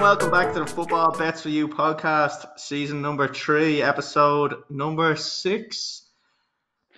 Everyone. 0.00 0.18
Welcome 0.18 0.30
back 0.30 0.54
to 0.54 0.60
the 0.60 0.66
Football 0.66 1.18
Bets 1.18 1.42
for 1.42 1.50
You 1.50 1.68
podcast, 1.68 2.58
season 2.58 3.02
number 3.02 3.28
three, 3.28 3.82
episode 3.82 4.54
number 4.70 5.14
six. 5.14 6.08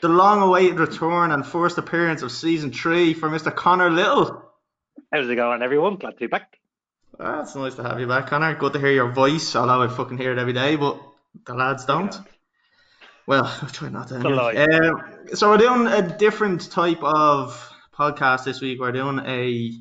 The 0.01 0.09
long-awaited 0.09 0.79
return 0.79 1.33
and 1.33 1.45
first 1.45 1.79
appearance 1.79 2.23
of 2.23 2.31
season 2.31 2.71
three 2.71 3.13
for 3.13 3.29
Mr. 3.29 3.53
Connor 3.53 3.91
Little. 3.91 4.45
How's 5.13 5.29
it 5.29 5.35
going, 5.35 5.63
everyone? 5.63 5.97
Glad 5.97 6.13
to 6.13 6.17
be 6.17 6.27
back. 6.29 6.61
Ah, 7.19 7.43
it's 7.43 7.57
nice 7.57 7.75
to 7.75 7.83
have 7.83 7.99
you 7.99 8.07
back, 8.07 8.29
Connor. 8.29 8.55
Good 8.55 8.75
to 8.75 8.79
hear 8.79 8.93
your 8.93 9.11
voice, 9.11 9.57
although 9.57 9.83
I 9.83 9.89
fucking 9.89 10.19
hear 10.19 10.31
it 10.31 10.39
every 10.39 10.53
day, 10.53 10.77
but 10.77 11.01
the 11.45 11.55
lads 11.55 11.85
don't. 11.85 12.15
Well, 13.27 13.45
I 13.63 13.67
try 13.67 13.89
not 13.89 14.09
to. 14.09 14.17
Um, 14.17 15.35
so 15.35 15.51
we're 15.51 15.59
doing 15.59 15.89
a 15.89 16.03
different 16.17 16.71
type 16.71 17.03
of 17.03 17.69
podcast 17.93 18.45
this 18.45 18.61
week. 18.61 18.79
We're 18.81 18.93
doing 18.93 19.19
a 19.27 19.73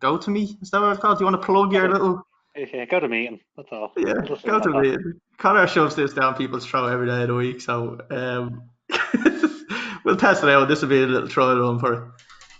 go 0.00 0.18
to 0.18 0.30
me. 0.30 0.56
Is 0.62 0.70
that 0.70 0.80
what 0.80 0.92
it's 0.92 1.00
called? 1.00 1.18
Do 1.18 1.24
you 1.24 1.30
want 1.30 1.40
to 1.40 1.46
plug 1.46 1.72
your 1.72 1.88
little? 1.88 2.26
Yeah, 2.56 2.86
GoToMeeting. 2.86 3.40
That's 3.56 3.68
all. 3.70 3.92
Yeah, 3.96 4.14
GoToMeeting. 4.14 5.20
Connor 5.38 5.66
shoves 5.66 5.94
this 5.94 6.14
down 6.14 6.34
people's 6.34 6.64
throat 6.64 6.88
every 6.88 7.06
day 7.06 7.22
of 7.22 7.28
the 7.28 7.34
week, 7.34 7.60
so 7.60 7.98
um, 8.10 8.70
we'll 10.04 10.16
test 10.16 10.42
it 10.42 10.48
out. 10.48 10.66
This 10.66 10.80
will 10.80 10.88
be 10.88 11.02
a 11.02 11.06
little 11.06 11.28
trial 11.28 11.60
run 11.60 11.78
for 11.78 11.92
it. 11.92 12.02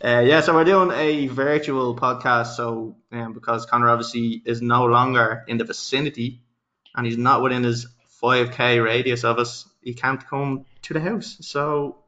Uh, 0.05 0.21
yeah, 0.21 0.43
so 0.43 0.55
we're 0.55 0.65
doing 0.65 0.91
a 0.93 1.29
virtual 1.29 1.97
podcast. 1.97 2.57
So 2.57 2.97
um, 3.13 3.33
because 3.33 3.65
Connor 3.65 3.89
obviously 3.89 4.43
is 4.45 4.61
no 4.61 4.85
longer 4.85 5.45
in 5.49 5.57
the 5.57 5.65
vicinity, 5.65 6.43
and 6.95 7.07
he's 7.07 7.17
not 7.17 7.43
within 7.43 7.63
his 7.63 7.87
5k 8.23 8.85
radius 8.85 9.25
of 9.25 9.39
us, 9.39 9.69
he 9.83 9.95
can't 9.95 10.27
come 10.27 10.67
to 10.83 10.95
the 10.95 11.01
house. 11.01 11.39
So 11.41 11.99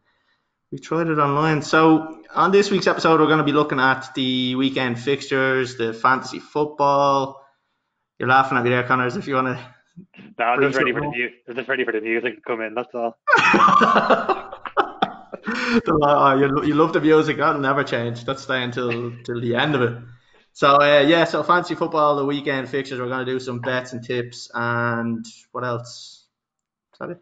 we 0.71 0.79
tried 0.79 1.09
it 1.09 1.19
online. 1.19 1.63
So 1.63 2.23
on 2.35 2.53
this 2.53 2.71
week's 2.71 2.87
episode, 2.87 3.21
we're 3.21 3.27
going 3.27 3.39
to 3.39 3.45
be 3.45 3.53
looking 3.53 3.81
at 3.81 4.15
the 4.15 4.55
weekend 4.55 4.99
fixtures, 4.99 5.77
the 5.77 5.93
fantasy 5.95 6.41
football. 6.41 7.45
You're 8.19 8.29
laughing 8.29 8.59
at 8.59 8.65
me 8.65 8.71
there, 8.71 8.83
Connors. 8.83 9.17
If 9.17 9.27
you 9.27 9.35
want 9.35 9.59
to. 9.59 9.75
No, 10.39 10.45
I'm 10.45 10.61
just 10.61 10.77
ready 10.77 10.93
for 10.93 11.01
the 11.01 11.09
music. 11.09 11.47
Just 11.55 11.69
ready 11.69 11.85
for 11.85 11.93
the 11.93 12.01
music 12.01 12.37
to 12.37 12.41
come 12.43 12.61
in. 12.61 12.75
That's 12.75 12.95
all. 12.95 13.17
oh, 15.89 16.37
you, 16.39 16.65
you 16.65 16.75
love 16.75 16.93
the 16.93 17.01
music. 17.01 17.39
That'll 17.39 17.61
never 17.61 17.83
change. 17.83 18.25
That's 18.25 18.43
staying 18.43 18.73
till 18.73 19.13
till 19.25 19.41
the 19.41 19.57
end 19.57 19.75
of 19.75 19.83
it. 19.83 19.99
So 20.53 20.81
uh, 20.81 21.05
yeah, 21.07 21.25
so 21.25 21.43
fantasy 21.43 21.75
football, 21.75 22.17
the 22.17 22.25
weekend 22.25 22.69
fixtures. 22.69 23.01
We're 23.01 23.09
going 23.09 23.25
to 23.25 23.33
do 23.33 23.41
some 23.41 23.61
bets 23.61 23.93
and 23.93 24.05
tips, 24.05 24.51
and 24.53 25.25
what 25.53 25.65
else? 25.65 26.27
Is 26.93 26.99
that 27.01 27.11
it? 27.11 27.21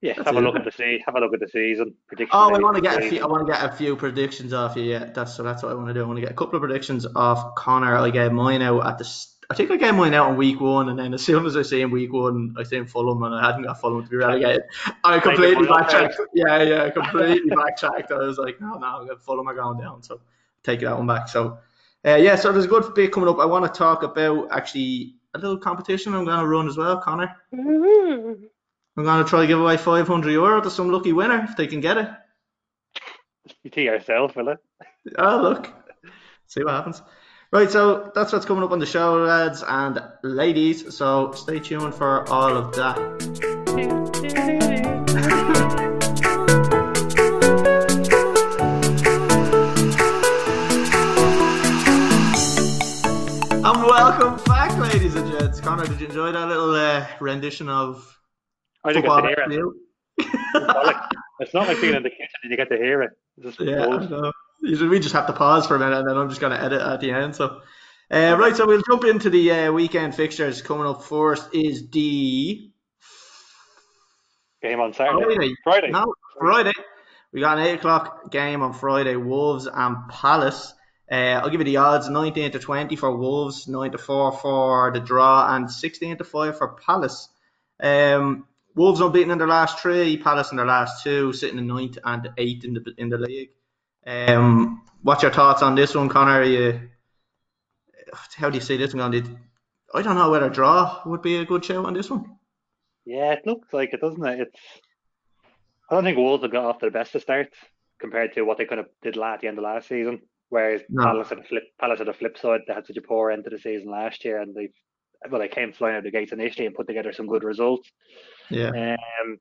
Yeah, 0.00 0.12
that's 0.14 0.26
have 0.26 0.36
it. 0.36 0.42
a 0.42 0.46
look 0.46 0.54
at 0.54 0.64
the 0.64 0.70
see, 0.70 1.02
have 1.04 1.16
a 1.16 1.20
look 1.20 1.34
at 1.34 1.40
the 1.40 1.48
season 1.48 1.94
predictions. 2.06 2.30
Oh, 2.32 2.54
I 2.54 2.58
want 2.58 2.76
to 2.76 2.82
get 2.82 3.02
a 3.02 3.08
few. 3.08 3.20
I 3.20 3.26
want 3.26 3.46
to 3.46 3.52
get 3.52 3.64
a 3.64 3.72
few 3.72 3.96
predictions 3.96 4.52
off 4.52 4.76
you. 4.76 4.84
Yeah, 4.84 5.06
that's 5.06 5.34
so. 5.34 5.42
That's 5.42 5.62
what 5.62 5.72
I 5.72 5.74
want 5.74 5.88
to 5.88 5.94
do. 5.94 6.02
I 6.02 6.06
want 6.06 6.18
to 6.18 6.20
get 6.20 6.30
a 6.30 6.34
couple 6.34 6.54
of 6.54 6.60
predictions 6.62 7.04
off 7.16 7.56
Connor. 7.56 7.96
I 7.96 8.10
gave 8.10 8.30
mine 8.32 8.62
out 8.62 8.86
at 8.86 8.98
the. 8.98 9.26
I 9.50 9.54
think 9.54 9.70
I 9.72 9.76
gave 9.76 9.94
mine 9.94 10.14
out 10.14 10.30
in 10.30 10.36
week 10.36 10.60
one, 10.60 10.90
and 10.90 10.98
then 10.98 11.14
as 11.14 11.24
soon 11.24 11.46
as 11.46 11.56
I 11.56 11.62
see 11.62 11.80
him 11.80 11.90
week 11.90 12.12
one, 12.12 12.54
I 12.56 12.62
see 12.62 12.76
him 12.76 12.86
Fulham, 12.86 13.22
and 13.24 13.34
I 13.34 13.44
hadn't 13.44 13.62
got 13.62 13.80
Fulham 13.80 14.04
to 14.04 14.08
be 14.08 14.16
relegated. 14.16 14.62
I 15.02 15.18
completely 15.18 15.66
backtracked. 15.66 16.20
Yeah, 16.32 16.62
yeah, 16.62 16.90
completely 16.90 17.50
backtracked. 17.56 18.12
I 18.12 18.18
was 18.18 18.38
like, 18.38 18.60
no, 18.60 18.74
no, 18.74 19.16
Fulham 19.16 19.48
are 19.48 19.54
going 19.54 19.80
down, 19.80 20.02
so 20.02 20.20
take 20.62 20.80
that 20.80 20.96
one 20.96 21.06
back. 21.06 21.28
So, 21.28 21.58
uh, 22.04 22.16
yeah, 22.16 22.36
so 22.36 22.52
there's 22.52 22.66
a 22.66 22.68
good 22.68 22.94
bit 22.94 23.10
coming 23.10 23.28
up. 23.28 23.38
I 23.38 23.46
want 23.46 23.64
to 23.64 23.76
talk 23.76 24.02
about 24.02 24.48
actually 24.52 25.14
a 25.34 25.38
little 25.38 25.58
competition 25.58 26.14
I'm 26.14 26.26
going 26.26 26.40
to 26.40 26.46
run 26.46 26.68
as 26.68 26.76
well, 26.76 27.00
Connor. 27.00 27.34
Mm-hmm. 27.52 28.44
I'm 28.98 29.04
going 29.04 29.22
to 29.22 29.30
try 29.30 29.42
to 29.42 29.46
give 29.46 29.60
away 29.60 29.76
500 29.76 30.28
euro 30.28 30.60
to 30.60 30.68
some 30.68 30.90
lucky 30.90 31.12
winner 31.12 31.46
if 31.48 31.56
they 31.56 31.68
can 31.68 31.80
get 31.80 31.98
it. 31.98 32.08
You 33.62 33.70
to 33.70 33.80
yourself, 33.80 34.34
will 34.34 34.48
it? 34.48 34.58
Oh, 35.16 35.40
look. 35.40 35.72
See 36.48 36.64
what 36.64 36.74
happens. 36.74 37.00
Right, 37.52 37.70
so 37.70 38.10
that's 38.12 38.32
what's 38.32 38.44
coming 38.44 38.64
up 38.64 38.72
on 38.72 38.80
the 38.80 38.86
show, 38.86 39.18
lads 39.18 39.62
and 39.64 40.02
ladies. 40.24 40.96
So 40.96 41.30
stay 41.30 41.60
tuned 41.60 41.94
for 41.94 42.28
all 42.28 42.56
of 42.56 42.74
that. 42.74 42.98
and 53.52 53.62
welcome 53.62 54.44
back, 54.44 54.76
ladies 54.76 55.14
and 55.14 55.30
gents. 55.30 55.60
Connor, 55.60 55.86
did 55.86 56.00
you 56.00 56.08
enjoy 56.08 56.32
that 56.32 56.48
little 56.48 56.74
uh, 56.74 57.06
rendition 57.20 57.68
of 57.68 58.17
I 58.84 58.92
get 58.92 59.02
to 59.02 59.22
hear 59.22 59.44
it. 59.46 59.74
it's, 60.18 60.54
not 60.54 60.86
like, 60.86 60.96
it's 61.40 61.54
not 61.54 61.68
like 61.68 61.80
being 61.80 61.94
in 61.94 62.02
the 62.02 62.10
kitchen 62.10 62.28
and 62.42 62.50
you 62.50 62.56
get 62.56 62.70
to 62.70 62.76
hear 62.76 63.02
it. 63.02 63.10
Just 63.42 63.60
yeah, 63.60 64.30
we 64.62 65.00
just 65.00 65.14
have 65.14 65.26
to 65.26 65.32
pause 65.32 65.66
for 65.66 65.76
a 65.76 65.78
minute 65.78 65.98
and 65.98 66.08
then 66.08 66.16
I'm 66.16 66.28
just 66.28 66.40
going 66.40 66.52
to 66.52 66.62
edit 66.62 66.80
at 66.80 67.00
the 67.00 67.12
end. 67.12 67.36
So, 67.36 67.60
uh, 68.10 68.36
right, 68.38 68.56
so 68.56 68.66
we'll 68.66 68.82
jump 68.82 69.04
into 69.04 69.30
the 69.30 69.50
uh, 69.50 69.72
weekend 69.72 70.14
fixtures. 70.14 70.62
Coming 70.62 70.86
up 70.86 71.02
first 71.02 71.54
is 71.54 71.88
the 71.90 72.70
game 74.62 74.80
on 74.80 74.92
Saturday. 74.92 75.24
Friday. 75.24 75.54
Friday. 75.62 75.90
No, 75.90 76.14
Friday. 76.38 76.72
We 77.32 77.40
got 77.40 77.58
an 77.58 77.66
8 77.66 77.74
o'clock 77.74 78.30
game 78.30 78.62
on 78.62 78.72
Friday 78.72 79.16
Wolves 79.16 79.68
and 79.72 80.08
Palace. 80.08 80.72
Uh, 81.10 81.40
I'll 81.42 81.50
give 81.50 81.60
you 81.60 81.64
the 81.64 81.76
odds 81.78 82.08
19 82.08 82.52
to 82.52 82.58
20 82.58 82.96
for 82.96 83.14
Wolves, 83.14 83.68
9 83.68 83.92
to 83.92 83.98
4 83.98 84.32
for 84.32 84.90
the 84.92 85.00
draw, 85.00 85.54
and 85.54 85.70
16 85.70 86.18
to 86.18 86.24
5 86.24 86.58
for 86.58 86.76
Palace. 86.84 87.28
Um, 87.80 88.46
Wolves 88.78 89.00
unbeaten 89.00 89.32
in 89.32 89.38
their 89.38 89.48
last 89.48 89.80
three, 89.80 90.16
Palace 90.16 90.52
in 90.52 90.56
their 90.56 90.64
last 90.64 91.02
two, 91.02 91.32
sitting 91.32 91.58
in 91.58 91.66
ninth 91.66 91.98
and 92.04 92.30
eighth 92.38 92.64
in 92.64 92.74
the 92.74 92.94
in 92.96 93.08
the 93.08 93.18
league. 93.18 93.50
Um, 94.06 94.84
what's 95.02 95.24
your 95.24 95.32
thoughts 95.32 95.62
on 95.62 95.74
this 95.74 95.96
one, 95.96 96.08
Connor? 96.08 96.44
You, 96.44 96.80
how 98.36 98.48
do 98.48 98.54
you 98.56 98.62
see 98.62 98.76
this 98.76 98.94
one? 98.94 99.12
I 99.92 100.02
don't 100.02 100.14
know 100.14 100.30
whether 100.30 100.46
a 100.46 100.50
draw 100.50 101.02
would 101.06 101.22
be 101.22 101.38
a 101.38 101.44
good 101.44 101.64
show 101.64 101.86
on 101.86 101.92
this 101.92 102.08
one. 102.08 102.36
Yeah, 103.04 103.32
it 103.32 103.46
looks 103.46 103.72
like 103.72 103.92
it, 103.92 104.00
doesn't 104.00 104.24
it? 104.24 104.40
It's. 104.42 104.60
I 105.90 105.96
don't 105.96 106.04
think 106.04 106.16
Wolves 106.16 106.44
have 106.44 106.52
got 106.52 106.64
off 106.64 106.78
to 106.78 106.86
the 106.86 106.92
best 106.92 107.16
of 107.16 107.22
starts 107.22 107.56
compared 107.98 108.34
to 108.34 108.42
what 108.42 108.58
they 108.58 108.64
kind 108.64 108.80
of 108.80 108.86
did 109.02 109.18
at 109.18 109.40
the 109.40 109.48
end 109.48 109.58
of 109.58 109.64
last 109.64 109.88
season. 109.88 110.20
Whereas 110.50 110.82
no. 110.88 111.02
Palace 111.02 111.30
had 111.30 111.38
a 111.38 111.42
flip, 111.42 111.64
Palace 111.80 111.98
had 111.98 112.08
a 112.08 112.14
flip 112.14 112.38
side. 112.38 112.60
They 112.68 112.74
had 112.74 112.86
such 112.86 112.96
a 112.96 113.02
poor 113.02 113.32
end 113.32 113.42
to 113.42 113.50
the 113.50 113.58
season 113.58 113.90
last 113.90 114.24
year, 114.24 114.40
and 114.40 114.54
they 114.54 114.70
well, 115.28 115.40
they 115.40 115.48
came 115.48 115.72
flying 115.72 115.96
out 115.96 115.98
of 115.98 116.04
the 116.04 116.12
gates 116.12 116.30
initially 116.30 116.66
and 116.66 116.76
put 116.76 116.86
together 116.86 117.12
some 117.12 117.26
good 117.26 117.42
results. 117.42 117.90
Yeah. 118.50 118.96
Um, 119.22 119.38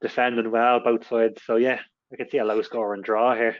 defending 0.00 0.50
well 0.50 0.80
both 0.80 1.06
sides. 1.08 1.40
So 1.44 1.56
yeah, 1.56 1.78
I 2.12 2.16
can 2.16 2.28
see 2.30 2.38
a 2.38 2.44
low 2.44 2.62
score 2.62 2.94
and 2.94 3.04
draw 3.04 3.34
here. 3.34 3.56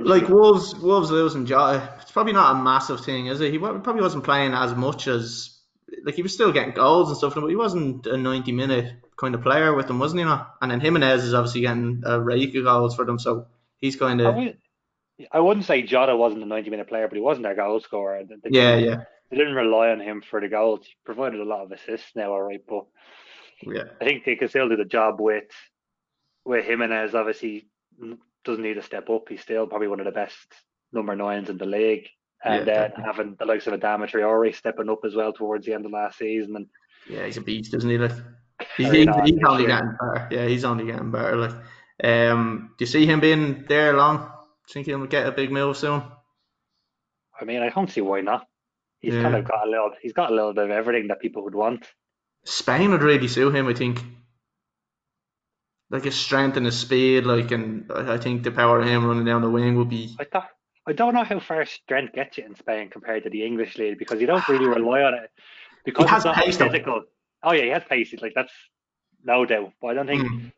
Like 0.00 0.28
Wolves, 0.30 0.74
Wolves 0.74 1.10
losing 1.10 1.44
Jota, 1.44 1.98
it's 2.00 2.10
probably 2.10 2.32
not 2.32 2.56
a 2.56 2.62
massive 2.62 3.04
thing, 3.04 3.26
is 3.26 3.42
it? 3.42 3.52
He 3.52 3.58
probably 3.58 4.00
wasn't 4.00 4.24
playing 4.24 4.54
as 4.54 4.74
much 4.74 5.06
as 5.06 5.58
like 6.04 6.14
he 6.14 6.22
was 6.22 6.32
still 6.32 6.52
getting 6.52 6.72
goals 6.72 7.08
and 7.08 7.18
stuff, 7.18 7.34
but 7.34 7.46
he 7.46 7.56
wasn't 7.56 8.06
a 8.06 8.16
ninety 8.16 8.52
minute 8.52 8.94
kind 9.16 9.34
of 9.34 9.42
player 9.42 9.74
with 9.74 9.86
them, 9.86 9.98
wasn't 9.98 10.20
he? 10.20 10.24
Not? 10.24 10.54
And 10.62 10.70
then 10.70 10.80
Jimenez 10.80 11.24
is 11.24 11.34
obviously 11.34 11.60
getting 11.62 12.02
a 12.06 12.18
rake 12.18 12.54
of 12.54 12.64
goals 12.64 12.94
for 12.94 13.04
them, 13.04 13.18
so 13.18 13.46
he's 13.78 13.96
kind 13.96 14.22
of. 14.22 14.34
I 15.30 15.38
wouldn't 15.38 15.66
say 15.66 15.82
Jota 15.82 16.16
wasn't 16.16 16.42
a 16.42 16.46
ninety 16.46 16.70
minute 16.70 16.88
player, 16.88 17.06
but 17.06 17.16
he 17.16 17.22
wasn't 17.22 17.44
their 17.44 17.54
goal 17.54 17.80
scorer. 17.80 18.22
yeah, 18.46 18.76
yeah. 18.76 19.04
They 19.30 19.36
didn't 19.36 19.54
rely 19.54 19.90
on 19.90 20.00
him 20.00 20.22
for 20.22 20.40
the 20.40 20.48
goals. 20.48 20.86
He 20.86 20.94
provided 21.04 21.40
a 21.40 21.44
lot 21.44 21.64
of 21.64 21.72
assists 21.72 22.12
now, 22.14 22.32
all 22.32 22.42
right, 22.42 22.62
but 22.66 22.86
yeah, 23.66 23.84
I 24.00 24.04
think 24.04 24.24
they 24.24 24.36
can 24.36 24.48
still 24.48 24.68
do 24.68 24.76
the 24.76 24.84
job 24.84 25.20
with 25.20 25.44
with 26.44 26.64
Jimenez. 26.64 27.14
Obviously, 27.14 27.66
doesn't 28.44 28.62
need 28.62 28.74
to 28.74 28.82
step 28.82 29.08
up. 29.10 29.28
He's 29.28 29.40
still 29.40 29.66
probably 29.66 29.88
one 29.88 30.00
of 30.00 30.06
the 30.06 30.12
best 30.12 30.36
number 30.92 31.16
nines 31.16 31.50
in 31.50 31.58
the 31.58 31.66
league, 31.66 32.08
and 32.44 32.66
yeah, 32.66 32.88
then 32.88 33.04
having 33.04 33.36
the 33.38 33.46
likes 33.46 33.66
of 33.66 33.78
Adama 33.78 34.08
Traore 34.08 34.54
stepping 34.54 34.88
up 34.88 35.00
as 35.04 35.14
well 35.14 35.32
towards 35.32 35.66
the 35.66 35.74
end 35.74 35.86
of 35.86 35.92
last 35.92 36.18
season. 36.18 36.56
And 36.56 36.66
yeah, 37.08 37.26
he's 37.26 37.36
a 37.36 37.40
beast, 37.40 37.74
isn't 37.74 37.88
he? 37.88 37.98
Like 37.98 38.12
he's, 38.76 38.90
he's, 38.90 39.08
he's 39.24 39.38
only 39.46 39.66
getting 39.66 39.96
better. 39.98 40.28
Yeah, 40.30 40.46
he's 40.46 40.64
only 40.64 40.86
getting 40.86 41.10
better. 41.10 41.36
Like, 41.36 41.54
um, 42.02 42.74
do 42.78 42.84
you 42.84 42.86
see 42.86 43.06
him 43.06 43.20
being 43.20 43.64
there 43.68 43.94
long? 43.94 44.30
Think 44.70 44.86
he'll 44.86 45.06
get 45.06 45.26
a 45.26 45.32
big 45.32 45.52
move 45.52 45.76
soon? 45.76 46.02
I 47.38 47.44
mean, 47.44 47.60
I 47.60 47.68
don't 47.68 47.90
see 47.90 48.00
why 48.00 48.20
not. 48.20 48.46
He's 49.00 49.14
yeah. 49.14 49.22
kind 49.22 49.34
of 49.34 49.44
got 49.44 49.66
a 49.66 49.70
little. 49.70 49.92
He's 50.00 50.14
got 50.14 50.30
a 50.30 50.34
little 50.34 50.54
bit 50.54 50.64
of 50.64 50.70
everything 50.70 51.08
that 51.08 51.20
people 51.20 51.44
would 51.44 51.54
want. 51.54 51.86
Spain 52.44 52.90
would 52.90 53.02
really 53.02 53.28
suit 53.28 53.54
him, 53.54 53.66
I 53.66 53.74
think. 53.74 54.00
Like 55.90 56.04
his 56.04 56.16
strength 56.16 56.56
and 56.56 56.66
his 56.66 56.78
speed, 56.78 57.24
like, 57.24 57.50
and 57.50 57.90
I 57.92 58.18
think 58.18 58.42
the 58.42 58.50
power 58.50 58.80
of 58.80 58.88
him 58.88 59.06
running 59.06 59.24
down 59.24 59.42
the 59.42 59.50
wing 59.50 59.76
would 59.76 59.88
be. 59.88 60.16
I 60.18 60.24
thought. 60.24 60.48
I 60.86 60.92
don't 60.92 61.14
know 61.14 61.24
how 61.24 61.40
far 61.40 61.64
strength 61.64 62.14
gets 62.14 62.36
you 62.36 62.44
in 62.44 62.54
Spain 62.56 62.90
compared 62.90 63.22
to 63.24 63.30
the 63.30 63.44
English 63.44 63.78
league 63.78 63.98
because 63.98 64.20
you 64.20 64.26
don't 64.26 64.46
really 64.48 64.66
rely 64.80 65.02
on 65.02 65.14
it 65.14 65.30
because 65.84 66.04
he 66.04 66.10
has 66.10 66.18
it's 66.20 66.24
not 66.24 66.36
pace, 66.36 66.56
physical. 66.56 67.00
Though. 67.00 67.06
Oh 67.42 67.52
yeah, 67.52 67.62
he 67.62 67.68
has 67.68 67.84
pace. 67.84 68.14
Like 68.20 68.34
that's 68.34 68.52
no 69.24 69.46
doubt. 69.46 69.72
But 69.80 69.88
I 69.88 69.94
don't 69.94 70.06
think 70.06 70.30
mm. 70.30 70.52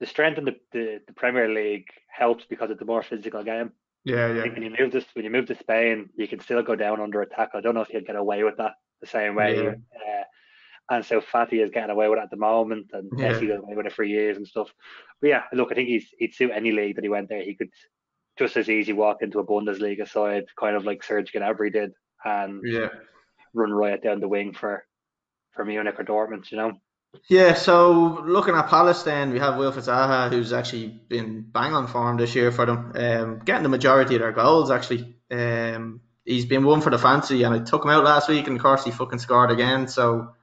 the 0.00 0.06
strength 0.06 0.38
in 0.38 0.44
the, 0.44 0.56
the, 0.72 1.00
the 1.06 1.12
Premier 1.12 1.48
League 1.48 1.88
helps 2.08 2.44
because 2.44 2.70
it's 2.70 2.82
a 2.82 2.84
more 2.84 3.02
physical 3.02 3.42
game. 3.42 3.72
Yeah, 4.04 4.32
yeah. 4.32 4.42
When 4.42 4.62
you 4.62 4.74
move 4.78 4.92
this, 4.92 5.04
when 5.14 5.24
you 5.24 5.30
move 5.30 5.46
to 5.46 5.58
Spain, 5.58 6.10
you 6.14 6.28
can 6.28 6.40
still 6.40 6.62
go 6.62 6.76
down 6.76 7.00
under 7.00 7.22
attack. 7.22 7.50
I 7.54 7.60
don't 7.60 7.74
know 7.74 7.80
if 7.80 7.92
you'd 7.92 8.06
get 8.06 8.16
away 8.16 8.44
with 8.44 8.58
that 8.58 8.72
the 9.00 9.06
same 9.06 9.34
way. 9.34 9.56
Yeah. 9.56 9.70
Uh, 9.70 10.24
and 10.90 11.04
so 11.04 11.20
Fati 11.20 11.62
is 11.62 11.70
getting 11.70 11.90
away 11.90 12.08
with 12.08 12.18
it 12.18 12.22
at 12.22 12.30
the 12.30 12.36
moment, 12.36 12.90
and 12.92 13.10
yeah. 13.16 13.32
Messi 13.32 13.48
got 13.48 13.58
away 13.58 13.74
with 13.74 13.86
it 13.86 13.92
for 13.92 14.04
years 14.04 14.36
and 14.36 14.46
stuff. 14.46 14.72
But 15.20 15.28
yeah, 15.28 15.42
look, 15.52 15.72
I 15.72 15.74
think 15.74 15.88
he's 15.88 16.06
he'd 16.18 16.34
suit 16.34 16.50
any 16.54 16.72
league 16.72 16.96
that 16.96 17.04
he 17.04 17.10
went 17.10 17.28
there. 17.28 17.42
He 17.42 17.54
could 17.54 17.70
just 18.38 18.56
as 18.56 18.68
easy 18.68 18.92
walk 18.92 19.18
into 19.22 19.38
a 19.38 19.46
Bundesliga 19.46 20.08
side, 20.08 20.44
kind 20.58 20.76
of 20.76 20.84
like 20.84 21.02
Serge 21.02 21.32
Gnabry 21.32 21.72
did, 21.72 21.92
and 22.24 22.62
yeah. 22.64 22.88
run 23.54 23.72
riot 23.72 24.02
down 24.02 24.20
the 24.20 24.28
wing 24.28 24.52
for 24.52 24.84
for 25.52 25.64
Munich 25.64 25.98
or 25.98 26.04
Dortmund. 26.04 26.50
You 26.50 26.58
know. 26.58 26.72
Yeah, 27.28 27.54
so 27.54 28.20
looking 28.24 28.56
at 28.56 28.68
Palace, 28.68 29.04
then 29.04 29.30
we 29.30 29.38
have 29.38 29.54
Wilfried 29.54 29.86
Zaha, 29.86 30.30
who's 30.30 30.52
actually 30.52 30.88
been 30.88 31.42
bang 31.42 31.72
on 31.72 31.86
form 31.86 32.16
this 32.16 32.34
year 32.34 32.50
for 32.50 32.66
them, 32.66 32.92
um, 32.96 33.38
getting 33.44 33.62
the 33.62 33.68
majority 33.68 34.16
of 34.16 34.20
their 34.20 34.32
goals. 34.32 34.70
Actually, 34.70 35.14
um, 35.30 36.00
he's 36.24 36.44
been 36.44 36.64
one 36.64 36.80
for 36.80 36.90
the 36.90 36.98
fancy, 36.98 37.44
and 37.44 37.54
I 37.54 37.60
took 37.60 37.84
him 37.84 37.90
out 37.90 38.04
last 38.04 38.28
week, 38.28 38.48
and 38.48 38.56
of 38.56 38.62
course 38.62 38.84
he 38.84 38.90
fucking 38.90 39.20
scored 39.20 39.52
again. 39.52 39.86
So 39.86 40.33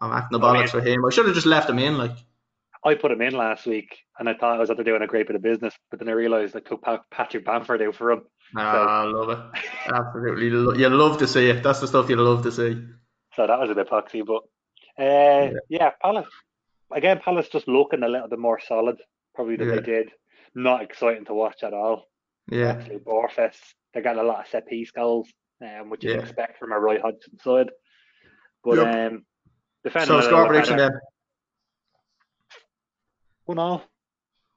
I'm 0.00 0.12
acting 0.12 0.38
the 0.38 0.44
bollocks 0.44 0.70
for 0.70 0.80
him. 0.80 1.04
I 1.04 1.10
should 1.10 1.26
have 1.26 1.34
just 1.34 1.46
left 1.46 1.68
him 1.68 1.78
in, 1.78 1.98
like. 1.98 2.16
I 2.82 2.94
put 2.94 3.10
him 3.10 3.20
in 3.20 3.34
last 3.34 3.66
week, 3.66 3.98
and 4.18 4.26
I 4.26 4.32
thought 4.32 4.56
I 4.56 4.58
was 4.58 4.70
after 4.70 4.82
doing 4.82 5.02
a 5.02 5.06
great 5.06 5.26
bit 5.26 5.36
of 5.36 5.42
business, 5.42 5.74
but 5.90 5.98
then 5.98 6.08
I 6.08 6.12
realised 6.12 6.56
I 6.56 6.60
took 6.60 6.82
Patrick 7.10 7.44
Bamford 7.44 7.82
out 7.82 7.94
for 7.94 8.12
him. 8.12 8.22
Ah, 8.56 8.72
so. 8.72 8.78
I 8.78 9.04
love 9.04 9.28
it. 9.30 9.60
Absolutely, 9.92 10.46
you 10.46 10.88
love 10.88 11.18
to 11.18 11.26
see 11.26 11.50
it. 11.50 11.62
That's 11.62 11.80
the 11.80 11.88
stuff 11.88 12.08
you 12.08 12.16
love 12.16 12.42
to 12.44 12.52
see. 12.52 12.82
So 13.36 13.46
that 13.46 13.58
was 13.58 13.70
a 13.70 13.74
bit 13.74 13.90
poxy, 13.90 14.24
but 14.24 14.42
uh, 14.98 15.50
yeah. 15.50 15.50
yeah, 15.68 15.90
Palace 16.02 16.26
again. 16.90 17.20
Palace 17.22 17.48
just 17.48 17.68
looking 17.68 18.02
a 18.02 18.08
little 18.08 18.28
bit 18.28 18.38
more 18.38 18.60
solid, 18.60 18.96
probably 19.34 19.56
than 19.56 19.68
yeah. 19.68 19.74
they 19.76 19.82
did. 19.82 20.10
Not 20.54 20.82
exciting 20.82 21.26
to 21.26 21.34
watch 21.34 21.62
at 21.62 21.74
all. 21.74 22.06
Yeah, 22.50 22.72
actually, 22.72 22.98
Borfest. 22.98 23.60
They're 23.92 24.02
getting 24.02 24.20
a 24.20 24.24
lot 24.24 24.40
of 24.40 24.46
set 24.48 24.66
piece 24.66 24.90
goals, 24.90 25.28
um, 25.62 25.90
which 25.90 26.02
you 26.02 26.12
expect 26.12 26.58
from 26.58 26.72
a 26.72 26.78
Roy 26.78 26.98
Hodgson 27.00 27.38
side. 27.40 27.70
But 28.64 28.78
yep. 28.78 29.12
um, 29.12 29.24
defending 29.84 30.08
so 30.08 30.20
score 30.20 30.46
prediction 30.46 30.76
then. 30.76 30.92
One 33.44 33.58
all. 33.58 33.82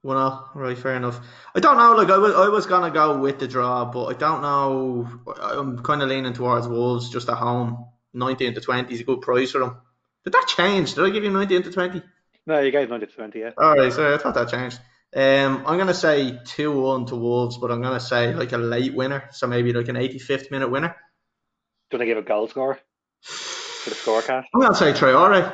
One 0.01 0.17
all. 0.17 0.49
Right, 0.53 0.77
fair 0.77 0.95
enough. 0.95 1.19
I 1.55 1.59
don't 1.59 1.77
know. 1.77 1.93
Like 1.93 2.09
I 2.09 2.17
was, 2.17 2.35
I 2.35 2.49
was 2.49 2.65
gonna 2.65 2.91
go 2.91 3.19
with 3.19 3.39
the 3.39 3.47
draw, 3.47 3.85
but 3.85 4.05
I 4.05 4.13
don't 4.13 4.41
know. 4.41 5.07
I'm 5.41 5.81
kind 5.81 6.01
of 6.01 6.09
leaning 6.09 6.33
towards 6.33 6.67
Wolves 6.67 7.09
just 7.09 7.29
at 7.29 7.37
home. 7.37 7.85
19 8.13 8.53
to 8.53 8.61
20 8.61 8.93
is 8.93 9.01
a 9.01 9.03
good 9.03 9.21
price 9.21 9.51
for 9.51 9.59
them. 9.59 9.77
Did 10.23 10.33
that 10.33 10.45
change? 10.47 10.93
Did 10.93 11.05
I 11.05 11.09
give 11.09 11.23
you 11.23 11.31
19 11.31 11.63
to 11.63 11.71
20? 11.71 12.01
No, 12.45 12.59
you 12.59 12.71
gave 12.71 12.89
19 12.89 13.09
to 13.09 13.15
20, 13.15 13.39
yeah. 13.39 13.51
Alright, 13.57 13.93
so 13.93 14.13
I 14.13 14.17
thought 14.17 14.35
that 14.35 14.49
changed. 14.49 14.79
Um, 15.15 15.63
I'm 15.65 15.77
going 15.77 15.87
to 15.87 15.93
say 15.93 16.39
2 16.45 16.79
1 16.79 17.07
to 17.07 17.15
Wolves, 17.15 17.57
but 17.57 17.71
I'm 17.71 17.81
going 17.81 17.93
to 17.93 17.99
say 17.99 18.33
like 18.33 18.51
a 18.51 18.57
late 18.57 18.93
winner. 18.93 19.29
So 19.31 19.47
maybe 19.47 19.73
like 19.73 19.87
an 19.87 19.95
85th 19.95 20.51
minute 20.51 20.69
winner. 20.69 20.95
Do 21.89 21.97
you 21.97 21.99
want 21.99 22.01
to 22.01 22.05
give 22.05 22.17
a 22.17 22.27
goal 22.27 22.47
score 22.47 22.79
for 23.83 23.89
the 23.89 23.95
scorecast? 23.95 24.45
I'm 24.53 24.62
going 24.62 24.74
to 24.74 24.77
say 24.77 24.94
Traore. 24.94 25.53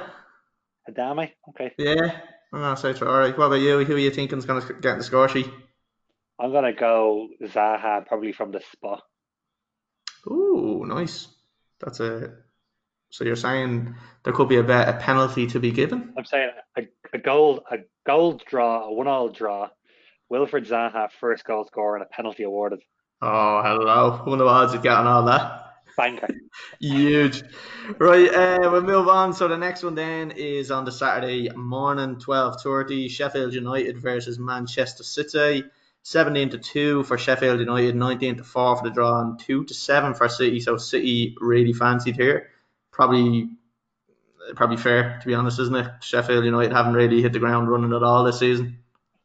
Adama? 0.90 1.31
Okay. 1.50 1.74
Yeah, 1.78 2.20
I'm 2.54 2.60
going 2.60 2.76
to 2.76 2.81
say 2.81 2.94
Traore. 2.94 3.38
What 3.38 3.46
about 3.46 3.56
you? 3.56 3.84
Who 3.84 3.96
are 3.96 4.00
you 4.00 4.12
thinking 4.12 4.38
is 4.38 4.46
going 4.46 4.62
to 4.62 4.74
get 4.74 4.98
the 4.98 5.04
score 5.04 5.28
sheet? 5.30 5.50
I'm 6.40 6.52
going 6.52 6.66
to 6.66 6.80
go 6.80 7.28
Zaha 7.44 8.06
probably 8.06 8.31
from 8.31 8.52
the 8.52 8.62
spot. 8.72 9.02
Ooh, 10.28 10.84
nice. 10.88 11.28
That's 11.80 12.00
a 12.00 12.34
so 13.12 13.24
you're 13.24 13.36
saying 13.36 13.96
there 14.24 14.34
could 14.34 14.50
be 14.50 14.58
a, 14.58 14.64
bet, 14.64 14.88
a 14.88 14.94
penalty 14.94 15.48
to 15.48 15.60
be 15.60 15.72
given? 15.72 16.14
I'm 16.18 16.26
saying 16.26 16.52
a, 16.78 16.81
a 17.14 17.18
goal, 17.18 17.64
a 17.72 17.78
goal 18.06 18.40
draw, 18.48 18.88
a 18.88 18.94
one-all 18.94 19.30
draw. 19.30 19.70
Wilfried 20.31 20.68
Zaha 20.68 21.10
first 21.20 21.44
goal 21.44 21.66
scorer 21.66 21.96
and 21.96 22.06
a 22.06 22.08
penalty 22.08 22.44
awarded. 22.44 22.81
Oh, 23.22 23.62
hello! 23.64 24.22
One 24.26 24.40
of 24.40 24.46
the 24.46 24.46
odds 24.46 24.76
of 24.76 24.84
getting 24.84 25.08
all 25.08 25.26
that. 25.26 25.69
Banker. 26.00 26.28
Huge. 26.80 27.44
Right, 27.98 28.34
uh, 28.34 28.69
we'll 28.72 28.81
move 28.81 29.07
on. 29.07 29.34
So 29.34 29.48
the 29.48 29.57
next 29.57 29.84
one 29.84 29.96
then 29.96 30.31
is 30.31 30.72
on 30.72 30.86
the 30.86 30.92
Saturday 30.92 31.50
morning, 31.50 32.19
twelve 32.19 32.62
thirty. 32.62 33.10
Sheffield 33.10 33.54
United 33.54 34.01
versus 34.01 34.40
Manchester 34.40 35.04
City. 35.04 35.66
17 36.04 36.51
to 36.51 36.57
2 36.57 37.04
for 37.04 37.18
Sheffield 37.18 37.60
United, 37.60 37.94
19 37.94 38.38
to 38.38 38.44
4 38.44 38.78
for 38.78 38.84
the 38.84 38.90
draw, 38.90 39.19
and 39.19 39.38
2 39.38 39.66
to 39.66 39.74
7 39.74 40.13
for 40.13 40.30
City. 40.30 40.62
So 40.62 40.78
City 40.78 41.36
really 41.42 41.74
fancied 41.74 42.16
here 42.16 42.48
probably 43.00 43.50
probably 44.56 44.75
fair 44.78 45.19
to 45.22 45.28
be 45.28 45.34
honest, 45.34 45.60
isn't 45.60 45.75
it? 45.75 45.88
Sheffield 46.02 46.44
United 46.44 46.74
haven't 46.74 46.94
really 46.94 47.22
hit 47.22 47.31
the 47.31 47.40
ground 47.40 47.69
running 47.69 47.94
at 47.94 48.04
all 48.04 48.25
this 48.25 48.40
season. 48.40 48.80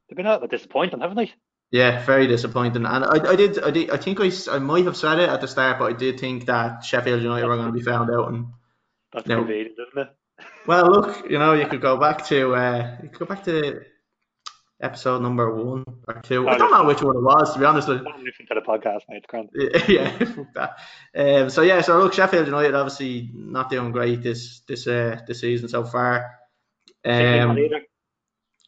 They've 0.08 0.16
been 0.16 0.26
a 0.26 0.38
bit 0.38 0.50
disappointing, 0.50 1.00
haven't 1.00 1.16
they? 1.16 1.32
Yeah, 1.74 2.04
very 2.04 2.28
disappointing. 2.28 2.86
And 2.86 3.04
I, 3.04 3.32
I 3.32 3.34
did, 3.34 3.58
I 3.58 3.72
did, 3.72 3.90
I 3.90 3.96
think 3.96 4.20
I, 4.20 4.30
I 4.48 4.60
might 4.60 4.84
have 4.84 4.96
said 4.96 5.18
it 5.18 5.28
at 5.28 5.40
the 5.40 5.48
start, 5.48 5.80
but 5.80 5.92
I 5.92 5.92
did 5.92 6.20
think 6.20 6.46
that 6.46 6.84
Sheffield 6.84 7.20
United 7.20 7.48
were 7.48 7.56
going 7.56 7.72
to 7.72 7.76
be 7.76 7.82
found 7.82 8.12
out. 8.12 8.28
And 8.28 8.46
that's 9.12 9.26
you 9.26 9.34
know, 9.34 9.40
convenient, 9.40 9.74
isn't 9.88 10.06
it? 10.06 10.16
Well, 10.68 10.86
look, 10.86 11.28
you 11.28 11.36
know, 11.36 11.52
you 11.54 11.66
could 11.66 11.80
go 11.80 11.96
back 11.96 12.24
to, 12.26 12.54
uh, 12.54 12.96
you 13.02 13.08
could 13.08 13.18
go 13.18 13.26
back 13.26 13.42
to 13.44 13.82
episode 14.80 15.20
number 15.22 15.52
one 15.52 15.84
or 16.06 16.22
two. 16.22 16.48
I 16.48 16.56
don't 16.56 16.70
know 16.70 16.84
which 16.84 17.02
one 17.02 17.16
it 17.16 17.22
was, 17.22 17.52
to 17.54 17.58
be 17.58 17.64
honest. 17.64 17.88
I'm 17.88 18.04
listening 18.04 18.46
to 18.48 18.54
the 18.54 18.60
podcast, 18.60 19.00
mate. 19.08 19.26
Yeah, 19.88 21.40
um, 21.42 21.50
so 21.50 21.62
yeah, 21.62 21.80
so 21.80 21.98
look, 21.98 22.14
Sheffield 22.14 22.46
United 22.46 22.76
obviously 22.76 23.30
not 23.34 23.68
doing 23.68 23.90
great 23.90 24.22
this 24.22 24.60
this 24.68 24.86
uh, 24.86 25.18
this 25.26 25.40
season 25.40 25.68
so 25.68 25.84
far. 25.84 26.38
Um, 27.04 27.58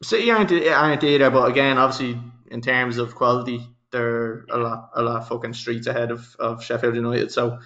City 0.03 0.31
aren't 0.33 0.53
aren't 0.53 1.05
either, 1.05 1.31
but 1.31 1.49
again, 1.49 1.79
obviously 1.79 2.21
in 2.51 2.61
terms 2.61 2.99
of 2.99 3.15
quality, 3.15 3.67
they're 3.91 4.45
a 4.51 4.59
lot 4.59 4.91
a 4.95 5.03
lot 5.03 5.29
fucking 5.29 5.55
streets 5.55 5.87
ahead 5.87 6.11
of, 6.11 6.37
of 6.39 6.65
Sheffield 6.65 6.95
United. 6.95 7.33
So 7.33 7.59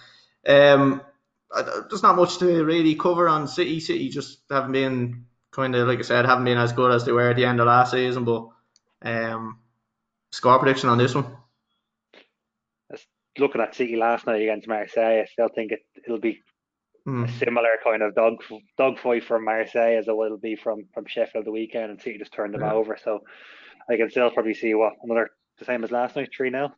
um, 0.46 1.02
there's 1.88 2.02
not 2.02 2.16
much 2.16 2.38
to 2.38 2.64
really 2.64 2.94
cover 2.94 3.28
on 3.28 3.48
City. 3.48 3.80
City 3.80 4.08
just 4.08 4.40
haven't 4.50 4.72
been 4.72 5.26
kind 5.50 5.74
of 5.74 5.88
like 5.88 5.98
I 5.98 6.02
said, 6.02 6.26
haven't 6.26 6.44
been 6.44 6.58
as 6.58 6.72
good 6.72 6.92
as 6.92 7.04
they 7.04 7.12
were 7.12 7.30
at 7.30 7.36
the 7.36 7.44
end 7.44 7.60
of 7.60 7.66
last 7.66 7.92
season. 7.92 8.24
But 8.24 8.48
um, 9.02 9.58
score 10.32 10.58
prediction 10.58 10.88
on 10.88 10.98
this 10.98 11.14
one. 11.14 11.36
Looking 13.38 13.60
at 13.60 13.74
City 13.74 13.96
last 13.96 14.26
night 14.26 14.42
against 14.42 14.68
Marseille, 14.68 15.22
I 15.22 15.26
still 15.26 15.48
think 15.48 15.72
it, 15.72 15.80
it'll 16.04 16.18
be 16.18 16.42
mm. 17.06 17.24
a 17.24 17.32
similar 17.38 17.78
kind 17.82 18.02
of 18.02 18.14
dog 18.14 18.42
dog 18.76 18.98
fight 18.98 19.24
from 19.24 19.44
Marseille 19.44 19.96
as 19.98 20.08
it 20.08 20.16
will 20.16 20.36
be 20.36 20.56
from 20.56 20.86
from 20.92 21.06
Sheffield 21.06 21.46
the 21.46 21.52
weekend, 21.52 21.90
and 21.90 22.00
City 22.00 22.18
just 22.18 22.32
turned 22.32 22.54
them 22.54 22.62
yeah. 22.62 22.72
over. 22.72 22.98
So 23.02 23.20
I 23.90 23.96
can 23.96 24.10
still 24.10 24.30
probably 24.30 24.54
see 24.54 24.74
what 24.74 24.94
another 25.02 25.30
the 25.58 25.64
same 25.64 25.84
as 25.84 25.90
last 25.90 26.16
night, 26.16 26.30
three 26.34 26.50
0 26.50 26.72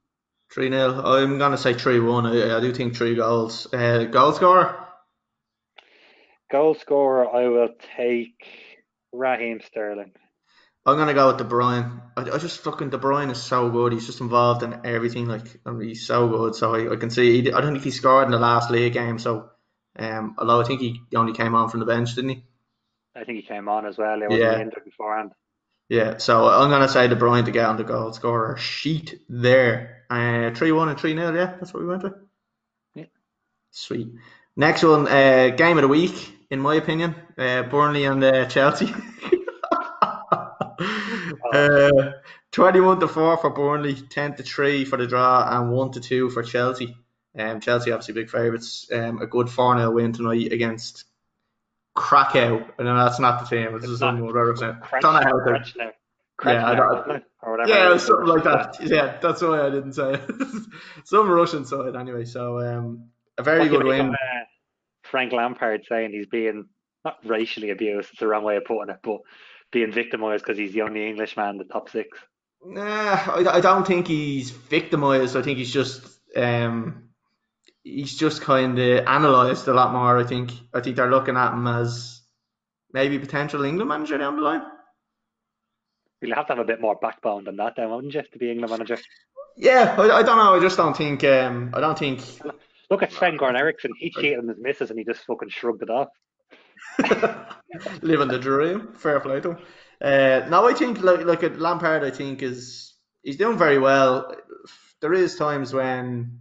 Three 0.52 0.70
0 0.70 1.02
I'm 1.04 1.38
gonna 1.38 1.58
say 1.58 1.74
three 1.74 2.00
one. 2.00 2.26
I, 2.26 2.56
I 2.56 2.60
do 2.60 2.72
think 2.72 2.96
three 2.96 3.14
goals. 3.14 3.72
Uh, 3.72 4.04
goal 4.04 4.32
scorer. 4.32 4.86
Goal 6.50 6.74
scorer, 6.74 7.34
I 7.34 7.48
will 7.48 7.70
take 7.96 8.34
Raheem 9.12 9.60
Sterling. 9.64 10.12
I'm 10.84 10.98
gonna 10.98 11.14
go 11.14 11.28
with 11.28 11.38
De 11.38 11.44
Bruyne. 11.44 12.02
I, 12.16 12.22
I 12.22 12.38
just 12.38 12.60
fucking 12.60 12.90
De 12.90 12.98
Bruyne 12.98 13.30
is 13.30 13.42
so 13.42 13.70
good. 13.70 13.92
He's 13.92 14.06
just 14.06 14.20
involved 14.20 14.62
in 14.62 14.80
everything. 14.84 15.26
Like 15.26 15.46
I 15.64 15.70
mean, 15.70 15.88
he's 15.88 16.06
so 16.06 16.28
good. 16.28 16.54
So 16.54 16.74
I, 16.74 16.92
I 16.92 16.96
can 16.96 17.10
see. 17.10 17.42
He, 17.42 17.52
I 17.52 17.60
don't 17.60 17.72
think 17.72 17.84
he 17.84 17.90
scored 17.90 18.26
in 18.26 18.32
the 18.32 18.38
last 18.38 18.70
league 18.70 18.92
game. 18.92 19.18
So 19.18 19.50
um, 19.98 20.34
although 20.38 20.60
I 20.60 20.64
think 20.64 20.80
he 20.80 21.00
only 21.14 21.32
came 21.32 21.54
on 21.54 21.68
from 21.68 21.80
the 21.80 21.86
bench, 21.86 22.14
didn't 22.14 22.30
he? 22.30 22.44
I 23.14 23.24
think 23.24 23.36
he 23.36 23.42
came 23.42 23.68
on 23.68 23.86
as 23.86 23.96
well. 23.96 24.16
He 24.16 24.26
wasn't 24.26 24.40
yeah. 24.40 24.60
injured 24.60 24.84
beforehand. 24.84 25.32
Yeah, 25.92 26.16
so 26.16 26.48
I'm 26.48 26.70
gonna 26.70 26.88
say 26.88 27.06
De 27.06 27.14
Bruyne 27.14 27.44
to 27.44 27.50
get 27.50 27.66
on 27.66 27.76
the 27.76 27.84
goal 27.84 28.14
scorer 28.14 28.56
sheet 28.56 29.20
there. 29.28 30.04
Uh, 30.08 30.50
three 30.54 30.72
one 30.72 30.88
and 30.88 30.98
three 30.98 31.14
0 31.14 31.34
Yeah, 31.34 31.54
that's 31.58 31.74
what 31.74 31.82
we 31.82 31.86
went 31.86 32.02
with. 32.02 32.14
Yeah. 32.94 33.04
Sweet. 33.72 34.08
Next 34.56 34.82
one, 34.82 35.06
uh, 35.06 35.50
game 35.54 35.76
of 35.76 35.82
the 35.82 35.88
week 35.88 36.32
in 36.48 36.60
my 36.60 36.76
opinion. 36.76 37.14
Uh, 37.36 37.64
Burnley 37.64 38.04
and 38.04 38.24
uh, 38.24 38.46
Chelsea. 38.46 38.90
uh, 41.52 42.12
21 42.52 43.00
to 43.00 43.08
4 43.08 43.36
for 43.36 43.50
Burnley, 43.50 43.94
10 43.94 44.36
to 44.36 44.42
3 44.42 44.86
for 44.86 44.96
the 44.96 45.06
draw, 45.06 45.46
and 45.60 45.72
1 45.72 45.92
to 45.92 46.00
2 46.00 46.30
for 46.30 46.42
Chelsea. 46.42 46.96
Um, 47.38 47.60
Chelsea 47.60 47.92
obviously 47.92 48.14
big 48.14 48.30
favourites. 48.30 48.88
Um, 48.90 49.20
a 49.20 49.26
good 49.26 49.50
4 49.50 49.76
0 49.76 49.90
win 49.90 50.14
tonight 50.14 50.54
against 50.54 51.04
Krakow. 51.94 52.66
I 52.78 52.82
know 52.82 53.04
that's 53.04 53.18
not 53.20 53.40
the 53.40 53.56
team, 53.56 53.74
it's, 53.76 53.84
it's 53.84 53.98
some 53.98 54.22
other 54.22 54.52
percent. 54.52 54.76
Don't 55.00 55.14
know 55.14 55.20
how 55.22 55.44
they're. 55.44 55.92
Yeah, 56.44 56.66
I 56.66 56.74
don't, 56.74 57.22
yeah, 57.68 57.96
something 57.98 58.26
like 58.26 58.44
that. 58.44 58.76
Yeah, 58.80 59.18
that's 59.22 59.42
why 59.42 59.64
I 59.64 59.70
didn't 59.70 59.92
say 59.92 60.14
it. 60.14 60.30
Some 61.04 61.30
Russian 61.30 61.64
side, 61.64 61.94
anyway. 61.94 62.24
So, 62.24 62.58
um, 62.58 63.10
a 63.38 63.44
very 63.44 63.68
good 63.68 63.84
win. 63.84 64.08
Of, 64.08 64.14
uh, 64.14 64.44
Frank 65.04 65.32
Lampard 65.32 65.84
saying 65.88 66.10
he's 66.10 66.26
being 66.26 66.66
not 67.04 67.18
racially 67.24 67.70
abused, 67.70 68.10
it's 68.10 68.20
the 68.20 68.26
wrong 68.26 68.44
way 68.44 68.56
of 68.56 68.64
putting 68.64 68.92
it, 68.92 69.00
but 69.02 69.20
being 69.70 69.92
victimised 69.92 70.44
because 70.44 70.58
he's 70.58 70.72
the 70.72 70.82
only 70.82 71.08
Englishman 71.08 71.50
in 71.50 71.58
the 71.58 71.64
top 71.64 71.88
six. 71.88 72.18
Nah, 72.64 72.82
I, 72.82 73.56
I 73.56 73.60
don't 73.60 73.86
think 73.86 74.06
he's 74.06 74.50
victimised. 74.50 75.36
I 75.36 75.42
think 75.42 75.58
he's 75.58 75.72
just 75.72 76.06
um, 76.36 77.10
he's 77.84 78.16
just 78.16 78.42
kind 78.42 78.78
of 78.78 79.04
analysed 79.06 79.68
a 79.68 79.74
lot 79.74 79.92
more. 79.92 80.18
I 80.18 80.24
think 80.24 80.52
I 80.72 80.80
think 80.80 80.96
they're 80.96 81.10
looking 81.10 81.36
at 81.36 81.52
him 81.52 81.66
as 81.66 82.20
maybe 82.92 83.18
potential 83.18 83.64
England 83.64 83.88
manager 83.88 84.18
down 84.18 84.36
the 84.36 84.42
line. 84.42 84.62
You'll 86.20 86.36
have 86.36 86.46
to 86.46 86.52
have 86.52 86.62
a 86.62 86.64
bit 86.64 86.80
more 86.80 86.94
backbone 86.94 87.44
than 87.44 87.56
that, 87.56 87.74
then, 87.76 87.90
wouldn't 87.90 88.14
you, 88.14 88.22
to 88.22 88.38
be 88.38 88.50
England 88.50 88.70
manager? 88.70 88.96
Yeah, 89.56 89.96
I, 89.98 90.18
I 90.18 90.22
don't 90.22 90.36
know. 90.36 90.54
I 90.54 90.60
just 90.60 90.76
don't 90.76 90.96
think. 90.96 91.24
Um, 91.24 91.72
I 91.74 91.80
don't 91.80 91.98
think. 91.98 92.22
Look 92.90 93.02
at 93.02 93.12
Sven 93.12 93.38
Goran 93.38 93.58
Eriksson. 93.58 93.90
He 93.98 94.10
cheated 94.10 94.38
on 94.38 94.48
his 94.48 94.58
missus 94.60 94.90
and 94.90 94.98
he 94.98 95.04
just 95.04 95.24
fucking 95.24 95.48
shrugged 95.48 95.82
it 95.82 95.90
off. 95.90 96.08
Living 98.02 98.28
the 98.28 98.38
dream. 98.38 98.92
Fair 98.94 99.18
play 99.20 99.40
to 99.40 99.52
him. 99.52 99.58
Uh, 100.00 100.46
now 100.48 100.66
I 100.66 100.74
think 100.74 101.00
like 101.00 101.24
like 101.24 101.42
at 101.42 101.58
Lampard, 101.58 102.04
I 102.04 102.10
think 102.10 102.42
is 102.42 102.94
he's 103.22 103.36
doing 103.36 103.56
very 103.56 103.78
well. 103.78 104.34
There 105.00 105.12
is 105.12 105.36
times 105.36 105.72
when 105.72 106.40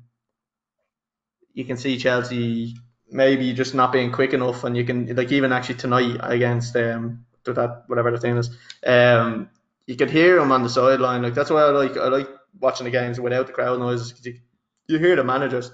you 1.54 1.66
can 1.66 1.78
see 1.78 1.98
Chelsea 1.98 2.76
maybe 3.10 3.54
just 3.54 3.76
not 3.76 3.92
being 3.92 4.12
quick 4.12 4.34
enough, 4.34 4.64
and 4.64 4.76
you 4.76 4.86
can 4.86 5.16
like 5.16 5.32
even 5.32 5.52
actually 5.52 5.76
tonight 5.76 6.18
against 6.22 6.76
um 6.76 7.26
that 7.46 7.84
whatever 7.88 8.12
the 8.12 8.20
thing 8.20 8.38
is, 8.38 8.50
um 8.86 9.50
you 9.88 9.96
could 9.96 10.12
hear 10.12 10.38
him 10.38 10.52
on 10.52 10.64
the 10.64 10.70
sideline. 10.70 11.22
Like 11.22 11.34
that's 11.34 11.50
why 11.50 11.62
I 11.62 11.70
like 11.70 11.98
I 11.98 12.08
like 12.08 12.30
watching 12.60 12.86
the 12.86 12.92
games 12.92 13.20
without 13.20 13.48
the 13.48 13.54
crowd 13.54 13.80
noises. 13.80 14.14
You, 14.26 14.40
you 14.88 15.00
hear 15.00 15.16
the 15.16 15.24
managers, 15.24 15.72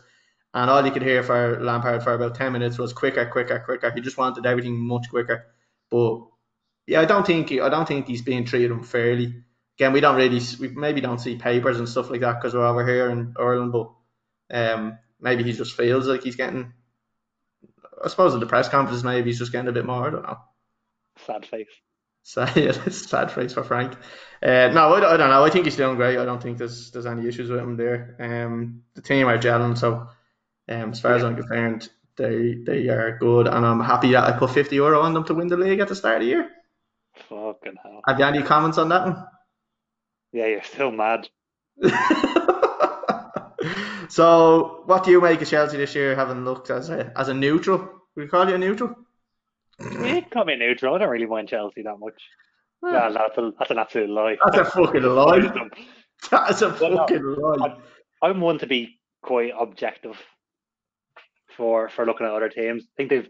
and 0.53 0.69
all 0.69 0.86
you 0.86 0.91
could 0.91 1.03
hear 1.03 1.24
for 1.24 1.60
Lampard 1.62 2.03
for 2.03 2.13
about 2.13 2.36
ten 2.36 2.53
minutes 2.53 2.77
was 2.77 2.93
quicker, 2.93 3.25
quicker, 3.25 3.60
quicker. 3.60 3.91
He 3.91 4.01
just 4.01 4.17
wanted 4.17 4.46
everything 4.46 4.77
much 4.77 5.10
quicker. 5.10 5.46
But 5.89 6.25
yeah, 6.88 7.01
I 7.01 7.05
don't 7.05 7.27
think 7.27 7.51
I 7.51 7.69
don't 7.69 7.88
think 7.88 8.07
he's 8.07 8.22
being 8.22 8.46
treated 8.46 8.72
unfairly. 8.72 9.43
Again, 9.77 9.93
we 9.93 10.00
don't 10.00 10.15
really 10.15 10.41
we 10.60 10.69
maybe 10.69 11.01
don't 11.01 11.19
see 11.19 11.36
papers 11.36 11.77
and 11.77 11.88
stuff 11.88 12.10
like 12.10 12.22
that 12.22 12.41
because 12.41 12.53
we're 12.53 12.65
over 12.65 12.86
here 12.86 13.10
in 13.10 13.36
Ireland, 13.38 13.72
but 13.72 13.91
um, 14.50 14.98
maybe 15.19 15.43
he 15.43 15.53
just 15.53 15.75
feels 15.75 16.07
like 16.07 16.24
he's 16.24 16.36
getting. 16.36 16.74
I 18.03 18.09
suppose 18.09 18.33
in 18.33 18.39
the 18.39 18.45
press 18.45 18.69
conference, 18.69 19.03
maybe 19.03 19.29
he's 19.29 19.39
just 19.39 19.51
getting 19.51 19.69
a 19.69 19.74
bit 19.74 19.86
more. 19.86 20.07
I 20.07 20.09
don't 20.12 20.24
know. 20.24 20.38
Sad 21.25 21.45
face. 21.45 21.67
So 22.24 22.41
yeah, 22.57 22.74
it's 22.86 23.09
sad 23.09 23.31
face 23.31 23.53
for 23.53 23.63
Frank. 23.63 23.93
Uh, 24.43 24.67
no, 24.74 24.93
I, 24.93 25.13
I, 25.13 25.15
don't 25.15 25.29
know. 25.29 25.45
I 25.45 25.50
think 25.50 25.63
he's 25.63 25.77
doing 25.77 25.95
great. 25.95 26.17
I 26.17 26.25
don't 26.25 26.43
think 26.43 26.57
there's 26.57 26.91
there's 26.91 27.05
any 27.05 27.25
issues 27.25 27.50
with 27.50 27.62
him 27.62 27.77
there. 27.77 28.17
Um, 28.19 28.83
the 28.95 29.01
team 29.01 29.27
are 29.27 29.38
gelling, 29.38 29.77
so 29.77 30.09
um, 30.67 30.91
as 30.91 31.00
far 31.00 31.12
yeah. 31.12 31.17
as 31.19 31.24
I'm 31.24 31.38
concerned, 31.38 31.89
they 32.17 32.55
they 32.65 32.89
are 32.89 33.17
good, 33.17 33.47
and 33.47 33.65
I'm 33.65 33.79
happy 33.79 34.12
that 34.12 34.25
I 34.25 34.38
put 34.38 34.50
50 34.50 34.75
euro 34.75 35.00
on 35.03 35.13
them 35.13 35.24
to 35.24 35.33
win 35.33 35.47
the 35.47 35.55
league 35.55 35.79
at 35.79 35.88
the 35.88 35.95
start 35.95 36.17
of 36.17 36.21
the 36.24 36.27
year. 36.27 36.50
Fucking 37.29 37.77
hell. 37.81 38.01
Have 38.05 38.19
you 38.19 38.25
any 38.25 38.43
comments 38.43 38.77
on 38.77 38.89
that 38.89 39.05
one? 39.05 39.25
Yeah, 40.33 40.47
you're 40.47 40.63
still 40.63 40.91
mad. 40.91 41.29
so, 44.09 44.83
what 44.85 45.03
do 45.03 45.11
you 45.11 45.21
make 45.21 45.41
of 45.41 45.49
Chelsea 45.49 45.77
this 45.77 45.95
year, 45.95 46.15
having 46.15 46.45
looked 46.45 46.69
as 46.69 46.89
a 46.89 47.11
as 47.17 47.29
a 47.29 47.33
neutral? 47.33 47.89
We 48.15 48.27
call 48.27 48.47
you 48.49 48.55
a 48.55 48.57
neutral? 48.57 48.95
You 49.79 50.23
call 50.31 50.45
me 50.45 50.55
neutral. 50.55 50.95
I 50.95 50.97
don't 50.97 51.09
really 51.09 51.25
mind 51.25 51.49
Chelsea 51.49 51.83
that 51.83 51.99
much. 51.99 52.21
Yeah, 52.83 53.09
that's, 53.09 53.37
a, 53.37 53.51
that's 53.57 53.71
an 53.71 53.79
absolute 53.79 54.09
lie. 54.09 54.37
That's 54.45 54.57
a 54.57 54.65
fucking 54.65 55.03
lie. 55.03 55.51
That's 56.29 56.61
a 56.61 56.73
fucking 56.73 57.35
lie. 57.37 57.77
I'm 58.21 58.41
one 58.41 58.59
to 58.59 58.67
be 58.67 58.99
quite 59.21 59.51
objective 59.59 60.17
for 61.55 61.89
for 61.89 62.05
looking 62.05 62.25
at 62.25 62.33
other 62.33 62.49
teams. 62.49 62.83
I 62.83 62.93
think 62.97 63.09
they've 63.09 63.29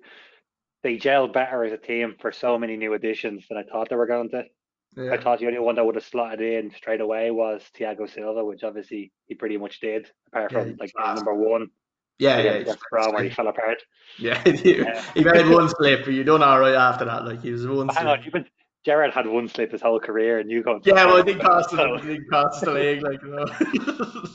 they 0.84 0.98
gel 0.98 1.28
better 1.28 1.64
as 1.64 1.74
a 1.74 1.78
team 1.78 2.16
for 2.20 2.32
so 2.32 2.58
many 2.58 2.78
new 2.78 2.94
additions 2.94 3.46
than 3.50 3.58
I 3.58 3.64
thought 3.64 3.90
they 3.90 3.96
were 3.96 4.08
going 4.08 4.30
to. 4.30 4.44
Yeah. 4.98 5.14
I 5.14 5.22
thought 5.22 5.40
the 5.40 5.46
only 5.46 5.60
one 5.60 5.76
that 5.76 5.86
would 5.86 5.94
have 5.94 6.04
slotted 6.04 6.42
in 6.42 6.72
straight 6.72 7.02
away 7.02 7.30
was 7.30 7.62
Thiago 7.78 8.12
Silva, 8.12 8.44
which 8.44 8.64
obviously 8.64 9.12
he 9.28 9.36
pretty 9.36 9.58
much 9.58 9.80
did, 9.80 10.10
apart 10.28 10.52
from 10.52 10.70
yeah, 10.70 10.76
like 10.80 10.92
number 11.16 11.36
one. 11.36 11.68
Yeah, 12.18 12.40
yeah, 12.40 12.58
yeah 12.66 12.74
Brown 12.90 13.14
where 13.14 13.24
he 13.24 13.30
fell 13.30 13.48
apart. 13.48 13.78
Yeah, 14.18 14.42
he, 14.44 14.82
uh, 14.82 15.00
he 15.14 15.24
made 15.24 15.48
one 15.50 15.70
slip, 15.70 16.04
but 16.04 16.14
you 16.16 16.24
done 16.24 16.42
all 16.42 16.60
right 16.60 16.74
after 16.74 17.06
that. 17.06 17.26
Like 17.26 17.44
he 17.44 17.52
was 17.52 17.68
one. 17.68 17.90
Hang 17.90 18.20
slip. 18.20 18.36
on, 18.36 18.46
Gerrard 18.86 19.14
had 19.14 19.28
one 19.28 19.48
slip 19.50 19.72
his 19.72 19.82
whole 19.82 20.00
career, 20.00 20.40
and 20.40 20.50
you 20.50 20.64
go. 20.64 20.80
Yeah, 20.84 21.06
well, 21.06 21.18
it 21.18 21.28
didn't 21.28 21.44
cost. 21.44 21.74
It 21.74 22.02
didn't 22.02 22.30
cost 22.32 22.62
the 22.62 22.72
league, 22.74 23.04
like 23.04 23.22
you 23.22 23.30
know. 23.30 24.26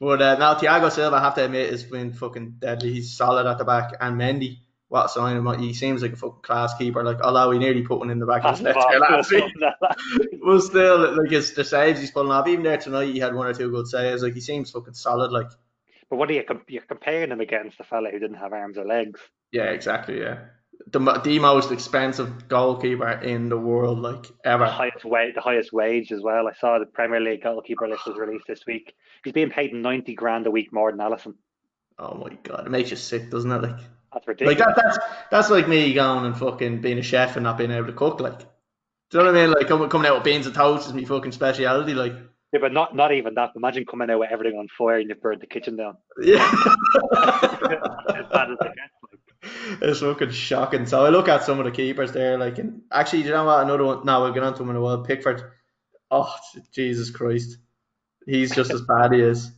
but 0.00 0.20
uh, 0.20 0.36
now 0.36 0.54
Thiago 0.54 0.90
Silva, 0.90 1.14
I 1.14 1.20
have 1.20 1.36
to 1.36 1.44
admit, 1.44 1.70
has 1.70 1.84
been 1.84 2.12
fucking 2.12 2.56
deadly. 2.58 2.92
He's 2.92 3.16
solid 3.16 3.46
at 3.46 3.58
the 3.58 3.64
back, 3.64 3.92
and 4.00 4.20
Mendy 4.20 4.58
what 4.88 5.10
sign 5.10 5.36
him. 5.36 5.58
He 5.58 5.74
seems 5.74 6.02
like 6.02 6.12
a 6.12 6.16
fucking 6.16 6.42
class 6.42 6.74
keeper. 6.76 7.02
Like 7.02 7.20
although 7.20 7.50
he 7.50 7.58
nearly 7.58 7.82
put 7.82 7.98
one 7.98 8.10
in 8.10 8.18
the 8.18 8.26
back 8.26 8.44
of 8.44 8.52
his 8.52 8.60
net 8.60 8.76
last 8.76 9.30
week, 9.30 9.44
but 9.60 10.60
still 10.60 11.16
like 11.16 11.30
his 11.30 11.54
the 11.54 11.64
saves 11.64 12.00
he's 12.00 12.10
pulling 12.10 12.30
off. 12.30 12.46
Even 12.46 12.64
there 12.64 12.78
tonight, 12.78 13.12
he 13.12 13.18
had 13.18 13.34
one 13.34 13.46
or 13.46 13.54
two 13.54 13.70
good 13.70 13.88
saves. 13.88 14.22
Like 14.22 14.34
he 14.34 14.40
seems 14.40 14.70
fucking 14.70 14.94
solid. 14.94 15.32
Like. 15.32 15.50
But 16.08 16.16
what 16.16 16.30
are 16.30 16.34
you 16.34 16.44
you're 16.68 16.82
comparing 16.82 17.30
him 17.30 17.40
against 17.40 17.78
the 17.78 17.84
fella 17.84 18.10
who 18.10 18.20
didn't 18.20 18.36
have 18.36 18.52
arms 18.52 18.78
or 18.78 18.84
legs? 18.84 19.20
Yeah, 19.50 19.64
exactly. 19.64 20.20
Yeah. 20.20 20.38
The, 20.88 21.00
the 21.24 21.38
most 21.40 21.72
expensive 21.72 22.46
goalkeeper 22.46 23.10
in 23.10 23.48
the 23.48 23.58
world, 23.58 23.98
like 23.98 24.26
ever. 24.44 24.66
The 24.66 24.70
highest 24.70 25.04
wage, 25.04 25.34
the 25.34 25.40
highest 25.40 25.72
wage 25.72 26.12
as 26.12 26.20
well. 26.22 26.46
I 26.46 26.52
saw 26.52 26.78
the 26.78 26.86
Premier 26.86 27.18
League 27.18 27.42
goalkeeper 27.42 27.88
list 27.88 28.06
was 28.06 28.16
released 28.16 28.46
this 28.46 28.64
week. 28.66 28.94
He's 29.24 29.32
being 29.32 29.50
paid 29.50 29.72
ninety 29.72 30.14
grand 30.14 30.46
a 30.46 30.50
week 30.52 30.72
more 30.72 30.92
than 30.92 31.00
Alisson. 31.00 31.34
Oh 31.98 32.14
my 32.14 32.36
god, 32.44 32.66
it 32.66 32.70
makes 32.70 32.90
you 32.90 32.96
sick, 32.96 33.30
doesn't 33.30 33.50
it? 33.50 33.62
Like 33.62 33.80
that's 34.16 34.26
ridiculous. 34.26 34.58
Like 34.58 34.74
that, 34.74 34.82
that's 34.82 34.98
that's 35.30 35.50
like 35.50 35.68
me 35.68 35.92
going 35.92 36.24
and 36.24 36.36
fucking 36.36 36.80
being 36.80 36.98
a 36.98 37.02
chef 37.02 37.36
and 37.36 37.44
not 37.44 37.58
being 37.58 37.70
able 37.70 37.86
to 37.88 37.92
cook. 37.92 38.18
Like, 38.18 38.38
do 38.38 38.46
you 39.12 39.18
know 39.18 39.26
what 39.26 39.36
I 39.36 39.46
mean? 39.46 39.50
Like 39.50 39.68
coming 39.68 39.90
coming 39.90 40.08
out 40.08 40.14
with 40.14 40.24
beans 40.24 40.46
and 40.46 40.54
toast 40.54 40.86
is 40.86 40.94
my 40.94 41.04
fucking 41.04 41.32
speciality. 41.32 41.92
Like, 41.92 42.14
yeah, 42.50 42.60
but 42.60 42.72
not 42.72 42.96
not 42.96 43.12
even 43.12 43.34
that. 43.34 43.52
Imagine 43.56 43.84
coming 43.84 44.08
out 44.08 44.20
with 44.20 44.30
everything 44.30 44.58
on 44.58 44.68
fire 44.78 44.98
and 45.00 45.10
you 45.10 45.14
burned 45.16 45.42
the 45.42 45.46
kitchen 45.46 45.76
down. 45.76 45.98
Yeah. 46.22 46.50
It's 49.82 50.00
fucking 50.00 50.30
shocking. 50.30 50.86
So 50.86 51.04
I 51.04 51.10
look 51.10 51.28
at 51.28 51.44
some 51.44 51.58
of 51.58 51.66
the 51.66 51.70
keepers 51.70 52.10
there, 52.12 52.38
like, 52.38 52.58
and 52.58 52.80
actually, 52.90 53.22
you 53.22 53.30
know 53.30 53.44
what? 53.44 53.62
Another 53.62 53.84
one. 53.84 54.04
Now 54.04 54.22
we'll 54.22 54.32
get 54.32 54.42
on 54.42 54.54
to 54.54 54.62
him 54.62 54.70
in 54.70 54.76
a 54.76 54.80
while. 54.80 55.04
Pickford. 55.04 55.52
Oh, 56.10 56.34
Jesus 56.72 57.10
Christ. 57.10 57.58
He's 58.24 58.54
just 58.54 58.72
as 58.72 58.82
bad 58.82 59.12
he 59.12 59.20
is. 59.20 59.52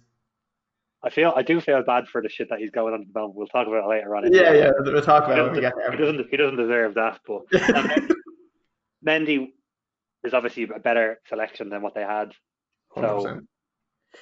I 1.03 1.11
feel 1.11 1.33
I 1.37 1.43
do 1.43 1.61
feel 1.61 1.83
bad 1.85 2.09
for 2.09 2.21
the 2.21 2.29
shit 2.29 2.49
that 2.51 2.59
he's 2.59 2.71
going 2.71 2.95
on 2.95 3.03
at 3.03 3.07
the 3.13 3.19
moment. 3.19 3.37
We'll 3.37 3.47
talk 3.47 3.69
about 3.69 3.85
it 3.85 3.89
later 3.89 4.17
on. 4.17 4.33
Yeah, 4.33 4.53
yeah, 4.53 4.71
we'll 4.81 5.01
talk 5.01 5.25
about 5.25 5.39
it 5.39 5.53
we 5.53 5.61
get 5.61 5.75
there. 5.77 5.93
He 5.93 5.97
doesn't, 5.97 6.27
he 6.31 6.37
doesn't 6.37 6.57
deserve 6.57 6.95
that, 6.95 7.21
but 7.27 7.43
um, 7.77 8.09
Mendy 9.07 9.49
is 10.25 10.35
obviously 10.35 10.65
a 10.65 10.81
better 10.81 11.21
selection 11.29 11.69
than 11.69 11.83
what 11.83 11.95
they 11.95 12.03
had. 12.03 12.33
So, 12.97 13.27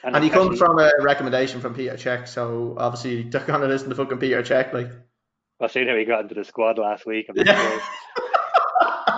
and, 0.04 0.16
and 0.16 0.23
he 0.25 0.28
comes 0.28 0.59
from 0.59 0.78
a 0.78 0.90
recommendation 1.00 1.62
from 1.62 1.75
Petr 1.75 1.95
Cech, 1.95 2.28
so 2.28 2.75
obviously 2.78 3.23
they're 3.30 3.40
gonna 3.47 3.66
listen 3.66 3.88
to 3.88 3.95
fucking 3.95 4.18
Petr 4.18 4.47
Cech 4.47 4.73
like. 4.73 4.90
I've 5.59 5.73
seen 5.73 5.88
how 5.88 5.97
he 5.97 6.04
got 6.04 6.21
into 6.21 6.35
the 6.35 6.45
squad 6.45 6.76
last 6.76 7.06
week. 7.06 7.30
yeah. 7.35 7.80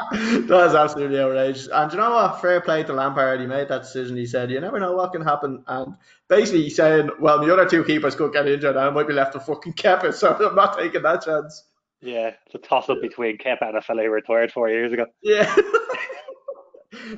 that 0.13 0.67
is 0.69 0.75
absolutely 0.75 1.19
outrageous. 1.19 1.69
And 1.69 1.93
you 1.93 1.99
know 1.99 2.11
what? 2.11 2.41
Fair 2.41 2.61
play 2.61 2.83
to 2.85 2.93
Lampard. 2.93 3.41
He 3.41 3.47
made 3.47 3.69
that 3.69 3.83
decision. 3.83 4.17
He 4.17 4.27
said, 4.27 4.51
"You 4.51 4.61
never 4.61 4.81
know 4.81 4.95
what 4.95 5.13
can 5.13 5.23
happen." 5.23 5.65
And 5.67 5.95
basically, 6.29 6.63
he 6.63 6.71
said, 6.71 7.11
"Well, 7.21 7.45
the 7.45 7.53
other 7.53 7.69
two 7.69 7.85
keepers 7.85 8.15
could 8.15 8.33
get 8.33 8.49
injured, 8.49 8.77
and 8.77 8.85
I 8.87 8.91
might 8.91 9.09
be 9.09 9.15
left 9.15 9.33
to 9.35 9.41
fucking 9.41 9.75
Kepa, 9.75 10.15
so 10.15 10.35
I'm 10.35 10.55
not 10.55 10.79
taking 10.79 11.03
that 11.03 11.25
chance." 11.25 11.65
Yeah, 12.01 12.33
it's 12.47 12.55
a 12.55 12.59
toss 12.59 12.89
up 12.89 13.01
between 13.01 13.39
Kepa 13.39 13.69
and 13.69 13.77
a 13.77 13.83
fellow 13.83 14.05
who 14.05 14.11
retired 14.11 14.53
four 14.53 14.69
years 14.69 14.93
ago. 14.93 15.07
Yeah. 15.23 15.53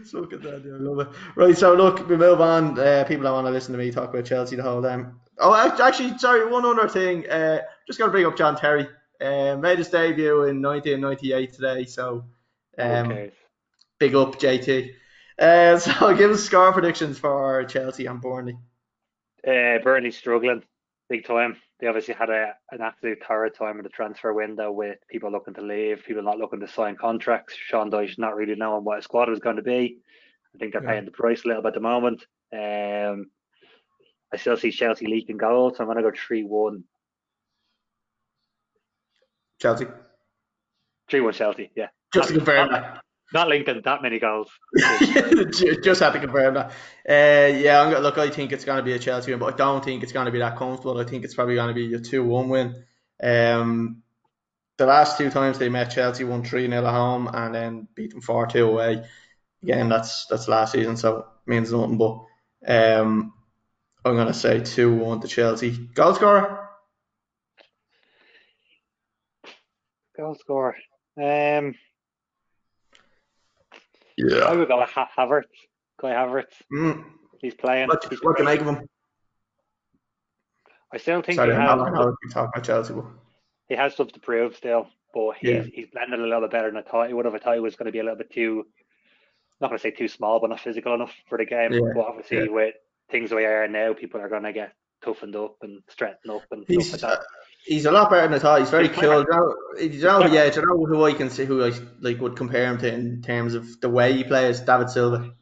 so 0.04 0.24
good, 0.24 0.42
that, 0.42 0.64
yeah, 0.64 0.74
I 0.74 0.78
love 0.78 1.00
it. 1.00 1.08
Right, 1.36 1.56
so 1.56 1.74
look, 1.74 2.08
we 2.08 2.16
move 2.16 2.40
on. 2.40 2.78
Uh, 2.78 3.04
people 3.06 3.24
don't 3.24 3.34
want 3.34 3.46
to 3.46 3.50
listen 3.50 3.72
to 3.72 3.78
me 3.78 3.90
talk 3.90 4.10
about 4.10 4.24
Chelsea 4.24 4.56
the 4.56 4.62
whole 4.62 4.82
time. 4.82 5.20
Oh, 5.38 5.54
actually, 5.54 6.16
sorry, 6.18 6.50
one 6.50 6.64
other 6.64 6.88
thing. 6.88 7.28
Uh, 7.28 7.60
just 7.86 7.98
going 7.98 8.08
to 8.08 8.12
bring 8.12 8.26
up 8.26 8.36
John 8.36 8.56
Terry. 8.56 8.88
Uh, 9.20 9.56
made 9.56 9.78
his 9.78 9.88
debut 9.88 10.44
in 10.44 10.62
1998 10.62 11.52
today, 11.52 11.84
so 11.84 12.24
um, 12.80 13.12
okay. 13.12 13.32
Big 13.98 14.14
up, 14.14 14.38
JT. 14.38 14.90
Uh, 15.38 15.78
so 15.78 16.14
give 16.16 16.30
us 16.30 16.44
score 16.44 16.72
predictions 16.72 17.18
for 17.18 17.64
Chelsea 17.64 18.06
and 18.06 18.20
Burnley. 18.20 18.58
Uh, 19.46 19.78
Burnley 19.82 20.10
struggling 20.10 20.62
big 21.10 21.26
time. 21.26 21.56
They 21.80 21.88
obviously 21.88 22.14
had 22.14 22.30
a, 22.30 22.54
an 22.70 22.80
absolute 22.80 23.20
torrid 23.26 23.54
time 23.54 23.78
in 23.78 23.82
the 23.82 23.88
transfer 23.90 24.32
window 24.32 24.70
with 24.70 24.98
people 25.10 25.30
looking 25.30 25.54
to 25.54 25.60
leave, 25.60 26.04
people 26.06 26.22
not 26.22 26.38
looking 26.38 26.60
to 26.60 26.68
sign 26.68 26.96
contracts. 26.96 27.54
Sean 27.54 27.90
Dyche 27.90 28.18
not 28.18 28.36
really 28.36 28.54
knowing 28.54 28.84
what 28.84 28.96
his 28.96 29.04
squad 29.04 29.28
was 29.28 29.40
going 29.40 29.56
to 29.56 29.62
be. 29.62 29.98
I 30.54 30.58
think 30.58 30.72
they're 30.72 30.82
yeah. 30.82 30.90
paying 30.90 31.04
the 31.04 31.10
price 31.10 31.44
a 31.44 31.48
little 31.48 31.62
bit 31.62 31.68
at 31.68 31.74
the 31.74 31.80
moment. 31.80 32.24
Um, 32.52 33.30
I 34.32 34.36
still 34.36 34.56
see 34.56 34.70
Chelsea 34.70 35.06
leaking 35.06 35.36
goals, 35.36 35.76
so 35.76 35.82
I'm 35.82 35.86
going 35.88 35.96
to 35.96 36.10
go 36.10 36.16
3 36.16 36.44
1. 36.44 36.84
Chelsea? 39.60 39.86
3 41.10 41.20
1 41.20 41.32
Chelsea, 41.32 41.70
yeah. 41.74 41.88
Just 42.12 42.28
to 42.28 42.34
confirm 42.34 42.70
that. 42.72 43.02
Not 43.32 43.48
linking 43.48 43.80
that 43.84 44.02
many 44.02 44.18
goals. 44.18 44.50
Just 44.76 46.00
had 46.00 46.12
to 46.14 46.20
confirm 46.20 46.54
that. 46.54 46.70
Uh, 47.08 47.56
yeah, 47.56 47.80
I'm, 47.80 47.92
gonna, 47.92 48.00
look, 48.00 48.18
I 48.18 48.28
think 48.28 48.50
it's 48.50 48.64
going 48.64 48.78
to 48.78 48.82
be 48.82 48.92
a 48.92 48.98
Chelsea 48.98 49.30
win, 49.30 49.38
but 49.38 49.54
I 49.54 49.56
don't 49.56 49.84
think 49.84 50.02
it's 50.02 50.12
going 50.12 50.26
to 50.26 50.32
be 50.32 50.40
that 50.40 50.56
comfortable. 50.56 50.98
I 50.98 51.04
think 51.04 51.24
it's 51.24 51.34
probably 51.34 51.54
going 51.54 51.68
to 51.68 51.74
be 51.74 51.94
a 51.94 52.00
2 52.00 52.24
1 52.24 52.48
win. 52.48 52.84
Um, 53.22 54.02
the 54.78 54.86
last 54.86 55.18
two 55.18 55.30
times 55.30 55.58
they 55.58 55.68
met 55.68 55.90
Chelsea 55.90 56.24
won 56.24 56.42
3 56.42 56.68
0 56.68 56.84
at 56.84 56.90
home 56.90 57.28
and 57.32 57.54
then 57.54 57.88
beat 57.94 58.10
them 58.10 58.20
4 58.20 58.48
2 58.48 58.66
away. 58.66 59.04
Again, 59.62 59.88
that's 59.88 60.26
that's 60.26 60.48
last 60.48 60.72
season, 60.72 60.96
so 60.96 61.18
it 61.18 61.24
means 61.46 61.70
nothing. 61.70 61.98
But 61.98 62.24
um, 62.66 63.32
I'm 64.04 64.14
going 64.14 64.26
to 64.26 64.34
say 64.34 64.60
2 64.60 64.92
1 64.92 65.20
to 65.20 65.28
Chelsea. 65.28 65.70
Goal 65.70 66.14
scorer? 66.14 66.68
Goal 70.16 70.34
scorer. 70.34 70.76
Um, 71.16 71.74
yeah. 74.28 74.44
I 74.44 74.54
would 74.54 74.68
go 74.68 74.78
with 74.78 74.90
Havertz. 74.90 75.44
Kai 76.00 76.10
Havertz. 76.12 76.54
Mm. 76.72 77.04
He's 77.40 77.54
playing. 77.54 77.88
What, 77.88 78.04
he's 78.08 78.22
what 78.22 78.36
can 78.36 78.44
make 78.44 78.60
of 78.60 78.66
him? 78.66 78.88
I 80.92 80.98
still 80.98 81.22
think 81.22 81.36
Sorry, 81.36 81.50
he 81.50 81.60
has, 81.60 81.80
I 81.80 81.88
you 81.88 82.30
talk 82.30 82.50
about 82.52 82.64
Chelsea, 82.64 82.94
but 82.94 83.04
he 83.68 83.76
has 83.76 83.94
stuff 83.94 84.08
to 84.12 84.20
prove 84.20 84.56
still. 84.56 84.88
But 85.14 85.36
he's 85.40 85.50
yeah. 85.50 85.62
he's 85.72 85.88
blended 85.92 86.20
a 86.20 86.22
little 86.22 86.42
bit 86.42 86.50
better 86.50 86.70
than 86.70 86.78
I 86.78 86.82
thought 86.82 87.08
he 87.08 87.14
would 87.14 87.24
have. 87.24 87.34
I 87.34 87.38
thought 87.38 87.54
he 87.54 87.60
was 87.60 87.76
going 87.76 87.86
to 87.86 87.92
be 87.92 88.00
a 88.00 88.02
little 88.02 88.18
bit 88.18 88.32
too, 88.32 88.66
not 89.60 89.68
going 89.68 89.78
to 89.78 89.82
say 89.82 89.90
too 89.90 90.08
small, 90.08 90.40
but 90.40 90.50
not 90.50 90.60
physical 90.60 90.94
enough 90.94 91.12
for 91.28 91.38
the 91.38 91.44
game. 91.44 91.72
Yeah. 91.72 91.92
But 91.94 92.06
obviously, 92.06 92.38
yeah. 92.38 92.50
with 92.50 92.74
things 93.10 93.30
the 93.30 93.36
way 93.36 93.42
they 93.42 93.48
are 93.48 93.68
now, 93.68 93.92
people 93.92 94.20
are 94.20 94.28
going 94.28 94.44
to 94.44 94.52
get 94.52 94.72
toughened 95.04 95.36
up 95.36 95.56
and 95.62 95.82
straightened 95.88 96.30
up 96.30 96.42
and 96.50 96.64
he's, 96.68 96.88
stuff 96.88 97.02
like 97.02 97.18
that. 97.18 97.26
He's 97.64 97.84
a 97.84 97.90
lot 97.90 98.10
better 98.10 98.26
than 98.26 98.34
I 98.34 98.38
thought. 98.38 98.60
He's 98.60 98.70
very 98.70 98.88
he's 98.88 98.96
cool. 98.96 99.24
Know, 99.28 99.56
you 99.78 100.02
know, 100.02 100.26
yeah, 100.26 100.48
do 100.50 100.60
you 100.60 100.66
know 100.66 100.86
who 100.86 101.04
I 101.04 101.12
can 101.12 101.30
see 101.30 101.44
who 101.44 101.64
I 101.64 101.72
like 102.00 102.20
would 102.20 102.36
compare 102.36 102.66
him 102.66 102.78
to 102.78 102.92
in 102.92 103.22
terms 103.22 103.54
of 103.54 103.80
the 103.80 103.88
way 103.88 104.12
he 104.14 104.24
plays? 104.24 104.60
David 104.60 104.90
Silva. 104.90 105.32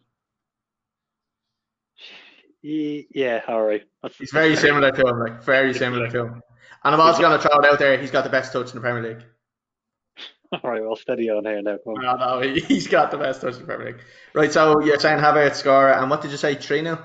Yeah, 2.61 3.41
all 3.47 3.63
right. 3.63 3.85
That's, 4.03 4.17
he's 4.17 4.31
very 4.31 4.57
similar 4.57 4.91
to 4.91 5.07
him, 5.07 5.19
like 5.21 5.43
very 5.45 5.73
similar 5.75 6.11
to 6.11 6.25
him. 6.25 6.43
And 6.85 6.95
I'm 6.95 7.01
also 7.01 7.21
going 7.21 7.39
to 7.39 7.49
throw 7.49 7.59
it 7.59 7.73
out 7.73 7.79
there. 7.79 7.99
He's 7.99 8.11
got 8.11 8.25
the 8.25 8.31
best 8.31 8.53
touch 8.53 8.69
in 8.69 8.75
the 8.75 8.81
Premier 8.81 9.03
League. 9.03 9.25
All 10.53 10.71
right, 10.71 10.83
well, 10.83 10.97
steady 10.97 11.31
on 11.31 11.45
here 11.45 11.61
now. 11.63 11.79
No, 11.85 12.17
no, 12.17 12.41
he's 12.41 12.87
got 12.87 13.11
the 13.11 13.19
best 13.19 13.41
touch 13.41 13.55
in 13.55 13.61
the 13.61 13.67
Premier 13.67 13.93
League. 13.93 14.03
Right, 14.35 14.53
so 14.53 14.81
you're 14.81 14.99
saying 14.99 15.19
Havertz 15.19 15.57
score, 15.57 15.93
and 15.93 16.11
what 16.11 16.23
did 16.23 16.31
you 16.31 16.37
say? 16.37 16.55
Three 16.55 16.83
0 16.83 17.05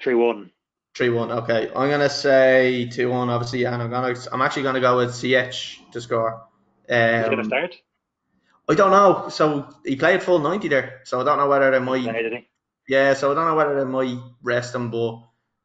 Three 0.00 0.14
one. 0.14 0.50
Three 0.96 1.10
one. 1.10 1.30
Okay, 1.30 1.70
I'm 1.76 1.90
gonna 1.90 2.08
say 2.08 2.86
two 2.86 3.10
one. 3.10 3.28
Obviously, 3.28 3.64
and 3.64 3.82
I'm 3.82 3.90
gonna. 3.90 4.14
I'm 4.32 4.40
actually 4.40 4.62
gonna 4.62 4.80
go 4.80 4.96
with 4.96 5.14
Ch 5.14 5.82
to 5.92 6.00
score. 6.00 6.46
Um, 6.88 7.20
He's 7.20 7.28
gonna 7.28 7.44
start. 7.44 7.76
I 8.66 8.74
don't 8.74 8.90
know. 8.90 9.28
So 9.28 9.68
he 9.84 9.96
played 9.96 10.22
full 10.22 10.38
ninety 10.38 10.68
there. 10.68 11.02
So 11.04 11.20
I 11.20 11.24
don't 11.24 11.36
know 11.36 11.48
whether 11.48 11.70
they 11.70 11.80
might. 11.80 12.48
Yeah, 12.88 13.12
so 13.12 13.30
I 13.30 13.34
don't 13.34 13.46
know 13.46 13.56
whether 13.56 13.76
they 13.78 13.84
might 13.84 14.18
rest 14.42 14.74
him, 14.74 14.90
but 14.90 15.20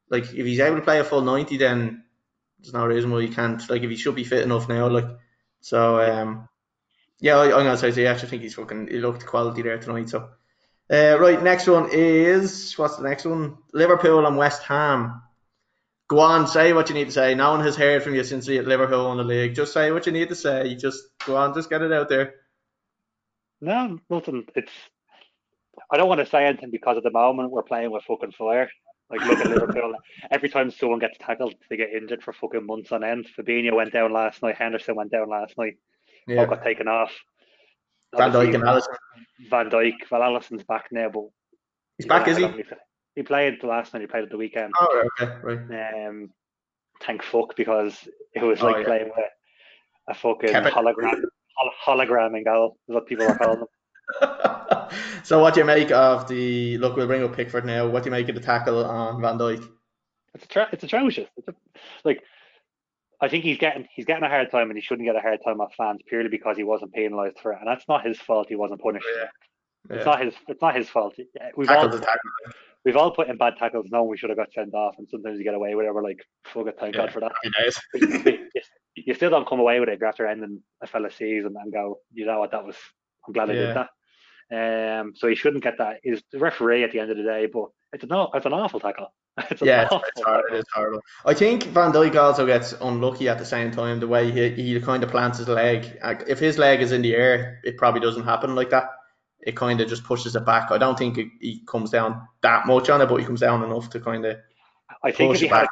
like 0.09 0.25
if 0.25 0.45
he's 0.45 0.59
able 0.59 0.75
to 0.75 0.81
play 0.81 0.99
a 0.99 1.05
full 1.05 1.21
ninety, 1.21 1.55
then 1.55 2.03
there's 2.59 2.73
no 2.73 2.85
reason 2.85 3.09
why 3.09 3.21
he 3.21 3.29
can't. 3.29 3.69
Like 3.69 3.83
if 3.83 3.89
he 3.89 3.95
should 3.95 4.15
be 4.15 4.25
fit 4.25 4.43
enough 4.43 4.67
now, 4.67 4.89
like 4.89 5.07
so. 5.61 6.01
Um, 6.01 6.49
yeah, 7.21 7.37
I, 7.37 7.45
am 7.45 7.51
gonna 7.51 7.77
say. 7.77 7.91
Yeah, 7.91 8.11
I 8.11 8.17
think 8.17 8.41
he's 8.41 8.55
fucking. 8.55 8.87
He 8.87 8.97
looked 8.97 9.25
quality 9.25 9.61
there 9.61 9.77
tonight. 9.77 10.09
So, 10.09 10.29
uh, 10.91 11.17
right, 11.19 11.41
next 11.41 11.67
one 11.67 11.89
is 11.91 12.73
what's 12.77 12.97
the 12.97 13.03
next 13.03 13.25
one? 13.25 13.57
Liverpool 13.73 14.25
and 14.25 14.37
West 14.37 14.63
Ham. 14.63 15.21
Go 16.09 16.19
on, 16.19 16.47
say 16.47 16.73
what 16.73 16.89
you 16.89 16.95
need 16.95 17.05
to 17.05 17.13
say. 17.13 17.33
No 17.35 17.51
one 17.51 17.61
has 17.61 17.77
heard 17.77 18.03
from 18.03 18.15
you 18.15 18.23
since 18.25 18.47
Liverpool 18.47 19.07
won 19.07 19.15
the 19.15 19.23
league. 19.23 19.55
Just 19.55 19.71
say 19.71 19.91
what 19.91 20.05
you 20.05 20.11
need 20.11 20.27
to 20.27 20.35
say. 20.35 20.67
You 20.67 20.75
Just 20.75 21.01
go 21.25 21.37
on, 21.37 21.53
just 21.53 21.69
get 21.69 21.81
it 21.81 21.93
out 21.93 22.09
there. 22.09 22.35
No, 23.61 23.99
nothing. 24.09 24.45
It's. 24.55 24.71
I 25.89 25.95
don't 25.95 26.09
want 26.09 26.19
to 26.19 26.25
say 26.25 26.45
anything 26.45 26.71
because 26.71 26.97
at 26.97 27.03
the 27.03 27.11
moment 27.11 27.51
we're 27.51 27.63
playing 27.63 27.91
with 27.91 28.03
fucking 28.03 28.33
fire. 28.33 28.69
Like 29.09 29.21
look 29.21 29.39
at 29.39 29.49
Liverpool. 29.49 29.93
Every 30.31 30.49
time 30.49 30.71
someone 30.71 30.99
gets 30.99 31.17
tackled, 31.17 31.53
they 31.69 31.77
get 31.77 31.93
injured 31.93 32.23
for 32.23 32.33
fucking 32.33 32.65
months 32.65 32.91
on 32.91 33.03
end. 33.03 33.27
Fabinho 33.37 33.75
went 33.75 33.93
down 33.93 34.11
last 34.11 34.41
night. 34.41 34.57
Henderson 34.57 34.95
went 34.95 35.11
down 35.11 35.29
last 35.29 35.57
night. 35.57 35.77
Yeah. 36.27 36.41
All 36.41 36.47
got 36.47 36.63
taken 36.63 36.87
off. 36.87 37.11
Van 38.15 38.31
Dijk 38.31 38.55
and 38.55 38.63
Alisson. 38.63 38.95
Van 39.49 39.69
Dijk. 39.69 40.09
Well, 40.09 40.21
Alisson's 40.21 40.63
back 40.63 40.87
now, 40.91 41.09
but 41.09 41.23
he's 41.97 42.07
back, 42.07 42.27
is 42.27 42.37
he? 42.37 42.47
He 43.15 43.23
played 43.23 43.59
the 43.61 43.67
last 43.67 43.93
night. 43.93 44.01
He 44.01 44.07
played 44.07 44.23
at 44.23 44.29
the 44.29 44.37
weekend. 44.37 44.73
Oh, 44.79 45.03
okay, 45.21 45.33
right. 45.43 46.07
Um, 46.07 46.31
thank 47.01 47.23
fuck 47.23 47.55
because 47.55 48.07
it 48.33 48.43
was 48.43 48.61
like 48.61 48.75
oh, 48.75 48.79
yeah. 48.79 48.85
playing 48.85 49.11
with 49.15 49.25
a 50.07 50.13
fucking 50.13 50.49
hologram, 50.49 51.21
hologram 51.85 52.37
in 52.37 52.43
goal. 52.43 52.77
Is 52.87 52.95
what 52.95 53.07
people 53.07 53.25
are 53.25 53.37
calling 53.37 53.59
them. 53.59 53.67
so 55.23 55.39
what 55.39 55.53
do 55.53 55.61
you 55.61 55.65
make 55.65 55.91
of 55.91 56.27
the 56.27 56.77
look? 56.77 56.95
We'll 56.95 57.07
bring 57.07 57.23
up 57.23 57.35
Pickford 57.35 57.65
now. 57.65 57.87
What 57.87 58.03
do 58.03 58.07
you 58.07 58.11
make 58.11 58.29
of 58.29 58.35
the 58.35 58.41
tackle 58.41 58.85
on 58.85 59.21
Van 59.21 59.37
Dijk? 59.37 59.67
It's 60.33 60.47
tra- 60.47 60.69
it's 60.71 60.83
atrocious. 60.83 61.29
It's 61.37 61.47
a, 61.47 61.53
like 62.05 62.23
I 63.21 63.29
think 63.29 63.43
he's 63.43 63.57
getting 63.57 63.87
he's 63.93 64.05
getting 64.05 64.23
a 64.23 64.29
hard 64.29 64.49
time, 64.49 64.69
and 64.69 64.77
he 64.77 64.81
shouldn't 64.81 65.07
get 65.07 65.15
a 65.15 65.21
hard 65.21 65.39
time 65.45 65.61
off 65.61 65.73
fans 65.75 66.01
purely 66.07 66.29
because 66.29 66.57
he 66.57 66.63
wasn't 66.63 66.93
penalised 66.93 67.39
for 67.39 67.53
it, 67.53 67.59
and 67.59 67.67
that's 67.67 67.87
not 67.87 68.05
his 68.05 68.19
fault. 68.19 68.47
He 68.49 68.55
wasn't 68.55 68.81
punished. 68.81 69.05
Yeah. 69.15 69.27
Yeah. 69.89 69.95
It's 69.97 70.05
not 70.05 70.21
his. 70.23 70.33
It's 70.47 70.61
not 70.61 70.75
his 70.75 70.89
fault. 70.89 71.15
We've 71.55 71.69
all 71.69 71.89
we've 72.85 72.97
all 72.97 73.11
put 73.11 73.29
in 73.29 73.37
bad 73.37 73.57
tackles. 73.57 73.87
No, 73.91 74.03
we 74.03 74.17
should 74.17 74.29
have 74.29 74.37
got 74.37 74.53
sent 74.53 74.73
off, 74.73 74.95
and 74.97 75.07
sometimes 75.09 75.37
you 75.37 75.43
get 75.43 75.53
away 75.53 75.75
with 75.75 75.85
it. 75.85 75.93
We're 75.93 76.03
like, 76.03 76.23
fuck 76.45 76.67
it, 76.67 76.77
thank 76.79 76.95
yeah. 76.95 77.01
God 77.01 77.13
for 77.13 77.19
that. 77.21 77.31
you, 77.93 78.49
you 78.95 79.13
still 79.13 79.29
don't 79.29 79.47
come 79.47 79.59
away 79.59 79.79
with 79.79 79.89
it 79.89 80.01
after 80.01 80.25
ending 80.25 80.61
a 80.81 80.87
fella's 80.87 81.15
season 81.15 81.55
and 81.61 81.71
go, 81.71 81.99
you 82.13 82.25
know 82.25 82.39
what, 82.39 82.51
that 82.51 82.65
was. 82.65 82.75
I'm 83.27 83.33
glad 83.33 83.51
I 83.51 83.53
did 83.53 83.75
that. 83.75 83.89
Um, 85.01 85.13
so 85.15 85.27
he 85.27 85.35
shouldn't 85.35 85.63
get 85.63 85.77
that. 85.77 85.97
He's 86.03 86.21
the 86.31 86.39
referee 86.39 86.83
at 86.83 86.91
the 86.91 86.99
end 86.99 87.11
of 87.11 87.17
the 87.17 87.23
day, 87.23 87.45
but 87.45 87.69
it's 87.93 88.03
an 88.03 88.09
it's 88.33 88.45
an 88.45 88.53
awful 88.53 88.79
tackle. 88.79 89.13
It's 89.49 89.61
yeah, 89.61 89.87
it's, 89.89 89.95
it's, 90.15 90.25
hard, 90.25 90.43
it 90.51 90.57
is 90.57 90.65
horrible. 90.73 91.01
I 91.25 91.33
think 91.33 91.63
Van 91.65 91.91
Dijk 91.91 92.15
also 92.15 92.45
gets 92.45 92.73
unlucky 92.73 93.29
at 93.29 93.37
the 93.37 93.45
same 93.45 93.71
time. 93.71 93.99
The 93.99 94.07
way 94.07 94.29
he 94.29 94.49
he 94.49 94.79
kind 94.81 95.03
of 95.03 95.09
plants 95.09 95.37
his 95.37 95.47
leg. 95.47 95.97
If 96.27 96.37
his 96.39 96.57
leg 96.57 96.81
is 96.81 96.91
in 96.91 97.01
the 97.01 97.15
air, 97.15 97.61
it 97.63 97.77
probably 97.77 98.01
doesn't 98.01 98.25
happen 98.25 98.55
like 98.55 98.69
that. 98.71 98.89
It 99.39 99.55
kind 99.55 99.79
of 99.79 99.87
just 99.87 100.03
pushes 100.03 100.35
it 100.35 100.45
back. 100.45 100.69
I 100.69 100.77
don't 100.77 100.97
think 100.97 101.17
it, 101.17 101.27
he 101.39 101.63
comes 101.65 101.89
down 101.89 102.27
that 102.41 102.67
much 102.67 102.89
on 102.89 103.01
it, 103.01 103.07
but 103.07 103.17
he 103.17 103.25
comes 103.25 103.39
down 103.39 103.63
enough 103.63 103.89
to 103.91 103.99
kind 103.99 104.25
of. 104.25 104.37
I 105.01 105.11
think 105.11 105.33
if 105.33 105.41
he 105.41 105.47
had 105.47 105.67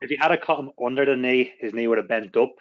if 0.00 0.10
he 0.10 0.16
had 0.16 0.30
a 0.30 0.38
cut 0.38 0.60
him 0.60 0.70
under 0.82 1.04
the 1.04 1.16
knee, 1.16 1.52
his 1.58 1.74
knee 1.74 1.88
would 1.88 1.98
have 1.98 2.08
bent 2.08 2.36
up. 2.36 2.54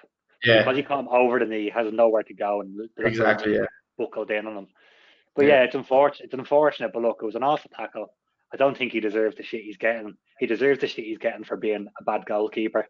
Yeah. 0.44 0.60
Because 0.60 0.78
he 0.78 0.84
caught 0.84 1.00
him 1.00 1.08
over 1.10 1.40
the 1.40 1.46
knee, 1.46 1.64
he 1.64 1.70
has 1.70 1.92
nowhere 1.92 2.24
to 2.24 2.34
go, 2.34 2.62
and 2.62 2.90
exactly 2.98 3.56
yeah. 3.56 3.66
buckled 3.98 4.32
in 4.32 4.48
on 4.48 4.58
him. 4.58 4.68
But 5.36 5.46
yeah, 5.46 5.54
yeah 5.54 5.64
it's 5.64 5.76
unfortunate. 5.76 6.26
It's 6.26 6.34
unfortunate, 6.34 6.92
but 6.94 7.02
look, 7.02 7.20
it 7.22 7.26
was 7.26 7.36
an 7.36 7.44
awful 7.44 7.72
tackle. 7.76 8.14
I 8.54 8.58
don't 8.58 8.78
think 8.78 8.92
he 8.92 9.00
deserves 9.00 9.36
the 9.36 9.44
shit 9.44 9.64
he's 9.64 9.78
getting. 9.78 10.16
He 10.40 10.48
deserves 10.48 10.80
the 10.80 10.88
shit 10.88 11.06
he's 11.06 11.18
getting 11.18 11.44
for 11.44 11.58
being 11.58 11.88
a 12.00 12.04
bad 12.04 12.26
goalkeeper. 12.26 12.88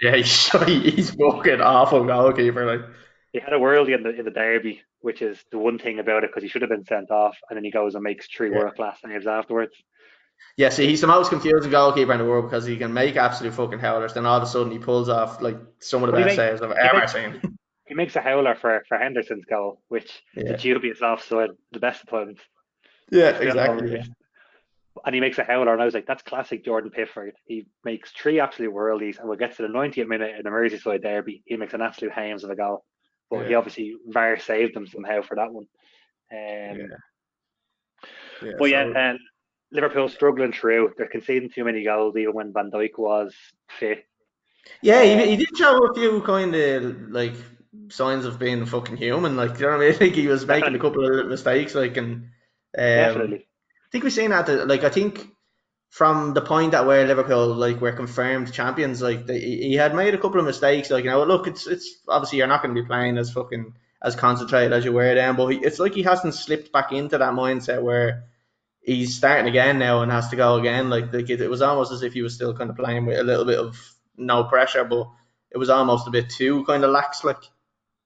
Yeah, 0.00 0.16
he's 0.16 0.48
he's 0.66 1.10
fucking 1.10 1.60
awful 1.60 2.04
goalkeeper. 2.04 2.66
Like 2.66 2.90
he 3.32 3.40
had 3.40 3.52
a 3.52 3.58
worldie 3.58 3.94
in 3.94 4.02
the 4.02 4.10
in 4.10 4.24
the 4.24 4.30
derby, 4.30 4.82
which 5.00 5.22
is 5.22 5.42
the 5.50 5.58
one 5.58 5.78
thing 5.78 5.98
about 5.98 6.24
it 6.24 6.30
because 6.30 6.42
he 6.42 6.48
should 6.48 6.62
have 6.62 6.70
been 6.70 6.84
sent 6.84 7.10
off, 7.10 7.36
and 7.48 7.56
then 7.56 7.64
he 7.64 7.70
goes 7.70 7.94
and 7.94 8.02
makes 8.02 8.26
three 8.26 8.50
yeah. 8.50 8.58
world 8.58 8.74
class 8.74 8.98
saves 9.04 9.26
afterwards. 9.26 9.74
Yeah, 10.56 10.68
see, 10.68 10.86
he's 10.86 11.00
the 11.00 11.06
most 11.06 11.30
confusing 11.30 11.70
goalkeeper 11.70 12.12
in 12.12 12.18
the 12.18 12.24
world 12.24 12.44
because 12.44 12.64
he 12.64 12.76
can 12.76 12.92
make 12.92 13.16
absolute 13.16 13.54
fucking 13.54 13.80
howlers. 13.80 14.14
Then 14.14 14.26
all 14.26 14.36
of 14.36 14.42
a 14.42 14.46
sudden 14.46 14.70
he 14.70 14.78
pulls 14.78 15.08
off 15.08 15.40
like 15.40 15.56
some 15.80 16.02
of 16.04 16.12
the 16.12 16.16
best 16.16 16.36
saves 16.36 16.62
I've 16.62 16.70
ever 16.72 17.00
makes, 17.00 17.12
seen. 17.12 17.40
He 17.86 17.94
makes 17.94 18.16
a 18.16 18.22
howler 18.22 18.54
for, 18.54 18.82
for 18.88 18.96
Henderson's 18.96 19.44
goal, 19.44 19.82
which 19.88 20.10
yeah. 20.34 20.52
the 20.52 20.56
dubious 20.56 21.02
offside, 21.02 21.50
the 21.70 21.80
best 21.80 22.02
opponent. 22.02 22.38
Yeah, 23.10 23.28
exactly. 23.28 23.92
Yeah. 23.92 24.04
And 25.04 25.14
he 25.14 25.20
makes 25.20 25.38
a 25.38 25.44
howler, 25.44 25.72
and 25.72 25.82
I 25.82 25.84
was 25.84 25.94
like, 25.94 26.06
that's 26.06 26.22
classic 26.22 26.64
Jordan 26.64 26.90
Pickford. 26.90 27.34
He 27.46 27.66
makes 27.84 28.12
three 28.12 28.38
absolute 28.38 28.72
worldies, 28.72 29.18
and 29.18 29.28
we'll 29.28 29.38
get 29.38 29.56
to 29.56 29.62
the 29.62 29.68
90th 29.68 30.06
minute 30.06 30.36
in 30.36 30.44
the 30.44 30.50
Merseyside 30.50 31.02
derby. 31.02 31.42
He 31.46 31.56
makes 31.56 31.74
an 31.74 31.82
absolute 31.82 32.12
hams 32.12 32.44
of 32.44 32.50
a 32.50 32.56
goal. 32.56 32.84
But 33.30 33.42
yeah. 33.42 33.48
he 33.48 33.54
obviously 33.54 33.96
VAR 34.06 34.38
saved 34.38 34.76
him 34.76 34.86
somehow 34.86 35.22
for 35.22 35.34
that 35.34 35.52
one. 35.52 35.66
Um, 36.32 36.78
yeah. 36.78 36.86
yeah. 38.42 38.52
But 38.58 38.70
yeah, 38.70 38.92
and 38.94 39.18
Liverpool 39.72 40.08
struggling 40.08 40.52
through. 40.52 40.92
They're 40.96 41.08
conceding 41.08 41.50
too 41.50 41.64
many 41.64 41.84
goals, 41.84 42.16
even 42.16 42.32
when 42.32 42.52
Van 42.52 42.70
Dijk 42.70 42.96
was 42.96 43.34
fit. 43.68 44.04
Yeah, 44.80 45.02
he, 45.02 45.30
he 45.30 45.36
did 45.36 45.56
show 45.56 45.84
a 45.84 45.94
few 45.94 46.22
kind 46.22 46.54
of 46.54 47.10
like 47.10 47.34
signs 47.88 48.24
of 48.24 48.38
being 48.38 48.64
fucking 48.66 48.96
human. 48.96 49.36
Like, 49.36 49.58
you 49.58 49.66
know 49.66 49.72
what 49.72 49.80
I 49.82 49.86
mean? 49.86 49.88
I 49.94 49.96
think 49.96 50.14
he 50.14 50.28
was 50.28 50.46
making 50.46 50.74
a 50.74 50.78
couple 50.80 51.20
of 51.20 51.26
mistakes. 51.26 51.74
Like, 51.74 51.96
and 51.96 52.14
um, 52.14 52.24
definitely, 52.74 53.48
think 53.94 54.02
we've 54.02 54.12
seen 54.12 54.30
that. 54.30 54.48
Like, 54.66 54.82
I 54.82 54.88
think 54.88 55.24
from 55.90 56.34
the 56.34 56.40
point 56.40 56.72
that 56.72 56.84
where 56.84 57.06
Liverpool 57.06 57.54
like 57.54 57.80
were 57.80 57.92
confirmed 57.92 58.52
champions, 58.52 59.00
like 59.00 59.24
they, 59.26 59.38
he 59.38 59.74
had 59.74 59.94
made 59.94 60.14
a 60.14 60.18
couple 60.18 60.40
of 60.40 60.46
mistakes. 60.46 60.90
Like, 60.90 61.04
you 61.04 61.10
know, 61.10 61.22
look, 61.22 61.46
it's 61.46 61.68
it's 61.68 61.88
obviously 62.08 62.38
you're 62.38 62.48
not 62.48 62.60
going 62.60 62.74
to 62.74 62.82
be 62.82 62.88
playing 62.88 63.18
as 63.18 63.30
fucking 63.30 63.72
as 64.02 64.16
concentrated 64.16 64.72
as 64.72 64.84
you 64.84 64.92
were 64.92 65.14
then, 65.14 65.36
but 65.36 65.46
he, 65.46 65.58
it's 65.58 65.78
like 65.78 65.94
he 65.94 66.02
hasn't 66.02 66.34
slipped 66.34 66.72
back 66.72 66.90
into 66.90 67.18
that 67.18 67.34
mindset 67.34 67.82
where 67.82 68.24
he's 68.80 69.16
starting 69.16 69.46
again 69.46 69.78
now 69.78 70.02
and 70.02 70.10
has 70.10 70.28
to 70.30 70.36
go 70.36 70.56
again. 70.56 70.90
Like, 70.90 71.12
like 71.14 71.30
it, 71.30 71.40
it 71.40 71.48
was 71.48 71.62
almost 71.62 71.92
as 71.92 72.02
if 72.02 72.12
he 72.12 72.22
was 72.22 72.34
still 72.34 72.52
kind 72.52 72.70
of 72.70 72.76
playing 72.76 73.06
with 73.06 73.20
a 73.20 73.22
little 73.22 73.44
bit 73.44 73.60
of 73.60 73.80
no 74.16 74.42
pressure, 74.42 74.84
but 74.84 75.06
it 75.52 75.58
was 75.58 75.70
almost 75.70 76.08
a 76.08 76.10
bit 76.10 76.30
too 76.30 76.64
kind 76.64 76.82
of 76.82 76.90
lax. 76.90 77.22
Like, 77.22 77.44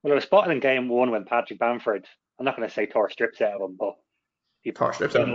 well, 0.03 0.12
I 0.12 0.16
was 0.16 0.24
spotting 0.24 0.53
in 0.53 0.61
game 0.61 0.90
one 0.90 1.11
when 1.11 1.24
Patrick 1.24 1.59
Bamford, 1.59 2.07
I'm 2.38 2.44
not 2.44 2.57
going 2.57 2.68
to 2.68 2.74
say 2.74 2.85
tore 2.85 3.09
strips 3.09 3.40
out 3.40 3.55
of 3.55 3.62
him, 3.62 3.77
but 3.81 3.96
he 4.71 4.95
strips 4.95 5.17
out 5.17 5.29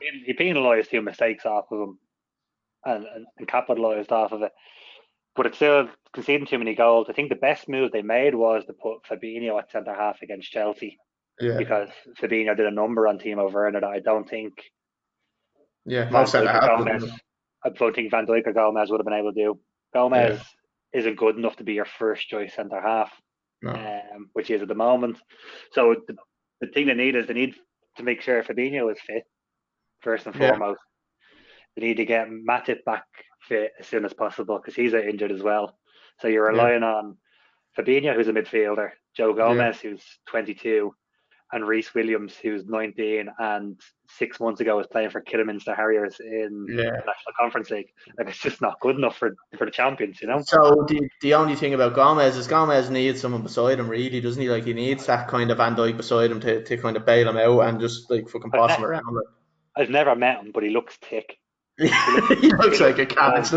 he, 0.00 0.22
he 0.26 0.32
penalised 0.32 0.90
two 0.90 1.02
mistakes 1.10 1.46
off 1.46 1.66
of 1.70 1.80
him 1.80 1.98
and, 2.84 3.04
and, 3.04 3.26
and 3.38 3.48
capitalised 3.48 4.12
off 4.12 4.32
of 4.32 4.42
it. 4.42 4.52
But 5.36 5.46
it's 5.46 5.56
still 5.56 5.88
conceding 6.12 6.46
too 6.46 6.58
many 6.58 6.74
goals. 6.74 7.06
I 7.08 7.12
think 7.12 7.28
the 7.28 7.36
best 7.36 7.68
move 7.68 7.92
they 7.92 8.02
made 8.02 8.34
was 8.34 8.64
to 8.66 8.72
put 8.72 9.04
Fabinho 9.04 9.58
at 9.58 9.70
centre 9.70 9.94
half 9.94 10.22
against 10.22 10.50
Chelsea. 10.50 10.98
Yeah. 11.40 11.56
Because 11.56 11.90
Fabinho 12.20 12.56
did 12.56 12.66
a 12.66 12.72
number 12.72 13.06
on 13.06 13.18
Timo 13.18 13.52
Werner 13.52 13.80
that 13.80 13.88
I 13.88 14.00
don't 14.00 14.28
think. 14.28 14.54
Yeah, 15.84 16.10
Van 16.10 16.26
Dijk 16.26 16.60
Gomez, 16.60 17.10
I 17.64 17.70
don't 17.70 17.94
think 17.94 18.10
Van 18.10 18.26
Dijk 18.26 18.46
or 18.46 18.52
Gomez 18.52 18.90
would 18.90 19.00
have 19.00 19.06
been 19.06 19.14
able 19.14 19.32
to 19.32 19.40
do. 19.40 19.60
Gomez 19.94 20.38
yeah. 20.92 21.00
isn't 21.00 21.16
good 21.16 21.36
enough 21.36 21.56
to 21.56 21.64
be 21.64 21.74
your 21.74 21.86
first 21.86 22.28
choice 22.28 22.54
centre 22.54 22.80
half 22.80 23.12
no. 23.62 23.70
um, 23.70 24.30
which 24.32 24.50
is 24.50 24.62
at 24.62 24.68
the 24.68 24.74
moment. 24.74 25.18
So 25.72 25.96
the, 26.06 26.16
the 26.60 26.68
thing 26.68 26.86
they 26.86 26.94
need 26.94 27.16
is 27.16 27.26
they 27.26 27.34
need 27.34 27.54
to 27.98 28.04
make 28.04 28.22
sure 28.22 28.42
Fabinho 28.42 28.90
is 28.90 28.98
fit 29.06 29.24
first 30.00 30.26
and 30.26 30.34
yeah. 30.34 30.50
foremost. 30.50 30.80
They 31.76 31.86
need 31.86 31.98
to 31.98 32.04
get 32.04 32.28
Matip 32.28 32.84
back 32.84 33.04
fit 33.42 33.72
as 33.78 33.86
soon 33.86 34.04
as 34.04 34.12
possible 34.12 34.58
because 34.58 34.74
he's 34.74 34.94
injured 34.94 35.32
as 35.32 35.42
well. 35.42 35.78
So 36.20 36.28
you're 36.28 36.48
relying 36.48 36.82
yeah. 36.82 36.94
on 36.94 37.16
Fabinho, 37.78 38.14
who's 38.14 38.28
a 38.28 38.32
midfielder, 38.32 38.90
Joe 39.16 39.32
Gomez, 39.32 39.78
yeah. 39.82 39.90
who's 39.90 40.04
22, 40.28 40.92
and 41.52 41.66
Rhys 41.66 41.92
Williams, 41.94 42.34
who's 42.36 42.64
19 42.66 43.28
and 43.38 43.80
six 44.08 44.38
months 44.40 44.60
ago 44.60 44.76
was 44.76 44.86
playing 44.86 45.10
for 45.10 45.20
Kidderminster 45.20 45.74
Harriers 45.74 46.20
in 46.20 46.66
Yeah. 46.68 46.76
the 46.76 46.90
National 46.90 47.32
Conference 47.38 47.70
League. 47.70 47.88
Like 48.18 48.28
it's 48.28 48.38
just 48.38 48.60
not 48.60 48.80
good 48.80 48.96
enough 48.96 49.16
for 49.16 49.36
for 49.56 49.64
the 49.64 49.70
champions, 49.70 50.20
you 50.20 50.28
know. 50.28 50.42
So 50.42 50.84
the 50.88 51.08
the 51.22 51.34
only 51.34 51.54
thing 51.56 51.74
about 51.74 51.94
Gomez 51.94 52.36
is 52.36 52.46
Gomez 52.46 52.90
needs 52.90 53.20
someone 53.20 53.42
beside 53.42 53.78
him, 53.78 53.88
really, 53.88 54.20
doesn't 54.20 54.40
he? 54.42 54.50
Like 54.50 54.64
he 54.64 54.74
needs 54.74 55.06
that 55.06 55.28
kind 55.28 55.50
of 55.50 55.56
Van 55.58 55.74
Dijk 55.76 55.96
beside 55.96 56.30
him 56.30 56.40
to, 56.40 56.62
to 56.64 56.76
kind 56.76 56.96
of 56.96 57.06
bail 57.06 57.28
him 57.28 57.36
out 57.36 57.60
and 57.60 57.80
just 57.80 58.10
like 58.10 58.28
fucking 58.28 58.50
boss 58.50 58.76
him 58.76 58.84
around. 58.84 59.04
I've 59.76 59.90
never 59.90 60.14
met 60.16 60.40
him, 60.40 60.50
but 60.52 60.62
he 60.64 60.70
looks 60.70 60.96
thick. 60.96 61.38
Like. 61.78 61.92
he 62.40 62.48
looks 62.52 62.80
like 62.80 62.98
a 62.98 63.06
cat, 63.06 63.50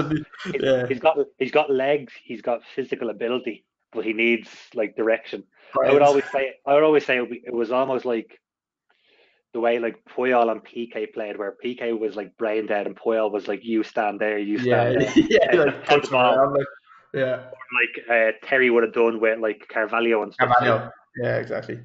Yeah. 0.60 0.86
He's 0.88 1.00
got 1.00 1.18
he's 1.40 1.52
got 1.52 1.72
legs, 1.72 2.14
he's 2.24 2.42
got 2.42 2.62
physical 2.76 3.10
ability, 3.10 3.66
but 3.92 4.06
he 4.06 4.14
needs 4.14 4.48
like 4.76 4.96
direction. 4.96 5.44
I 5.86 5.94
would 5.94 6.02
always 6.02 6.24
say 6.32 6.54
I 6.66 6.74
would 6.74 6.84
always 6.84 7.06
say 7.06 7.18
it, 7.18 7.30
be- 7.30 7.44
it 7.46 7.54
was 7.54 7.72
almost 7.72 8.06
like 8.06 8.40
the 9.54 9.60
way 9.60 9.80
like 9.80 9.96
Puyol 10.16 10.52
and 10.52 10.64
Piqué 10.64 11.12
played, 11.14 11.38
where 11.38 11.56
Piqué 11.64 11.98
was 11.98 12.16
like 12.16 12.38
brain 12.38 12.68
dead 12.68 12.88
and 12.88 12.96
Puyol 12.98 13.32
was 13.32 13.48
like 13.48 13.64
you 13.64 13.84
stand 13.84 14.20
there, 14.20 14.38
you 14.38 14.58
yeah, 14.60 14.92
stand 14.92 15.02
there. 15.02 15.14
yeah, 15.30 15.62
like 15.64 15.86
Put 15.86 15.88
puts 16.02 16.08
him 16.08 16.14
them 16.14 16.22
all. 16.22 16.54
like, 16.58 16.68
yeah. 17.14 17.44
Like 17.76 18.10
uh, 18.10 18.32
Terry 18.48 18.70
would 18.70 18.84
have 18.84 18.94
done 18.94 19.20
with 19.20 19.40
like 19.40 19.68
Carvalho 19.70 20.24
and 20.24 20.34
stuff. 20.34 20.50
Carvalho. 20.58 20.90
Yeah, 21.22 21.36
exactly. 21.38 21.80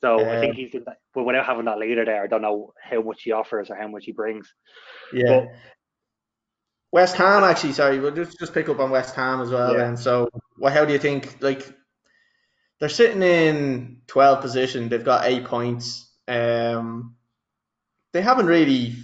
So 0.00 0.20
Yeah. 0.20 0.36
I 0.36 0.40
think 0.40 0.54
he's 0.54 0.72
in 0.74 0.84
that, 0.86 0.98
but 1.12 1.24
without 1.24 1.44
having 1.46 1.64
that 1.64 1.78
leader 1.78 2.04
there, 2.04 2.22
I 2.22 2.28
don't 2.28 2.42
know 2.42 2.72
how 2.80 3.02
much 3.02 3.22
he 3.22 3.32
offers 3.32 3.68
or 3.70 3.74
how 3.76 3.88
much 3.88 4.04
he 4.04 4.12
brings. 4.12 4.52
Yeah. 5.12 5.40
But- 5.40 5.48
West 6.90 7.16
Ham, 7.16 7.44
actually, 7.44 7.72
sorry, 7.74 7.98
we'll 8.00 8.12
just, 8.14 8.38
just 8.38 8.54
pick 8.54 8.68
up 8.70 8.78
on 8.78 8.90
West 8.90 9.14
Ham 9.14 9.42
as 9.42 9.50
well. 9.50 9.72
Yeah. 9.72 9.78
Then, 9.78 9.96
so, 9.98 10.30
well, 10.56 10.72
how 10.72 10.86
do 10.86 10.92
you 10.94 10.98
think? 10.98 11.36
Like, 11.42 11.70
they're 12.78 12.88
sitting 12.88 13.22
in 13.22 14.02
12th 14.06 14.40
position. 14.40 14.88
They've 14.88 15.04
got 15.04 15.26
eight 15.26 15.44
points. 15.44 16.08
Um, 16.26 17.16
they 18.12 18.22
haven't 18.22 18.46
really. 18.46 18.94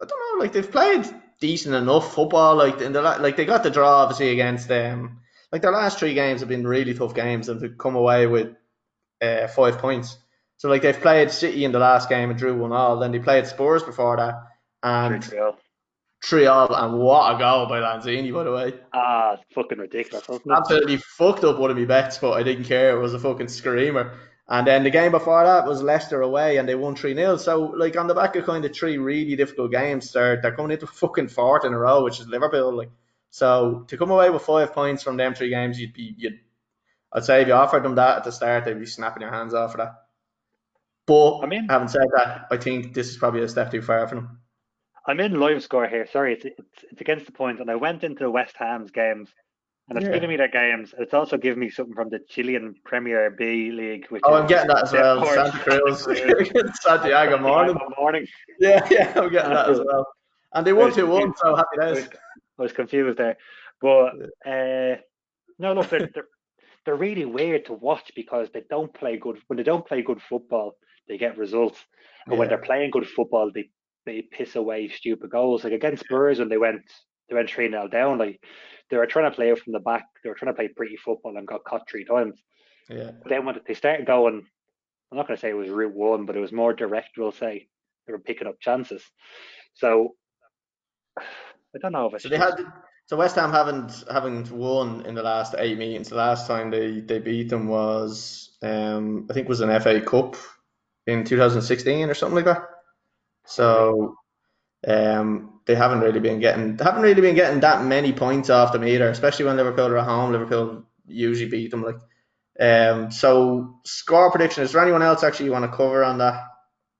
I 0.00 0.04
don't 0.04 0.38
know. 0.38 0.42
Like 0.42 0.52
they've 0.52 0.70
played 0.70 1.06
decent 1.40 1.74
enough 1.74 2.14
football. 2.14 2.56
Like 2.56 2.80
in 2.80 2.92
the 2.92 3.02
like 3.02 3.36
they 3.36 3.44
got 3.44 3.62
the 3.62 3.70
draw 3.70 4.02
obviously 4.02 4.30
against 4.30 4.68
them. 4.68 5.20
Like 5.50 5.62
their 5.62 5.72
last 5.72 5.98
three 5.98 6.14
games 6.14 6.40
have 6.40 6.48
been 6.48 6.66
really 6.66 6.94
tough 6.94 7.14
games, 7.14 7.48
and 7.48 7.60
to 7.60 7.68
come 7.70 7.94
away 7.94 8.26
with 8.26 8.54
uh, 9.20 9.46
five 9.48 9.78
points. 9.78 10.16
So 10.56 10.68
like 10.68 10.82
they've 10.82 10.98
played 10.98 11.30
City 11.30 11.64
in 11.64 11.72
the 11.72 11.78
last 11.78 12.08
game 12.08 12.30
and 12.30 12.38
drew 12.38 12.56
one 12.56 12.72
all. 12.72 12.98
Then 12.98 13.12
they 13.12 13.18
played 13.18 13.46
Spurs 13.46 13.82
before 13.82 14.16
that, 14.16 14.34
and. 14.82 15.22
Three 16.24 16.46
all. 16.46 16.74
And 16.74 16.98
what 16.98 17.34
a 17.34 17.38
goal 17.38 17.66
by 17.66 17.80
Lanzini, 17.80 18.32
by 18.32 18.44
the 18.44 18.52
way. 18.52 18.74
Ah, 18.92 19.34
it's 19.34 19.42
fucking 19.54 19.78
ridiculous. 19.78 20.28
Absolutely 20.50 20.96
fucked 20.96 21.44
up 21.44 21.58
one 21.58 21.70
of 21.70 21.76
my 21.76 21.84
bets, 21.84 22.18
but 22.18 22.32
I 22.32 22.42
didn't 22.42 22.64
care. 22.64 22.96
It 22.96 23.00
was 23.00 23.14
a 23.14 23.18
fucking 23.18 23.48
screamer. 23.48 24.14
And 24.48 24.66
then 24.66 24.82
the 24.84 24.90
game 24.90 25.12
before 25.12 25.44
that 25.44 25.66
was 25.66 25.82
Leicester 25.82 26.20
away, 26.20 26.58
and 26.58 26.68
they 26.68 26.74
won 26.74 26.94
3 26.94 27.14
0. 27.14 27.36
So, 27.36 27.62
like, 27.62 27.96
on 27.96 28.06
the 28.06 28.14
back 28.14 28.36
of 28.36 28.44
kind 28.44 28.64
of 28.64 28.74
three 28.74 28.98
really 28.98 29.36
difficult 29.36 29.70
games, 29.70 30.12
they're, 30.12 30.40
they're 30.42 30.54
coming 30.54 30.72
into 30.72 30.86
fucking 30.86 31.28
fourth 31.28 31.64
in 31.64 31.72
a 31.72 31.78
row, 31.78 32.04
which 32.04 32.20
is 32.20 32.26
Liverpool. 32.26 32.76
Like, 32.76 32.90
so 33.30 33.84
to 33.88 33.96
come 33.96 34.10
away 34.10 34.28
with 34.30 34.42
five 34.42 34.74
points 34.74 35.02
from 35.02 35.16
them 35.16 35.34
three 35.34 35.48
games, 35.48 35.80
you'd 35.80 35.94
be, 35.94 36.14
you'd, 36.18 36.40
I'd 37.12 37.24
say 37.24 37.40
if 37.42 37.48
you 37.48 37.54
offered 37.54 37.82
them 37.82 37.94
that 37.94 38.18
at 38.18 38.24
the 38.24 38.32
start, 38.32 38.64
they'd 38.64 38.78
be 38.78 38.84
snapping 38.84 39.20
their 39.22 39.30
hands 39.32 39.54
off 39.54 39.72
for 39.72 39.78
that. 39.78 39.94
But 41.06 41.40
I 41.40 41.46
mean- 41.46 41.68
having 41.68 41.88
said 41.88 42.08
that, 42.14 42.48
I 42.50 42.56
think 42.58 42.94
this 42.94 43.08
is 43.08 43.16
probably 43.16 43.42
a 43.42 43.48
step 43.48 43.70
too 43.70 43.80
far 43.80 44.06
for 44.06 44.16
them. 44.16 44.41
I'm 45.06 45.20
in 45.20 45.38
live 45.38 45.62
score 45.62 45.86
here. 45.88 46.06
Sorry, 46.06 46.34
it's, 46.34 46.44
it's 46.44 46.84
it's 46.90 47.00
against 47.00 47.26
the 47.26 47.32
point, 47.32 47.60
and 47.60 47.70
I 47.70 47.74
went 47.74 48.04
into 48.04 48.24
the 48.24 48.30
West 48.30 48.54
Ham's 48.58 48.90
games, 48.90 49.30
and 49.88 49.98
it's 49.98 50.06
Yeah. 50.06 50.14
giving 50.14 50.28
me 50.28 50.36
their 50.36 50.48
games. 50.48 50.94
It's 50.98 51.14
also 51.14 51.36
giving 51.36 51.58
me 51.58 51.70
something 51.70 51.94
from 51.94 52.08
the 52.08 52.20
Chilean 52.28 52.74
Premier 52.84 53.30
B 53.30 53.72
League, 53.72 54.06
which 54.10 54.22
Oh, 54.24 54.34
I'm 54.34 54.46
getting 54.46 54.68
that 54.68 54.84
as 54.84 54.92
well. 54.92 55.24
Santa 55.24 55.58
Cruz, 55.58 56.06
Santiago 56.82 57.38
morning. 57.38 57.76
morning. 57.98 58.26
Yeah, 58.60 58.86
yeah, 58.90 59.12
I'm 59.16 59.30
getting 59.30 59.52
that 59.52 59.68
as 59.68 59.80
well. 59.80 60.06
And 60.52 60.66
they 60.66 60.72
won. 60.72 60.92
2 60.92 61.06
1, 61.06 61.32
so 61.36 61.56
happy 61.56 61.66
I 61.80 61.84
days. 61.86 61.96
was, 61.96 62.08
I 62.58 62.62
was 62.62 62.72
confused 62.72 63.18
there, 63.18 63.36
but 63.80 64.12
uh, 64.46 65.00
no, 65.58 65.72
look, 65.72 65.88
they're, 65.88 66.08
they're 66.14 66.28
they're 66.84 66.96
really 66.96 67.24
weird 67.24 67.66
to 67.66 67.72
watch 67.74 68.10
because 68.16 68.50
they 68.52 68.62
don't 68.68 68.92
play 68.92 69.16
good. 69.16 69.38
When 69.46 69.56
they 69.56 69.62
don't 69.62 69.86
play 69.86 70.02
good 70.02 70.20
football, 70.20 70.76
they 71.08 71.16
get 71.16 71.38
results, 71.38 71.78
and 72.26 72.38
when 72.38 72.48
they're 72.48 72.58
playing 72.58 72.90
good 72.90 73.08
football, 73.08 73.50
they 73.52 73.70
they 74.06 74.22
piss 74.22 74.56
away 74.56 74.88
stupid 74.88 75.30
goals. 75.30 75.64
Like 75.64 75.72
against 75.72 76.04
Spurs 76.04 76.38
when 76.38 76.48
they 76.48 76.58
went 76.58 76.82
they 77.28 77.34
went 77.34 77.50
three 77.50 77.70
0 77.70 77.88
down, 77.88 78.18
like 78.18 78.40
they 78.90 78.96
were 78.96 79.06
trying 79.06 79.30
to 79.30 79.34
play 79.34 79.50
out 79.50 79.58
from 79.58 79.72
the 79.72 79.80
back. 79.80 80.04
They 80.22 80.28
were 80.28 80.34
trying 80.34 80.52
to 80.52 80.56
play 80.56 80.68
pretty 80.68 80.96
football 80.96 81.36
and 81.36 81.46
got 81.46 81.64
caught 81.64 81.88
three 81.88 82.04
times. 82.04 82.40
Yeah. 82.88 83.12
But 83.22 83.28
then 83.30 83.46
when 83.46 83.60
they 83.66 83.74
started 83.74 84.06
going, 84.06 84.44
I'm 85.10 85.16
not 85.16 85.26
going 85.26 85.36
to 85.36 85.40
say 85.40 85.50
it 85.50 85.54
was 85.54 85.70
route 85.70 85.94
one, 85.94 86.26
but 86.26 86.36
it 86.36 86.40
was 86.40 86.52
more 86.52 86.72
direct. 86.72 87.10
We'll 87.16 87.32
say 87.32 87.68
they 88.06 88.12
were 88.12 88.18
picking 88.18 88.48
up 88.48 88.60
chances. 88.60 89.02
So 89.74 90.14
I 91.18 91.78
don't 91.80 91.92
know 91.92 92.06
if 92.06 92.14
it's 92.14 92.24
So 92.24 92.28
they 92.28 92.38
had 92.38 92.54
so 93.06 93.16
West 93.16 93.36
Ham 93.36 93.50
haven't 93.50 94.04
haven't 94.10 94.50
won 94.50 95.04
in 95.06 95.14
the 95.14 95.22
last 95.22 95.54
eight 95.58 95.78
meetings. 95.78 96.08
The 96.08 96.16
last 96.16 96.46
time 96.46 96.70
they, 96.70 97.00
they 97.00 97.18
beat 97.18 97.48
them 97.48 97.68
was 97.68 98.56
um 98.62 99.26
I 99.30 99.34
think 99.34 99.46
it 99.46 99.48
was 99.48 99.60
an 99.60 99.80
FA 99.80 100.00
Cup 100.00 100.36
in 101.06 101.24
2016 101.24 102.08
or 102.08 102.14
something 102.14 102.36
like 102.36 102.44
that. 102.44 102.71
So 103.44 104.16
um 104.86 105.60
they 105.64 105.74
haven't 105.76 106.00
really 106.00 106.20
been 106.20 106.40
getting 106.40 106.76
they 106.76 106.84
haven't 106.84 107.02
really 107.02 107.20
been 107.20 107.34
getting 107.36 107.60
that 107.60 107.84
many 107.84 108.12
points 108.12 108.50
off 108.50 108.72
them 108.72 108.84
either, 108.84 109.08
especially 109.08 109.44
when 109.46 109.56
Liverpool 109.56 109.86
are 109.86 109.98
at 109.98 110.04
home. 110.04 110.32
Liverpool 110.32 110.84
usually 111.06 111.50
beat 111.50 111.70
them 111.70 111.82
like 111.82 111.96
um 112.60 113.10
so 113.10 113.80
score 113.84 114.30
prediction. 114.30 114.62
Is 114.62 114.72
there 114.72 114.82
anyone 114.82 115.02
else 115.02 115.22
actually 115.22 115.46
you 115.46 115.52
want 115.52 115.70
to 115.70 115.76
cover 115.76 116.04
on 116.04 116.18
that 116.18 116.44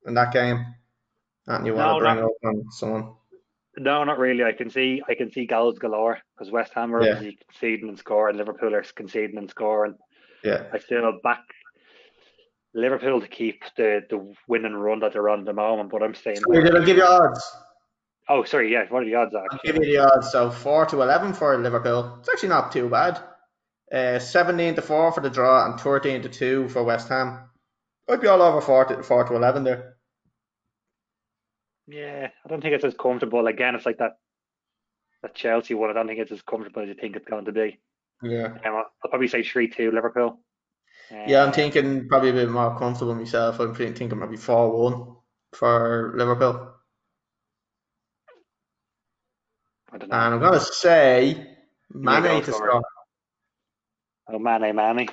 in 0.06 0.14
that 0.14 0.32
game? 0.32 0.64
And 1.46 1.66
you 1.66 1.74
want 1.74 1.88
No, 1.88 1.94
to 1.98 2.00
bring 2.04 2.16
not- 2.16 2.24
up 2.24 2.32
on 2.44 2.64
someone? 2.70 3.14
No, 3.78 4.04
not 4.04 4.18
really. 4.18 4.44
I 4.44 4.52
can 4.52 4.68
see 4.70 5.02
I 5.08 5.14
can 5.14 5.30
see 5.32 5.46
goals 5.46 5.78
galore 5.78 6.18
because 6.36 6.52
West 6.52 6.72
Ham 6.74 6.94
are 6.94 7.02
Yeah. 7.02 7.14
conceding 7.48 7.88
and 7.88 7.98
scoring. 7.98 8.36
Liverpool 8.36 8.74
are 8.74 8.82
conceding 8.94 9.38
and 9.38 9.48
scoring. 9.50 9.96
Yeah. 10.44 10.64
I 10.72 10.78
still 10.78 11.18
back 11.22 11.40
Liverpool 12.74 13.20
to 13.20 13.28
keep 13.28 13.62
the 13.76 14.00
the 14.08 14.34
winning 14.48 14.74
run 14.74 15.00
that 15.00 15.12
they're 15.12 15.28
on 15.28 15.40
at 15.40 15.44
the 15.46 15.52
moment, 15.52 15.90
but 15.90 16.02
I'm 16.02 16.14
saying. 16.14 16.38
Wait, 16.46 16.64
did 16.64 16.76
I 16.76 16.84
give 16.84 16.96
you 16.96 17.04
odds? 17.04 17.44
Oh, 18.28 18.44
sorry. 18.44 18.72
Yeah, 18.72 18.84
what 18.88 19.02
are 19.02 19.06
the 19.06 19.14
odds 19.14 19.34
I'll 19.34 19.44
actually? 19.44 19.72
give 19.72 19.84
you 19.84 19.92
the 19.92 19.98
odds. 19.98 20.30
So 20.32 20.50
four 20.50 20.86
to 20.86 21.02
eleven 21.02 21.34
for 21.34 21.56
Liverpool. 21.58 22.16
It's 22.20 22.28
actually 22.28 22.48
not 22.50 22.72
too 22.72 22.88
bad. 22.88 23.20
Uh, 23.92 24.18
seventeen 24.18 24.74
to 24.74 24.82
four 24.82 25.12
for 25.12 25.20
the 25.20 25.28
draw 25.28 25.66
and 25.66 25.78
thirteen 25.78 26.22
to 26.22 26.28
two 26.28 26.68
for 26.68 26.82
West 26.82 27.08
Ham. 27.08 27.40
I'd 28.08 28.20
be 28.20 28.26
all 28.28 28.40
over 28.40 28.60
four 28.60 28.84
to 28.86 29.02
four 29.02 29.24
to 29.24 29.36
eleven 29.36 29.64
there. 29.64 29.96
Yeah, 31.86 32.28
I 32.44 32.48
don't 32.48 32.62
think 32.62 32.74
it's 32.74 32.84
as 32.84 32.94
comfortable. 32.94 33.46
Again, 33.46 33.74
it's 33.74 33.84
like 33.84 33.98
that 33.98 34.16
that 35.22 35.34
Chelsea 35.34 35.74
one. 35.74 35.90
I 35.90 35.92
don't 35.92 36.06
think 36.06 36.20
it's 36.20 36.32
as 36.32 36.42
comfortable 36.42 36.82
as 36.82 36.88
you 36.88 36.94
think 36.94 37.16
it's 37.16 37.28
going 37.28 37.44
to 37.44 37.52
be. 37.52 37.80
Yeah. 38.22 38.46
Um, 38.46 38.60
I'll, 38.64 38.86
I'll 39.04 39.10
probably 39.10 39.28
say 39.28 39.42
three 39.42 39.68
two 39.68 39.90
Liverpool. 39.90 40.40
Yeah, 41.12 41.42
I'm 41.42 41.50
Uh, 41.50 41.52
thinking 41.52 42.08
probably 42.08 42.30
a 42.30 42.32
bit 42.32 42.50
more 42.50 42.76
comfortable 42.78 43.14
myself. 43.14 43.60
I'm 43.60 43.74
think- 43.74 43.96
thinking 43.96 44.18
maybe 44.18 44.36
four 44.36 44.70
one 44.70 45.16
for 45.52 46.12
Liverpool. 46.16 46.74
I 49.92 49.98
don't 49.98 50.08
know. 50.08 50.16
And 50.16 50.34
I'm 50.34 50.40
gonna 50.40 50.60
say 50.60 51.56
Mane 51.92 52.42
to 52.42 52.52
score. 52.52 52.82
oh, 54.28 54.38
Mane, 54.38 54.74
Mane. 54.74 55.08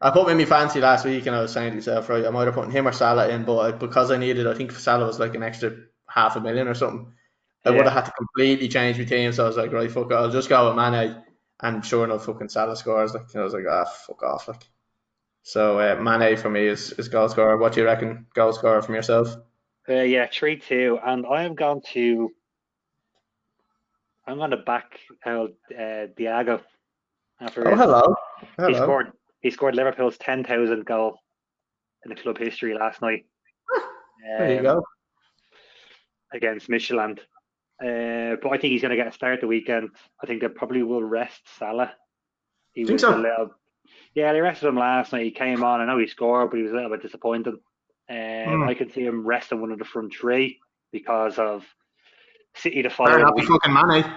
I 0.00 0.10
put 0.10 0.24
him 0.24 0.30
in 0.30 0.38
my 0.38 0.44
fancy 0.44 0.80
last 0.80 1.04
week, 1.04 1.26
and 1.26 1.34
I 1.36 1.40
was 1.42 1.52
saying 1.52 1.70
to 1.70 1.74
myself, 1.76 2.08
right, 2.08 2.24
I 2.24 2.30
might 2.30 2.44
have 2.46 2.54
put 2.54 2.70
him 2.70 2.86
or 2.88 2.92
Salah 2.92 3.28
in, 3.28 3.44
but 3.44 3.58
I, 3.58 3.72
because 3.72 4.10
I 4.10 4.16
needed, 4.16 4.46
I 4.46 4.54
think 4.54 4.70
Salah 4.72 5.06
was 5.06 5.18
like 5.18 5.34
an 5.34 5.42
extra 5.42 5.72
half 6.08 6.36
a 6.36 6.40
million 6.40 6.68
or 6.68 6.74
something. 6.74 7.12
I 7.64 7.70
would 7.70 7.84
have 7.84 7.92
had 7.92 8.04
to 8.06 8.12
completely 8.12 8.68
change 8.68 8.96
my 8.96 9.04
team, 9.04 9.32
so 9.32 9.44
I 9.44 9.48
was 9.48 9.56
like, 9.56 9.72
right, 9.72 9.90
fuck 9.90 10.10
it, 10.10 10.14
I'll 10.14 10.30
just 10.30 10.48
go 10.48 10.68
with 10.68 10.76
Mane, 10.76 11.22
and 11.60 11.84
sure 11.84 12.04
enough, 12.04 12.24
fucking 12.24 12.48
Salah 12.48 12.76
scores. 12.76 13.12
Like, 13.12 13.34
I 13.34 13.42
was 13.42 13.52
like, 13.52 13.64
ah, 13.68 13.84
fuck 13.84 14.22
off, 14.22 14.48
like. 14.48 14.64
So 15.48 15.78
uh, 15.80 15.94
Mane 15.98 16.36
for 16.36 16.50
me 16.50 16.66
is 16.66 16.92
is 16.98 17.08
goal 17.08 17.26
scorer. 17.30 17.56
What 17.56 17.72
do 17.72 17.80
you 17.80 17.86
reckon, 17.86 18.26
goal 18.34 18.52
scorer 18.52 18.82
from 18.82 18.94
yourself? 18.96 19.34
Uh, 19.88 20.02
yeah, 20.02 20.26
three 20.30 20.58
two, 20.58 20.98
and 21.02 21.24
I 21.24 21.44
am 21.44 21.54
going 21.54 21.80
to. 21.94 22.30
I'm 24.26 24.36
going 24.36 24.50
to 24.50 24.58
back 24.58 25.00
out 25.24 25.52
uh, 25.72 26.08
Diogo. 26.18 26.60
After 27.40 27.66
Oh, 27.66 27.70
his- 27.70 27.80
hello, 27.80 28.14
he 28.68 28.74
scored. 28.74 29.12
He 29.40 29.50
scored 29.50 29.74
Liverpool's 29.74 30.18
ten 30.18 30.44
thousand 30.44 30.84
goal 30.84 31.16
in 32.04 32.10
the 32.10 32.20
club 32.20 32.36
history 32.36 32.74
last 32.74 33.00
night. 33.00 33.24
There 34.38 34.50
you 34.52 34.58
um, 34.58 34.64
go. 34.64 34.82
against 36.34 36.68
Michelin. 36.68 37.18
Uh, 37.82 38.36
but 38.42 38.50
I 38.52 38.58
think 38.58 38.72
he's 38.72 38.82
going 38.82 38.90
to 38.90 38.96
get 38.96 39.06
a 39.06 39.12
start 39.12 39.40
the 39.40 39.46
weekend. 39.46 39.88
I 40.22 40.26
think 40.26 40.42
they 40.42 40.48
probably 40.48 40.82
will 40.82 41.02
rest 41.02 41.40
Salah. 41.58 41.92
He 42.72 42.84
Think 42.84 42.94
was 42.94 43.00
so? 43.02 43.14
a 43.14 43.16
little, 43.16 43.50
yeah, 44.18 44.32
they 44.32 44.40
rested 44.40 44.68
him 44.68 44.76
last 44.76 45.12
night. 45.12 45.24
He 45.24 45.30
came 45.30 45.62
on. 45.62 45.80
I 45.80 45.86
know 45.86 45.98
he 45.98 46.06
scored, 46.06 46.50
but 46.50 46.56
he 46.56 46.62
was 46.64 46.72
a 46.72 46.74
little 46.74 46.90
bit 46.90 47.02
disappointed. 47.02 47.54
Um, 48.10 48.62
Hmm. 48.62 48.68
I 48.68 48.74
can 48.74 48.90
see 48.90 49.04
him 49.04 49.26
resting 49.26 49.60
one 49.60 49.70
of 49.70 49.78
the 49.78 49.84
front 49.84 50.14
three 50.14 50.58
because 50.92 51.38
of 51.38 51.64
City 52.54 52.82
to 52.82 52.88
Better 52.88 52.96
follow. 52.96 53.18
not 53.18 53.36
be 53.36 53.42
week. 53.42 53.50
fucking 53.50 53.72
Mane. 53.72 54.12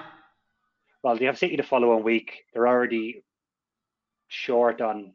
Well, 1.03 1.17
they 1.17 1.25
have 1.25 1.37
City 1.37 1.57
to 1.57 1.63
follow 1.63 1.93
one 1.93 2.03
week. 2.03 2.45
They're 2.53 2.67
already 2.67 3.23
short 4.27 4.81
on 4.81 5.13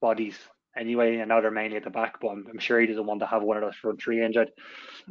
bodies 0.00 0.38
anyway, 0.76 1.16
and 1.16 1.28
now 1.28 1.40
they're 1.40 1.50
mainly 1.50 1.76
at 1.78 1.84
the 1.84 1.90
back. 1.90 2.20
But 2.20 2.28
I'm, 2.28 2.46
I'm 2.50 2.58
sure 2.58 2.80
he 2.80 2.86
doesn't 2.86 3.06
want 3.06 3.20
to 3.20 3.26
have 3.26 3.42
one 3.42 3.56
of 3.56 3.62
those 3.62 3.76
front 3.76 4.00
three 4.00 4.24
injured. 4.24 4.50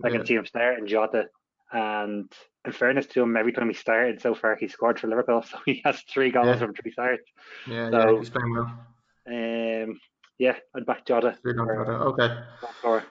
I 0.03 0.07
yeah. 0.07 0.17
can 0.17 0.25
see 0.25 0.35
him 0.35 0.45
starting 0.45 0.87
Jota, 0.87 1.25
and 1.71 2.31
in 2.65 2.71
fairness 2.71 3.07
to 3.07 3.23
him, 3.23 3.35
every 3.35 3.53
time 3.53 3.67
he 3.67 3.73
started 3.73 4.21
so 4.21 4.35
far, 4.35 4.55
he 4.55 4.67
scored 4.67 4.99
for 4.99 5.07
Liverpool, 5.07 5.41
so 5.49 5.57
he 5.65 5.81
has 5.83 5.99
three 6.01 6.31
goals 6.31 6.47
yeah. 6.47 6.57
from 6.57 6.73
three 6.75 6.91
starts. 6.91 7.29
Yeah, 7.67 7.89
so, 7.89 8.11
yeah, 8.11 8.19
he's 8.19 8.29
playing 8.29 8.53
well. 8.53 8.71
Um, 9.27 9.99
yeah, 10.39 10.55
I'd 10.75 10.85
back 10.85 11.05
Jota. 11.05 11.37
Okay. 11.45 12.35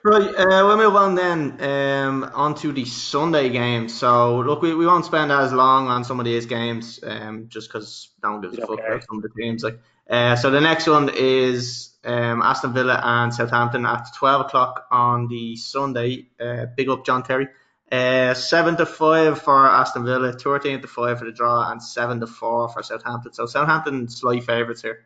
Right, 0.03 0.35
uh, 0.37 0.65
we'll 0.65 0.77
move 0.77 0.95
on 0.95 1.15
then 1.15 1.61
um, 1.63 2.29
onto 2.33 2.71
the 2.73 2.85
Sunday 2.85 3.49
game. 3.49 3.87
So, 3.87 4.39
look, 4.41 4.61
we, 4.61 4.75
we 4.75 4.85
won't 4.85 5.05
spend 5.05 5.31
as 5.31 5.53
long 5.53 5.87
on 5.87 6.03
some 6.03 6.19
of 6.19 6.25
these 6.25 6.45
games 6.45 6.99
um, 7.01 7.45
just 7.47 7.69
because 7.69 8.09
no 8.21 8.33
one 8.33 8.41
gives 8.41 8.57
a 8.57 8.61
fuck 8.61 8.79
about 8.79 9.03
some 9.03 9.17
of 9.17 9.23
the 9.23 9.29
teams. 9.29 9.63
Like, 9.63 9.79
uh, 10.09 10.35
so 10.35 10.51
the 10.51 10.59
next 10.59 10.85
one 10.87 11.09
is 11.15 11.95
um, 12.03 12.41
Aston 12.41 12.73
Villa 12.73 12.99
and 13.01 13.33
Southampton 13.33 13.85
at 13.85 14.05
12 14.15 14.41
o'clock 14.45 14.85
on 14.91 15.27
the 15.27 15.55
Sunday. 15.55 16.27
Uh, 16.39 16.65
big 16.75 16.89
up 16.89 17.05
John 17.05 17.23
Terry. 17.23 17.47
Uh, 17.89 18.33
7 18.33 18.75
to 18.77 18.85
5 18.85 19.41
for 19.41 19.67
Aston 19.67 20.03
Villa, 20.03 20.33
13 20.33 20.81
to 20.81 20.87
5 20.87 21.19
for 21.19 21.25
the 21.25 21.31
draw, 21.31 21.71
and 21.71 21.81
7 21.81 22.19
to 22.19 22.27
4 22.27 22.69
for 22.69 22.83
Southampton. 22.83 23.33
So 23.33 23.45
Southampton 23.45 24.09
slight 24.09 24.43
favourites 24.43 24.81
here. 24.81 25.05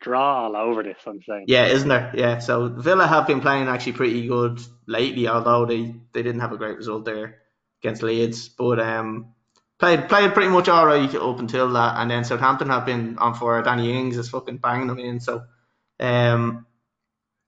Draw 0.00 0.44
all 0.44 0.56
over 0.56 0.82
this, 0.82 0.98
I'm 1.06 1.20
saying. 1.22 1.44
Yeah, 1.48 1.66
isn't 1.66 1.88
there? 1.88 2.12
Yeah. 2.14 2.38
So 2.38 2.68
Villa 2.68 3.06
have 3.06 3.26
been 3.26 3.40
playing 3.40 3.66
actually 3.68 3.94
pretty 3.94 4.26
good 4.26 4.60
lately, 4.86 5.26
although 5.26 5.66
they, 5.66 5.94
they 6.12 6.22
didn't 6.22 6.40
have 6.40 6.52
a 6.52 6.56
great 6.56 6.76
result 6.76 7.04
there 7.04 7.38
against 7.82 8.02
Leeds. 8.02 8.48
But 8.48 8.78
um, 8.78 9.34
played 9.78 10.08
played 10.08 10.34
pretty 10.34 10.50
much 10.50 10.68
all 10.68 10.86
right 10.86 11.12
up 11.14 11.38
until 11.38 11.72
that, 11.72 11.98
and 11.98 12.10
then 12.10 12.24
Southampton 12.24 12.68
have 12.68 12.86
been 12.86 13.18
on 13.18 13.34
for 13.34 13.60
Danny 13.62 13.92
Ings 13.92 14.16
is 14.16 14.28
fucking 14.28 14.58
banging 14.58 14.86
them 14.86 14.98
in. 14.98 15.18
So 15.20 15.42
um, 16.00 16.66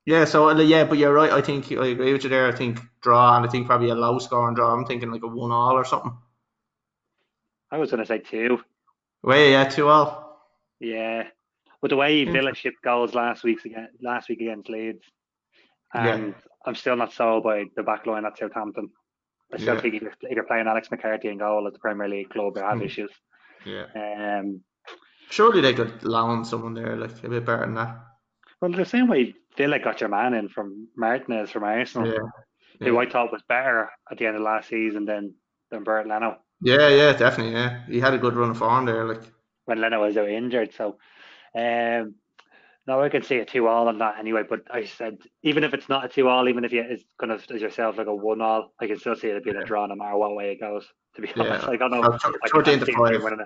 yeah, 0.06 0.24
so 0.24 0.50
yeah, 0.58 0.84
but 0.84 0.98
you're 0.98 1.12
right. 1.12 1.30
I 1.30 1.42
think 1.42 1.70
I 1.72 1.86
agree 1.86 2.12
with 2.12 2.24
you 2.24 2.30
there. 2.30 2.48
I 2.48 2.52
think 2.52 2.80
draw, 3.00 3.36
and 3.36 3.46
I 3.46 3.48
think 3.48 3.66
probably 3.66 3.90
a 3.90 3.94
low 3.94 4.18
score 4.18 4.48
and 4.48 4.56
draw. 4.56 4.72
I'm 4.72 4.86
thinking 4.86 5.10
like 5.10 5.22
a 5.22 5.28
one 5.28 5.52
all 5.52 5.74
or 5.74 5.84
something. 5.84 6.16
I 7.70 7.78
was 7.78 7.90
going 7.90 8.00
to 8.00 8.06
say 8.06 8.18
two. 8.18 8.58
Wait, 9.22 9.52
yeah, 9.52 9.64
two 9.64 9.88
all. 9.88 10.48
Yeah, 10.80 11.24
but 11.80 11.90
the 11.90 11.96
way 11.96 12.24
Villa 12.24 12.54
shipped 12.54 12.82
goals 12.82 13.14
last 13.14 13.42
week's 13.42 13.64
again, 13.64 13.88
last 14.02 14.28
week 14.28 14.40
against 14.40 14.68
Leeds, 14.68 15.02
and 15.94 16.28
yeah. 16.28 16.34
I'm 16.66 16.74
still 16.74 16.96
not 16.96 17.12
sold 17.12 17.44
by 17.44 17.64
the 17.76 17.82
back 17.82 18.06
line 18.06 18.24
at 18.24 18.38
Southampton. 18.38 18.90
I 19.52 19.58
still 19.58 19.74
yeah. 19.74 19.80
think 19.80 19.94
if 19.94 20.02
you're, 20.02 20.12
if 20.22 20.36
you're, 20.36 20.44
playing 20.44 20.68
Alex 20.68 20.90
McCarthy 20.90 21.28
in 21.28 21.38
goal 21.38 21.66
at 21.66 21.72
the 21.72 21.78
Premier 21.78 22.08
League 22.08 22.30
club, 22.30 22.54
they 22.54 22.60
have 22.60 22.78
mm. 22.78 22.84
issues. 22.84 23.10
Yeah. 23.64 23.86
Um. 23.94 24.60
Surely 25.30 25.60
they 25.60 25.74
could 25.74 26.02
loan 26.02 26.44
someone 26.44 26.74
there 26.74 26.96
like 26.96 27.22
a 27.22 27.28
bit 27.28 27.44
better 27.44 27.64
than 27.64 27.74
that. 27.74 27.96
Well, 28.60 28.72
the 28.72 28.84
same 28.84 29.08
way 29.08 29.34
Villa 29.56 29.78
got 29.78 30.00
your 30.00 30.10
man 30.10 30.34
in 30.34 30.48
from 30.48 30.88
Martinez 30.96 31.50
from 31.50 31.64
Arsenal, 31.64 32.08
yeah. 32.08 32.88
who 32.88 32.98
I 32.98 33.08
thought 33.08 33.32
was 33.32 33.42
better 33.48 33.90
at 34.10 34.18
the 34.18 34.26
end 34.26 34.36
of 34.36 34.42
last 34.42 34.68
season 34.68 35.04
than 35.04 35.34
than 35.70 35.84
Bernd 35.84 36.08
Leno. 36.08 36.38
Yeah, 36.60 36.88
yeah, 36.88 37.12
definitely. 37.12 37.54
Yeah, 37.54 37.84
he 37.86 38.00
had 38.00 38.14
a 38.14 38.18
good 38.18 38.34
run 38.34 38.50
of 38.50 38.58
form 38.58 38.84
there. 38.84 39.04
Like 39.04 39.22
when 39.64 39.80
Leno 39.80 40.04
was 40.04 40.16
out 40.16 40.28
injured, 40.28 40.74
so 40.74 40.98
um, 41.54 42.14
no, 42.86 43.02
I 43.02 43.08
can 43.08 43.22
see 43.22 43.38
a 43.38 43.44
two 43.44 43.68
all 43.68 43.88
on 43.88 43.98
that 43.98 44.18
anyway. 44.18 44.42
But 44.48 44.62
I 44.70 44.84
said 44.84 45.18
even 45.42 45.64
if 45.64 45.74
it's 45.74 45.88
not 45.88 46.04
a 46.04 46.08
two 46.08 46.28
all, 46.28 46.48
even 46.48 46.64
if 46.64 46.72
you 46.72 46.84
it's 46.86 47.04
kind 47.18 47.32
of 47.32 47.44
as 47.50 47.60
yourself 47.60 47.98
like 47.98 48.06
a 48.06 48.14
one 48.14 48.40
all, 48.40 48.72
I 48.80 48.86
can 48.86 48.98
still 48.98 49.16
see 49.16 49.28
it 49.28 49.44
being 49.44 49.56
a 49.56 49.64
draw 49.64 49.86
no 49.86 49.94
matter 49.94 50.16
what 50.16 50.34
way 50.34 50.52
it 50.52 50.60
goes. 50.60 50.86
To 51.16 51.22
be 51.22 51.32
honest, 51.36 51.66
like 51.66 51.82
I 51.82 51.88
don't 51.88 52.00
know. 52.00 52.02
Uh, 52.02 52.18
t- 52.18 52.78
to 52.78 52.92
five. 52.92 53.38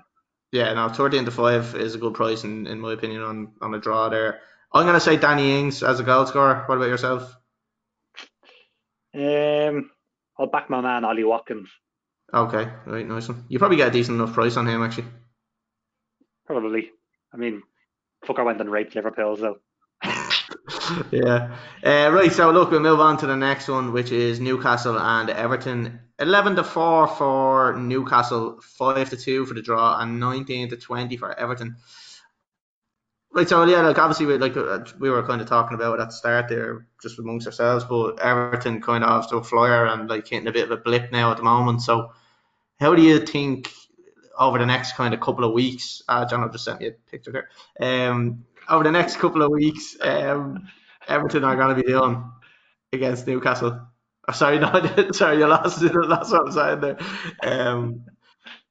Yeah, 0.53 0.73
no, 0.75 0.89
thirteen 0.89 1.25
to 1.25 1.31
five 1.31 1.75
is 1.75 1.95
a 1.95 1.99
good 1.99 2.15
price 2.15 2.45
in, 2.45 2.67
in 2.67 2.81
my 2.81 2.93
opinion 2.93 3.23
on 3.23 3.53
on 3.61 3.75
a 3.75 3.81
draw 3.81 4.09
there. 4.09 4.41
I'm 4.73 4.85
going 4.85 4.95
to 4.95 5.01
say 5.01 5.17
Danny 5.17 5.59
Ings 5.59 5.85
as 5.85 6.01
a 6.01 6.03
goal 6.03 6.27
scorer. 6.27 6.65
What 6.67 6.77
about 6.77 6.89
yourself? 6.89 7.37
Um, 9.15 9.91
I'll 10.37 10.49
back 10.49 10.69
my 10.69 10.81
man 10.81 11.05
Ollie 11.05 11.23
Watkins. 11.23 11.69
Okay, 12.33 12.69
right, 12.87 13.07
nice 13.07 13.29
one. 13.29 13.45
You 13.49 13.61
probably 13.61 13.77
get 13.77 13.89
a 13.89 13.93
decent 13.93 14.17
enough 14.17 14.35
price 14.35 14.57
on 14.57 14.67
him, 14.67 14.83
actually. 14.83 15.07
Probably. 16.47 16.91
I 17.33 17.37
mean, 17.37 17.63
fucker 18.25 18.45
went 18.45 18.61
and 18.61 18.71
raped 18.71 18.95
Liverpool, 18.95 19.37
so. 19.37 19.59
yeah. 21.11 21.57
Uh, 21.83 22.11
right, 22.13 22.33
so 22.33 22.51
look, 22.51 22.71
we'll 22.71 22.81
move 22.81 23.01
on 23.01 23.17
to 23.19 23.27
the 23.27 23.37
next 23.37 23.69
one, 23.69 23.93
which 23.93 24.13
is 24.13 24.41
Newcastle 24.41 24.99
and 24.99 25.31
Everton. 25.31 26.01
11 26.19 26.57
to 26.57 26.65
4 26.65 27.09
for 27.09 27.77
Newcastle, 27.77 28.61
5 28.61 29.11
to 29.11 29.17
2 29.17 29.47
for 29.47 29.55
the 29.55 29.63
draw, 29.63 29.99
and 30.01 30.21
19 30.21 30.71
to 30.71 30.77
20 30.77 31.17
for 31.17 31.37
Everton. 31.39 31.77
Right, 33.35 33.49
so 33.49 33.65
yeah, 33.65 33.81
like 33.81 33.99
obviously 33.99 34.27
we 34.27 34.39
like 34.39 34.57
uh, 34.57 34.85
we 35.01 35.11
were 35.11 35.27
kind 35.27 35.41
of 35.41 35.49
talking 35.49 35.75
about 35.75 35.99
at 35.99 36.07
the 36.07 36.15
start 36.15 36.49
there, 36.49 36.87
just 37.03 37.19
amongst 37.19 37.49
ourselves, 37.49 37.85
but 37.85 38.21
Everton 38.21 38.81
kind 38.81 39.03
of 39.03 39.11
off 39.11 39.31
to 39.31 39.39
a 39.39 39.43
flyer 39.43 39.87
and 39.87 40.09
like 40.09 40.29
hitting 40.29 40.47
a 40.47 40.53
bit 40.53 40.71
of 40.71 40.71
a 40.71 40.77
blip 40.77 41.11
now 41.11 41.33
at 41.33 41.39
the 41.39 41.43
moment. 41.43 41.83
So, 41.83 42.13
how 42.79 42.95
do 42.95 43.03
you 43.03 43.19
think 43.19 43.73
over 44.39 44.59
the 44.59 44.67
next 44.67 44.97
kind 44.97 45.15
of 45.15 45.21
couple 45.21 45.45
of 45.45 45.53
weeks? 45.53 46.03
Uh, 46.09 46.25
John, 46.27 46.43
I've 46.43 46.53
just 46.53 46.65
sent 46.65 46.81
you 46.81 46.89
a 46.89 47.11
picture 47.11 47.33
there. 47.33 47.49
Um, 48.09 48.45
over 48.69 48.85
the 48.85 48.91
next 48.91 49.17
couple 49.17 49.43
of 49.43 49.51
weeks, 49.51 49.97
um, 50.01 50.69
Everton 51.07 51.45
are 51.45 51.57
going 51.57 51.77
to 51.77 51.83
be 51.83 51.89
doing 51.89 52.31
against 52.93 53.27
Newcastle. 53.27 53.87
Oh, 54.27 54.33
sorry, 54.33 54.59
no, 54.61 55.11
sorry, 55.13 55.39
you 55.39 55.47
lost 55.47 55.83
it. 55.83 55.93
That's 56.09 56.31
what 56.31 56.47
I'm 56.47 56.53
saying 56.53 56.81
there. 56.81 56.99
Um, 57.43 58.05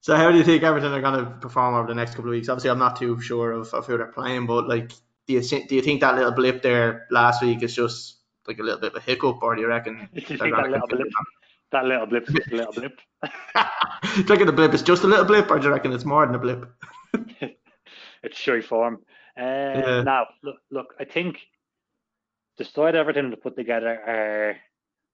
so 0.01 0.15
how 0.15 0.31
do 0.31 0.37
you 0.37 0.43
think 0.43 0.63
Everton 0.63 0.91
are 0.91 1.01
going 1.01 1.23
to 1.23 1.31
perform 1.31 1.75
over 1.75 1.87
the 1.87 1.95
next 1.95 2.11
couple 2.15 2.25
of 2.25 2.31
weeks? 2.31 2.49
Obviously, 2.49 2.71
I'm 2.71 2.79
not 2.79 2.97
too 2.97 3.21
sure 3.21 3.51
of, 3.51 3.73
of 3.73 3.85
who 3.85 3.97
they're 3.97 4.07
playing, 4.07 4.47
but 4.47 4.67
like, 4.67 4.89
do 5.27 5.33
you 5.33 5.41
do 5.41 5.75
you 5.75 5.81
think 5.81 6.01
that 6.01 6.15
little 6.15 6.33
blip 6.33 6.61
there 6.61 7.07
last 7.09 7.41
week 7.41 7.63
is 7.63 7.73
just 7.73 8.17
like 8.47 8.59
a 8.59 8.63
little 8.63 8.81
bit 8.81 8.91
of 8.91 8.97
a 8.97 9.05
hiccup, 9.05 9.41
or 9.41 9.55
do 9.55 9.61
you 9.61 9.67
reckon? 9.67 10.09
That 11.73 11.85
little 11.85 12.05
blip? 12.05 12.25
That 12.27 12.33
little 12.33 12.33
blip 12.33 12.33
is 12.33 12.33
just 12.33 12.51
a 12.51 12.55
little 12.55 12.73
blip. 12.73 12.99
do 14.15 14.21
you 14.21 14.25
reckon 14.25 14.47
the 14.47 14.53
blip 14.53 14.73
is 14.73 14.83
just 14.83 15.03
a 15.03 15.07
little 15.07 15.25
blip, 15.25 15.51
or 15.51 15.59
do 15.59 15.67
you 15.67 15.73
reckon 15.73 15.91
it's 15.91 16.05
more 16.05 16.25
than 16.25 16.35
a 16.35 16.39
blip? 16.39 16.71
it's 18.23 18.37
sure 18.37 18.61
form. 18.61 18.99
Uh, 19.37 19.41
yeah. 19.41 20.03
Now, 20.03 20.27
look, 20.43 20.57
look, 20.71 20.93
I 20.99 21.05
think 21.05 21.39
the 22.57 22.65
side 22.65 22.95
Everton 22.95 23.31
to 23.31 23.37
put 23.37 23.55
together 23.55 23.99
are 24.07 24.55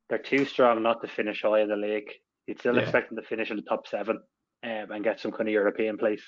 they're 0.10 0.17
too 0.17 0.45
strong 0.45 0.84
not 0.84 1.02
to 1.02 1.08
finish 1.08 1.41
high 1.41 1.62
in 1.62 1.69
the 1.69 1.76
league. 1.76 2.12
You'd 2.48 2.60
still 2.60 2.76
yeah. 2.76 2.82
expect 2.82 3.10
them 3.10 3.17
to 3.17 3.28
finish 3.28 3.50
in 3.52 3.58
the 3.58 3.63
top 3.63 3.88
seven 3.88 4.22
um, 4.63 4.91
and 4.91 5.04
get 5.04 5.19
some 5.19 5.32
kind 5.32 5.48
of 5.48 5.54
European 5.54 5.98
place. 5.98 6.24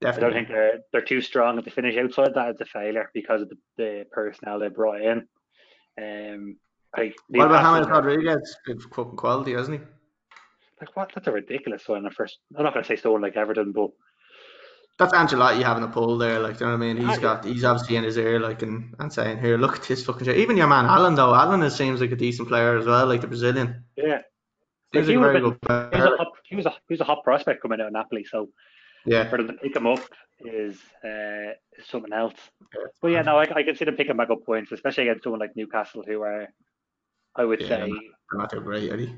Definitely. 0.00 0.26
I 0.26 0.28
don't 0.28 0.38
think 0.38 0.48
they're 0.48 0.78
they're 0.92 1.00
too 1.02 1.20
strong. 1.20 1.56
They 1.56 1.70
finish 1.70 1.96
outside 1.96 2.34
that, 2.34 2.50
it's 2.50 2.60
a 2.60 2.66
failure 2.66 3.10
because 3.14 3.42
of 3.42 3.48
the, 3.48 3.56
the 3.76 4.06
personnel 4.10 4.58
they 4.58 4.68
brought 4.68 5.00
in. 5.00 5.26
Um, 5.98 6.56
like, 6.96 7.16
what 7.28 7.46
about 7.46 7.76
James 7.76 7.90
Rodriguez? 7.90 8.56
Good 8.64 8.82
fucking 8.82 9.16
quality, 9.16 9.52
hasn't 9.52 9.80
he? 9.80 9.86
Like 10.80 10.96
what? 10.96 11.10
That's 11.14 11.26
a 11.26 11.32
ridiculous 11.32 11.88
one. 11.88 12.08
First, 12.10 12.38
I'm 12.56 12.64
not 12.64 12.74
going 12.74 12.84
to 12.84 12.88
say 12.88 12.96
someone 12.96 13.22
like 13.22 13.36
Everton, 13.36 13.72
but 13.72 13.90
that's 14.98 15.12
Ancelotti 15.12 15.62
having 15.62 15.84
a 15.84 15.88
pull 15.88 16.18
there. 16.18 16.38
Like, 16.38 16.60
you 16.60 16.66
know 16.66 16.72
what 16.72 16.84
I 16.84 16.94
mean? 16.94 17.08
He's 17.08 17.18
got, 17.18 17.44
he's 17.44 17.64
obviously 17.64 17.96
in 17.96 18.04
his 18.04 18.16
ear, 18.16 18.40
like, 18.40 18.62
and, 18.62 18.94
and 18.98 19.12
saying, 19.12 19.38
"Here, 19.38 19.56
look 19.56 19.76
at 19.76 19.82
this 19.82 20.04
fucking 20.04 20.26
shit." 20.26 20.36
Even 20.36 20.56
your 20.56 20.66
man 20.66 20.84
Allan, 20.84 21.14
though, 21.14 21.34
Allan 21.34 21.68
seems 21.70 22.00
like 22.00 22.12
a 22.12 22.16
decent 22.16 22.48
player 22.48 22.76
as 22.76 22.86
well, 22.86 23.06
like 23.06 23.20
the 23.22 23.26
Brazilian. 23.26 23.84
Yeah, 23.96 24.20
He's 24.92 25.08
a 25.08 25.18
very 25.18 25.40
good 25.40 25.60
player. 25.60 25.90
He 25.92 26.00
was 26.00 26.12
a, 26.12 26.16
hot, 26.16 26.32
he 26.44 26.56
was 26.56 26.66
a 26.66 26.70
he 26.88 26.94
was 26.94 27.00
a 27.00 27.04
hot 27.04 27.24
prospect 27.24 27.62
coming 27.62 27.80
out 27.80 27.88
of 27.88 27.92
Napoli, 27.92 28.24
so 28.24 28.48
yeah, 29.04 29.28
for 29.28 29.38
them 29.38 29.48
to 29.48 29.52
pick 29.54 29.76
him 29.76 29.86
up 29.86 30.00
is 30.40 30.78
uh, 31.04 31.52
something 31.88 32.12
else. 32.12 32.34
Yeah. 32.60 32.84
But 33.00 33.08
yeah, 33.08 33.22
no, 33.22 33.38
I, 33.38 33.42
I 33.54 33.62
can 33.62 33.76
see 33.76 33.84
them 33.84 33.96
picking 33.96 34.16
back 34.16 34.30
up 34.30 34.44
points, 34.44 34.72
especially 34.72 35.08
against 35.08 35.24
someone 35.24 35.40
like 35.40 35.56
Newcastle, 35.56 36.04
who 36.06 36.22
are, 36.22 36.48
I 37.36 37.44
would 37.44 37.60
yeah, 37.60 37.68
say, 37.68 37.90
they're 37.90 38.38
not 38.38 38.50
great, 38.64 38.92
are 38.92 38.96
they? 38.96 39.14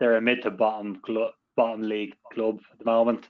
They're 0.00 0.16
a 0.16 0.20
mid 0.20 0.42
to 0.42 0.50
bottom 0.50 1.00
club, 1.04 1.32
bottom 1.56 1.82
league 1.82 2.14
club 2.32 2.58
at 2.72 2.78
the 2.78 2.84
moment. 2.84 3.28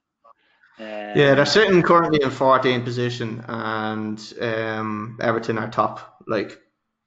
Um, 0.78 0.86
yeah, 0.86 1.34
they're 1.34 1.44
sitting 1.44 1.82
currently 1.82 2.20
in 2.22 2.30
14th 2.30 2.84
position, 2.84 3.44
and 3.46 4.34
um, 4.40 5.18
Everton 5.20 5.58
are 5.58 5.70
top. 5.70 6.18
Like 6.26 6.58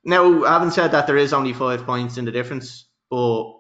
now, 0.03 0.45
I 0.45 0.53
haven't 0.53 0.71
said 0.71 0.91
that 0.91 1.07
there 1.07 1.17
is 1.17 1.33
only 1.33 1.53
five 1.53 1.85
points 1.85 2.17
in 2.17 2.25
the 2.25 2.31
difference, 2.31 2.85
but 3.09 3.53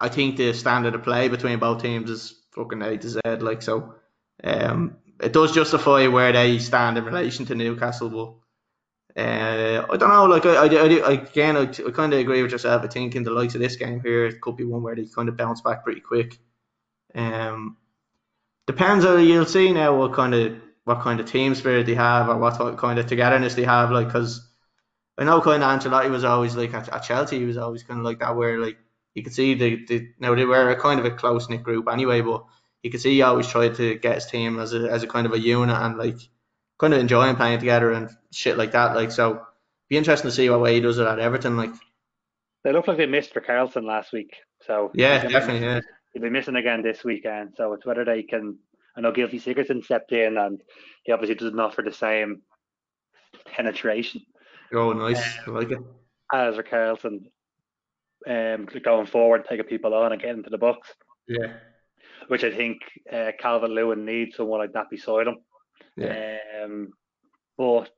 I 0.00 0.08
think 0.08 0.36
the 0.36 0.52
standard 0.52 0.94
of 0.94 1.02
play 1.02 1.28
between 1.28 1.58
both 1.58 1.82
teams 1.82 2.08
is 2.08 2.40
fucking 2.52 2.82
A 2.82 2.96
to 2.96 3.08
Z. 3.08 3.20
Like 3.40 3.62
so, 3.62 3.94
um, 4.44 4.98
it 5.20 5.32
does 5.32 5.52
justify 5.52 6.06
where 6.06 6.32
they 6.32 6.58
stand 6.58 6.98
in 6.98 7.04
relation 7.04 7.46
to 7.46 7.54
Newcastle. 7.56 8.42
Uh, 9.18 9.84
I 9.90 9.96
don't 9.96 10.10
know. 10.10 10.26
Like 10.26 10.46
I, 10.46 10.54
I, 10.54 10.66
I 10.66 11.12
again, 11.12 11.56
I, 11.56 11.62
I 11.62 11.90
kind 11.90 12.12
of 12.12 12.20
agree 12.20 12.40
with 12.40 12.52
yourself. 12.52 12.84
I 12.84 12.86
think 12.86 13.16
in 13.16 13.24
the 13.24 13.32
likes 13.32 13.56
of 13.56 13.60
this 13.60 13.74
game 13.74 14.00
here, 14.00 14.26
it 14.26 14.40
could 14.40 14.56
be 14.56 14.64
one 14.64 14.82
where 14.82 14.94
they 14.94 15.06
kind 15.06 15.28
of 15.28 15.36
bounce 15.36 15.60
back 15.60 15.82
pretty 15.82 16.00
quick. 16.00 16.38
Um, 17.16 17.78
depends. 18.68 19.04
on 19.04 19.24
you'll 19.24 19.44
see 19.44 19.72
now 19.72 19.98
what 19.98 20.12
kind 20.12 20.34
of 20.34 20.60
what 20.84 21.00
kind 21.00 21.18
of 21.18 21.26
team 21.26 21.56
spirit 21.56 21.86
they 21.86 21.96
have 21.96 22.28
or 22.28 22.38
what 22.38 22.78
kind 22.78 22.98
of 23.00 23.06
togetherness 23.06 23.54
they 23.54 23.64
have. 23.64 23.90
Like 23.90 24.06
because 24.06 24.48
I 25.18 25.24
know 25.24 25.40
kind 25.40 25.64
of 25.64 25.80
Ancelotti 25.80 26.10
was 26.10 26.22
always 26.22 26.54
like 26.54 26.72
at, 26.72 26.88
at 26.88 27.00
Chelsea, 27.00 27.40
he 27.40 27.44
was 27.44 27.56
always 27.56 27.82
kind 27.82 27.98
of 27.98 28.04
like 28.04 28.20
that 28.20 28.36
where 28.36 28.60
like 28.60 28.78
you 29.14 29.24
could 29.24 29.34
see 29.34 29.54
the, 29.54 29.84
the 29.86 30.12
now 30.20 30.36
they 30.36 30.44
were 30.44 30.70
a 30.70 30.80
kind 30.80 31.00
of 31.00 31.06
a 31.06 31.10
close 31.10 31.48
knit 31.48 31.64
group 31.64 31.88
anyway, 31.90 32.20
but 32.20 32.44
you 32.84 32.90
could 32.92 33.00
see 33.00 33.14
he 33.14 33.22
always 33.22 33.48
tried 33.48 33.74
to 33.74 33.96
get 33.96 34.14
his 34.14 34.26
team 34.26 34.60
as 34.60 34.74
a 34.74 34.88
as 34.88 35.02
a 35.02 35.08
kind 35.08 35.26
of 35.26 35.32
a 35.32 35.40
unit 35.40 35.76
and 35.76 35.98
like 35.98 36.20
kind 36.78 36.94
of 36.94 37.00
enjoying 37.00 37.36
playing 37.36 37.58
together 37.58 37.92
and 37.92 38.10
shit 38.32 38.56
like 38.56 38.72
that. 38.72 38.94
Like 38.94 39.10
so, 39.10 39.46
be 39.88 39.96
interesting 39.96 40.30
to 40.30 40.34
see 40.34 40.48
what 40.50 40.60
way 40.60 40.74
he 40.74 40.80
does 40.80 40.98
it 40.98 41.06
at 41.06 41.18
Everton. 41.18 41.56
Like 41.56 41.70
they 42.64 42.72
look 42.72 42.88
like 42.88 42.96
they 42.96 43.06
missed 43.06 43.34
Richarlison 43.34 43.84
last 43.84 44.12
week, 44.12 44.34
so 44.66 44.90
yeah, 44.94 45.26
definitely. 45.26 45.66
Yeah. 45.66 45.80
He'll 46.12 46.22
be 46.22 46.30
missing 46.30 46.56
again 46.56 46.82
this 46.82 47.04
weekend, 47.04 47.54
so 47.56 47.72
it's 47.74 47.86
whether 47.86 48.04
they 48.04 48.22
can. 48.22 48.58
I 48.96 49.00
know 49.00 49.12
Gylfi 49.12 49.40
Sigurdsson 49.40 49.84
stepped 49.84 50.12
in, 50.12 50.36
and 50.38 50.60
he 51.04 51.12
obviously 51.12 51.36
doesn't 51.36 51.60
offer 51.60 51.82
the 51.82 51.92
same 51.92 52.42
penetration. 53.46 54.22
Oh, 54.72 54.92
nice! 54.92 55.38
Um, 55.46 55.54
I 55.54 55.58
like 55.58 55.70
it. 55.70 55.78
As 56.32 56.56
Richarlison, 56.56 57.26
um, 58.26 58.68
going 58.82 59.06
forward, 59.06 59.46
taking 59.48 59.66
people 59.66 59.94
on 59.94 60.12
and 60.12 60.20
getting 60.20 60.38
into 60.38 60.50
the 60.50 60.58
box. 60.58 60.88
Yeah. 61.26 61.54
Which 62.28 62.44
I 62.44 62.50
think 62.50 62.78
uh, 63.10 63.32
Calvert 63.38 63.70
Lewin 63.70 64.04
needs 64.04 64.36
someone 64.36 64.60
like 64.60 64.72
that 64.72 64.90
beside 64.90 65.26
him. 65.26 65.38
Yeah. 65.98 66.38
Um, 66.64 66.92
but 67.56 67.90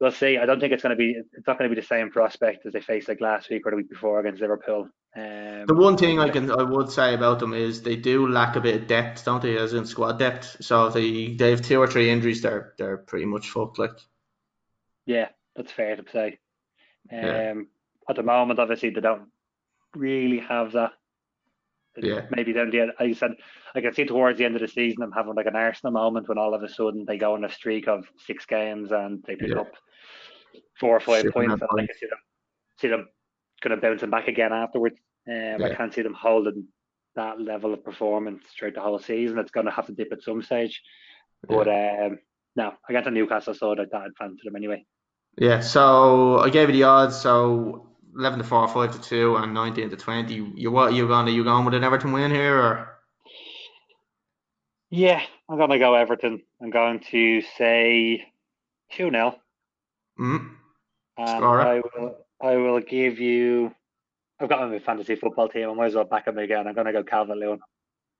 we'll 0.00 0.12
see. 0.12 0.38
I 0.38 0.46
don't 0.46 0.60
think 0.60 0.72
it's 0.72 0.82
going 0.82 0.96
to 0.96 0.96
be. 0.96 1.16
It's 1.32 1.46
not 1.46 1.58
going 1.58 1.70
to 1.70 1.74
be 1.74 1.80
the 1.80 1.86
same 1.86 2.10
prospect 2.10 2.66
as 2.66 2.72
they 2.72 2.80
faced 2.80 3.08
like 3.08 3.20
last 3.20 3.50
week 3.50 3.66
or 3.66 3.70
the 3.70 3.76
week 3.76 3.90
before 3.90 4.20
against 4.20 4.40
Liverpool. 4.40 4.88
Um, 5.14 5.66
the 5.66 5.74
one 5.74 5.98
thing 5.98 6.18
I 6.18 6.30
can 6.30 6.50
I 6.50 6.62
would 6.62 6.90
say 6.90 7.12
about 7.14 7.38
them 7.38 7.52
is 7.52 7.82
they 7.82 7.96
do 7.96 8.26
lack 8.28 8.56
a 8.56 8.60
bit 8.60 8.80
of 8.80 8.86
depth, 8.86 9.24
don't 9.24 9.42
they, 9.42 9.58
as 9.58 9.74
in 9.74 9.84
squad 9.84 10.18
depth. 10.18 10.64
So 10.64 10.86
if 10.86 10.94
they 10.94 11.34
they 11.34 11.50
have 11.50 11.60
two 11.62 11.80
or 11.80 11.86
three 11.86 12.10
injuries, 12.10 12.40
they're 12.42 12.72
they're 12.78 12.96
pretty 12.96 13.26
much 13.26 13.50
fucked. 13.50 13.78
Like. 13.78 13.92
Yeah, 15.04 15.28
that's 15.54 15.72
fair 15.72 15.96
to 15.96 16.04
say. 16.10 16.38
Um, 17.12 17.18
yeah. 17.18 17.54
At 18.08 18.16
the 18.16 18.22
moment, 18.22 18.58
obviously, 18.58 18.90
they 18.90 19.00
don't 19.00 19.28
really 19.94 20.38
have 20.40 20.72
that. 20.72 20.92
Yeah. 21.96 22.22
Maybe 22.30 22.52
then 22.52 22.70
the 22.70 22.92
I 22.98 23.12
said 23.12 23.32
I 23.74 23.80
can 23.80 23.92
see 23.92 24.04
towards 24.04 24.38
the 24.38 24.44
end 24.44 24.54
of 24.54 24.62
the 24.62 24.68
season 24.68 25.02
I'm 25.02 25.12
having 25.12 25.34
like 25.34 25.46
an 25.46 25.56
Arsenal 25.56 25.92
moment 25.92 26.28
when 26.28 26.38
all 26.38 26.54
of 26.54 26.62
a 26.62 26.68
sudden 26.68 27.04
they 27.06 27.18
go 27.18 27.34
on 27.34 27.44
a 27.44 27.52
streak 27.52 27.86
of 27.86 28.06
six 28.26 28.46
games 28.46 28.92
and 28.92 29.22
they 29.26 29.36
pick 29.36 29.50
yeah. 29.50 29.60
up 29.60 29.72
four 30.80 30.96
or 30.96 31.00
five 31.00 31.26
points 31.32 31.52
and 31.52 31.62
I 31.62 31.86
can 31.86 31.96
see 31.98 32.06
them 32.06 32.18
see 32.78 32.88
them 32.88 33.08
kind 33.60 33.74
of 33.74 33.80
bouncing 33.80 34.10
back 34.10 34.28
again 34.28 34.52
afterwards. 34.52 34.98
Um, 35.28 35.60
yeah. 35.60 35.66
I 35.66 35.74
can't 35.74 35.92
see 35.92 36.02
them 36.02 36.14
holding 36.14 36.66
that 37.14 37.40
level 37.40 37.74
of 37.74 37.84
performance 37.84 38.42
throughout 38.58 38.74
the 38.74 38.80
whole 38.80 38.98
season. 38.98 39.38
It's 39.38 39.50
going 39.50 39.66
to 39.66 39.72
have 39.72 39.86
to 39.86 39.92
dip 39.92 40.12
at 40.12 40.22
some 40.22 40.42
stage. 40.42 40.82
But 41.46 41.68
um, 41.68 42.18
no, 42.56 42.72
against 42.88 43.04
the 43.04 43.10
Newcastle, 43.10 43.54
so 43.54 43.74
that 43.74 43.94
I'd 43.94 44.16
fancy 44.18 44.42
them 44.44 44.56
anyway. 44.56 44.84
Yeah, 45.38 45.60
so 45.60 46.38
I 46.38 46.50
gave 46.50 46.68
you 46.68 46.74
the 46.74 46.82
odds. 46.84 47.16
So 47.16 47.91
eleven 48.16 48.38
to 48.38 48.44
four, 48.44 48.66
five 48.68 48.92
to 48.92 49.00
two, 49.00 49.36
and 49.36 49.54
nineteen 49.54 49.90
to 49.90 49.96
twenty. 49.96 50.34
You 50.54 50.70
what? 50.70 50.92
You 50.92 51.06
going? 51.06 51.28
Are 51.28 51.30
you 51.30 51.44
going 51.44 51.64
with 51.64 51.74
an 51.74 51.84
Everton 51.84 52.12
win 52.12 52.30
here, 52.30 52.56
or? 52.56 52.88
Yeah, 54.90 55.22
I'm 55.48 55.58
gonna 55.58 55.78
go 55.78 55.94
Everton. 55.94 56.42
I'm 56.60 56.70
going 56.70 57.00
to 57.10 57.40
say 57.56 58.26
two 58.92 59.10
0 59.10 59.38
Mm. 60.20 60.50
And 61.16 61.44
I 61.44 61.80
will. 61.80 62.16
I 62.42 62.56
will 62.56 62.80
give 62.80 63.18
you. 63.18 63.74
I've 64.38 64.48
got 64.48 64.68
my 64.68 64.78
fantasy 64.80 65.16
football 65.16 65.48
team. 65.48 65.70
I 65.70 65.74
might 65.74 65.86
as 65.86 65.94
well 65.94 66.04
back 66.04 66.26
them 66.26 66.38
again. 66.38 66.66
I'm 66.66 66.74
gonna 66.74 66.92
go 66.92 67.02
Calvert 67.02 67.38
Lewin. 67.38 67.60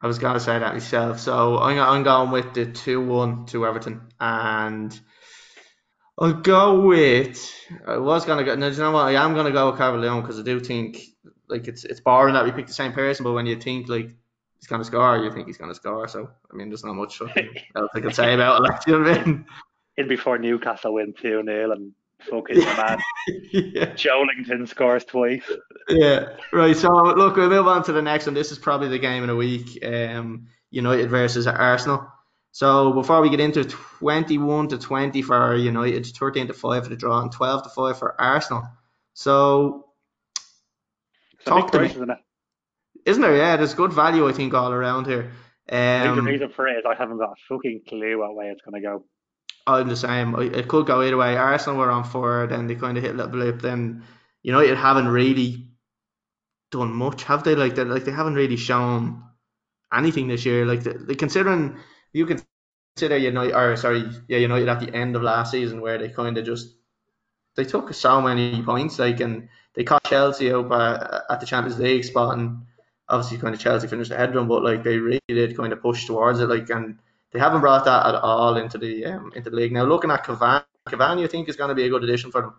I 0.00 0.06
was 0.06 0.18
gonna 0.18 0.40
say 0.40 0.58
that 0.58 0.72
myself. 0.72 1.20
So 1.20 1.58
I'm, 1.58 1.78
I'm 1.78 2.02
going 2.02 2.30
with 2.30 2.54
the 2.54 2.66
two 2.66 3.04
one 3.04 3.46
to 3.46 3.66
Everton, 3.66 4.00
and 4.18 4.98
I'll 6.18 6.34
go 6.34 6.80
with. 6.80 7.52
I 7.86 7.96
was 7.96 8.24
gonna 8.24 8.44
go. 8.44 8.54
No, 8.54 8.68
you 8.68 8.78
know 8.78 8.92
what? 8.92 9.06
I 9.06 9.24
am 9.24 9.34
gonna 9.34 9.52
go 9.52 9.70
with 9.70 9.78
Calvert 9.78 10.22
because 10.22 10.38
I 10.38 10.42
do 10.42 10.60
think 10.60 11.00
like 11.48 11.68
it's 11.68 11.84
it's 11.84 12.00
boring 12.00 12.34
that 12.34 12.44
we 12.44 12.52
pick 12.52 12.66
the 12.66 12.72
same 12.72 12.92
person, 12.92 13.24
but 13.24 13.32
when 13.32 13.46
you 13.46 13.56
think 13.56 13.88
like 13.88 14.10
he's 14.58 14.66
gonna 14.68 14.84
score, 14.84 15.18
you 15.18 15.32
think 15.32 15.46
he's 15.46 15.58
gonna 15.58 15.74
score. 15.74 16.06
So 16.08 16.30
I 16.50 16.56
mean, 16.56 16.68
there's 16.68 16.84
not 16.84 16.94
much 16.94 17.20
else 17.20 17.90
I 17.94 18.00
can 18.00 18.12
say 18.12 18.34
about 18.34 18.60
it. 18.60 18.62
Like, 18.62 18.86
you 18.86 18.98
know 18.98 19.10
what 19.10 19.20
I 19.20 19.24
mean? 19.24 19.46
In 19.98 20.08
before 20.08 20.38
Newcastle 20.38 20.94
win 20.94 21.12
two 21.12 21.42
0 21.44 21.72
and 21.72 21.92
fucking 22.30 22.58
man. 22.58 22.98
yeah. 23.52 23.92
Joelinton 23.92 24.66
scores 24.66 25.04
twice. 25.04 25.50
Yeah, 25.88 26.36
right. 26.52 26.76
So 26.76 26.90
look, 26.90 27.36
we'll 27.36 27.50
move 27.50 27.66
on 27.66 27.82
to 27.84 27.92
the 27.92 28.00
next 28.00 28.26
one. 28.26 28.34
This 28.34 28.52
is 28.52 28.58
probably 28.58 28.88
the 28.88 28.98
game 28.98 29.22
of 29.22 29.28
the 29.28 29.36
week. 29.36 29.84
Um, 29.84 30.48
United 30.70 31.10
versus 31.10 31.46
Arsenal. 31.46 32.06
So 32.52 32.92
before 32.92 33.22
we 33.22 33.30
get 33.30 33.40
into 33.40 33.64
21 33.64 34.68
to 34.68 34.78
20 34.78 35.22
for 35.22 35.56
United, 35.56 36.06
13 36.06 36.48
to 36.48 36.52
5 36.52 36.82
for 36.82 36.88
the 36.88 36.96
draw, 36.96 37.22
and 37.22 37.32
12 37.32 37.62
to 37.64 37.68
5 37.70 37.98
for 37.98 38.20
Arsenal. 38.20 38.68
So 39.14 39.86
it's 41.34 41.44
talk 41.44 41.72
to 41.72 41.80
me. 41.80 41.86
Isn't, 41.86 42.10
it? 42.10 42.18
isn't 43.06 43.22
there? 43.22 43.36
Yeah, 43.36 43.56
there's 43.56 43.72
good 43.74 43.92
value 43.92 44.28
I 44.28 44.32
think 44.32 44.52
all 44.52 44.70
around 44.70 45.06
here. 45.06 45.32
Um, 45.70 46.16
the 46.16 46.22
reason 46.22 46.50
for 46.50 46.68
it 46.68 46.76
is 46.76 46.84
I 46.86 46.94
haven't 46.94 47.18
got 47.18 47.30
a 47.30 47.34
fucking 47.48 47.82
clue 47.88 48.18
what 48.18 48.34
way 48.34 48.48
it's 48.48 48.60
going 48.60 48.80
to 48.80 48.86
go. 48.86 49.04
I'm 49.66 49.88
the 49.88 49.96
same. 49.96 50.34
It 50.34 50.68
could 50.68 50.86
go 50.86 51.02
either 51.02 51.16
way. 51.16 51.36
Arsenal 51.36 51.78
were 51.78 51.90
on 51.90 52.04
four, 52.04 52.46
then 52.48 52.66
they 52.66 52.74
kind 52.74 52.98
of 52.98 53.04
hit 53.04 53.14
a 53.14 53.16
little 53.16 53.32
blip. 53.32 53.62
Then 53.62 54.04
United 54.42 54.76
haven't 54.76 55.08
really 55.08 55.68
done 56.70 56.92
much, 56.92 57.22
have 57.24 57.44
they? 57.44 57.54
Like 57.54 57.76
they 57.76 57.84
like 57.84 58.04
they 58.04 58.12
haven't 58.12 58.34
really 58.34 58.56
shown 58.56 59.22
anything 59.92 60.28
this 60.28 60.44
year. 60.44 60.66
Like 60.66 60.82
the, 60.82 61.14
considering 61.14 61.78
you 62.12 62.26
can 62.26 62.40
consider 62.96 63.16
United, 63.16 63.54
or 63.54 63.76
sorry, 63.76 64.04
yeah, 64.28 64.38
United 64.38 64.68
at 64.68 64.80
the 64.80 64.94
end 64.94 65.16
of 65.16 65.22
last 65.22 65.50
season 65.50 65.80
where 65.80 65.98
they 65.98 66.08
kind 66.08 66.36
of 66.38 66.44
just 66.44 66.74
they 67.56 67.64
took 67.64 67.92
so 67.92 68.20
many 68.20 68.62
points, 68.62 68.98
like 68.98 69.20
and 69.20 69.48
they 69.74 69.84
caught 69.84 70.04
Chelsea 70.04 70.52
up 70.52 70.70
at 70.72 71.40
the 71.40 71.46
Champions 71.46 71.78
League 71.78 72.04
spot, 72.04 72.38
and 72.38 72.62
obviously 73.08 73.38
kind 73.38 73.54
of 73.54 73.60
Chelsea 73.60 73.88
finished 73.88 74.10
ahead 74.10 74.30
of 74.30 74.34
them, 74.34 74.48
but 74.48 74.62
like 74.62 74.82
they 74.82 74.98
really 74.98 75.20
did 75.28 75.56
kind 75.56 75.72
of 75.72 75.82
push 75.82 76.06
towards 76.06 76.40
it, 76.40 76.48
like 76.48 76.68
and 76.70 76.98
they 77.32 77.38
haven't 77.38 77.60
brought 77.60 77.84
that 77.84 78.06
at 78.06 78.14
all 78.14 78.56
into 78.56 78.78
the 78.78 79.04
um, 79.06 79.32
into 79.34 79.50
the 79.50 79.56
league. 79.56 79.72
Now 79.72 79.84
looking 79.84 80.10
at 80.10 80.24
Cavani, 80.24 80.64
Cavani, 80.86 81.24
I 81.24 81.28
think 81.28 81.48
is 81.48 81.56
going 81.56 81.68
to 81.68 81.74
be 81.74 81.84
a 81.84 81.90
good 81.90 82.04
addition 82.04 82.30
for 82.30 82.42
them. 82.42 82.54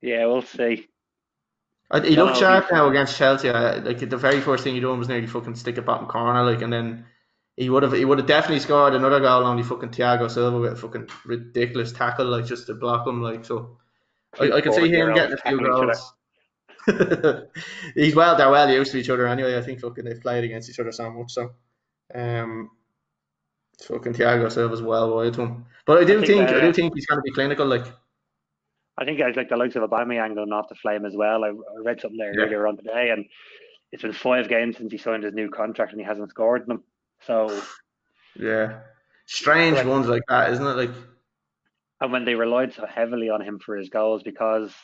Yeah, 0.00 0.26
we'll 0.26 0.42
see. 0.42 0.88
He 1.98 2.16
looked 2.16 2.36
sharp 2.36 2.66
now 2.70 2.88
against 2.88 3.16
Chelsea. 3.16 3.50
like 3.50 3.98
the 3.98 4.16
very 4.16 4.40
first 4.40 4.62
thing 4.62 4.74
he 4.74 4.80
done 4.80 4.98
was 4.98 5.08
nearly 5.08 5.26
fucking 5.26 5.56
stick 5.56 5.76
a 5.76 5.82
bottom 5.82 6.06
corner, 6.06 6.44
like, 6.44 6.62
and 6.62 6.72
then 6.72 7.04
he 7.56 7.68
would 7.68 7.82
have 7.82 7.92
he 7.92 8.04
would 8.04 8.18
have 8.18 8.28
definitely 8.28 8.60
scored 8.60 8.94
another 8.94 9.20
goal 9.20 9.44
on 9.44 9.56
the 9.56 9.62
fucking 9.62 9.90
Thiago 9.90 10.30
Silva 10.30 10.58
with 10.58 10.72
a 10.72 10.76
fucking 10.76 11.08
ridiculous 11.24 11.92
tackle, 11.92 12.26
like 12.26 12.46
just 12.46 12.66
to 12.68 12.74
block 12.74 13.06
him, 13.06 13.22
like 13.22 13.44
so. 13.44 13.76
I, 14.38 14.52
I 14.52 14.60
can 14.60 14.72
see 14.72 14.88
him 14.88 15.12
getting 15.14 15.34
a 15.34 15.36
few 15.36 15.60
goals. 15.60 16.12
He's 17.94 18.14
well, 18.14 18.36
they're 18.36 18.50
well 18.50 18.70
used 18.70 18.92
to 18.92 18.98
each 18.98 19.10
other 19.10 19.26
anyway. 19.26 19.58
I 19.58 19.62
think 19.62 19.80
fucking 19.80 20.04
they've 20.04 20.20
played 20.20 20.44
against 20.44 20.70
each 20.70 20.78
other 20.78 20.92
so 20.92 21.10
much, 21.10 21.32
so 21.32 21.50
um, 22.14 22.70
fucking 23.82 24.14
Thiago 24.14 24.50
Silva's 24.50 24.80
well 24.80 25.16
wide 25.16 25.34
to 25.34 25.42
him, 25.42 25.66
but 25.86 25.98
I 25.98 26.04
do 26.04 26.22
I 26.22 26.26
think, 26.26 26.48
think 26.48 26.50
uh, 26.50 26.58
I 26.58 26.60
do 26.60 26.72
think 26.72 26.94
he's 26.94 27.06
going 27.06 27.18
to 27.18 27.22
be 27.22 27.32
clinical, 27.32 27.66
like. 27.66 27.86
I 29.00 29.04
think 29.06 29.18
guys 29.18 29.34
like 29.34 29.48
the 29.48 29.56
likes 29.56 29.76
of 29.76 29.88
Aubameyang 29.88 30.34
going 30.34 30.52
off 30.52 30.68
the 30.68 30.74
flame 30.74 31.06
as 31.06 31.16
well. 31.16 31.42
I 31.42 31.52
read 31.82 32.00
something 32.00 32.18
there 32.18 32.38
yeah. 32.38 32.44
earlier 32.44 32.66
on 32.66 32.76
today, 32.76 33.10
and 33.10 33.24
it's 33.92 34.02
been 34.02 34.12
five 34.12 34.48
games 34.48 34.76
since 34.76 34.92
he 34.92 34.98
signed 34.98 35.24
his 35.24 35.32
new 35.32 35.48
contract, 35.48 35.92
and 35.92 36.00
he 36.00 36.06
hasn't 36.06 36.30
scored 36.30 36.66
them. 36.66 36.84
So, 37.26 37.62
yeah, 38.38 38.80
strange 39.24 39.78
like, 39.78 39.86
ones 39.86 40.06
like 40.06 40.22
that, 40.28 40.52
isn't 40.52 40.66
it? 40.66 40.76
Like, 40.76 40.90
and 42.02 42.12
when 42.12 42.26
they 42.26 42.34
relied 42.34 42.74
so 42.74 42.86
heavily 42.86 43.30
on 43.30 43.40
him 43.40 43.58
for 43.58 43.76
his 43.76 43.88
goals 43.88 44.22
because 44.22 44.74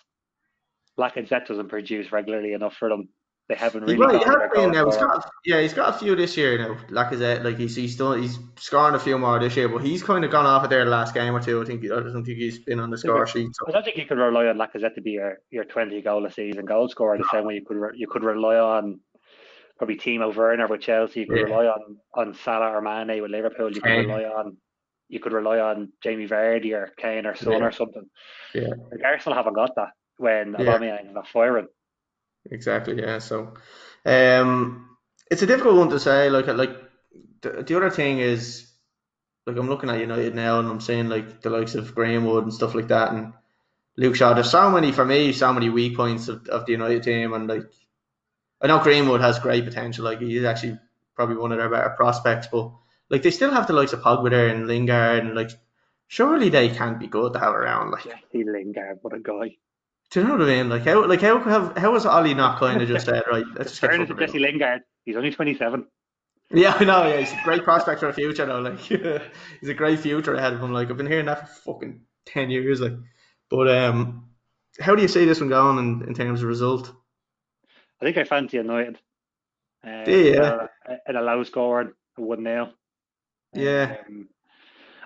Lacazette 0.99 1.47
doesn't 1.47 1.69
produce 1.69 2.11
regularly 2.11 2.55
enough 2.55 2.75
for 2.75 2.89
them, 2.89 3.09
they 3.49 3.55
haven't 3.55 3.83
really. 3.83 3.97
Right, 3.97 4.25
got 4.25 4.53
been 4.53 4.73
now. 4.73 4.87
He's 4.87 4.97
got, 4.97 5.31
yeah, 5.45 5.61
he's 5.61 5.73
got 5.73 5.95
a 5.95 5.99
few 5.99 6.17
this 6.17 6.37
year 6.37 6.59
now. 6.59 6.75
Lacazette, 6.89 7.45
like 7.45 7.59
he's 7.59 7.77
he's 7.77 7.95
still 7.95 8.15
he's 8.15 8.39
scoring 8.59 8.97
a 8.97 8.99
few 8.99 9.17
more 9.19 9.39
this 9.39 9.57
year, 9.57 9.69
but 9.69 9.83
he's 9.85 10.03
kind 10.03 10.25
of 10.25 10.33
gone 10.33 10.47
off 10.47 10.65
of 10.65 10.71
there 10.71 10.85
the 10.85 10.91
last 10.91 11.15
game 11.15 11.35
or 11.35 11.41
two. 11.41 11.63
I 11.63 11.65
think 11.65 11.85
I 11.85 11.89
don't 11.89 12.25
think 12.25 12.39
he's 12.39 12.59
been 12.59 12.81
on 12.81 12.91
the 12.91 12.99
score 12.99 13.27
sheet. 13.27 13.49
So. 13.55 13.67
I 13.69 13.71
don't 13.71 13.85
think 13.85 13.97
you 13.99 14.07
could 14.07 14.19
rely 14.19 14.47
on 14.47 14.57
Lacazette 14.57 14.97
to 14.97 15.01
be 15.01 15.13
your, 15.13 15.39
your 15.51 15.65
twenty 15.65 16.03
goal 16.03 16.27
a 16.27 16.31
season 16.31 16.65
goal 16.65 16.89
scorer 16.89 17.19
the 17.19 17.29
same 17.31 17.45
way 17.45 17.55
you 17.55 17.65
could 17.65 17.77
re, 17.77 17.91
you 17.95 18.09
could 18.09 18.25
rely 18.25 18.57
on 18.57 18.99
probably 19.79 19.97
Timo 19.97 20.35
Werner 20.35 20.67
with 20.67 20.81
Chelsea. 20.81 21.21
You 21.21 21.27
could 21.27 21.39
yeah. 21.39 21.45
rely 21.45 21.67
on 21.67 21.97
on 22.15 22.35
Salah 22.35 22.71
or 22.71 22.81
Mane 22.81 23.23
with 23.23 23.31
Liverpool. 23.31 23.69
You 23.69 23.81
could 23.81 23.85
Kane. 23.85 24.09
rely 24.09 24.25
on 24.25 24.57
you 25.09 25.21
could 25.21 25.33
rely 25.33 25.61
on 25.61 25.93
Jamie 26.03 26.27
Vardy 26.27 26.73
or 26.73 26.93
Kane 26.97 27.27
or 27.27 27.37
Son 27.37 27.53
yeah. 27.53 27.65
or 27.65 27.71
something. 27.71 28.11
Yeah, 28.53 28.71
like 28.91 29.05
Arsenal 29.05 29.37
haven't 29.37 29.55
got 29.55 29.77
that 29.77 29.91
when 30.17 30.57
yeah. 30.59 30.67
Aubameyang 30.67 31.07
is 31.07 31.15
not 31.15 31.29
firing. 31.29 31.69
Exactly. 32.51 33.01
Yeah. 33.01 33.19
So, 33.19 33.55
um, 34.05 34.97
it's 35.31 35.43
a 35.43 35.47
difficult 35.47 35.77
one 35.77 35.91
to 35.91 36.01
say. 36.01 36.31
Like, 36.31 36.47
like 36.47 36.77
the, 37.43 37.63
the 37.63 37.77
other 37.77 37.91
thing 37.91 38.19
is, 38.19 38.71
like, 39.47 39.57
I'm 39.57 39.69
looking 39.69 39.91
at 39.91 40.01
United 40.01 40.35
now, 40.35 40.59
and 40.59 40.69
I'm 40.69 40.81
saying 40.81 41.09
like 41.09 41.41
the 41.41 41.51
likes 41.51 41.75
of 41.75 41.95
Greenwood 41.95 42.45
and 42.45 42.53
stuff 42.53 42.75
like 42.75 42.89
that, 42.89 43.13
and 43.13 43.33
Luke 43.97 44.17
Shaw. 44.17 44.35
There's 44.35 44.51
so 44.51 44.71
many 44.71 44.93
for 44.93 45.05
me, 45.05 45.33
so 45.33 45.53
many 45.53 45.69
weak 45.69 45.97
points 45.97 46.29
of, 46.29 46.47
of 46.49 46.67
the 46.67 46.73
United 46.73 47.03
team, 47.03 47.33
and 47.33 47.49
like, 47.49 47.63
I 48.61 48.67
know 48.67 48.81
Greenwood 48.81 49.21
has 49.21 49.39
great 49.39 49.65
potential. 49.65 50.05
Like, 50.05 50.21
he's 50.21 50.45
actually 50.45 50.79
probably 51.15 51.37
one 51.37 51.53
of 51.53 51.59
their 51.59 51.71
better 51.71 51.91
prospects, 51.91 52.49
but 52.51 52.73
like 53.09 53.23
they 53.23 53.31
still 53.31 53.53
have 53.53 53.67
the 53.67 53.73
likes 53.73 53.93
of 53.93 54.01
Pogba 54.01 54.31
there 54.31 54.49
and 54.49 54.67
Lingard, 54.67 55.25
and 55.25 55.35
like, 55.35 55.51
surely 56.09 56.49
they 56.49 56.69
can't 56.69 56.99
be 56.99 57.07
good 57.07 57.33
to 57.33 57.39
have 57.39 57.55
around. 57.55 57.93
Like, 57.93 58.05
Jesse 58.05 58.45
Lingard, 58.45 58.99
what 59.03 59.15
a 59.15 59.21
guy. 59.21 59.57
Do 60.11 60.21
you 60.21 60.27
know 60.27 60.35
what 60.35 60.43
I 60.43 60.47
mean? 60.47 60.69
Like 60.69 60.85
how 60.85 61.07
like 61.07 61.21
how 61.21 61.39
how, 61.41 61.73
how 61.77 61.93
was 61.93 62.07
Ole 62.07 62.35
not 62.35 62.59
kind 62.59 62.81
of 62.81 62.89
just 62.89 63.07
said 63.07 63.25
right? 63.31 63.45
Let's 63.57 63.71
just 63.73 63.81
Turn 63.81 64.07
to 64.07 64.15
Jesse 64.15 64.39
Lingard. 64.39 64.83
He's 65.05 65.17
only 65.17 65.31
twenty 65.31 65.57
seven. 65.57 65.87
Yeah, 66.51 66.77
I 66.79 66.85
know. 66.85 67.09
Yeah, 67.09 67.19
he's 67.19 67.33
a 67.33 67.41
great 67.43 67.65
prospect 67.65 68.01
for 68.01 68.07
the 68.07 68.13
future 68.13 68.47
though. 68.47 68.61
Like 68.61 68.79
he's 69.61 69.69
a 69.69 69.75
great 69.75 69.99
future 69.99 70.35
ahead 70.35 70.53
of 70.53 70.63
him. 70.63 70.73
Like 70.73 70.91
I've 70.91 70.97
been 70.97 71.09
hearing 71.09 71.27
that 71.27 71.49
for 71.49 71.73
fucking 71.73 72.03
ten 72.25 72.51
years. 72.51 72.81
Like, 72.81 72.95
but 73.51 73.69
um, 73.69 74.29
how 74.81 74.95
do 74.95 75.03
you 75.03 75.09
see 75.09 75.25
this 75.25 75.41
one 75.41 75.49
going 75.49 75.79
in, 75.79 76.09
in 76.09 76.15
terms 76.15 76.43
of 76.43 76.49
result? 76.49 76.93
I 78.01 78.05
think 78.05 78.17
I 78.17 78.25
fancy 78.25 78.59
United. 78.59 78.99
Uh, 79.85 80.05
yeah. 80.07 80.67
In 81.09 81.17
a 81.17 81.23
low 81.23 81.43
scoring 81.43 81.93
one 82.17 82.43
nil. 82.43 82.71
Yeah. 83.55 83.97
Um, 84.07 84.29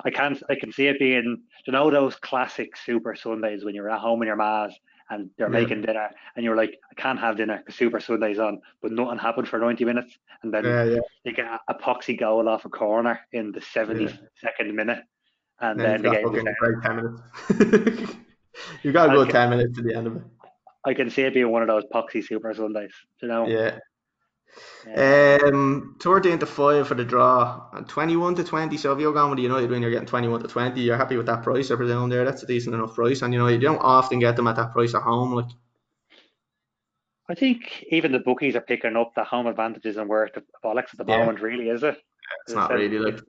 I 0.04 0.10
can't. 0.10 0.42
I 0.48 0.54
can 0.54 0.72
see 0.72 0.86
it 0.86 0.98
being. 0.98 1.42
You 1.66 1.72
know 1.72 1.90
those 1.90 2.16
classic 2.16 2.76
Super 2.76 3.14
Sundays 3.14 3.64
when 3.64 3.74
you're 3.74 3.90
at 3.90 4.00
home 4.00 4.18
with 4.18 4.26
your 4.26 4.36
ma's 4.36 4.74
and 5.10 5.30
they're 5.36 5.48
Yeah. 5.48 5.60
making 5.60 5.82
dinner, 5.82 6.08
and 6.34 6.44
you're 6.44 6.56
like, 6.56 6.78
I 6.90 6.94
can't 6.94 7.18
have 7.18 7.36
dinner 7.36 7.58
because 7.58 7.74
Super 7.74 8.00
Sunday's 8.00 8.38
on, 8.38 8.60
but 8.80 8.92
nothing 8.92 9.18
happened 9.18 9.48
for 9.48 9.58
90 9.58 9.84
minutes, 9.84 10.16
and 10.42 10.54
then 10.54 10.64
Yeah, 10.64 10.84
yeah. 10.84 11.00
they 11.24 11.32
get 11.32 11.46
a 11.46 11.60
epoxy 11.74 12.18
goal 12.18 12.48
off 12.48 12.64
a 12.64 12.68
corner 12.70 13.20
in 13.32 13.52
the 13.52 13.60
72nd 13.60 14.72
minute, 14.74 15.02
and 15.60 15.78
Then 15.78 16.02
then 16.02 16.02
the 16.02 16.10
game 16.10 16.54
great 16.58 16.82
ten 16.82 16.96
minutes. 16.96 17.22
you've 18.82 18.94
got 18.94 19.10
a 19.10 19.12
good 19.12 19.22
Okay. 19.28 19.32
ten 19.32 19.50
minutes 19.50 19.76
to 19.76 19.82
the 19.82 19.94
end 19.94 20.06
of 20.06 20.16
it. 20.16 20.22
I 20.84 20.94
can 20.94 21.10
see 21.10 21.22
it 21.22 21.34
being 21.34 21.50
one 21.50 21.60
of 21.62 21.68
those 21.68 21.84
epoxy 21.92 22.24
Super 22.24 22.54
Sundays. 22.54 22.92
You 23.20 23.28
know. 23.28 23.46
Yeah. 23.46 23.78
Uh, 24.96 25.38
Um, 25.44 25.96
13 26.00 26.38
to 26.38 26.46
5 26.46 26.88
for 26.88 26.94
the 26.94 27.04
draw 27.04 27.68
and 27.72 27.88
21 27.88 28.34
to 28.36 28.44
20. 28.44 28.76
So 28.76 28.92
if 28.92 28.98
you're 28.98 29.12
going 29.12 29.30
with 29.30 29.36
the 29.36 29.42
United 29.42 29.70
when 29.70 29.82
you're 29.82 29.90
getting 29.90 30.06
21 30.06 30.42
to 30.42 30.48
20, 30.48 30.80
you're 30.80 30.96
happy 30.96 31.16
with 31.16 31.26
that 31.26 31.42
price, 31.42 31.70
I 31.70 31.76
presume. 31.76 32.08
There, 32.08 32.24
that's 32.24 32.42
a 32.42 32.46
decent 32.46 32.74
enough 32.74 32.94
price. 32.94 33.22
And 33.22 33.32
you 33.32 33.38
know, 33.38 33.48
you 33.48 33.58
don't 33.58 33.78
often 33.78 34.18
get 34.18 34.36
them 34.36 34.48
at 34.48 34.56
that 34.56 34.72
price 34.72 34.94
at 34.94 35.02
home. 35.02 35.34
Like, 35.34 35.50
I 37.28 37.34
think 37.34 37.84
even 37.90 38.10
the 38.12 38.18
bookies 38.18 38.56
are 38.56 38.60
picking 38.60 38.96
up 38.96 39.14
the 39.14 39.22
home 39.24 39.46
advantages 39.46 39.96
and 39.96 40.08
worth 40.08 40.32
the 40.34 40.42
bollocks 40.64 40.92
at 40.92 40.98
the 40.98 41.04
Yeah. 41.06 41.18
moment. 41.18 41.40
Really, 41.40 41.68
is 41.68 41.82
it? 41.82 41.96
it's 42.46 42.54
not 42.54 42.72
really 42.72 42.98
like 42.98 43.20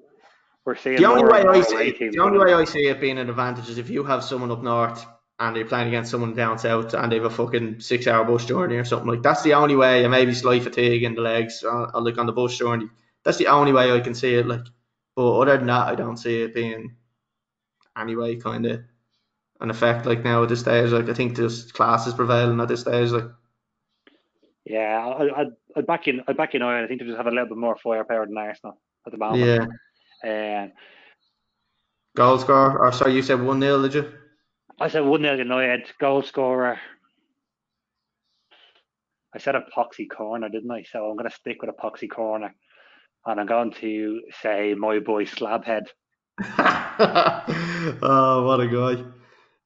We're 0.66 0.76
seeing 0.76 0.98
the 0.98 1.06
only 1.06 1.24
way 1.24 1.44
I 1.44 1.62
see 1.62 1.90
it, 1.90 2.12
the 2.12 2.20
only 2.20 2.40
way 2.40 2.54
I 2.54 2.64
see 2.66 2.88
it 2.88 3.00
being 3.00 3.18
an 3.18 3.30
advantage 3.30 3.70
is 3.70 3.78
if 3.78 3.90
you 3.90 4.04
have 4.04 4.24
someone 4.24 4.52
up 4.52 4.64
north 4.64 5.06
and 5.42 5.58
you're 5.58 5.66
playing 5.66 5.88
against 5.88 6.12
someone 6.12 6.36
down 6.36 6.60
south 6.60 6.94
and 6.94 7.12
they 7.12 7.16
have 7.16 7.26
a 7.26 7.30
fucking 7.30 7.80
six 7.80 8.06
hour 8.06 8.24
bus 8.24 8.46
journey 8.46 8.76
or 8.76 8.86
something 8.86 9.08
like 9.08 9.24
that's 9.24 9.42
the 9.42 9.56
only 9.56 9.76
way 9.76 10.04
and 10.04 10.12
maybe 10.12 10.36
slight 10.36 10.62
fatigue 10.62 11.02
in 11.02 11.16
the 11.16 11.22
legs 11.22 11.64
or, 11.64 11.94
or 11.96 12.02
like 12.02 12.20
on 12.20 12.28
the 12.28 12.32
bus 12.32 12.56
journey. 12.56 12.88
That's 13.24 13.40
the 13.40 13.48
only 13.48 13.74
way 13.74 13.92
I 13.92 14.02
can 14.02 14.14
see 14.14 14.36
it. 14.36 14.46
Like, 14.46 14.66
but 15.16 15.40
other 15.40 15.58
than 15.58 15.68
that, 15.68 15.88
I 15.88 15.96
don't 15.96 16.18
see 16.18 16.44
it 16.44 16.54
being 16.54 16.96
anyway 17.98 18.36
kind 18.36 18.68
of 18.68 18.82
an 19.60 19.72
effect 19.72 20.06
like 20.06 20.24
now 20.24 20.44
at 20.44 20.50
this 20.50 20.60
stage. 20.60 20.92
Like 20.92 21.10
I 21.10 21.14
think 21.14 21.36
this 21.36 21.72
class 21.72 22.06
is 22.06 22.14
prevailing 22.14 22.60
at 22.60 22.68
this 22.68 22.82
stage. 22.82 23.10
Like 23.10 23.32
Yeah, 24.64 25.08
I, 25.08 25.42
I'd, 25.42 25.48
I'd 25.76 25.88
back 25.88 26.08
in. 26.08 26.22
I'd 26.28 26.38
back 26.38 26.54
in 26.54 26.62
Ireland. 26.62 26.86
I 26.86 26.88
think 26.88 27.02
they 27.02 27.08
just 27.08 27.18
have 27.18 27.26
a 27.26 27.32
little 27.32 27.48
bit 27.48 27.58
more 27.58 27.78
firepower 27.78 28.28
than 28.28 28.38
Arsenal 28.38 28.78
at 29.08 29.12
the 29.12 29.18
moment. 29.18 29.70
yeah, 30.24 30.62
Um, 30.64 30.72
goal 32.16 32.38
score 32.38 32.78
or 32.78 32.92
sorry, 32.92 33.16
you 33.16 33.24
said 33.24 33.42
one 33.42 33.60
0 33.60 33.82
did 33.82 33.96
you? 33.96 34.21
I 34.82 34.88
said 34.88 35.02
one 35.02 35.22
0 35.22 35.38
United 35.38 35.92
goal 36.00 36.24
scorer. 36.24 36.80
I 39.34 39.38
said 39.38 39.54
epoxy 39.54 40.10
corner, 40.10 40.50
didn't 40.50 40.72
I? 40.72 40.82
So 40.92 41.06
I'm 41.06 41.16
going 41.16 41.30
to 41.30 41.36
stick 41.36 41.62
with 41.62 41.70
epoxy 41.70 42.10
corner, 42.10 42.56
and 43.28 43.40
I'm 43.40 43.46
going 43.46 43.74
to 43.74 44.22
say 44.42 44.74
my 44.74 44.98
boy 44.98 45.26
Slabhead. 45.26 45.84
oh, 48.02 48.44
what 48.48 48.60
a 48.60 48.68
guy. 48.68 49.04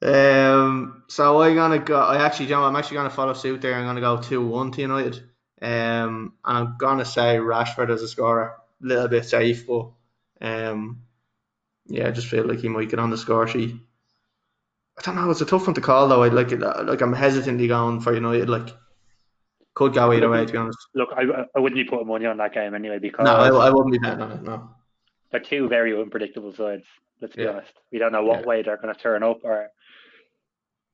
Um, 0.05 1.03
so 1.07 1.41
I'm 1.41 1.55
gonna 1.55 1.79
go. 1.79 1.97
I 1.97 2.25
actually, 2.25 2.47
John, 2.47 2.63
I'm 2.63 2.75
actually 2.75 2.97
gonna 2.97 3.09
follow 3.09 3.33
suit 3.33 3.61
there. 3.61 3.75
I'm 3.75 3.85
gonna 3.85 4.01
go 4.01 4.21
two 4.21 4.45
one 4.45 4.71
to 4.73 4.81
United. 4.81 5.15
Um, 5.61 6.33
and 6.43 6.57
I'm 6.57 6.75
gonna 6.77 7.05
say 7.05 7.37
Rashford 7.37 7.89
as 7.89 8.01
a 8.01 8.07
scorer. 8.09 8.57
A 8.83 8.85
little 8.85 9.07
bit 9.07 9.23
safe, 9.23 9.65
but 9.65 9.91
um, 10.41 11.03
yeah, 11.87 12.09
I 12.09 12.11
just 12.11 12.27
feel 12.27 12.45
like 12.45 12.59
he 12.59 12.67
might 12.67 12.89
get 12.89 12.99
on 12.99 13.09
the 13.09 13.17
score 13.17 13.47
sheet. 13.47 13.75
I 14.97 15.01
don't 15.01 15.15
know. 15.15 15.29
It's 15.29 15.41
a 15.41 15.45
tough 15.45 15.67
one 15.67 15.73
to 15.75 15.81
call 15.81 16.07
though. 16.07 16.23
I 16.23 16.29
like 16.29 16.51
it. 16.51 16.63
Uh, 16.63 16.83
like 16.85 17.01
I'm 17.01 17.13
hesitantly 17.13 17.67
going 17.67 17.99
for 18.01 18.13
United. 18.13 18.49
Like 18.49 18.69
could 19.73 19.93
go 19.93 20.11
either 20.13 20.29
way. 20.29 20.45
To 20.45 20.51
be 20.51 20.57
honest. 20.57 20.77
Look, 20.93 21.09
I, 21.15 21.23
I 21.55 21.59
wouldn't 21.59 21.75
be 21.75 21.83
putting 21.89 22.07
money 22.07 22.25
on 22.25 22.37
that 22.37 22.53
game 22.53 22.73
anyway 22.73 22.99
because 22.99 23.25
No, 23.25 23.35
I, 23.35 23.47
I 23.49 23.69
wouldn't 23.69 23.91
be 23.91 23.97
betting 23.97 24.21
on 24.21 24.31
it. 24.31 24.41
No. 24.43 24.69
they're 25.31 25.41
two 25.41 25.67
very 25.67 25.99
unpredictable 25.99 26.53
sides. 26.53 26.85
Let's 27.21 27.35
be 27.35 27.43
Yeah. 27.43 27.49
honest. 27.49 27.73
We 27.91 27.99
don't 27.99 28.13
know 28.13 28.23
what 28.23 28.41
Yeah. 28.41 28.45
way 28.47 28.61
they're 28.61 28.77
going 28.77 28.93
to 28.93 28.99
turn 28.99 29.21
up 29.21 29.39
or 29.43 29.67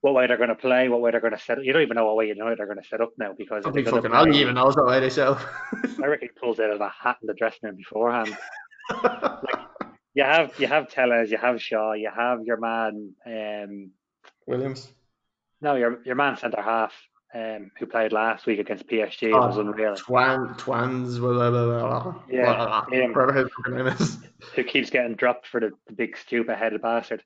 what 0.01 0.15
way 0.15 0.25
they're 0.25 0.37
going 0.37 0.49
to 0.49 0.55
play, 0.55 0.89
what 0.89 0.99
way 1.01 1.11
they're 1.11 1.19
going 1.21 1.35
to 1.37 1.39
set 1.39 1.59
up. 1.59 1.63
You 1.63 1.73
don't 1.73 1.83
even 1.83 1.95
know 1.95 2.05
what 2.07 2.15
way 2.15 2.27
United 2.27 2.59
are 2.59 2.65
going 2.65 2.81
to 2.81 2.87
set 2.87 3.01
up 3.01 3.11
now 3.19 3.33
because 3.37 3.67
I 3.67 3.71
think 3.71 3.85
they're 3.85 4.01
fucking 4.01 4.33
even 4.33 4.55
knows 4.55 4.73
that 4.75 4.85
way 4.85 4.99
they 4.99 5.11
sell. 5.11 5.39
I 6.03 6.07
reckon 6.07 6.29
he 6.33 6.39
pulls 6.39 6.59
out 6.59 6.71
of 6.71 6.81
a 6.81 6.89
hat 6.89 7.17
in 7.21 7.27
the 7.27 7.35
dressing 7.35 7.59
room 7.63 7.75
beforehand. 7.75 8.35
You 10.13 10.23
have 10.23 10.59
you 10.59 10.67
have 10.67 10.89
Telles, 10.89 11.31
you 11.31 11.37
have 11.37 11.61
Shaw, 11.61 11.93
you 11.93 12.09
have 12.13 12.39
your 12.43 12.57
man, 12.57 13.13
um, 13.25 13.91
Williams. 14.45 14.91
no, 15.61 15.75
your 15.75 16.01
your 16.03 16.15
man 16.15 16.35
centre 16.37 16.61
half, 16.61 16.93
um, 17.33 17.71
who 17.79 17.85
played 17.85 18.11
last 18.11 18.45
week 18.45 18.59
against 18.59 18.87
PSG 18.87 19.31
Oh, 19.33 19.47
was 19.47 19.57
unreal. 19.57 19.95
Twan, 19.95 20.57
Twans, 20.57 21.17
blah, 21.19 21.49
blah, 21.49 21.49
blah. 21.49 22.15
Yeah, 22.29 22.43
Blah, 22.43 22.65
blah, 22.65 22.85
him. 22.89 23.13
whatever 23.13 23.33
his 23.33 23.49
name 23.69 23.87
is. 23.87 24.17
Who 24.55 24.63
keeps 24.65 24.89
getting 24.89 25.15
dropped 25.15 25.47
for 25.47 25.61
the, 25.61 25.71
the 25.87 25.93
big 25.93 26.17
stupid 26.17 26.57
headed 26.57 26.81
bastard. 26.81 27.23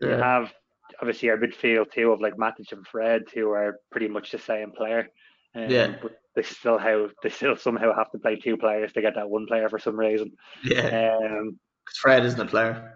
You 0.00 0.10
Yeah. 0.10 0.16
have 0.18 0.52
obviously 1.00 1.30
our 1.30 1.38
midfield 1.38 1.92
too 1.92 2.10
of 2.12 2.20
like 2.20 2.36
Matic 2.36 2.72
and 2.72 2.86
Fred, 2.86 3.22
who 3.32 3.50
are 3.52 3.78
pretty 3.90 4.08
much 4.08 4.32
the 4.32 4.38
same 4.38 4.72
player. 4.72 5.08
Um, 5.54 5.70
Yeah. 5.70 5.94
But 6.02 6.18
they 6.36 6.42
still 6.42 6.76
have 6.78 7.12
they 7.22 7.30
still 7.30 7.56
somehow 7.56 7.94
have 7.96 8.10
to 8.10 8.18
play 8.18 8.36
two 8.36 8.56
players 8.58 8.92
to 8.92 9.00
get 9.00 9.14
that 9.14 9.30
one 9.30 9.46
player 9.46 9.68
for 9.70 9.78
some 9.78 9.98
reason. 9.98 10.32
Yeah. 10.62 11.16
Um, 11.22 11.58
'Cause 11.86 11.96
Fred 11.98 12.24
isn't 12.24 12.40
a 12.40 12.46
player. 12.46 12.94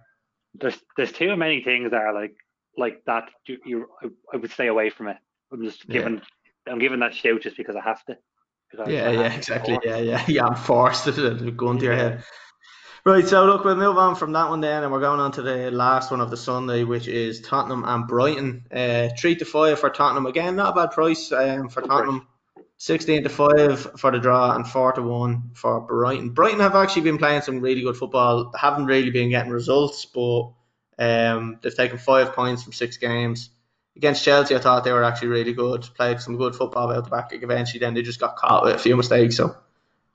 there's 0.55 0.79
there's 0.97 1.13
too 1.13 1.37
many 1.37 1.63
things 1.63 1.91
that 1.91 2.01
are 2.01 2.15
like 2.15 2.37
like 2.77 3.03
that. 3.07 3.31
You, 3.47 3.59
you 3.65 3.87
I, 4.03 4.09
I 4.33 4.37
would 4.37 4.51
stay 4.51 4.67
away 4.69 4.91
from 4.91 5.09
it. 5.09 5.17
I'm 5.53 5.63
just 5.65 5.85
Yeah. 5.89 5.95
giving 5.95 6.23
I'm 6.67 6.79
giving 6.79 7.01
that 7.01 7.15
shout 7.15 7.43
just 7.43 7.57
because 7.57 7.77
I 7.77 7.83
have 7.83 8.05
to. 8.07 8.17
Yeah, 8.87 9.09
I 9.09 9.13
yeah, 9.13 9.33
exactly. 9.35 9.79
Yeah, 9.85 9.99
yeah. 9.99 10.25
Yeah, 10.29 10.47
I'm 10.47 10.57
forced 10.57 11.05
to 11.15 11.51
go 11.53 11.71
into 11.71 11.85
your 11.85 11.95
head. 11.95 12.25
Right, 13.05 13.27
so 13.27 13.45
look, 13.45 13.65
we'll 13.65 13.77
move 13.77 13.99
on 13.99 14.17
from 14.17 14.33
that 14.33 14.49
one 14.51 14.61
then, 14.61 14.83
and 14.83 14.91
we're 14.93 15.01
going 15.01 15.21
on 15.21 15.31
to 15.33 15.43
the 15.43 15.71
last 15.71 16.11
one 16.11 16.21
of 16.21 16.31
the 16.31 16.37
Sunday, 16.37 16.83
which 16.83 17.07
is 17.07 17.41
Tottenham 17.41 17.85
and 17.87 18.07
Brighton. 18.09 18.67
Uh, 18.75 19.09
three 19.17 19.37
to 19.37 19.45
five 19.45 19.79
for 19.79 19.91
Tottenham 19.91 20.27
again, 20.27 20.57
not 20.57 20.77
a 20.77 20.81
bad 20.87 20.91
price 20.93 21.31
um, 21.31 21.69
for 21.69 21.83
Tottenham. 21.83 22.27
Sixteen 22.79 23.23
to 23.23 23.31
five 23.31 23.99
for 23.99 24.11
the 24.11 24.19
draw, 24.19 24.55
and 24.55 24.69
four 24.69 24.93
to 24.93 25.03
one 25.03 25.51
for 25.55 25.81
Brighton. 25.81 26.31
Brighton 26.31 26.61
have 26.61 26.75
actually 26.75 27.03
been 27.03 27.17
playing 27.17 27.41
some 27.41 27.61
really 27.61 27.81
good 27.81 27.97
football. 27.97 28.51
They 28.51 28.59
haven't 28.59 28.85
really 28.85 29.11
been 29.11 29.31
getting 29.31 29.51
results, 29.51 30.05
but 30.05 30.51
um, 30.99 31.59
they've 31.63 31.75
taken 31.75 31.97
five 31.97 32.35
points 32.35 32.63
from 32.63 32.75
six 32.75 32.99
games. 32.99 33.49
Against 33.97 34.23
Chelsea, 34.23 34.55
I 34.55 34.59
thought 34.59 34.85
they 34.85 34.93
were 34.93 35.05
actually 35.05 35.29
really 35.29 35.55
good. 35.55 35.89
Played 35.95 36.21
some 36.21 36.37
good 36.37 36.55
football 36.55 36.93
out 36.93 37.05
the 37.05 37.11
back. 37.11 37.31
Eventually, 37.33 37.81
then 37.81 37.95
they 37.95 38.03
just 38.03 38.21
got 38.21 38.37
caught 38.37 38.65
with 38.65 38.75
a 38.75 38.79
few 38.79 38.95
mistakes. 38.95 39.37
So, 39.37 39.57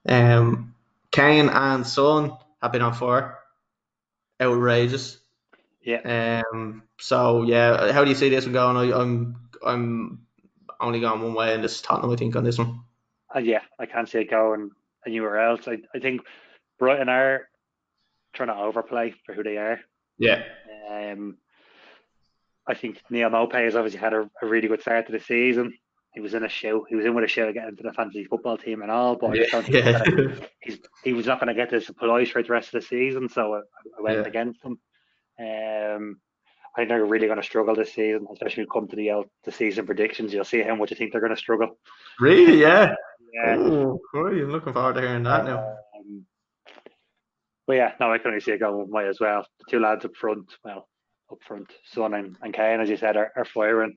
um, 0.08 0.76
Kane 1.10 1.50
and 1.50 1.88
Son 1.88 2.38
have 2.62 2.72
been 2.72 2.84
on 2.84 2.94
fire. 2.94 3.40
Outrageous. 4.40 5.18
Yeah. 5.82 6.44
Um. 6.54 6.84
So 7.00 7.42
yeah, 7.42 7.92
how 7.92 8.04
do 8.04 8.12
you 8.12 8.16
see 8.16 8.30
this 8.30 8.46
one 8.46 8.54
going? 8.54 8.78
I, 8.78 8.96
I'm 8.96 9.50
I'm 9.66 10.28
only 10.82 11.00
gone 11.00 11.22
one 11.22 11.34
way, 11.34 11.54
and 11.54 11.64
this 11.64 11.76
is 11.76 11.82
Tottenham. 11.82 12.12
I 12.12 12.16
think 12.16 12.36
on 12.36 12.44
this 12.44 12.58
one. 12.58 12.82
Uh, 13.34 13.40
yeah, 13.40 13.62
I 13.80 13.86
can't 13.86 14.10
see 14.10 14.20
it 14.20 14.30
going 14.30 14.72
anywhere 15.06 15.40
else. 15.40 15.68
I, 15.68 15.78
I 15.96 16.00
think 16.00 16.22
Brighton 16.80 17.10
are 17.10 17.48
trying 18.34 18.50
to 18.50 18.56
overplay 18.56 19.14
for 19.26 19.34
who 19.34 19.44
they 19.44 19.58
are. 19.58 19.80
Yeah. 20.18 20.44
Um, 20.90 21.38
I 22.68 22.74
think 22.74 23.02
Neal 23.10 23.30
Maupay 23.30 23.66
has 23.66 23.76
obviously 23.76 24.00
had 24.00 24.14
a, 24.14 24.30
a 24.42 24.46
really 24.46 24.68
good 24.68 24.82
start 24.82 25.06
to 25.08 25.12
the 25.12 25.20
season. 25.20 25.74
He 26.14 26.20
was 26.20 26.34
in 26.34 26.44
a 26.44 26.50
show. 26.50 26.86
He 26.90 26.96
was 26.96 27.06
in 27.06 27.16
with 27.16 27.24
a 27.24 27.28
show 27.28 27.46
to 27.46 27.54
get 27.54 27.68
into 27.70 27.84
the 27.84 27.94
fantasy 27.94 28.26
football 28.26 28.58
team 28.58 28.82
and 28.82 28.92
all, 28.92 29.16
but 29.16 29.32
I 29.32 29.46
don't 29.50 29.64
think 29.66 29.86
Yeah. 29.86 29.92
that 29.94 30.50
he's, 30.62 30.78
he 31.04 31.14
was 31.14 31.26
not 31.26 31.40
going 31.40 31.48
to 31.48 31.54
get 31.54 31.70
the 31.70 31.80
supplies 31.82 32.30
for 32.30 32.44
the 32.44 32.52
rest 32.52 32.74
of 32.74 32.82
the 32.82 32.88
season, 32.88 33.30
so 33.30 33.56
I, 33.56 33.60
I 33.98 34.02
went 34.02 34.18
Yeah. 34.20 34.26
against 34.26 34.62
him. 34.64 34.80
Um, 35.40 36.20
I 36.76 36.82
think 36.82 36.90
they're 36.90 37.06
really 37.06 37.28
going 37.28 37.40
to 37.40 37.46
struggle 37.46 37.76
this 37.76 37.94
season, 37.94 38.28
especially 38.32 38.64
when 38.64 38.68
we 38.74 38.80
come 38.80 38.88
to 38.90 38.96
the 38.96 39.10
uh, 39.12 39.24
the 39.44 39.52
season 39.52 39.86
predictions. 39.86 40.34
You'll 40.34 40.46
see 40.46 40.62
how 40.62 40.76
much 40.76 40.92
you 40.92 40.98
think 40.98 41.12
they're 41.12 41.22
going 41.22 41.36
to 41.36 41.38
struggle. 41.38 41.78
really? 42.20 42.62
Yeah. 42.62 42.94
Yeah. 43.34 43.56
Oh, 43.58 44.00
boy, 44.14 44.42
I'm 44.42 44.52
looking 44.52 44.74
forward 44.74 44.96
to 44.96 45.02
hearing 45.02 45.24
that 45.24 45.46
now. 45.46 45.60
Um, 45.98 46.26
but 47.66 47.74
yeah, 47.74 47.94
no, 48.00 48.12
I 48.12 48.18
can 48.18 48.28
only 48.28 48.42
see 48.42 48.52
it 48.52 48.60
going 48.60 48.78
one 48.78 48.92
way 48.92 49.08
as 49.08 49.20
well. 49.20 49.46
The 49.60 49.66
two 49.70 49.80
lads 49.80 50.04
up 50.04 50.16
front, 50.16 50.52
well, 50.66 50.88
up 51.32 51.38
front, 51.48 51.72
Son 51.86 52.14
and, 52.14 52.38
and 52.42 52.54
Kane, 52.54 52.82
as 52.82 52.90
you 52.90 52.98
said, 52.98 53.16
are, 53.16 53.32
are 53.36 53.46
firing. 53.46 53.96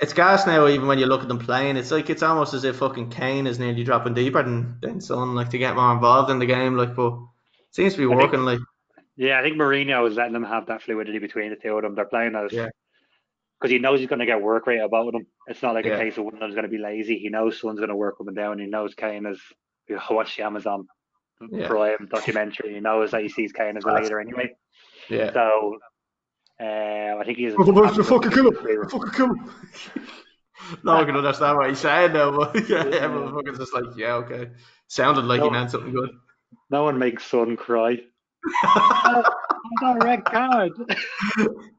It's 0.00 0.12
gas 0.12 0.46
now. 0.46 0.68
Even 0.68 0.86
when 0.86 0.98
you 0.98 1.06
look 1.06 1.22
at 1.22 1.28
them 1.28 1.38
playing, 1.38 1.76
it's 1.76 1.90
like 1.90 2.10
it's 2.10 2.22
almost 2.22 2.54
as 2.54 2.64
if 2.64 2.76
fucking 2.76 3.10
Kane 3.10 3.46
is 3.46 3.58
nearly 3.58 3.82
dropping 3.82 4.14
deeper 4.14 4.42
than 4.42 4.78
than 4.82 5.00
Son, 5.00 5.34
like 5.34 5.50
to 5.50 5.58
get 5.58 5.74
more 5.74 5.92
involved 5.92 6.30
in 6.30 6.38
the 6.38 6.46
game. 6.46 6.76
Like, 6.76 6.94
but 6.94 7.14
it 7.14 7.74
seems 7.74 7.94
to 7.94 7.98
be 7.98 8.06
working. 8.06 8.44
Like, 8.44 8.60
Yeah, 9.16 9.38
I 9.38 9.42
think 9.42 9.56
Mourinho 9.56 10.06
is 10.08 10.16
letting 10.16 10.32
them 10.34 10.44
have 10.44 10.66
that 10.66 10.82
fluidity 10.82 11.18
between 11.18 11.50
the 11.50 11.56
two 11.56 11.74
of 11.76 11.82
them. 11.82 11.94
They're 11.94 12.04
playing 12.04 12.34
as 12.36 12.52
Yeah. 12.52 12.68
because 13.58 13.70
he 13.70 13.78
knows 13.78 13.98
he's 14.00 14.08
going 14.08 14.18
to 14.18 14.26
get 14.26 14.42
work 14.42 14.66
rate 14.66 14.78
about 14.80 15.12
them. 15.12 15.26
It's 15.46 15.62
not 15.62 15.74
like 15.74 15.84
Yeah. 15.86 15.94
a 15.94 15.98
case 15.98 16.18
of 16.18 16.24
one 16.24 16.34
of 16.34 16.40
them's 16.40 16.54
going 16.54 16.64
to 16.64 16.70
be 16.70 16.78
lazy. 16.78 17.18
He 17.18 17.28
knows 17.30 17.58
someone's 17.60 17.80
going 17.80 17.88
to 17.90 17.96
work 17.96 18.16
up 18.20 18.26
and 18.26 18.36
down. 18.36 18.58
He 18.58 18.66
knows 18.66 18.94
Kane 18.94 19.24
is. 19.26 19.40
You 19.88 19.98
watch 20.10 20.36
the 20.36 20.42
Amazon 20.44 20.86
Yeah. 21.50 21.68
Prime 21.68 22.08
documentary. 22.12 22.74
He 22.74 22.80
knows 22.80 23.12
that 23.12 23.22
he 23.22 23.28
sees 23.28 23.52
Kane 23.52 23.76
as 23.76 23.84
a 23.84 23.92
leader 23.92 24.18
anyway. 24.20 24.54
yeah, 25.08 25.32
So 25.32 25.78
Uh, 26.60 27.16
I 27.20 27.22
think 27.24 27.38
he's. 27.38 27.54
the 27.54 28.04
fucking 28.06 28.32
him. 28.32 28.88
Fucking 28.88 29.24
him. 29.26 29.50
no 30.82 30.94
one 30.94 31.06
can 31.06 31.16
understand 31.16 31.56
what 31.58 31.68
he's 31.68 31.78
saying 31.78 32.12
now, 32.14 32.30
but 32.36 32.54
yeah, 32.68 32.84
yeah. 32.86 32.96
everyone 32.96 33.44
just 33.56 33.74
like, 33.74 33.84
yeah, 33.96 34.14
okay. 34.14 34.50
Sounded 34.88 35.24
like 35.26 35.40
no, 35.40 35.46
he 35.46 35.50
meant 35.52 35.70
something 35.70 35.92
good. 35.92 36.10
No 36.70 36.84
one 36.84 36.98
makes 36.98 37.24
Son 37.24 37.56
cry. 37.56 37.98
How's 38.54 39.24
that 39.80 39.96
a 39.96 40.04
red 40.04 40.24
card? 40.24 40.72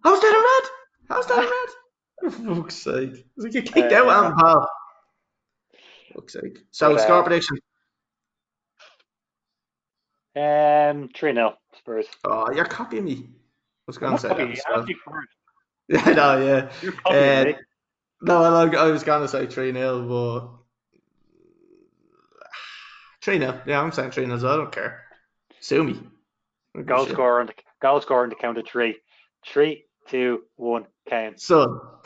How's 0.03 0.19
that 0.21 0.33
a 0.33 0.63
red? 0.63 0.69
How's 1.09 1.27
that 1.27 1.39
a 1.39 1.41
red? 1.41 2.31
For 2.33 2.55
fuck's 2.55 2.75
sake. 2.75 3.25
It's 3.35 3.45
like 3.45 3.53
you 3.53 3.61
kicked 3.61 3.93
uh, 3.93 4.03
out, 4.03 4.07
Alan 4.07 4.35
Pal. 4.35 4.69
Fuck's 6.15 6.33
sake. 6.33 6.59
So, 6.71 6.93
but, 6.93 7.01
score 7.01 7.19
uh, 7.19 7.23
prediction. 7.23 7.57
Um, 10.35 11.09
3 11.15 11.33
0 11.33 11.57
Spurs. 11.77 12.05
Oh, 12.23 12.51
you're 12.51 12.65
copying 12.65 13.05
me. 13.05 13.29
What's 13.85 13.97
going 13.97 14.13
to 14.13 14.19
say 14.19 14.29
that. 14.29 14.57
So. 14.57 14.85
Yeah, 15.89 16.01
I 16.05 16.13
know, 16.13 16.45
yeah. 16.45 16.69
You're 16.81 16.91
copying 16.91 17.23
uh, 17.23 17.43
me. 17.45 17.55
No, 18.21 18.43
I 18.43 18.91
was 18.91 19.03
going 19.03 19.21
to 19.21 19.27
say 19.29 19.45
3 19.47 19.71
0, 19.71 20.01
but. 20.09 20.49
3 23.21 23.39
0. 23.39 23.61
Yeah, 23.65 23.81
I'm 23.81 23.93
saying 23.93 24.11
3 24.11 24.25
0 24.25 24.35
as 24.35 24.43
well. 24.43 24.53
I 24.53 24.57
don't 24.57 24.71
care. 24.71 25.03
Sue 25.61 25.85
me. 25.85 26.01
Goal 26.83 27.07
scorer, 27.07 27.41
on 27.41 27.47
the, 27.47 27.53
goal 27.81 28.01
scorer 28.01 28.23
on 28.23 28.29
the 28.29 28.35
count 28.35 28.57
of 28.57 28.67
three. 28.67 28.97
Three, 29.45 29.85
two, 30.07 30.43
one, 30.55 30.85
Kane. 31.09 31.37
Son. 31.37 31.79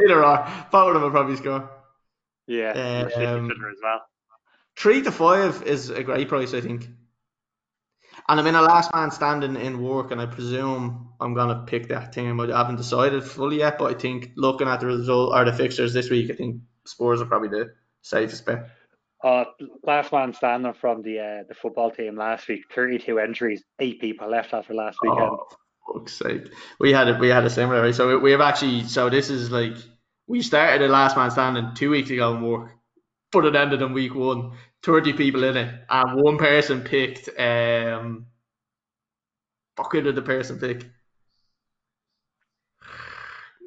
Either 0.00 0.24
or. 0.24 0.48
Both 0.72 0.88
of 0.88 0.94
them 0.94 1.02
will 1.02 1.10
probably 1.10 1.36
score. 1.36 1.70
Yeah, 2.46 2.70
um, 2.70 3.50
as 3.50 3.78
well. 3.82 4.02
Three 4.76 5.02
to 5.02 5.12
five 5.12 5.62
is 5.62 5.90
a 5.90 6.02
great 6.02 6.28
price, 6.28 6.52
I 6.52 6.60
think. 6.60 6.88
And 8.28 8.40
I'm 8.40 8.46
in 8.46 8.54
a 8.54 8.62
last 8.62 8.92
man 8.94 9.10
standing 9.10 9.56
in 9.56 9.82
work, 9.82 10.10
and 10.10 10.20
I 10.20 10.26
presume 10.26 11.10
I'm 11.20 11.34
gonna 11.34 11.64
pick 11.66 11.88
that 11.88 12.12
team. 12.12 12.40
I 12.40 12.46
haven't 12.46 12.76
decided 12.76 13.24
fully 13.24 13.58
yet, 13.58 13.78
but 13.78 13.94
I 13.94 13.98
think 13.98 14.32
looking 14.36 14.68
at 14.68 14.80
the 14.80 14.86
result 14.86 15.34
or 15.34 15.44
the 15.44 15.52
fixtures 15.52 15.92
this 15.92 16.10
week, 16.10 16.30
I 16.30 16.34
think 16.34 16.62
Spurs 16.86 17.20
are 17.20 17.26
probably 17.26 17.48
the 17.48 17.74
safest 18.02 18.46
bet. 18.46 18.70
Uh, 19.24 19.46
last 19.84 20.12
man 20.12 20.34
standing 20.34 20.74
from 20.74 21.00
the 21.00 21.18
uh, 21.18 21.44
the 21.48 21.54
football 21.54 21.90
team 21.90 22.14
last 22.14 22.46
week, 22.46 22.60
32 22.74 23.18
entries, 23.18 23.64
eight 23.80 23.98
people 23.98 24.28
left 24.28 24.52
after 24.52 24.74
last 24.74 24.98
weekend. 25.02 25.30
Oh, 25.30 25.48
fuck's 25.94 26.12
sake. 26.12 26.48
We 26.78 26.92
had 26.92 27.08
it. 27.08 27.18
We 27.18 27.28
had 27.28 27.42
a 27.42 27.48
similar. 27.48 27.80
Right? 27.80 27.94
So 27.94 28.18
we 28.18 28.32
have 28.32 28.42
actually. 28.42 28.84
So 28.84 29.08
this 29.08 29.30
is 29.30 29.50
like 29.50 29.76
we 30.26 30.42
started 30.42 30.82
the 30.82 30.92
last 30.92 31.16
man 31.16 31.30
standing 31.30 31.74
two 31.74 31.88
weeks 31.88 32.10
ago 32.10 32.36
in 32.36 32.42
work, 32.42 32.72
but 33.32 33.46
it 33.46 33.56
ended 33.56 33.80
in 33.80 33.94
week 33.94 34.14
one. 34.14 34.52
30 34.82 35.14
people 35.14 35.44
in 35.44 35.56
it, 35.56 35.74
and 35.88 36.22
one 36.22 36.36
person 36.36 36.82
picked. 36.82 37.30
Um, 37.40 38.26
fuck 39.74 39.90
who 39.90 40.02
did 40.02 40.16
the 40.16 40.22
person 40.22 40.58
pick? 40.58 40.84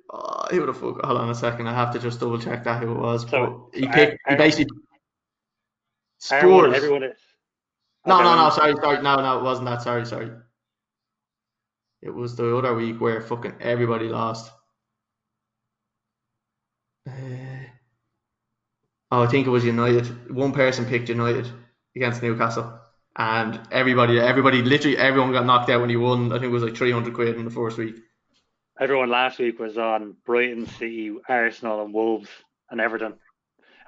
Oh, 0.10 0.48
who 0.50 0.62
would 0.62 0.70
have 0.70 0.78
fuck? 0.78 1.04
Hold 1.04 1.18
on 1.18 1.30
a 1.30 1.36
second. 1.36 1.68
I 1.68 1.74
have 1.74 1.92
to 1.92 2.00
just 2.00 2.22
double 2.22 2.40
check 2.40 2.64
that 2.64 2.82
who 2.82 2.94
it 2.94 2.98
was. 2.98 3.30
So, 3.30 3.70
but 3.74 3.78
he 3.78 3.88
picked. 3.90 4.18
he 4.30 4.36
basically. 4.36 4.78
Spurs. 6.20 6.76
Everyone 6.76 7.04
is. 7.04 7.18
No, 8.06 8.22
no, 8.22 8.36
no. 8.36 8.50
Sorry, 8.50 8.74
sorry. 8.82 9.02
No, 9.02 9.16
no, 9.18 9.40
it 9.40 9.44
wasn't 9.44 9.68
that. 9.68 9.82
Sorry, 9.82 10.06
sorry. 10.06 10.32
It 12.02 12.10
was 12.12 12.36
the 12.36 12.56
other 12.56 12.74
week 12.74 13.02
where 13.02 13.22
fucking 13.22 13.56
everybody 13.60 14.08
lost. 14.08 14.52
Uh, 17.08 17.12
Oh, 19.10 19.24
I 19.24 19.28
think 19.28 19.48
it 19.48 19.52
was 19.52 19.64
United. 19.64 20.34
One 20.34 20.52
person 20.52 20.86
picked 20.86 21.08
United 21.08 21.50
against 21.96 22.22
Newcastle, 22.22 22.78
and 23.16 23.60
everybody, 23.72 24.20
everybody, 24.20 24.62
literally 24.62 24.98
everyone 24.98 25.32
got 25.32 25.46
knocked 25.46 25.70
out 25.70 25.80
when 25.80 25.90
he 25.90 25.96
won. 25.96 26.32
I 26.34 26.36
think 26.36 26.46
it 26.46 26.54
was 26.54 26.64
like 26.64 26.76
three 26.76 26.92
hundred 26.92 27.14
quid 27.14 27.38
in 27.38 27.46
the 27.46 27.52
first 27.52 27.78
week. 27.78 27.96
Everyone 28.80 29.10
last 29.10 29.40
week 29.40 29.60
was 29.60 29.78
on 29.78 30.18
Brighton, 30.26 30.68
City, 30.68 31.16
Arsenal, 31.28 31.84
and 31.86 31.94
Wolves, 31.94 32.30
and 32.70 32.82
Everton, 32.82 33.14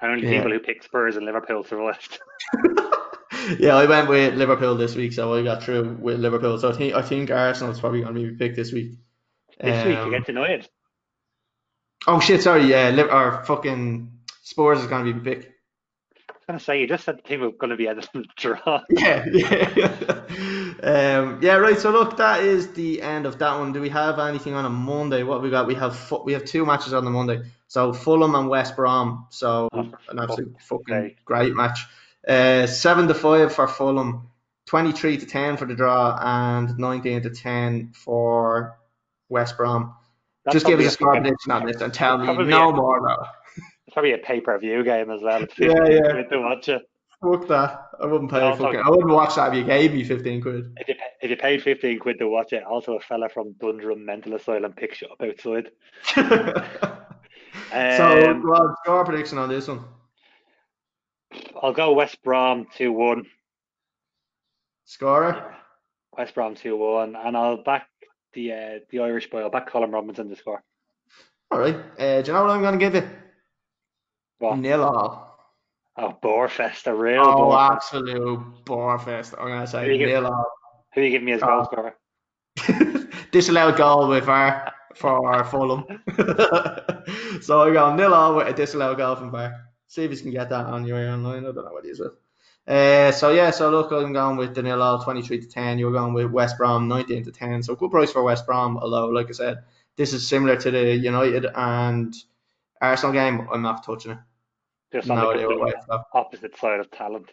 and 0.00 0.12
only 0.12 0.26
yeah. 0.26 0.38
people 0.38 0.52
who 0.52 0.58
picked 0.58 0.84
Spurs 0.84 1.16
and 1.16 1.26
Liverpool 1.26 1.64
survived. 1.64 2.18
yeah, 3.58 3.76
I 3.76 3.86
went 3.86 4.08
with 4.08 4.34
Liverpool 4.34 4.76
this 4.76 4.94
week, 4.94 5.12
so 5.12 5.34
I 5.34 5.42
got 5.42 5.62
through 5.62 5.96
with 6.00 6.18
Liverpool. 6.20 6.58
So 6.58 6.70
I 6.70 6.72
think 6.72 6.94
I 6.94 7.02
think 7.02 7.30
Arsenal's 7.30 7.80
probably 7.80 8.02
going 8.02 8.14
to 8.14 8.20
be 8.20 8.36
picked 8.36 8.56
this 8.56 8.72
week. 8.72 8.92
This 9.60 9.82
um, 9.82 9.88
week 9.88 9.98
against 9.98 10.28
United. 10.28 10.68
Oh 12.06 12.20
shit! 12.20 12.42
Sorry, 12.42 12.64
yeah, 12.64 12.98
or 13.02 13.44
fucking 13.44 14.10
Spurs 14.42 14.80
is 14.80 14.86
going 14.86 15.04
to 15.04 15.12
be 15.12 15.20
big. 15.20 15.52
I 16.28 16.32
was 16.32 16.44
going 16.46 16.58
to 16.58 16.64
say, 16.64 16.80
you 16.80 16.88
just 16.88 17.04
said 17.04 17.18
the 17.18 17.22
team 17.22 17.40
was 17.40 17.52
going 17.58 17.70
to 17.70 17.76
be 17.76 17.88
at 17.88 17.98
a 17.98 18.24
draw. 18.36 18.80
Yeah, 18.88 19.26
yeah. 19.30 19.98
um, 20.82 21.40
yeah, 21.42 21.56
right. 21.56 21.78
So 21.78 21.90
look, 21.90 22.16
that 22.16 22.42
is 22.42 22.72
the 22.72 23.02
end 23.02 23.26
of 23.26 23.38
that 23.38 23.58
one. 23.58 23.72
Do 23.72 23.80
we 23.80 23.90
have 23.90 24.18
anything 24.18 24.54
on 24.54 24.64
a 24.64 24.70
Monday? 24.70 25.22
What 25.22 25.42
we 25.42 25.50
got? 25.50 25.66
We 25.66 25.74
have 25.74 26.12
we 26.24 26.32
have 26.32 26.46
two 26.46 26.64
matches 26.64 26.94
on 26.94 27.04
the 27.04 27.10
Monday. 27.10 27.42
So 27.70 27.92
Fulham 27.92 28.34
and 28.34 28.48
West 28.48 28.74
Brom. 28.74 29.26
So 29.30 29.68
an 29.72 30.18
absolute 30.18 30.56
fucking 30.58 31.14
great 31.24 31.54
match. 31.54 31.86
Uh, 32.26 32.66
seven 32.66 33.06
to 33.06 33.14
five 33.14 33.54
for 33.54 33.68
Fulham, 33.68 34.28
twenty 34.66 34.90
three 34.90 35.16
to 35.16 35.24
ten 35.24 35.56
for 35.56 35.66
the 35.66 35.76
draw, 35.76 36.18
and 36.20 36.76
nineteen 36.78 37.22
to 37.22 37.30
ten 37.30 37.92
for 37.94 38.76
West 39.28 39.56
Brom. 39.56 39.94
That's 40.44 40.54
Just 40.54 40.66
give 40.66 40.80
us 40.80 40.86
a 40.86 40.90
score 40.90 41.12
prediction 41.12 41.52
on 41.52 41.64
this 41.64 41.80
and 41.80 41.94
tell 41.94 42.18
me 42.18 42.44
no 42.44 42.72
more 42.72 42.98
about 42.98 43.20
it. 43.20 43.62
It's 43.86 43.94
probably 43.94 44.14
a 44.14 44.18
pay 44.18 44.40
per 44.40 44.58
view 44.58 44.82
game 44.82 45.08
as 45.12 45.20
well. 45.22 45.42
yeah, 45.58 45.86
yeah. 45.86 46.22
To 46.24 46.40
watch 46.40 46.68
it. 46.68 46.82
Fuck 47.22 47.46
that. 47.46 47.86
I 48.02 48.06
wouldn't 48.06 48.32
pay. 48.32 48.40
fucking, 48.40 48.82
I 48.84 48.90
wouldn't 48.90 49.10
watch 49.10 49.36
that 49.36 49.52
if 49.52 49.54
you 49.54 49.64
gave 49.64 49.94
me 49.94 50.02
fifteen 50.02 50.42
quid. 50.42 50.72
If 50.76 50.88
you, 50.88 50.94
if 51.22 51.30
you 51.30 51.36
paid 51.36 51.62
fifteen 51.62 52.00
quid 52.00 52.18
to 52.18 52.26
watch 52.26 52.52
it, 52.52 52.64
also 52.64 52.96
a 52.96 53.00
fella 53.00 53.28
from 53.28 53.52
Dundrum 53.60 54.04
Mental 54.04 54.34
Asylum 54.34 54.72
picks 54.72 55.00
you 55.00 55.06
up 55.06 55.22
outside. 55.22 55.70
um, 57.72 57.96
so, 57.96 58.40
well, 58.44 58.76
score 58.82 59.04
prediction 59.04 59.38
on 59.38 59.48
this 59.48 59.68
one. 59.68 59.84
I'll 61.62 61.72
go 61.72 61.92
West 61.92 62.22
Brom 62.22 62.66
two 62.76 62.92
one. 62.92 63.26
Scorer. 64.84 65.54
West 66.16 66.34
Brom 66.34 66.54
two 66.54 66.76
one, 66.76 67.16
and 67.16 67.36
I'll 67.36 67.62
back 67.62 67.86
the 68.32 68.52
uh, 68.52 68.78
the 68.90 69.00
Irish 69.00 69.30
boy. 69.30 69.42
I'll 69.42 69.50
back 69.50 69.70
Callum 69.70 69.92
Robinson 69.92 70.28
to 70.28 70.36
score. 70.36 70.62
All 71.50 71.58
right. 71.58 71.76
Uh, 71.98 72.22
do 72.22 72.28
you 72.28 72.32
know 72.32 72.42
what 72.42 72.50
I'm 72.50 72.62
going 72.62 72.78
to 72.78 72.78
give 72.78 72.94
you? 72.94 73.08
What? 74.38 74.58
Nil 74.58 74.82
all. 74.82 75.30
Oh, 75.96 76.16
a 76.22 76.94
real 76.94 77.22
Oh, 77.22 77.50
Borefest. 77.50 77.72
absolute 77.72 78.64
Borefest. 78.64 79.34
I'm 79.38 79.48
going 79.48 79.60
to 79.60 79.66
say 79.66 79.88
nil 79.88 79.98
give, 79.98 80.24
all. 80.24 80.46
Who 80.94 81.00
are 81.00 81.04
you 81.04 81.10
giving 81.10 81.26
me 81.26 81.32
as 81.32 81.42
goal 81.42 81.64
scorer? 81.64 81.96
disallowed 83.32 83.76
goal 83.76 84.08
with 84.08 84.28
our 84.28 84.72
for 84.94 85.44
Fulham. 85.44 85.84
so 87.42 87.62
I 87.62 87.72
go 87.72 87.94
nil 87.94 88.14
all 88.14 88.36
with 88.36 88.48
a 88.48 88.52
disallowed 88.52 88.98
goal 88.98 89.16
from 89.16 89.30
VAR. 89.30 89.66
See 89.86 90.04
if 90.04 90.10
you 90.10 90.16
can 90.16 90.30
get 90.30 90.48
that 90.50 90.66
on 90.66 90.84
your 90.84 90.98
online. 91.08 91.44
I 91.44 91.52
don't 91.52 91.64
know 91.64 91.72
what 91.72 91.84
it 91.84 91.90
is 91.90 92.00
with. 92.00 92.12
Uh, 92.66 93.10
so 93.10 93.30
yeah, 93.30 93.50
so 93.50 93.70
look, 93.70 93.90
I'm 93.90 94.12
going 94.12 94.36
with 94.36 94.54
the 94.54 94.62
nil 94.62 94.82
all 94.82 95.02
23 95.02 95.40
to 95.40 95.46
10. 95.48 95.78
You're 95.78 95.92
going 95.92 96.14
with 96.14 96.30
West 96.30 96.56
Brom 96.58 96.86
19 96.88 97.24
to 97.24 97.32
10. 97.32 97.62
So 97.62 97.74
good 97.74 97.90
price 97.90 98.12
for 98.12 98.22
West 98.22 98.46
Brom. 98.46 98.76
Although, 98.78 99.08
like 99.08 99.28
I 99.28 99.32
said, 99.32 99.58
this 99.96 100.12
is 100.12 100.26
similar 100.26 100.56
to 100.56 100.70
the 100.70 100.96
United 100.96 101.46
and 101.54 102.14
Arsenal 102.80 103.12
game. 103.12 103.48
I'm 103.52 103.62
not 103.62 103.84
touching 103.84 104.12
it. 104.12 104.18
Just 104.92 105.10
on 105.10 105.18
no 105.18 105.32
the 105.32 106.04
opposite 106.12 106.56
side 106.56 106.80
of 106.80 106.90
talent. 106.90 107.30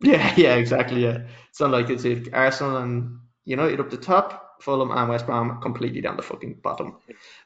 Yeah, 0.00 0.34
yeah, 0.36 0.54
exactly. 0.56 1.04
Yeah, 1.04 1.22
it's 1.50 1.60
not 1.60 1.70
like 1.70 1.90
it's 1.90 2.04
Arsenal 2.32 2.76
and 2.78 3.18
United 3.44 3.80
up 3.80 3.90
the 3.90 3.96
top, 3.96 4.45
Fulham 4.60 4.90
and 4.90 5.08
West 5.08 5.26
Brom 5.26 5.60
completely 5.60 6.00
down 6.00 6.16
the 6.16 6.22
fucking 6.22 6.60
bottom. 6.62 6.96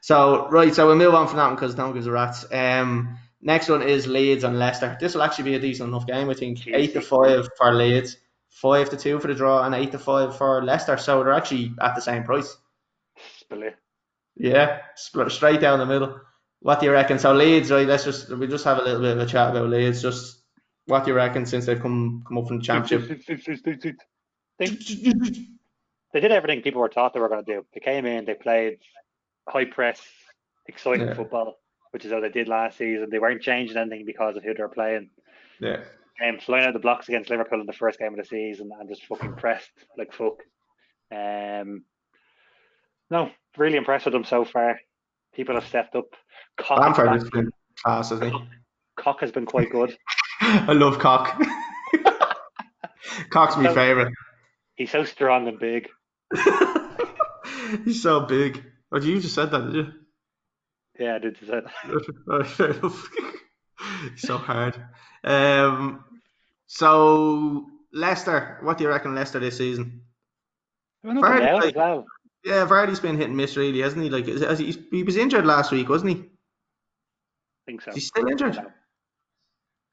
So 0.01 0.47
right, 0.49 0.73
so 0.73 0.87
we'll 0.87 0.95
move 0.95 1.13
on 1.13 1.27
from 1.27 1.37
that 1.37 1.45
one 1.47 1.55
because 1.55 1.75
no 1.75 1.85
one 1.85 1.93
gives 1.93 2.07
a 2.07 2.11
rat's. 2.11 2.45
Um, 2.51 3.17
next 3.41 3.69
one 3.69 3.81
is 3.81 4.07
Leeds 4.07 4.43
and 4.43 4.57
Leicester. 4.59 4.97
This 4.99 5.13
will 5.13 5.23
actually 5.23 5.45
be 5.45 5.55
a 5.55 5.59
decent 5.59 5.89
enough 5.89 6.07
game, 6.07 6.29
I 6.29 6.33
think. 6.33 6.67
Eight 6.67 6.93
to 6.93 7.01
five 7.01 7.47
for 7.57 7.73
Leeds, 7.73 8.17
five 8.49 8.89
to 8.89 8.97
two 8.97 9.19
for 9.19 9.27
the 9.27 9.35
draw, 9.35 9.63
and 9.63 9.75
eight 9.75 9.91
to 9.91 9.99
five 9.99 10.37
for 10.37 10.63
Leicester. 10.63 10.97
So 10.97 11.23
they're 11.23 11.33
actually 11.33 11.73
at 11.81 11.95
the 11.95 12.01
same 12.01 12.23
price. 12.23 12.55
Brilliant. 13.49 13.75
Yeah, 14.35 14.79
split 14.95 15.31
straight 15.31 15.61
down 15.61 15.79
the 15.79 15.85
middle. 15.85 16.19
What 16.61 16.79
do 16.79 16.85
you 16.85 16.91
reckon? 16.91 17.19
So 17.19 17.33
Leeds, 17.33 17.71
right? 17.71 17.87
Let's 17.87 18.03
just 18.05 18.29
we 18.29 18.47
just 18.47 18.65
have 18.65 18.77
a 18.77 18.83
little 18.83 19.01
bit 19.01 19.17
of 19.17 19.19
a 19.19 19.25
chat 19.25 19.49
about 19.51 19.69
Leeds. 19.69 20.01
Just 20.01 20.41
what 20.85 21.03
do 21.03 21.11
you 21.11 21.15
reckon 21.15 21.45
since 21.45 21.65
they've 21.65 21.81
come 21.81 22.23
come 22.27 22.37
up 22.37 22.47
from 22.47 22.57
the 22.57 22.63
championship? 22.63 23.09
They, 26.13 26.19
did 26.19 26.31
everything 26.31 26.61
people 26.61 26.81
were 26.81 26.89
taught 26.89 27.13
they 27.13 27.19
were 27.19 27.29
going 27.29 27.45
to 27.45 27.53
do. 27.53 27.65
They 27.73 27.79
came 27.79 28.05
in, 28.05 28.25
they 28.25 28.33
played 28.33 28.79
high 29.47 29.65
press, 29.65 30.01
exciting 30.67 31.07
yeah. 31.07 31.13
football, 31.13 31.59
which 31.91 32.05
is 32.05 32.11
how 32.11 32.19
they 32.19 32.29
did 32.29 32.47
last 32.47 32.77
season. 32.77 33.09
They 33.09 33.19
weren't 33.19 33.41
changing 33.41 33.77
anything 33.77 34.05
because 34.05 34.35
of 34.35 34.43
who 34.43 34.53
they 34.53 34.63
were 34.63 34.69
playing. 34.69 35.09
Yeah. 35.59 35.81
Um, 36.25 36.39
flying 36.39 36.65
out 36.65 36.73
the 36.73 36.79
blocks 36.79 37.07
against 37.07 37.29
Liverpool 37.29 37.61
in 37.61 37.65
the 37.65 37.73
first 37.73 37.97
game 37.97 38.13
of 38.13 38.17
the 38.17 38.25
season 38.25 38.71
and 38.79 38.89
just 38.89 39.05
fucking 39.05 39.35
pressed 39.35 39.71
like 39.97 40.13
fuck. 40.13 40.39
Um, 41.11 41.83
no, 43.09 43.31
really 43.57 43.77
impressed 43.77 44.05
with 44.05 44.13
them 44.13 44.23
so 44.23 44.45
far. 44.45 44.79
People 45.33 45.55
have 45.55 45.65
stepped 45.65 45.95
up. 45.95 46.05
Cock 46.57 46.79
Bamford 46.79 47.09
has 47.09 47.29
been 47.29 47.51
class, 47.83 48.09
hasn't 48.11 48.33
he? 48.33 48.39
Koch 48.97 49.19
has 49.21 49.31
been 49.31 49.45
quite 49.45 49.71
good. 49.71 49.97
I 50.41 50.73
love 50.73 50.99
Koch. 50.99 51.29
Koch's 53.31 53.57
my 53.57 53.69
so, 53.69 53.73
favourite. 53.73 54.13
He's 54.75 54.91
so 54.91 55.03
strong 55.03 55.47
and 55.47 55.59
big. 55.59 55.89
He's 57.85 58.01
so 58.01 58.21
big. 58.21 58.63
Oh, 58.91 58.99
you 58.99 59.19
just 59.19 59.35
said 59.35 59.51
that, 59.51 59.65
did 59.65 59.75
you? 59.75 59.93
Yeah, 60.99 61.15
I 61.15 61.19
did 61.19 61.35
just 61.35 61.51
say 61.51 61.61
that. 61.61 62.47
fair 62.47 62.71
enough. 62.71 63.09
so 64.17 64.37
hard. 64.37 64.75
Um, 65.23 66.03
so 66.67 67.65
Leicester, 67.93 68.59
what 68.61 68.77
do 68.77 68.83
you 68.83 68.89
reckon 68.89 69.15
Leicester 69.15 69.39
this 69.39 69.57
season? 69.57 70.01
Vardy, 71.05 71.61
like, 71.61 71.75
well. 71.75 72.05
Yeah, 72.43 72.65
Vardy's 72.65 72.99
been 72.99 73.17
hit 73.17 73.27
and 73.27 73.37
miss, 73.37 73.55
really, 73.55 73.81
hasn't 73.81 74.03
he? 74.03 74.09
Like, 74.09 74.27
has 74.27 74.59
he, 74.59 74.77
he 74.91 75.03
was 75.03 75.17
injured 75.17 75.45
last 75.45 75.71
week, 75.71 75.89
wasn't 75.89 76.17
he? 76.17 76.17
I 76.17 77.65
think 77.65 77.81
so. 77.81 77.91
He's 77.93 78.07
still 78.07 78.27
injured. 78.27 78.57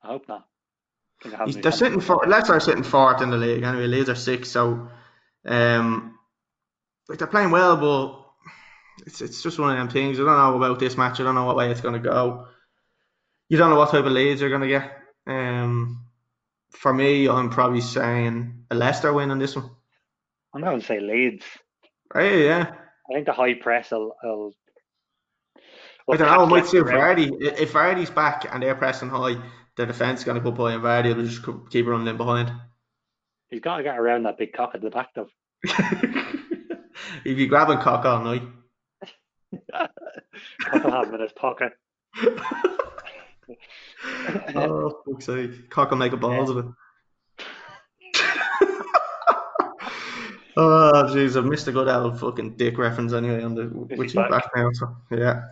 I 0.03 0.07
hope 0.07 0.29
not. 0.29 0.47
I 1.25 1.51
they're 1.51 1.73
sitting 1.73 2.01
for 2.01 2.25
Leicester 2.27 2.55
are 2.55 2.61
sitting 2.61 2.85
fourth 2.85 3.21
in 3.23 3.31
the 3.31 3.37
league 3.37 3.65
anyway. 3.65 3.89
Leeds 3.89 4.09
are 4.09 4.15
six, 4.15 4.51
so 4.51 4.89
um, 5.45 6.18
like 7.09 7.19
they're 7.19 7.27
playing 7.27 7.51
well, 7.51 7.77
but 7.77 9.07
it's 9.07 9.21
it's 9.21 9.43
just 9.43 9.59
one 9.59 9.71
of 9.71 9.77
them 9.77 9.89
things. 9.89 10.19
I 10.19 10.25
don't 10.25 10.37
know 10.37 10.57
about 10.57 10.79
this 10.79 10.97
match. 10.97 11.21
I 11.21 11.25
don't 11.25 11.35
know 11.35 11.45
what 11.45 11.57
way 11.57 11.71
it's 11.71 11.81
going 11.81 11.95
to 11.95 12.09
go. 12.09 12.47
You 13.49 13.57
don't 13.57 13.71
know 13.71 13.77
what 13.77 13.91
type 13.91 14.05
of 14.05 14.13
leads 14.13 14.41
you're 14.41 14.51
going 14.51 14.63
to 14.63 14.69
get. 14.69 14.93
Um, 15.27 16.05
for 16.71 16.93
me, 16.93 17.29
I'm 17.29 17.51
probably 17.51 17.81
saying 17.81 18.65
a 18.71 18.75
Leicester 18.75 19.13
win 19.13 19.31
on 19.31 19.39
this 19.39 19.57
one. 19.57 19.71
I'm 20.55 20.61
going 20.61 20.81
to 20.81 20.87
say 20.87 21.01
Leeds. 21.01 21.45
Right, 22.15 22.41
yeah. 22.41 22.73
I 23.11 23.15
think 23.15 23.27
the 23.27 23.33
high 23.33 23.55
press 23.55 23.91
will. 23.91 24.15
will, 24.23 24.53
will 26.07 26.15
I 26.15 26.17
don't 26.17 26.29
know. 26.29 26.47
Might 26.47 26.67
suit 26.67 26.87
Vardy. 26.87 27.31
If 27.41 27.73
Vardy's 27.73 28.11
back 28.11 28.47
and 28.51 28.63
they're 28.63 28.75
pressing 28.75 29.09
high, 29.09 29.37
the 29.77 29.87
defence 29.87 30.21
is 30.21 30.25
going 30.25 30.37
to 30.37 30.45
go 30.45 30.51
by 30.51 30.73
and 30.75 30.83
Vardy 30.83 31.15
will 31.15 31.25
just 31.25 31.71
keep 31.71 31.87
running 31.87 32.07
in 32.07 32.17
behind. 32.17 32.53
He's 33.49 33.61
got 33.61 33.79
to 33.79 33.83
get 33.83 33.99
around 33.99 34.25
that 34.25 34.39
big 34.39 34.53
cock 34.53 34.73
at 34.75 34.83
the 34.83 34.91
back, 34.91 35.11
though. 35.15 35.29
He'd 37.25 37.35
be 37.35 37.47
grabbing 37.47 37.79
cock 37.79 38.05
all 38.05 38.23
night. 38.23 38.43
cock 39.73 40.85
will 40.85 40.91
have 40.91 41.09
him 41.09 41.15
in 41.15 41.21
his 41.21 41.33
pocket. 41.33 41.73
oh, 44.55 45.03
fuck's 45.07 45.27
sake. 45.27 45.71
Cock 45.71 45.91
will 45.91 45.99
make 45.99 46.13
a 46.13 46.17
balls 46.17 46.51
yeah. 46.51 46.59
of 46.59 46.67
it. 46.67 46.73
Oh, 50.61 51.07
jeez, 51.07 51.37
I've 51.37 51.45
missed 51.45 51.69
a 51.69 51.73
good 51.73 51.87
old 51.87 52.19
fucking 52.19 52.57
dick 52.57 52.79
reference 52.79 53.13
anyway 53.13 53.45
on 53.45 53.55
the 53.55 53.67
which 53.67 54.09
is 54.09 54.15
back 54.15 54.51
now. 54.57 54.73
So 54.73 54.97
yeah. 55.13 55.43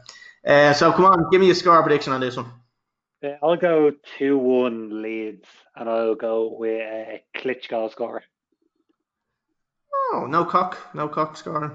Uh, 0.45 0.73
so 0.73 0.91
come 0.93 1.05
on, 1.05 1.31
give 1.31 1.41
me 1.41 1.49
a 1.51 1.55
score 1.55 1.81
prediction 1.81 2.13
on 2.13 2.21
this 2.21 2.37
one. 2.37 2.51
Yeah, 3.23 3.37
I'll 3.41 3.57
go 3.57 3.93
two 4.19 4.37
one 4.37 5.03
Leeds, 5.03 5.47
and 5.77 5.89
I'll 5.89 6.17
go 6.17 6.53
with 6.59 6.81
a 6.81 7.23
Klitschko 7.37 7.93
score. 7.93 8.25
Oh, 10.13 10.27
no 10.27 10.45
cock, 10.45 10.79
no 10.95 11.09
cock 11.09 11.37
scoring. 11.37 11.73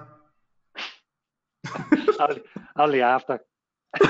only 2.78 3.02
after. 3.02 3.40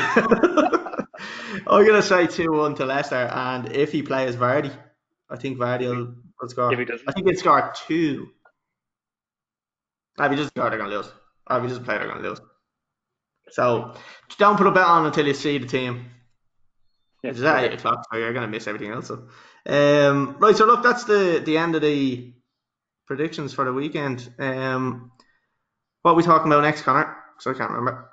I'm 1.67 1.85
gonna 1.85 2.01
say 2.01 2.27
two 2.27 2.51
one 2.51 2.75
to 2.75 2.85
Leicester, 2.85 3.15
and 3.15 3.71
if 3.71 3.91
he 3.91 4.03
plays 4.03 4.35
Vardy, 4.35 4.73
I 5.29 5.37
think 5.37 5.57
Vardy 5.57 5.89
will, 5.89 6.15
will 6.39 6.49
score. 6.49 6.71
I 6.71 7.11
think 7.11 7.27
he'll 7.27 7.35
score 7.35 7.73
two. 7.87 8.29
If 10.19 10.31
he 10.31 10.37
doesn't 10.37 10.53
go, 10.53 10.69
they're 10.69 10.77
to 10.77 10.87
lose. 10.87 11.11
If 11.49 11.61
he 11.61 11.67
doesn't 11.67 11.83
play, 11.83 11.97
they're 11.97 12.07
going 12.07 12.21
to 12.21 12.29
lose. 12.29 12.41
So 13.49 13.95
don't 14.37 14.57
put 14.57 14.67
a 14.67 14.71
bet 14.71 14.85
on 14.85 15.05
until 15.05 15.27
you 15.27 15.33
see 15.33 15.57
the 15.57 15.67
team. 15.67 16.05
Yeah, 17.23 17.31
it's 17.31 17.41
at 17.41 17.63
8 17.63 17.73
o'clock, 17.73 18.05
so 18.11 18.17
you're 18.17 18.33
going 18.33 18.45
to 18.45 18.51
miss 18.51 18.67
everything 18.67 18.91
else. 18.91 19.07
So. 19.07 19.27
Um, 19.65 20.37
right, 20.39 20.55
so 20.55 20.65
look, 20.65 20.83
that's 20.83 21.03
the, 21.03 21.41
the 21.43 21.57
end 21.57 21.75
of 21.75 21.81
the 21.81 22.33
predictions 23.05 23.53
for 23.53 23.65
the 23.65 23.73
weekend. 23.73 24.33
Um, 24.39 25.11
what 26.01 26.11
are 26.11 26.15
we 26.15 26.23
talking 26.23 26.51
about 26.51 26.63
next, 26.63 26.81
Connor? 26.81 27.15
Because 27.37 27.55
I 27.55 27.57
can't 27.57 27.71
remember. 27.71 28.09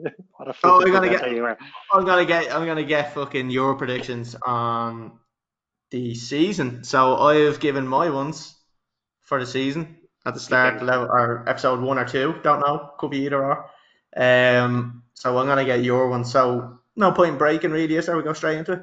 oh, 0.64 0.82
I'm 0.82 0.92
gonna 0.92 1.08
get. 1.08 1.24
I'm 1.24 2.04
gonna 2.04 2.24
get. 2.24 2.54
I'm 2.54 2.66
gonna 2.66 2.84
get 2.84 3.14
fucking 3.14 3.50
your 3.50 3.74
predictions 3.76 4.34
on 4.44 5.18
the 5.90 6.14
season. 6.14 6.84
So 6.84 7.16
I 7.16 7.36
have 7.36 7.60
given 7.60 7.86
my 7.86 8.10
ones 8.10 8.54
for 9.20 9.38
the 9.38 9.46
season 9.46 9.96
at 10.26 10.34
the 10.34 10.40
start, 10.40 10.82
level 10.82 11.06
or 11.06 11.48
episode 11.48 11.80
one 11.80 11.98
or 11.98 12.04
two. 12.04 12.34
Don't 12.42 12.60
know. 12.60 12.90
Could 12.98 13.10
be 13.10 13.26
either 13.26 13.44
or. 13.44 13.70
Um, 14.16 15.04
so 15.14 15.38
I'm 15.38 15.46
gonna 15.46 15.64
get 15.64 15.84
your 15.84 16.08
one. 16.08 16.24
So 16.24 16.78
no 16.96 17.12
point 17.12 17.32
in 17.32 17.38
breaking, 17.38 17.70
really. 17.70 17.98
There? 17.98 18.16
We 18.16 18.22
go 18.22 18.32
straight 18.32 18.58
into 18.58 18.72
it. 18.72 18.82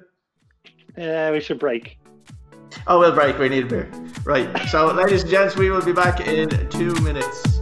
Yeah, 0.97 1.31
we 1.31 1.39
should 1.39 1.59
break. 1.59 1.99
Oh, 2.87 2.99
we'll 2.99 3.13
break. 3.13 3.37
We 3.37 3.49
need 3.49 3.63
a 3.63 3.67
beer. 3.67 3.91
Right. 4.23 4.49
So, 4.69 4.87
ladies 4.93 5.21
and 5.21 5.31
gents, 5.31 5.55
we 5.55 5.69
will 5.69 5.83
be 5.83 5.93
back 5.93 6.21
in 6.21 6.49
two 6.69 6.93
minutes. 7.01 7.59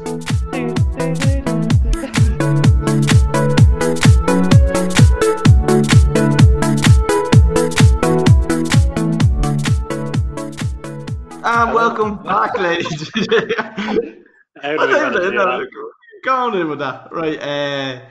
And 11.49 11.73
welcome 11.73 12.21
back, 12.23 12.57
ladies. 12.59 13.09
Go 16.23 16.35
on 16.35 16.57
in 16.57 16.69
with 16.69 16.79
that. 16.79 17.07
Right. 17.11 17.41
Uh, 17.41 18.01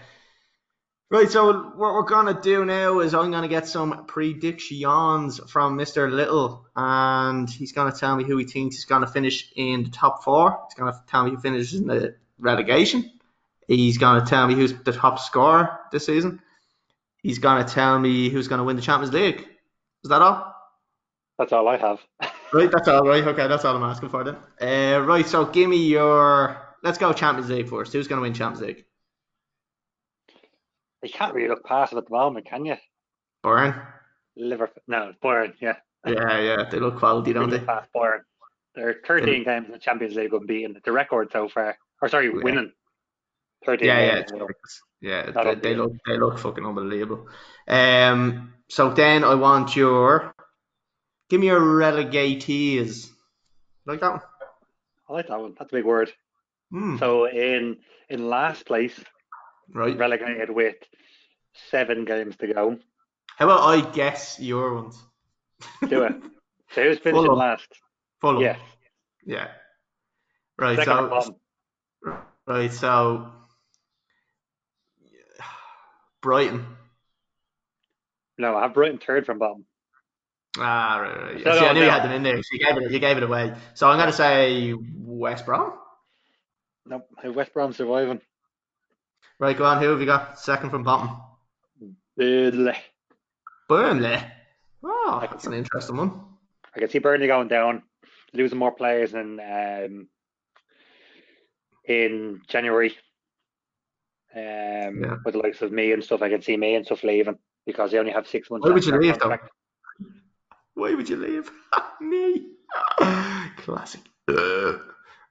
right. 1.11 1.30
So, 1.30 1.52
what 1.52 1.94
we're 1.94 2.02
going 2.02 2.34
to 2.34 2.40
do 2.40 2.64
now 2.64 3.00
is 3.00 3.14
I'm 3.14 3.30
going 3.30 3.42
to 3.42 3.48
get 3.48 3.66
some 3.66 4.07
predictions 4.07 5.40
from 5.48 5.78
Mr. 5.78 6.11
Little, 6.11 6.66
and 6.74 7.48
he's 7.48 7.72
going 7.72 7.92
to 7.92 7.98
tell 7.98 8.16
me 8.16 8.24
who 8.24 8.36
he 8.36 8.44
thinks 8.44 8.76
is 8.76 8.84
going 8.84 9.02
to 9.02 9.07
finish 9.07 9.52
in 9.57 9.84
the 9.84 9.90
top 9.90 10.24
four. 10.24 10.66
He's 10.68 10.74
going 10.74 10.92
to 10.92 10.98
tell 11.09 11.24
me 11.24 11.30
who 11.30 11.38
finishes 11.38 11.80
in 11.80 11.86
the 11.86 12.16
relegation. 12.38 13.11
He's 13.68 13.98
going 13.98 14.20
to 14.20 14.26
tell 14.26 14.46
me 14.46 14.54
who's 14.54 14.74
the 14.74 14.92
top 14.92 15.18
scorer 15.18 15.80
this 15.90 16.07
season. 16.07 16.40
He's 17.22 17.38
going 17.38 17.64
to 17.64 17.72
tell 17.72 17.98
me 17.98 18.28
who's 18.28 18.46
going 18.46 18.61
to 18.61 18.64
win 18.64 18.76
the 18.76 18.82
Champions 18.82 19.12
League. 19.12 19.40
Is 20.04 20.11
that 20.11 20.22
all? 20.22 20.54
That's 21.38 21.52
all 21.52 21.66
I 21.68 21.76
have. 21.76 22.00
right, 22.52 22.70
that's 22.70 22.88
all 22.88 23.07
right. 23.07 23.26
Okay, 23.26 23.48
that's 23.48 23.64
all 23.64 23.76
I'm 23.76 23.82
asking 23.82 24.11
for 24.11 24.24
then. 24.24 24.36
Uh, 24.61 25.00
right, 25.04 25.26
so 25.26 25.44
give 25.44 25.68
me 25.68 25.88
your. 25.88 26.57
Let's 26.82 26.98
go 26.98 27.12
Champions 27.12 27.50
League 27.50 27.68
first. 27.68 27.92
Who's 27.92 28.07
going 28.07 28.18
to 28.18 28.22
win 28.22 28.34
Champions 28.34 28.64
League? 28.64 28.84
You 31.07 31.12
can't 31.12 31.34
really 31.34 31.48
look 31.48 31.64
past 31.64 31.92
it 31.92 31.96
at 31.96 32.07
the 32.07 32.12
moment, 32.12 32.46
can 32.46 32.64
you? 32.64 32.76
Bayern. 33.44 33.86
Liverpool. 34.36 34.82
No, 34.86 35.12
Bayern. 35.22 35.54
Yeah. 35.61 35.76
Yeah, 36.07 36.40
yeah. 36.40 36.68
They 36.70 36.78
look 36.78 36.98
quality, 36.98 37.32
don't 37.32 37.50
they? 37.50 37.59
Past 37.59 37.88
Bayern. 37.94 38.20
They're 38.74 39.00
13 39.07 39.44
games 39.44 39.66
in 39.66 39.72
the 39.72 39.78
Champions 39.78 40.14
League 40.14 40.34
unbeaten. 40.34 40.78
The 40.84 40.92
record 40.92 41.30
so 41.32 41.48
far. 41.48 41.78
Or 42.02 42.09
sorry, 42.09 42.26
yeah. 42.26 42.42
winning. 42.42 42.72
13 43.64 43.86
yeah, 43.86 44.00
yeah, 44.00 44.22
yeah. 45.00 45.30
They, 45.44 45.54
they, 45.54 45.74
look 45.74 45.92
they 46.07 46.18
look 46.18 46.38
fucking 46.38 46.64
unbelievable. 46.64 47.26
Um. 47.66 48.52
So 48.68 48.90
then 48.90 49.24
I 49.24 49.34
want 49.34 49.74
your 49.74 50.34
Give 51.28 51.40
me 51.40 51.46
your 51.46 51.61
relegatees. 51.61 53.11
Like 53.84 54.00
that 54.00 54.12
one? 54.12 54.20
I 55.09 55.12
like 55.12 55.28
that 55.28 55.40
one. 55.40 55.54
That's 55.59 55.72
a 55.72 55.76
big 55.76 55.84
word. 55.84 56.12
Hmm. 56.70 56.98
So 56.98 57.28
in 57.28 57.78
in 58.09 58.28
last 58.28 58.66
place, 58.66 58.98
right, 59.73 59.97
relegated 59.97 60.51
with 60.51 60.77
seven 61.71 62.05
games 62.05 62.37
to 62.37 62.53
go. 62.53 62.79
How 63.39 63.45
about 63.47 63.61
I 63.61 63.91
guess 63.93 64.39
your 64.41 64.75
ones? 64.75 64.99
Do 65.89 66.05
it. 66.05 66.14
So 66.73 66.83
who's 66.83 66.99
finishing 66.99 67.31
last? 67.31 67.69
Fulham. 68.21 68.43
Yeah. 68.43 68.57
Yeah. 69.25 69.47
Right. 70.59 70.77
Second 70.77 71.11
so. 71.23 71.37
Right. 72.45 72.73
So. 72.73 73.31
Brighton. 76.21 76.67
No, 78.37 78.57
I 78.57 78.62
have 78.62 78.75
Brighton 78.75 78.99
third 78.99 79.27
from 79.27 79.39
bottom. 79.39 79.64
Ah, 80.59 80.99
right, 80.99 81.35
right. 81.35 81.45
See, 81.45 81.49
I 81.49 81.73
knew 81.73 81.83
you 81.83 81.91
had 81.91 82.03
them 82.03 82.12
in 82.12 82.23
there. 82.23 82.37
So 82.43 82.49
you 82.53 82.59
gave 82.59 82.77
it, 82.77 82.91
you 82.91 82.99
gave 82.99 83.17
it 83.17 83.23
away. 83.23 83.55
So 83.75 83.89
I'm 83.89 83.99
going 83.99 84.11
to 84.11 84.17
say 84.17 84.75
West 84.75 85.47
Brom. 85.47 85.73
Nope, 86.87 87.09
West 87.25 87.53
Brom 87.53 87.73
surviving. 87.73 88.21
Right, 89.39 89.57
go 89.57 89.64
on. 89.64 89.82
Who 89.82 89.91
have 89.91 90.01
you 90.01 90.07
got 90.07 90.41
second 90.41 90.70
from 90.70 90.82
bottom? 90.82 91.11
Burnley. 92.16 92.76
Burnley. 93.68 94.18
Oh, 94.82 95.18
that's 95.30 95.47
an 95.47 95.53
interesting 95.53 95.97
one. 95.97 96.20
I 96.74 96.80
can 96.80 96.89
see 96.89 96.99
Burnley 96.99 97.26
going 97.26 97.49
down, 97.49 97.82
losing 98.32 98.59
more 98.59 98.72
players 98.72 99.14
in 99.14 99.41
um, 99.41 100.09
in 101.84 102.41
January. 102.49 102.97
Um, 104.34 104.43
yeah. 105.03 105.16
with 105.24 105.32
the 105.32 105.41
likes 105.41 105.62
of 105.62 105.72
me 105.72 105.93
and 105.93 106.05
stuff, 106.05 106.20
I 106.20 106.28
can 106.28 106.43
see 106.43 106.57
me 106.59 106.74
and 106.74 106.84
stuff 106.84 107.03
leaving 107.03 107.39
because 107.64 107.91
they 107.91 107.99
only 107.99 108.12
have 108.12 108.26
six 108.26 108.51
months. 108.51 108.66
Why 108.66 108.72
would 108.72 108.84
you 108.84 108.99
leave 108.99 109.18
though? 109.18 109.39
Why 110.74 110.95
would 110.95 111.09
you 111.09 111.16
leave? 111.16 111.51
Me. 112.01 112.49
Classic. 113.57 114.03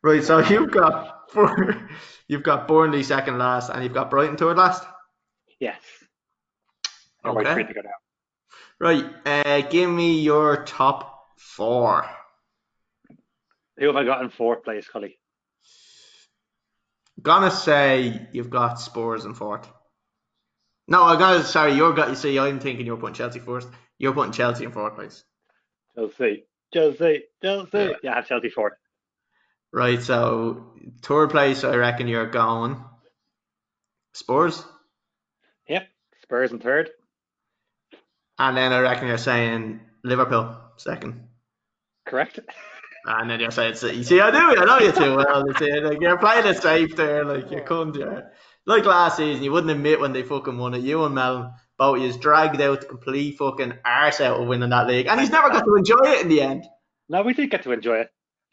Right, 0.06 0.24
so 0.24 0.38
you've 0.49 0.70
got 0.70 1.32
four, 1.32 1.89
you've 2.28 2.43
got 2.43 2.68
Burnley 2.68 3.01
second 3.01 3.39
last, 3.39 3.72
and 3.72 3.84
you've 3.84 3.95
got 3.95 4.12
Brighton 4.12 4.38
third 4.38 4.56
last. 4.56 4.86
Yes. 5.60 5.82
Okay. 7.26 7.66
Right, 8.80 9.06
uh, 9.26 9.62
give 9.62 9.89
me 9.89 10.20
your 10.20 10.64
top 10.64 11.24
four. 11.39 12.06
Who 13.80 13.88
have 13.88 13.95
I 13.95 14.03
got 14.03 14.22
in 14.22 14.30
fourth 14.30 14.64
place, 14.64 14.88
Cully? 14.88 15.18
Gonna 17.20 17.49
say 17.49 18.28
you've 18.32 18.51
got 18.51 18.80
Spurs 18.80 19.26
in 19.26 19.34
fourth. 19.34 19.68
No, 20.88 21.01
I'm 21.01 21.18
gonna 21.18 21.43
sorry, 21.43 21.74
you're 21.74 21.93
got 21.93 22.10
you 22.10 22.16
see 22.16 22.38
I'm 22.38 22.60
thinking 22.60 22.86
you're 22.86 22.97
putting 22.97 23.16
Chelsea 23.16 23.39
first. 23.39 23.68
You're 23.97 24.14
putting 24.14 24.34
Chelsea 24.34 24.66
in 24.66 24.72
fourth 24.72 24.93
place. 24.93 25.24
Chelsea. 25.95 26.45
Chelsea. 26.72 27.24
Chelsea. 27.41 27.70
Yeah, 27.74 27.89
yeah 28.03 28.12
I 28.12 28.16
have 28.18 28.28
Chelsea 28.28 28.49
fourth. 28.49 28.74
Right, 29.76 30.01
so 30.01 30.71
third 31.01 31.32
place 31.32 31.65
I 31.65 31.76
reckon 31.76 32.07
you're 32.07 32.30
going. 32.30 32.82
Spurs? 34.13 34.63
Yep. 35.67 35.89
Spurs 36.23 36.53
in 36.53 36.59
third. 36.59 36.91
And 38.39 38.55
then 38.55 38.71
I 38.71 38.80
reckon 38.80 39.09
you're 39.09 39.17
saying 39.17 39.82
Liverpool 40.01 40.55
second. 40.78 41.28
Correct. 42.05 42.39
And 43.07 43.30
then 43.30 43.39
you're 43.39 43.51
saying 43.51 43.76
City. 43.76 44.01
See, 44.01 44.19
I 44.19 44.32
do. 44.32 44.59
I 44.59 44.65
know 44.65 44.80
you 44.80 44.91
too 44.91 45.15
well. 45.15 45.45
See, 45.59 45.80
like, 45.80 46.01
you're 46.01 46.17
playing 46.17 46.47
it 46.47 46.59
safe 46.59 46.95
there. 46.95 47.23
Like 47.23 47.51
you 47.51 47.61
couldn't. 47.61 47.95
Yeah. 47.95 48.21
Like 48.65 48.84
last 48.86 49.17
season, 49.17 49.43
you 49.43 49.51
wouldn't 49.51 49.71
admit 49.71 49.99
when 49.99 50.11
they 50.11 50.23
fucking 50.23 50.57
won 50.57 50.73
it. 50.73 50.82
You 50.82 51.05
and 51.05 51.13
Mel 51.13 51.53
both 51.78 52.01
you 52.01 52.11
dragged 52.13 52.59
out 52.59 52.82
the 52.82 52.88
complete 52.88 53.38
fucking 53.38 53.73
arse 53.86 54.21
out 54.21 54.41
of 54.41 54.47
winning 54.47 54.71
that 54.71 54.88
league, 54.88 55.05
and 55.05 55.21
he's 55.21 55.30
never 55.30 55.49
got 55.51 55.65
to 55.65 55.76
enjoy 55.76 56.01
it 56.03 56.23
in 56.23 56.30
the 56.30 56.41
end. 56.41 56.65
No, 57.07 57.21
we 57.21 57.36
did 57.36 57.51
get 57.51 57.61
to 57.61 57.73
enjoy 57.73 57.97
it. 57.97 58.09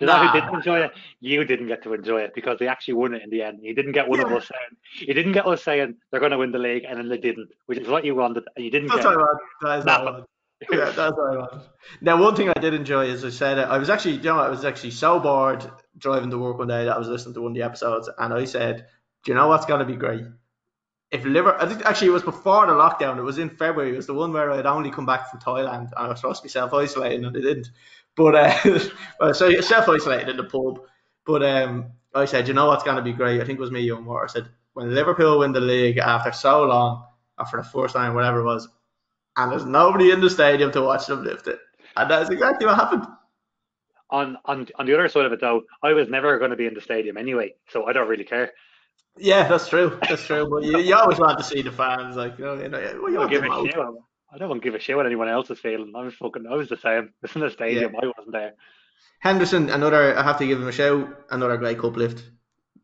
Nah. 0.06 0.32
who 0.32 0.40
didn't 0.40 0.54
enjoy 0.54 0.80
it? 0.80 0.92
You 1.20 1.44
didn't 1.44 1.68
get 1.68 1.82
to 1.84 1.94
enjoy 1.94 2.20
it 2.22 2.34
because 2.34 2.58
they 2.58 2.68
actually 2.68 2.94
won 2.94 3.14
it 3.14 3.22
in 3.22 3.30
the 3.30 3.42
end. 3.42 3.60
You 3.62 3.74
didn't 3.74 3.92
get 3.92 4.08
one 4.08 4.20
yeah. 4.20 4.26
of 4.26 4.32
us 4.32 4.48
saying 4.48 5.08
you 5.08 5.14
didn't 5.14 5.32
get 5.32 5.46
us 5.46 5.62
saying 5.62 5.96
they're 6.10 6.20
going 6.20 6.32
to 6.32 6.38
win 6.38 6.52
the 6.52 6.58
league 6.58 6.84
and 6.88 6.98
then 6.98 7.08
they 7.08 7.18
didn't, 7.18 7.50
which 7.66 7.78
is 7.78 7.88
what 7.88 8.04
you 8.04 8.14
wanted, 8.14 8.44
and 8.56 8.64
you 8.64 8.70
didn't. 8.70 8.88
That's 8.88 9.04
get 9.04 9.16
what. 9.16 9.38
That 9.62 9.78
is 9.78 9.84
want. 9.84 10.26
yeah, 10.70 10.90
that's 10.90 11.16
what 11.16 11.32
I 11.32 11.36
want. 11.36 11.62
Now, 12.00 12.22
one 12.22 12.36
thing 12.36 12.48
I 12.48 12.60
did 12.60 12.74
enjoy, 12.74 13.10
as 13.10 13.24
I 13.24 13.30
said, 13.30 13.58
I 13.58 13.78
was 13.78 13.90
actually, 13.90 14.16
you 14.16 14.22
know, 14.22 14.38
I 14.38 14.48
was 14.48 14.64
actually 14.64 14.92
so 14.92 15.18
bored 15.18 15.68
driving 15.98 16.30
to 16.30 16.38
work 16.38 16.58
one 16.58 16.68
day 16.68 16.84
that 16.84 16.94
I 16.94 16.98
was 16.98 17.08
listening 17.08 17.34
to 17.34 17.42
one 17.42 17.52
of 17.52 17.56
the 17.56 17.62
episodes, 17.62 18.08
and 18.18 18.32
I 18.32 18.44
said, 18.44 18.86
"Do 19.24 19.32
you 19.32 19.34
know 19.36 19.48
what's 19.48 19.66
going 19.66 19.80
to 19.80 19.86
be 19.86 19.96
great? 19.96 20.24
If 21.10 21.24
Liverpool, 21.26 21.60
I 21.60 21.68
think 21.68 21.84
actually 21.84 22.08
it 22.08 22.12
was 22.12 22.22
before 22.22 22.66
the 22.66 22.72
lockdown. 22.72 23.18
It 23.18 23.22
was 23.22 23.38
in 23.38 23.50
February. 23.50 23.92
It 23.92 23.96
was 23.96 24.06
the 24.06 24.14
one 24.14 24.32
where 24.32 24.50
I'd 24.50 24.64
only 24.64 24.90
come 24.90 25.04
back 25.04 25.30
from 25.30 25.40
Thailand 25.40 25.90
and 25.94 26.06
I 26.06 26.08
was 26.08 26.20
supposed 26.20 26.40
to 26.40 26.44
be 26.44 26.48
self 26.48 26.72
isolating, 26.72 27.24
and 27.24 27.36
I 27.36 27.40
didn't. 27.40 27.70
But 28.16 28.34
uh, 28.34 28.78
well, 29.20 29.34
so 29.34 29.60
self 29.60 29.88
isolated 29.88 30.28
in 30.28 30.36
the 30.36 30.44
pub. 30.44 30.80
But 31.24 31.42
um, 31.42 31.92
I 32.14 32.24
said, 32.24 32.48
you 32.48 32.54
know 32.54 32.66
what's 32.66 32.84
going 32.84 32.96
to 32.96 33.02
be 33.02 33.12
great? 33.12 33.40
I 33.40 33.44
think 33.44 33.58
it 33.58 33.62
was 33.62 33.70
me, 33.70 33.80
young 33.80 34.04
Water. 34.04 34.24
I 34.24 34.28
said, 34.28 34.48
when 34.74 34.94
Liverpool 34.94 35.38
win 35.40 35.52
the 35.52 35.60
league 35.60 35.98
after 35.98 36.32
so 36.32 36.64
long, 36.64 37.04
after 37.38 37.56
the 37.58 37.64
first 37.64 37.94
time, 37.94 38.14
whatever 38.14 38.40
it 38.40 38.44
was, 38.44 38.68
and 39.36 39.50
there's 39.50 39.64
nobody 39.64 40.10
in 40.10 40.20
the 40.20 40.30
stadium 40.30 40.70
to 40.72 40.82
watch 40.82 41.06
them 41.06 41.24
lift 41.24 41.46
it. 41.46 41.58
And 41.96 42.10
that's 42.10 42.30
exactly 42.30 42.66
what 42.66 42.76
happened. 42.76 43.06
On 44.10 44.36
on 44.44 44.68
on 44.78 44.84
the 44.84 44.92
other 44.92 45.08
side 45.08 45.24
of 45.24 45.32
it 45.32 45.40
though, 45.40 45.62
I 45.82 45.94
was 45.94 46.08
never 46.08 46.38
going 46.38 46.50
to 46.50 46.56
be 46.56 46.66
in 46.66 46.74
the 46.74 46.82
stadium 46.82 47.16
anyway, 47.16 47.54
so 47.70 47.86
I 47.86 47.94
don't 47.94 48.08
really 48.08 48.24
care. 48.24 48.52
Yeah, 49.16 49.48
that's 49.48 49.68
true. 49.68 49.98
That's 50.06 50.24
true. 50.24 50.48
But 50.48 50.64
you, 50.64 50.78
you 50.78 50.94
always 50.94 51.18
want 51.18 51.38
to 51.38 51.44
see 51.44 51.62
the 51.62 51.72
fans, 51.72 52.16
like 52.16 52.38
you 52.38 52.44
know, 52.44 52.54
you 52.54 52.68
know 52.68 52.78
you 52.78 53.14
don't 53.14 53.30
give 53.30 53.42
a 53.42 53.64
shit. 53.64 53.74
I 54.32 54.38
don't 54.38 54.62
give 54.62 54.74
a 54.74 54.78
shit 54.78 54.96
what 54.96 55.06
anyone 55.06 55.28
else 55.28 55.50
is 55.50 55.58
feeling. 55.58 55.92
I 55.94 56.02
was 56.02 56.14
fucking, 56.14 56.46
I 56.46 56.54
was 56.54 56.68
the 56.68 56.76
same. 56.76 57.12
It's 57.22 57.34
in 57.34 57.42
the 57.42 57.50
stadium. 57.50 57.92
Yeah. 57.92 58.00
I 58.02 58.06
wasn't 58.06 58.32
there. 58.32 58.54
Henderson, 59.20 59.70
another. 59.70 60.16
I 60.16 60.22
have 60.22 60.38
to 60.38 60.46
give 60.46 60.60
him 60.60 60.68
a 60.68 60.72
shout. 60.72 61.08
Another 61.30 61.56
great 61.56 61.78
cup 61.78 61.96
lift. 61.96 62.24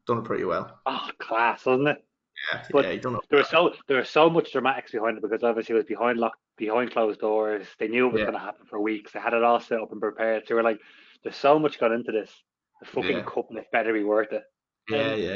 Done 0.07 0.19
it 0.19 0.25
pretty 0.25 0.45
well. 0.45 0.79
Oh, 0.87 1.09
class, 1.19 1.67
wasn't 1.67 1.89
it? 1.89 2.05
Yeah, 2.53 2.63
but 2.71 2.85
yeah, 2.85 2.97
don't 2.97 3.15
know. 3.15 3.21
There 3.31 3.39
was 3.39 3.49
so 3.49 3.75
there 3.89 3.97
was 3.97 4.09
so 4.09 4.31
much 4.31 4.53
dramatics 4.53 4.93
behind 4.93 5.17
it 5.17 5.23
because 5.23 5.43
obviously 5.43 5.75
it 5.75 5.79
was 5.79 5.87
behind 5.87 6.19
locked 6.19 6.39
behind 6.57 6.93
closed 6.93 7.21
doors. 7.21 7.67
They 7.79 7.89
knew 7.89 8.07
it 8.07 8.13
was 8.13 8.21
yeah. 8.21 8.27
going 8.27 8.39
to 8.39 8.45
happen 8.45 8.67
for 8.67 8.81
weeks. 8.81 9.13
They 9.13 9.21
had 9.21 9.35
it 9.35 9.43
all 9.43 9.61
set 9.61 9.81
up 9.81 9.91
and 9.91 10.01
prepared. 10.01 10.45
So 10.45 10.55
they 10.55 10.55
were 10.55 10.63
like, 10.63 10.79
"There's 11.23 11.37
so 11.37 11.59
much 11.59 11.81
gone 11.81 11.93
into 11.93 12.13
this. 12.13 12.31
The 12.81 12.87
fucking 12.87 13.19
yeah. 13.19 13.23
cup 13.23 13.49
lift 13.51 13.73
better 13.73 13.93
be 13.93 14.05
worth 14.05 14.33
it." 14.33 14.45
Yeah, 14.89 15.13
um, 15.13 15.21
yeah. 15.21 15.35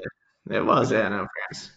It 0.50 0.64
was, 0.64 0.90
yeah, 0.90 1.08
no 1.08 1.28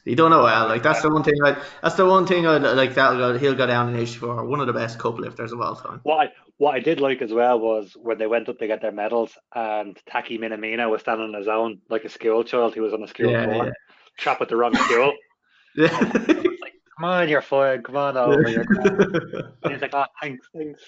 He 0.06 0.16
done 0.16 0.34
it 0.34 0.38
well. 0.38 0.68
Like 0.68 0.82
that's 0.82 1.04
the 1.04 1.10
one 1.12 1.24
thing. 1.24 1.36
Like 1.40 1.58
that's 1.84 1.96
the 1.96 2.06
one 2.06 2.26
thing. 2.26 2.48
I'd, 2.48 2.64
like 2.64 2.96
that. 2.96 3.40
He'll 3.40 3.54
go 3.54 3.68
down 3.68 3.90
in 3.90 3.96
history 3.96 4.22
for 4.22 4.44
one 4.44 4.60
of 4.60 4.66
the 4.66 4.74
best 4.74 4.98
cup 4.98 5.20
lifters 5.20 5.52
of 5.52 5.62
all 5.62 5.76
time. 5.76 6.00
What 6.02 6.28
I, 6.28 6.32
what 6.58 6.74
I 6.74 6.80
did 6.80 7.00
like 7.00 7.22
as 7.22 7.32
well 7.32 7.60
was 7.60 7.96
when 7.96 8.18
they 8.18 8.26
went 8.26 8.50
up 8.50 8.58
to 8.58 8.68
get 8.68 8.82
their 8.82 8.92
medals, 8.92 9.38
and 9.54 9.96
Taki 10.10 10.40
Minamino 10.40 10.90
was 10.90 11.02
standing 11.02 11.28
on 11.28 11.40
his 11.40 11.48
own 11.48 11.80
like 11.90 12.06
a 12.06 12.10
school 12.10 12.44
child 12.44 12.74
who 12.74 12.82
was 12.82 12.94
on 12.94 13.04
a 13.04 13.08
school 13.08 13.30
yeah, 13.30 13.46
floor, 13.46 13.66
yeah. 13.66 13.72
trap 14.18 14.42
at 14.42 14.50
the 14.50 14.56
wrong 14.56 14.76
school. 14.76 15.14
yeah. 15.76 16.00
like, 16.00 16.74
come 16.98 17.06
on, 17.06 17.30
you're 17.30 17.42
fine. 17.42 17.84
Come 17.84 17.98
on 17.98 18.18
over. 18.18 18.50
You're 18.50 18.62
and 19.64 19.74
he's 19.74 19.82
like, 19.82 19.94
oh, 19.94 20.06
thanks, 20.22 20.48
thanks. 20.56 20.82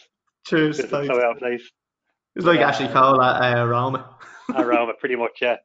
Cheers. 0.47 0.79
Thanks. 0.79 1.07
So 1.07 1.17
well 1.17 1.35
placed. 1.35 1.71
It's 2.35 2.45
like 2.45 2.59
yeah. 2.59 2.69
Ashley 2.69 2.87
Cole 2.87 3.21
at 3.21 3.57
uh, 3.57 3.65
Roma. 3.65 4.15
at 4.55 4.65
Roma, 4.65 4.93
pretty 4.99 5.15
much, 5.15 5.39
yeah. 5.41 5.57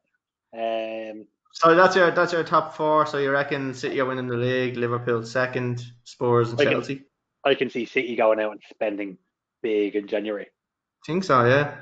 Um, 0.54 1.26
so 1.62 1.74
that's 1.74 1.94
your 1.94 2.10
that's 2.10 2.32
your 2.32 2.42
top 2.42 2.76
four. 2.76 3.06
So 3.06 3.18
you 3.18 3.30
reckon 3.30 3.72
City 3.72 4.00
are 4.00 4.04
winning 4.04 4.26
the 4.26 4.36
league, 4.36 4.76
Liverpool 4.76 5.22
second, 5.24 5.82
Spurs 6.04 6.50
and 6.50 6.60
I 6.60 6.64
Chelsea. 6.64 6.96
Can, 6.96 7.04
I 7.44 7.54
can 7.54 7.70
see 7.70 7.84
City 7.84 8.16
going 8.16 8.40
out 8.40 8.52
and 8.52 8.60
spending 8.68 9.18
big 9.62 9.94
in 9.94 10.08
January. 10.08 10.46
I 10.46 11.06
think 11.06 11.24
so, 11.24 11.44
yeah. 11.44 11.76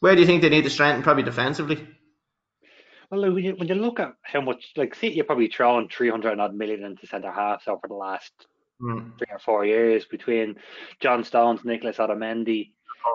Where 0.00 0.14
do 0.14 0.20
you 0.20 0.26
think 0.26 0.42
they 0.42 0.48
need 0.48 0.64
to 0.64 0.70
strengthen? 0.70 1.02
Probably 1.02 1.22
defensively. 1.22 1.86
Well, 3.10 3.32
when 3.32 3.44
you, 3.44 3.54
when 3.54 3.68
you 3.68 3.74
look 3.74 4.00
at 4.00 4.14
how 4.22 4.40
much, 4.40 4.72
like 4.76 4.94
City 4.94 5.20
are 5.20 5.24
probably 5.24 5.48
thrown 5.48 5.88
300 5.88 6.40
odd 6.40 6.54
million 6.54 6.84
into 6.84 7.06
centre 7.06 7.30
halves 7.30 7.68
over 7.68 7.86
the 7.86 7.94
last 7.94 8.32
mm. 8.80 9.16
three 9.18 9.26
or 9.30 9.38
four 9.38 9.64
years 9.64 10.04
between 10.04 10.56
John 11.00 11.22
Stones, 11.22 11.64
Nicholas 11.64 11.98
Otamendi, 11.98 12.70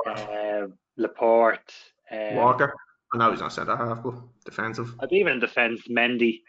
uh, 0.07 0.67
Laporte, 0.97 1.73
um, 2.11 2.35
Walker. 2.35 2.73
I 3.13 3.17
know 3.17 3.31
he's 3.31 3.39
not 3.39 3.53
centre 3.53 3.75
half, 3.75 4.03
but 4.03 4.15
defensive. 4.45 4.93
I'd 4.99 5.11
even 5.11 5.33
in 5.33 5.39
defence, 5.39 5.81
Mendy 5.89 6.41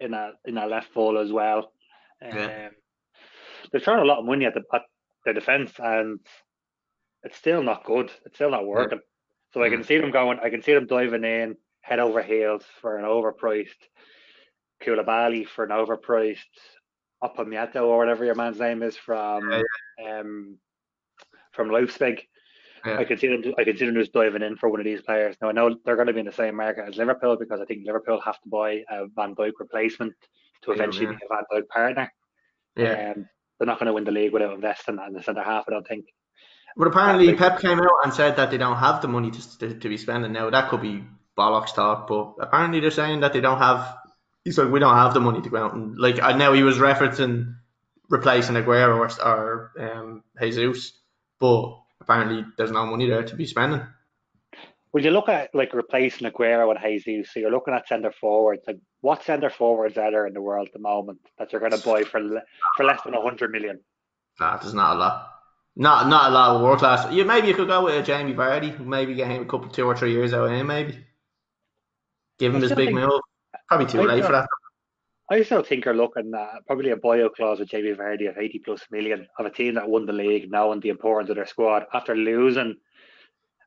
in 0.00 0.14
a 0.14 0.32
in 0.44 0.58
a 0.58 0.66
left 0.66 0.94
ball 0.94 1.18
as 1.18 1.30
well. 1.30 1.72
Um, 2.24 2.36
yeah. 2.36 2.68
They've 3.72 3.82
thrown 3.82 4.00
a 4.00 4.04
lot 4.04 4.18
of 4.18 4.24
money 4.24 4.46
at 4.46 4.54
the 4.54 4.62
at 4.72 4.82
the 5.24 5.34
defence, 5.34 5.72
and 5.78 6.20
it's 7.22 7.36
still 7.36 7.62
not 7.62 7.84
good. 7.84 8.10
It's 8.24 8.36
still 8.36 8.50
not 8.50 8.66
working. 8.66 8.98
Yeah. 8.98 9.52
So 9.52 9.62
I 9.62 9.68
can 9.68 9.84
see 9.84 9.98
them 9.98 10.10
going. 10.10 10.38
I 10.42 10.48
can 10.48 10.62
see 10.62 10.72
them 10.72 10.86
diving 10.86 11.24
in 11.24 11.56
head 11.82 11.98
over 11.98 12.22
heels 12.22 12.64
for 12.80 12.96
an 12.96 13.04
overpriced 13.04 13.68
Koulibaly 14.82 15.46
for 15.46 15.64
an 15.64 15.70
overpriced 15.70 16.38
Upamecano 17.22 17.82
or 17.82 17.98
whatever 17.98 18.24
your 18.24 18.34
man's 18.34 18.58
name 18.58 18.82
is 18.82 18.96
from 18.96 19.50
yeah. 19.50 20.18
um 20.18 20.58
from 21.52 21.70
Leipzig. 21.70 22.22
Yeah. 22.84 22.98
I 22.98 23.04
can 23.04 23.18
see 23.18 23.28
them. 23.28 23.54
I 23.58 23.64
can 23.64 23.76
see 23.76 23.86
them 23.86 23.94
just 23.94 24.12
diving 24.12 24.42
in 24.42 24.56
for 24.56 24.68
one 24.68 24.80
of 24.80 24.84
these 24.84 25.02
players. 25.02 25.36
Now 25.40 25.48
I 25.48 25.52
know 25.52 25.76
they're 25.84 25.96
going 25.96 26.08
to 26.08 26.12
be 26.12 26.20
in 26.20 26.26
the 26.26 26.32
same 26.32 26.56
market 26.56 26.84
as 26.88 26.96
Liverpool 26.96 27.36
because 27.38 27.60
I 27.60 27.64
think 27.64 27.86
Liverpool 27.86 28.20
have 28.20 28.40
to 28.42 28.48
buy 28.48 28.82
a 28.90 29.06
Van 29.14 29.34
Dijk 29.34 29.52
replacement 29.60 30.14
to 30.62 30.72
eventually 30.72 31.06
yeah, 31.06 31.12
be 31.12 31.18
a 31.24 31.28
Van 31.28 31.44
Dijk 31.52 31.68
partner. 31.68 32.12
Yeah, 32.76 33.12
um, 33.16 33.28
they're 33.58 33.66
not 33.66 33.78
going 33.78 33.86
to 33.86 33.92
win 33.92 34.04
the 34.04 34.10
league 34.10 34.32
without 34.32 34.54
investing 34.54 34.98
in 35.06 35.12
the 35.12 35.22
centre 35.22 35.42
half. 35.42 35.64
I 35.68 35.72
don't 35.72 35.86
think. 35.86 36.06
But 36.76 36.88
apparently, 36.88 37.34
Pep 37.34 37.60
came 37.60 37.78
out 37.78 37.90
and 38.02 38.12
said 38.12 38.36
that 38.36 38.50
they 38.50 38.58
don't 38.58 38.78
have 38.78 39.02
the 39.02 39.08
money 39.08 39.30
to, 39.30 39.58
to, 39.58 39.74
to 39.74 39.88
be 39.88 39.98
spending 39.98 40.32
now. 40.32 40.50
That 40.50 40.70
could 40.70 40.80
be 40.80 41.04
bollocks 41.38 41.74
talk, 41.74 42.08
but 42.08 42.34
apparently 42.40 42.80
they're 42.80 42.90
saying 42.90 43.20
that 43.20 43.32
they 43.32 43.40
don't 43.40 43.58
have. 43.58 43.96
He's 44.44 44.58
like, 44.58 44.72
we 44.72 44.80
don't 44.80 44.96
have 44.96 45.14
the 45.14 45.20
money 45.20 45.42
to 45.42 45.50
go 45.50 45.58
out 45.58 45.74
and 45.74 45.96
like. 45.98 46.20
I 46.20 46.32
know 46.32 46.52
he 46.52 46.62
was 46.62 46.78
referencing 46.78 47.54
replacing 48.08 48.56
Aguero 48.56 48.98
or, 48.98 49.26
or 49.26 49.72
um, 49.78 50.22
Jesus, 50.40 50.92
but 51.38 51.81
apparently 52.02 52.44
there's 52.56 52.72
no 52.72 52.84
money 52.84 53.08
there 53.08 53.22
to 53.22 53.36
be 53.36 53.46
spending. 53.46 53.80
When 54.90 55.04
you 55.04 55.10
look 55.10 55.28
at 55.28 55.54
like 55.54 55.72
replacing 55.72 56.30
Aguero 56.30 56.70
and 56.70 57.02
Jesus, 57.02 57.32
so 57.32 57.40
you're 57.40 57.50
looking 57.50 57.72
at 57.72 57.88
centre 57.88 58.12
forwards. 58.12 58.62
Like, 58.66 58.80
what 59.00 59.24
centre 59.24 59.48
forwards 59.48 59.96
are 59.96 60.10
there 60.10 60.26
in 60.26 60.34
the 60.34 60.42
world 60.42 60.68
at 60.68 60.74
the 60.74 60.80
moment 60.80 61.20
that 61.38 61.50
you're 61.50 61.60
going 61.60 61.72
to 61.72 61.78
buy 61.78 62.02
for 62.02 62.20
for 62.76 62.84
less 62.84 63.00
than 63.02 63.14
hundred 63.14 63.50
million? 63.52 63.80
Nah, 64.38 64.58
there's 64.58 64.74
not 64.74 64.96
a 64.96 64.98
lot. 64.98 65.28
Not 65.76 66.08
not 66.08 66.30
a 66.30 66.34
lot 66.34 66.56
of 66.56 66.62
world 66.62 66.80
class. 66.80 67.10
You 67.10 67.24
maybe 67.24 67.48
you 67.48 67.54
could 67.54 67.68
go 67.68 67.84
with 67.84 67.94
a 67.94 68.02
Jamie 68.02 68.34
Vardy. 68.34 68.78
Maybe 68.78 69.14
get 69.14 69.30
him 69.30 69.42
a 69.42 69.46
couple, 69.46 69.68
two 69.68 69.86
or 69.86 69.96
three 69.96 70.12
years 70.12 70.34
out 70.34 70.44
of 70.44 70.52
him. 70.52 70.66
Maybe 70.66 70.98
give 72.38 72.54
him 72.54 72.60
his 72.60 72.74
big 72.74 72.92
move. 72.92 73.20
Probably 73.68 73.86
too 73.86 74.02
late 74.02 74.24
for 74.24 74.32
that. 74.32 74.48
I 75.32 75.42
still 75.42 75.62
think 75.62 75.86
you're 75.86 75.94
looking 75.94 76.32
at 76.34 76.66
probably 76.66 76.90
a 76.90 76.96
buyout 76.96 77.34
clause 77.34 77.58
with 77.58 77.70
Jamie 77.70 77.94
Vardy 77.94 78.28
of 78.28 78.36
80 78.36 78.58
plus 78.58 78.82
million 78.90 79.26
of 79.38 79.46
a 79.46 79.50
team 79.50 79.74
that 79.74 79.88
won 79.88 80.04
the 80.04 80.12
league, 80.12 80.50
knowing 80.50 80.80
the 80.80 80.90
importance 80.90 81.30
of 81.30 81.36
their 81.36 81.46
squad 81.46 81.86
after 81.94 82.14
losing 82.14 82.76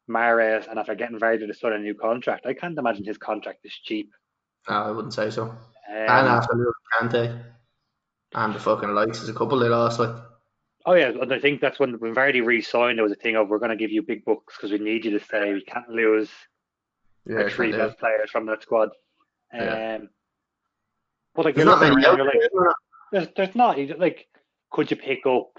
Mahrez 0.07 0.67
and 0.69 0.77
after 0.77 0.93
getting 0.93 1.17
Vardy 1.17 1.47
to 1.47 1.53
start 1.55 1.73
a 1.73 1.79
new 1.79 1.95
contract. 1.95 2.45
I 2.45 2.53
can't 2.53 2.77
imagine 2.77 3.03
his 3.03 3.17
contract 3.17 3.65
is 3.65 3.73
cheap. 3.73 4.11
No, 4.69 4.75
I 4.75 4.91
wouldn't 4.91 5.15
say 5.15 5.31
so. 5.31 5.43
Um, 5.43 5.57
and 5.89 6.27
after 6.27 6.53
losing 6.53 6.73
Kante 6.99 7.43
and 8.33 8.53
the 8.53 8.59
fucking 8.59 8.93
likes, 8.93 9.17
there's 9.17 9.29
a 9.29 9.33
couple 9.33 9.57
they 9.57 9.67
lost. 9.67 9.99
Like. 9.99 10.15
Oh 10.85 10.93
yeah, 10.93 11.09
and 11.19 11.33
I 11.33 11.39
think 11.39 11.61
that's 11.61 11.79
when 11.79 11.93
when 11.93 12.13
Vardy 12.13 12.45
re-signed. 12.45 12.99
There 12.99 13.03
was 13.03 13.11
a 13.11 13.15
thing 13.15 13.37
of 13.37 13.49
we're 13.49 13.57
going 13.57 13.71
to 13.71 13.75
give 13.75 13.91
you 13.91 14.03
big 14.03 14.23
bucks 14.23 14.55
because 14.55 14.71
we 14.71 14.77
need 14.77 15.03
you 15.03 15.17
to 15.17 15.25
stay. 15.25 15.51
We 15.51 15.63
can't 15.63 15.89
lose 15.89 16.29
yeah, 17.27 17.49
three 17.49 17.71
best 17.71 17.97
players 17.97 18.29
from 18.29 18.45
that 18.45 18.61
squad. 18.61 18.89
Yeah. 19.51 19.99
But 21.35 21.45
like, 21.45 21.55
there's 21.55 21.65
not 21.65 21.81
many 21.81 22.03
around, 22.03 22.19
like, 22.19 22.73
there's, 23.11 23.27
there's 23.35 23.55
not 23.55 23.77
like, 23.99 24.27
could 24.71 24.89
you 24.89 24.97
pick 24.97 25.25
up? 25.25 25.49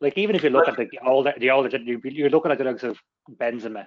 Like 0.00 0.18
even 0.18 0.36
if 0.36 0.42
you 0.42 0.50
look 0.50 0.68
at 0.68 0.76
the, 0.76 0.86
the 0.90 0.98
older, 1.06 1.32
the 1.38 1.50
older, 1.50 1.70
you're 1.78 2.28
looking 2.30 2.52
at 2.52 2.58
the 2.58 2.64
likes 2.64 2.82
of 2.82 2.98
Benzema, 3.30 3.86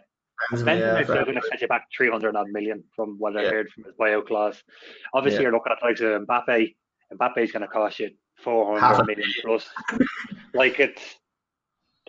Benzema 0.51 1.01
is 1.01 1.07
still 1.07 1.23
going 1.25 1.35
to 1.35 1.41
set 1.49 1.61
you 1.61 1.67
back 1.67 1.85
300 1.95 2.35
odd 2.35 2.49
million 2.49 2.83
from 2.95 3.17
what 3.19 3.37
I 3.37 3.43
heard 3.43 3.69
from 3.69 3.83
his 3.83 3.93
buyout 3.93 4.27
clause. 4.27 4.63
Obviously, 5.13 5.43
you're 5.43 5.51
looking 5.51 5.71
at 5.71 5.83
like 5.83 5.97
Mbappe. 5.97 6.75
Mbappe 7.13 7.37
is 7.37 7.51
going 7.51 7.61
to 7.61 7.67
cost 7.67 7.99
you 7.99 8.11
400 8.43 9.05
million 9.05 9.29
plus. 9.41 9.69
like 10.53 10.79
it's 10.79 11.01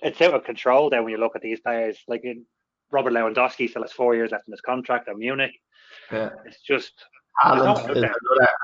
it's 0.03 0.20
out 0.22 0.34
of 0.34 0.45
control 0.45 0.88
then 0.88 1.05
when 1.05 1.12
you 1.12 1.18
look 1.18 1.36
at 1.36 1.43
these 1.43 1.61
players. 1.61 1.99
Like 2.09 2.24
in, 2.24 2.47
Robert 2.91 3.12
Lewandowski 3.12 3.68
still 3.68 3.82
has 3.82 3.93
four 3.93 4.14
years 4.14 4.30
left 4.32 4.49
in 4.49 4.53
his 4.53 4.61
contract 4.61 5.09
at 5.09 5.16
Munich. 5.16 5.53
Yeah. 6.11 6.30
It's 6.47 6.61
just 6.62 6.93
Haaland 7.43 7.97
is, 7.97 8.05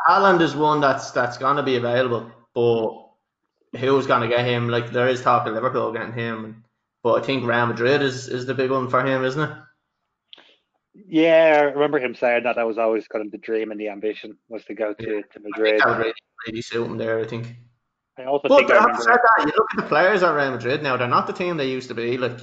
Haaland 0.09 0.41
is 0.41 0.55
one 0.55 0.81
that's 0.81 1.11
that's 1.11 1.39
gonna 1.39 1.63
be 1.63 1.77
available, 1.77 2.31
but 2.55 3.79
who's 3.79 4.07
gonna 4.07 4.29
get 4.29 4.45
him? 4.45 4.69
Like 4.69 4.93
there 4.93 5.09
is 5.09 5.23
talk 5.23 5.47
of 5.47 5.55
Liverpool 5.55 5.93
getting 5.93 6.13
him, 6.13 6.65
but 7.03 7.23
I 7.23 7.25
think 7.25 7.47
Real 7.47 7.67
Madrid 7.67 8.03
is, 8.03 8.29
is 8.29 8.47
the 8.47 8.55
big 8.55 8.71
one 8.71 8.91
for 8.91 9.05
him, 9.05 9.25
isn't 9.25 9.43
it? 9.43 9.57
Yeah, 11.09 11.59
I 11.59 11.63
remember 11.73 11.99
him 11.99 12.15
saying 12.15 12.45
that 12.45 12.57
that 12.57 12.67
was 12.67 12.79
always 12.79 13.07
kind 13.07 13.25
of 13.25 13.31
the 13.31 13.39
dream 13.39 13.71
and 13.71 13.79
the 13.79 13.89
ambition 13.89 14.37
was 14.49 14.65
to 14.65 14.75
go 14.75 14.95
to, 14.95 15.17
yeah. 15.17 15.21
to 15.33 15.41
Madrid. 15.41 15.81
would 15.85 15.99
really, 15.99 16.13
really 16.47 16.63
suit 16.63 16.87
him 16.87 16.97
there, 16.97 17.21
I 17.21 17.27
think. 17.27 17.55
I 18.19 18.25
also 18.25 18.49
but 18.49 18.57
think 18.57 18.71
I 18.71 18.79
remember, 18.79 19.03
said 19.03 19.17
that, 19.17 19.47
you 19.47 19.53
look 19.57 19.69
at 19.73 19.77
the 19.77 19.89
players 19.89 20.23
at 20.23 20.35
Real 20.35 20.53
Madrid 20.53 20.83
now; 20.83 20.97
they're 20.97 21.07
not 21.07 21.27
the 21.27 21.35
team 21.35 21.57
they 21.57 21.69
used 21.69 21.89
to 21.89 21.95
be. 21.95 22.17
Like 22.17 22.39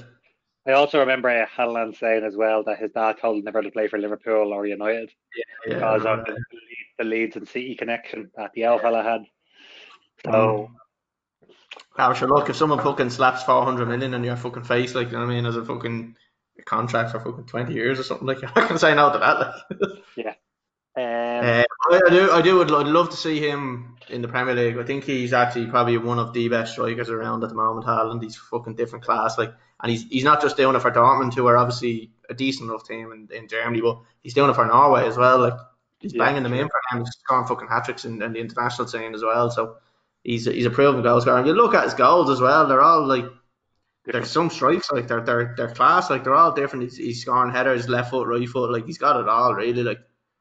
I 0.66 0.72
also 0.72 1.00
remember 1.00 1.46
Haaland 1.56 1.98
saying 1.98 2.24
as 2.24 2.36
well 2.36 2.64
that 2.64 2.78
his 2.78 2.90
dad 2.92 3.18
told 3.20 3.38
him 3.38 3.44
never 3.44 3.62
to 3.62 3.70
play 3.70 3.88
for 3.88 3.98
Liverpool 3.98 4.52
or 4.52 4.66
United 4.66 5.10
yeah, 5.36 5.74
because 5.74 6.06
of 6.06 6.24
the, 6.24 6.38
the 6.98 7.04
Leeds 7.04 7.36
and 7.36 7.46
City 7.46 7.74
connection 7.74 8.30
that 8.36 8.52
the 8.54 8.64
L 8.64 8.78
fella 8.78 9.02
had. 9.02 9.24
So. 10.24 10.70
Now, 11.98 12.12
sure, 12.12 12.28
look, 12.28 12.48
if 12.48 12.56
someone 12.56 12.80
fucking 12.80 13.10
slaps 13.10 13.42
400 13.42 13.86
million 13.86 14.14
in 14.14 14.24
your 14.24 14.36
fucking 14.36 14.64
face, 14.64 14.94
like, 14.94 15.08
you 15.08 15.12
know 15.14 15.20
what 15.20 15.32
I 15.32 15.34
mean, 15.34 15.46
as 15.46 15.56
a 15.56 15.64
fucking 15.64 16.16
contract 16.64 17.10
for 17.10 17.20
fucking 17.20 17.46
20 17.46 17.72
years 17.72 18.00
or 18.00 18.02
something, 18.02 18.26
like, 18.26 18.38
I 18.56 18.66
can 18.66 18.78
say 18.78 18.94
no 18.94 19.12
to 19.12 19.18
that, 19.18 19.38
like. 19.38 20.04
yeah. 20.16 20.34
Um, 20.96 21.04
uh, 21.04 21.64
I, 21.90 22.10
do, 22.10 22.30
I 22.30 22.40
do. 22.40 22.56
Would 22.58 22.70
I'd 22.70 22.86
love 22.86 23.10
to 23.10 23.16
see 23.16 23.40
him 23.40 23.96
in 24.08 24.22
the 24.22 24.28
Premier 24.28 24.54
League. 24.54 24.78
I 24.78 24.84
think 24.84 25.02
he's 25.02 25.32
actually 25.32 25.66
probably 25.66 25.98
one 25.98 26.20
of 26.20 26.32
the 26.32 26.48
best 26.48 26.72
strikers 26.74 27.10
around 27.10 27.42
at 27.42 27.48
the 27.48 27.56
moment. 27.56 27.84
Haaland, 27.84 28.22
he's 28.22 28.36
fucking 28.36 28.76
different 28.76 29.04
class. 29.04 29.36
Like, 29.36 29.52
and 29.84 29.90
he's 29.90 30.04
he's 30.04 30.24
not 30.24 30.40
just 30.40 30.56
doing 30.56 30.74
it 30.74 30.80
for 30.80 30.90
Dortmund, 30.90 31.34
who 31.34 31.46
are 31.46 31.58
obviously 31.58 32.10
a 32.30 32.34
decent 32.34 32.70
enough 32.70 32.88
team 32.88 33.12
in, 33.12 33.28
in 33.36 33.46
Germany, 33.46 33.82
but 33.82 34.00
he's 34.22 34.32
doing 34.32 34.48
it 34.48 34.54
for 34.54 34.64
Norway 34.64 35.06
as 35.06 35.18
well. 35.18 35.40
Like, 35.40 35.58
he's 36.00 36.14
yeah, 36.14 36.24
banging 36.24 36.42
them 36.42 36.54
in 36.54 36.66
for 36.66 36.80
them. 36.90 37.00
He's 37.00 37.10
scoring 37.10 37.46
fucking 37.46 37.68
hat 37.68 37.84
tricks 37.84 38.06
in, 38.06 38.22
in, 38.22 38.32
the 38.32 38.40
international 38.40 38.88
scene 38.88 39.14
as 39.14 39.22
well. 39.22 39.50
So 39.50 39.76
he's 40.22 40.46
he's 40.46 40.64
a 40.64 40.70
proven 40.70 41.02
goal 41.02 41.20
scorer. 41.20 41.36
And 41.36 41.46
you 41.46 41.52
look 41.52 41.74
at 41.74 41.84
his 41.84 41.92
goals 41.92 42.30
as 42.30 42.40
well; 42.40 42.66
they're 42.66 42.80
all 42.80 43.06
like 43.06 43.26
there's 44.06 44.30
some 44.30 44.48
strikes 44.48 44.90
like 44.90 45.06
they're 45.06 45.20
they're 45.20 45.52
they're 45.54 45.74
class. 45.74 46.08
Like 46.08 46.24
they're 46.24 46.34
all 46.34 46.52
different. 46.52 46.84
He's, 46.84 46.96
he's 46.96 47.20
scoring 47.20 47.52
headers, 47.52 47.86
left 47.86 48.10
foot, 48.10 48.26
right 48.26 48.48
foot. 48.48 48.72
Like 48.72 48.86
he's 48.86 48.96
got 48.96 49.20
it 49.20 49.28
all 49.28 49.54
really. 49.54 49.82
Like 49.82 50.00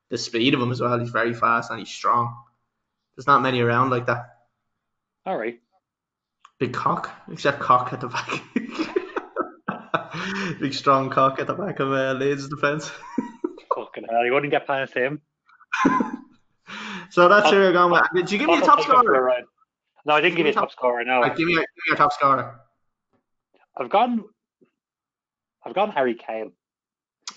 the 0.10 0.18
speed 0.18 0.54
of 0.54 0.62
him 0.62 0.72
as 0.72 0.80
well. 0.80 0.98
He's 0.98 1.10
very 1.10 1.34
fast 1.34 1.70
and 1.70 1.80
he's 1.80 1.90
strong. 1.90 2.34
There's 3.18 3.28
not 3.28 3.42
many 3.42 3.60
around 3.60 3.90
like 3.90 4.06
that. 4.06 4.38
All 5.26 5.38
right. 5.38 5.60
Big 6.60 6.72
cock, 6.72 7.12
except 7.30 7.60
cock 7.60 7.92
at 7.92 8.00
the 8.00 8.08
back. 8.08 8.42
Big 10.60 10.74
strong 10.74 11.10
cock 11.10 11.40
at 11.40 11.48
the 11.48 11.54
back 11.54 11.80
of 11.80 11.92
uh, 11.92 12.14
Leeds' 12.14 12.48
defence. 12.48 12.92
Fucking 13.76 14.06
hell, 14.10 14.26
you 14.26 14.34
wouldn't 14.34 14.52
get 14.52 14.68
past 14.68 14.94
him. 14.94 15.22
so 17.10 17.28
that's 17.28 17.50
who 17.50 17.58
you're 17.58 17.74
going 17.74 17.92
with. 17.92 18.04
Did 18.14 18.32
you 18.32 18.38
give 18.38 18.48
me 18.48 18.58
a 18.58 18.62
top 18.62 18.82
scorer? 18.82 19.24
Right. 19.24 19.44
No, 20.06 20.14
I 20.14 20.22
didn't 20.22 20.36
give, 20.36 20.46
you 20.46 20.52
a 20.52 20.56
top, 20.56 20.66
top 20.66 20.72
scorer. 20.72 21.04
No. 21.04 21.22
Right, 21.22 21.36
give, 21.36 21.48
me 21.48 21.54
a, 21.54 21.58
give 21.58 21.62
me 21.62 21.68
your 21.88 21.98
top 21.98 22.14
scorer. 22.14 22.60
I've 23.78 23.90
gone. 23.90 24.26
I've 25.66 25.74
gone 25.74 25.92
Harry 25.92 26.16
Kane. 26.16 26.52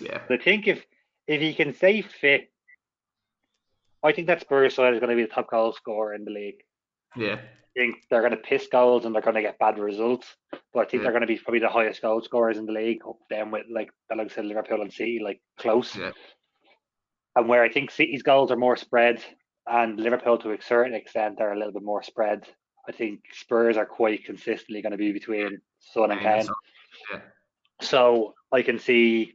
Yeah. 0.00 0.20
I 0.28 0.36
think 0.36 0.66
if 0.66 0.84
if 1.26 1.40
he 1.40 1.54
can 1.54 1.74
stay 1.74 2.02
fit 2.02 2.50
I 4.06 4.12
think 4.12 4.28
that 4.28 4.40
Spurs 4.40 4.74
side 4.74 4.94
is 4.94 5.00
going 5.00 5.10
to 5.10 5.16
be 5.16 5.22
the 5.22 5.34
top 5.34 5.50
goal 5.50 5.72
scorer 5.72 6.14
in 6.14 6.24
the 6.24 6.30
league. 6.30 6.62
Yeah. 7.16 7.34
I 7.34 7.78
think 7.78 7.96
they're 8.08 8.20
going 8.20 8.30
to 8.30 8.38
piss 8.38 8.68
goals 8.72 9.04
and 9.04 9.14
they're 9.14 9.22
going 9.22 9.36
to 9.36 9.42
get 9.42 9.58
bad 9.58 9.78
results. 9.78 10.26
But 10.72 10.80
I 10.80 10.84
think 10.84 10.92
yeah. 10.94 11.02
they're 11.02 11.12
going 11.12 11.20
to 11.22 11.26
be 11.26 11.38
probably 11.38 11.60
the 11.60 11.68
highest 11.68 12.02
goal 12.02 12.22
scorers 12.22 12.56
in 12.56 12.66
the 12.66 12.72
league, 12.72 13.02
up 13.06 13.16
them 13.28 13.50
with 13.50 13.66
like 13.70 13.90
the 14.08 14.16
likes 14.16 14.36
of 14.38 14.46
Liverpool 14.46 14.80
and 14.80 14.92
City, 14.92 15.20
like 15.22 15.40
close. 15.58 15.94
Yeah. 15.94 16.12
And 17.34 17.48
where 17.48 17.62
I 17.62 17.68
think 17.68 17.90
City's 17.90 18.22
goals 18.22 18.50
are 18.50 18.56
more 18.56 18.76
spread 18.76 19.22
and 19.66 19.98
Liverpool 19.98 20.38
to 20.38 20.52
a 20.52 20.62
certain 20.62 20.94
extent 20.94 21.40
are 21.40 21.52
a 21.52 21.56
little 21.58 21.72
bit 21.72 21.82
more 21.82 22.02
spread. 22.02 22.44
I 22.88 22.92
think 22.92 23.20
Spurs 23.32 23.76
are 23.76 23.86
quite 23.86 24.24
consistently 24.24 24.80
going 24.80 24.92
to 24.92 24.98
be 24.98 25.12
between 25.12 25.60
Son 25.80 26.10
and 26.10 26.20
Kane. 26.20 26.46
Yeah. 27.12 27.20
So 27.82 28.34
I 28.52 28.62
can 28.62 28.78
see 28.78 29.34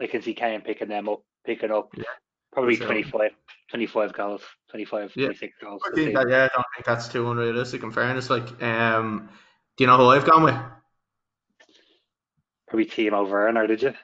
I 0.00 0.06
can 0.06 0.22
see 0.22 0.34
Kane 0.34 0.60
picking 0.60 0.88
them 0.88 1.08
up, 1.08 1.22
picking 1.44 1.72
up 1.72 1.88
yeah, 1.96 2.04
probably 2.52 2.76
sure. 2.76 2.86
25, 2.86 3.30
25 3.70 4.12
goals, 4.12 4.42
25, 4.70 5.12
yeah. 5.16 5.26
26 5.26 5.54
goals. 5.60 5.82
I 5.86 5.94
think 5.94 6.14
that, 6.14 6.28
yeah, 6.28 6.44
I 6.44 6.48
don't 6.54 6.66
think 6.74 6.86
that's 6.86 7.08
too 7.08 7.30
unrealistic 7.30 7.82
in 7.82 7.92
fairness. 7.92 8.30
Like, 8.30 8.62
um, 8.62 9.28
do 9.76 9.84
you 9.84 9.88
know 9.88 9.96
who 9.96 10.06
I've 10.06 10.24
gone 10.24 10.42
with? 10.42 10.56
Probably 12.68 12.86
Timo 12.86 13.28
Werner, 13.28 13.66
did 13.66 13.82
you? 13.82 13.94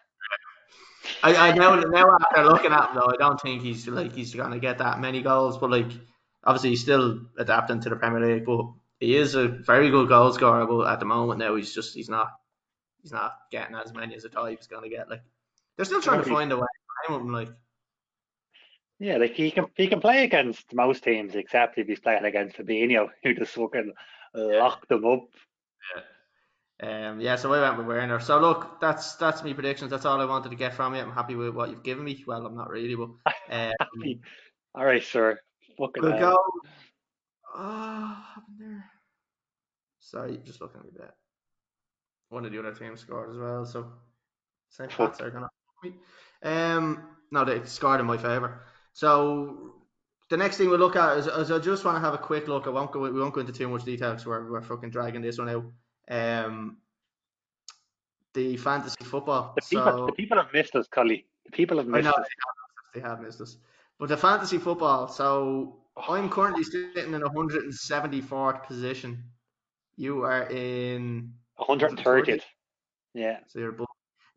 I, 1.22 1.50
I 1.50 1.52
know 1.52 1.80
now 1.80 2.16
after 2.20 2.44
looking 2.44 2.72
at 2.72 2.88
him 2.88 2.94
though, 2.94 3.10
I 3.12 3.16
don't 3.18 3.40
think 3.40 3.62
he's 3.62 3.86
like 3.86 4.12
he's 4.12 4.34
gonna 4.34 4.58
get 4.58 4.78
that 4.78 5.00
many 5.00 5.22
goals, 5.22 5.58
but 5.58 5.70
like 5.70 5.90
obviously 6.44 6.70
he's 6.70 6.80
still 6.80 7.20
adapting 7.38 7.80
to 7.80 7.90
the 7.90 7.96
Premier 7.96 8.20
League, 8.20 8.46
but 8.46 8.66
he 9.00 9.16
is 9.16 9.34
a 9.34 9.48
very 9.48 9.90
good 9.90 10.08
goal 10.08 10.32
scorer. 10.32 10.66
But 10.66 10.90
at 10.90 11.00
the 11.00 11.06
moment 11.06 11.40
now, 11.40 11.56
he's 11.56 11.74
just 11.74 11.94
he's 11.94 12.08
not 12.08 12.28
he's 13.02 13.12
not 13.12 13.36
getting 13.50 13.76
as 13.76 13.92
many 13.92 14.14
as 14.14 14.24
I 14.24 14.28
thought 14.28 14.50
he 14.50 14.56
was 14.56 14.66
gonna 14.66 14.88
get. 14.88 15.10
Like 15.10 15.22
they're 15.76 15.84
still 15.84 16.00
trying 16.00 16.22
to 16.22 16.30
find 16.30 16.52
a 16.52 16.56
way. 16.56 16.66
I'm 17.08 17.32
like 17.32 17.50
yeah, 18.98 19.16
like 19.16 19.34
he 19.34 19.50
can 19.50 19.66
he 19.74 19.88
can 19.88 20.00
play 20.00 20.24
against 20.24 20.72
most 20.72 21.04
teams 21.04 21.34
except 21.34 21.78
if 21.78 21.86
he's 21.86 22.00
playing 22.00 22.24
against 22.24 22.56
Fabinho, 22.56 23.08
who 23.22 23.34
just 23.34 23.54
fucking 23.54 23.92
locked 24.34 24.88
them 24.88 25.04
up. 25.04 25.28
Yeah. 25.94 26.02
Um, 26.82 27.20
yeah, 27.20 27.36
so 27.36 27.52
I 27.52 27.60
went 27.60 27.78
with 27.78 27.86
Werner. 27.86 28.20
So 28.20 28.38
look, 28.40 28.80
that's 28.80 29.14
that's 29.16 29.42
me 29.42 29.54
predictions. 29.54 29.90
That's 29.90 30.04
all 30.04 30.20
I 30.20 30.24
wanted 30.24 30.50
to 30.50 30.56
get 30.56 30.74
from 30.74 30.94
you. 30.94 31.00
I'm 31.00 31.12
happy 31.12 31.34
with 31.34 31.54
what 31.54 31.70
you've 31.70 31.82
given 31.82 32.04
me. 32.04 32.24
Well, 32.26 32.46
I'm 32.46 32.56
not 32.56 32.70
really, 32.70 32.94
but 32.94 33.10
um, 33.50 33.72
all 34.74 34.84
right, 34.84 35.02
sir. 35.02 35.38
Fucking 35.78 36.02
we'll 36.02 36.18
go. 36.18 36.38
Oh, 37.56 38.24
there. 38.58 38.90
Sorry, 40.00 40.38
just 40.44 40.60
looking 40.60 40.80
at 40.80 41.00
that. 41.00 41.14
One 42.28 42.44
of 42.44 42.52
the 42.52 42.58
other 42.58 42.74
teams 42.74 43.00
scored 43.00 43.30
as 43.30 43.36
well, 43.36 43.64
so 43.64 43.92
St. 44.70 44.90
Pat's 44.90 45.20
are 45.20 45.30
gonna. 45.30 45.48
Um, 46.42 47.04
no, 47.30 47.44
they 47.44 47.64
scored 47.64 48.00
in 48.00 48.06
my 48.06 48.16
favour. 48.16 48.62
So 48.94 49.74
the 50.30 50.36
next 50.36 50.56
thing 50.56 50.70
we 50.70 50.76
look 50.76 50.96
at 50.96 51.18
is, 51.18 51.26
is, 51.26 51.50
I 51.50 51.58
just 51.58 51.84
want 51.84 51.96
to 51.96 52.00
have 52.00 52.14
a 52.14 52.18
quick 52.18 52.48
look. 52.48 52.66
I 52.66 52.70
won't 52.70 52.92
go. 52.92 53.00
We 53.00 53.10
won't 53.10 53.34
go 53.34 53.40
into 53.40 53.52
too 53.52 53.68
much 53.68 53.84
detail 53.84 54.10
because 54.10 54.24
we're, 54.24 54.50
we're 54.50 54.62
fucking 54.62 54.90
dragging 54.90 55.20
this 55.20 55.38
one 55.38 55.48
out. 55.50 55.64
Um, 56.08 56.78
the 58.32 58.56
fantasy 58.56 59.04
football. 59.04 59.52
The 59.56 59.62
people, 59.62 59.84
so, 59.84 60.06
the 60.06 60.12
people 60.12 60.38
have 60.38 60.52
missed 60.52 60.74
us, 60.76 60.86
Cully. 60.88 61.26
The 61.44 61.52
people 61.52 61.76
have 61.78 61.86
missed 61.86 62.04
know, 62.04 62.10
us. 62.10 62.26
They 62.94 63.00
have, 63.00 63.20
missed 63.20 63.40
us. 63.40 63.58
But 63.98 64.08
the 64.08 64.16
fantasy 64.16 64.58
football. 64.58 65.08
So 65.08 65.76
I'm 65.96 66.30
currently 66.30 66.62
sitting 66.62 67.14
in 67.14 67.20
174th 67.20 68.66
position. 68.66 69.24
You 69.96 70.22
are 70.22 70.48
in 70.50 71.32
130th. 71.58 72.42
Yeah. 73.12 73.38
So 73.48 73.58
you're 73.58 73.70
above 73.70 73.86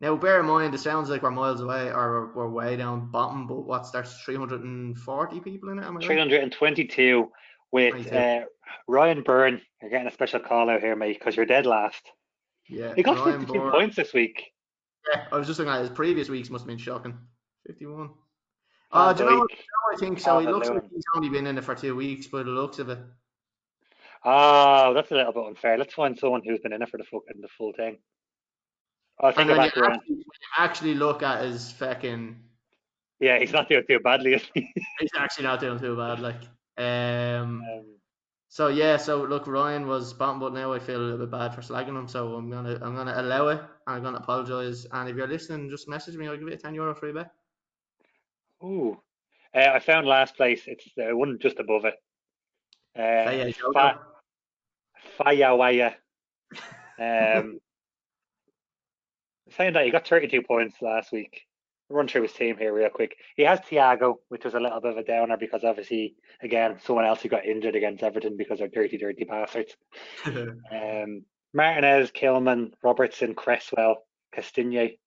now, 0.00 0.14
bear 0.14 0.38
in 0.40 0.46
mind, 0.46 0.74
it 0.74 0.78
sounds 0.78 1.10
like 1.10 1.22
we're 1.22 1.30
miles 1.30 1.60
away 1.60 1.90
or 1.90 2.30
we're 2.34 2.48
way 2.48 2.76
down 2.76 3.10
bottom, 3.10 3.48
but 3.48 3.62
what's 3.62 3.90
there's 3.90 4.14
340 4.18 5.40
people 5.40 5.70
in 5.70 5.78
it? 5.78 5.84
Am 5.84 5.96
I 5.96 6.04
322 6.04 7.20
right? 7.20 7.28
with 7.72 8.12
uh, 8.12 8.42
Ryan 8.86 9.22
Byrne. 9.22 9.60
You're 9.82 9.90
getting 9.90 10.06
a 10.06 10.12
special 10.12 10.40
call 10.40 10.70
out 10.70 10.80
here, 10.80 10.94
mate, 10.94 11.18
because 11.18 11.34
you're 11.34 11.46
dead 11.46 11.66
last. 11.66 12.02
Yeah, 12.68 12.94
he 12.94 13.02
got 13.02 13.18
Ryan 13.18 13.40
52 13.40 13.58
Byrne. 13.58 13.72
points 13.72 13.96
this 13.96 14.12
week. 14.12 14.44
Yeah, 15.12 15.24
I 15.32 15.36
was 15.36 15.48
just 15.48 15.58
looking 15.58 15.74
at 15.74 15.80
his 15.80 15.90
previous 15.90 16.28
weeks, 16.28 16.48
must 16.48 16.62
have 16.62 16.68
been 16.68 16.78
shocking. 16.78 17.18
51. 17.66 18.10
Oh, 18.92 19.12
do 19.12 19.24
you 19.24 19.30
know 19.30 19.38
what? 19.38 19.50
I 19.94 19.96
think 19.98 20.20
so. 20.20 20.38
He 20.38 20.46
looks 20.46 20.68
like 20.68 20.82
he's 20.90 21.04
only 21.16 21.28
been 21.28 21.46
in 21.46 21.58
it 21.58 21.64
for 21.64 21.74
two 21.74 21.96
weeks, 21.96 22.26
but 22.26 22.44
the 22.44 22.52
looks 22.52 22.78
of 22.78 22.88
it. 22.88 22.98
Oh, 24.24 24.94
that's 24.94 25.10
a 25.10 25.14
little 25.14 25.32
bit 25.32 25.46
unfair. 25.46 25.76
Let's 25.76 25.94
find 25.94 26.18
someone 26.18 26.42
who's 26.44 26.60
been 26.60 26.72
in 26.72 26.82
it 26.82 26.88
for 26.88 26.98
the 26.98 27.04
full, 27.04 27.22
the 27.28 27.48
full 27.48 27.72
thing. 27.72 27.98
I 29.20 29.32
think 29.32 29.50
and 29.50 29.64
you 29.74 29.84
actually, 29.84 30.24
actually, 30.58 30.94
look 30.94 31.22
at 31.22 31.44
his 31.44 31.72
fucking. 31.72 32.36
Yeah, 33.20 33.38
he's 33.38 33.52
not 33.52 33.68
doing 33.68 33.84
too 33.88 33.98
badly. 33.98 34.34
Is 34.34 34.42
he? 34.54 34.72
he's 35.00 35.10
actually 35.18 35.44
not 35.44 35.60
doing 35.60 35.78
too 35.78 35.96
bad. 35.96 36.20
Like, 36.20 36.42
um, 36.76 37.62
um, 37.62 37.84
so 38.48 38.68
yeah, 38.68 38.96
so 38.96 39.24
look, 39.24 39.46
Ryan 39.46 39.86
was 39.88 40.12
bottom, 40.12 40.38
but 40.38 40.54
now 40.54 40.72
I 40.72 40.78
feel 40.78 41.00
a 41.00 41.02
little 41.02 41.18
bit 41.18 41.30
bad 41.30 41.54
for 41.54 41.62
slagging 41.62 41.98
him. 41.98 42.06
So 42.06 42.34
I'm 42.34 42.48
gonna, 42.48 42.78
I'm 42.80 42.94
gonna 42.94 43.14
allow 43.16 43.48
it. 43.48 43.60
And 43.86 43.96
I'm 43.96 44.02
gonna 44.02 44.18
apologize. 44.18 44.86
And 44.92 45.08
if 45.08 45.16
you're 45.16 45.26
listening, 45.26 45.68
just 45.68 45.88
message 45.88 46.16
me. 46.16 46.28
I'll 46.28 46.36
give 46.36 46.46
you 46.48 46.54
a 46.54 46.56
ten 46.56 46.74
euro 46.74 46.94
free 46.94 47.12
bet. 47.12 47.32
Ooh, 48.62 49.00
uh, 49.54 49.70
I 49.74 49.78
found 49.80 50.06
last 50.06 50.36
place. 50.36 50.62
It's 50.66 50.86
uh, 50.98 51.16
one 51.16 51.38
just 51.40 51.58
above 51.58 51.84
it. 51.84 51.94
Uh, 52.96 53.50
Fa- 53.72 54.00
Fayawaya. 55.18 55.94
Um, 57.00 57.60
Saying 59.56 59.72
that 59.74 59.84
he 59.84 59.90
got 59.90 60.06
32 60.06 60.42
points 60.42 60.76
last 60.82 61.12
week. 61.12 61.42
Run 61.90 62.06
through 62.06 62.22
his 62.22 62.32
team 62.34 62.58
here 62.58 62.74
real 62.74 62.90
quick. 62.90 63.16
He 63.34 63.44
has 63.44 63.60
Thiago, 63.60 64.16
which 64.28 64.44
was 64.44 64.54
a 64.54 64.60
little 64.60 64.80
bit 64.80 64.92
of 64.92 64.98
a 64.98 65.04
downer 65.04 65.38
because 65.38 65.64
obviously, 65.64 66.16
again, 66.42 66.78
someone 66.84 67.06
else 67.06 67.22
who 67.22 67.30
got 67.30 67.46
injured 67.46 67.76
against 67.76 68.02
Everton 68.02 68.36
because 68.36 68.58
they're 68.58 68.68
dirty, 68.68 68.98
dirty 68.98 69.24
bastards. 69.24 69.74
um, 70.26 71.24
Martinez, 71.54 72.10
Kilman, 72.10 72.72
Robertson, 72.82 73.34
Cresswell, 73.34 74.02
Castagne, 74.36 74.98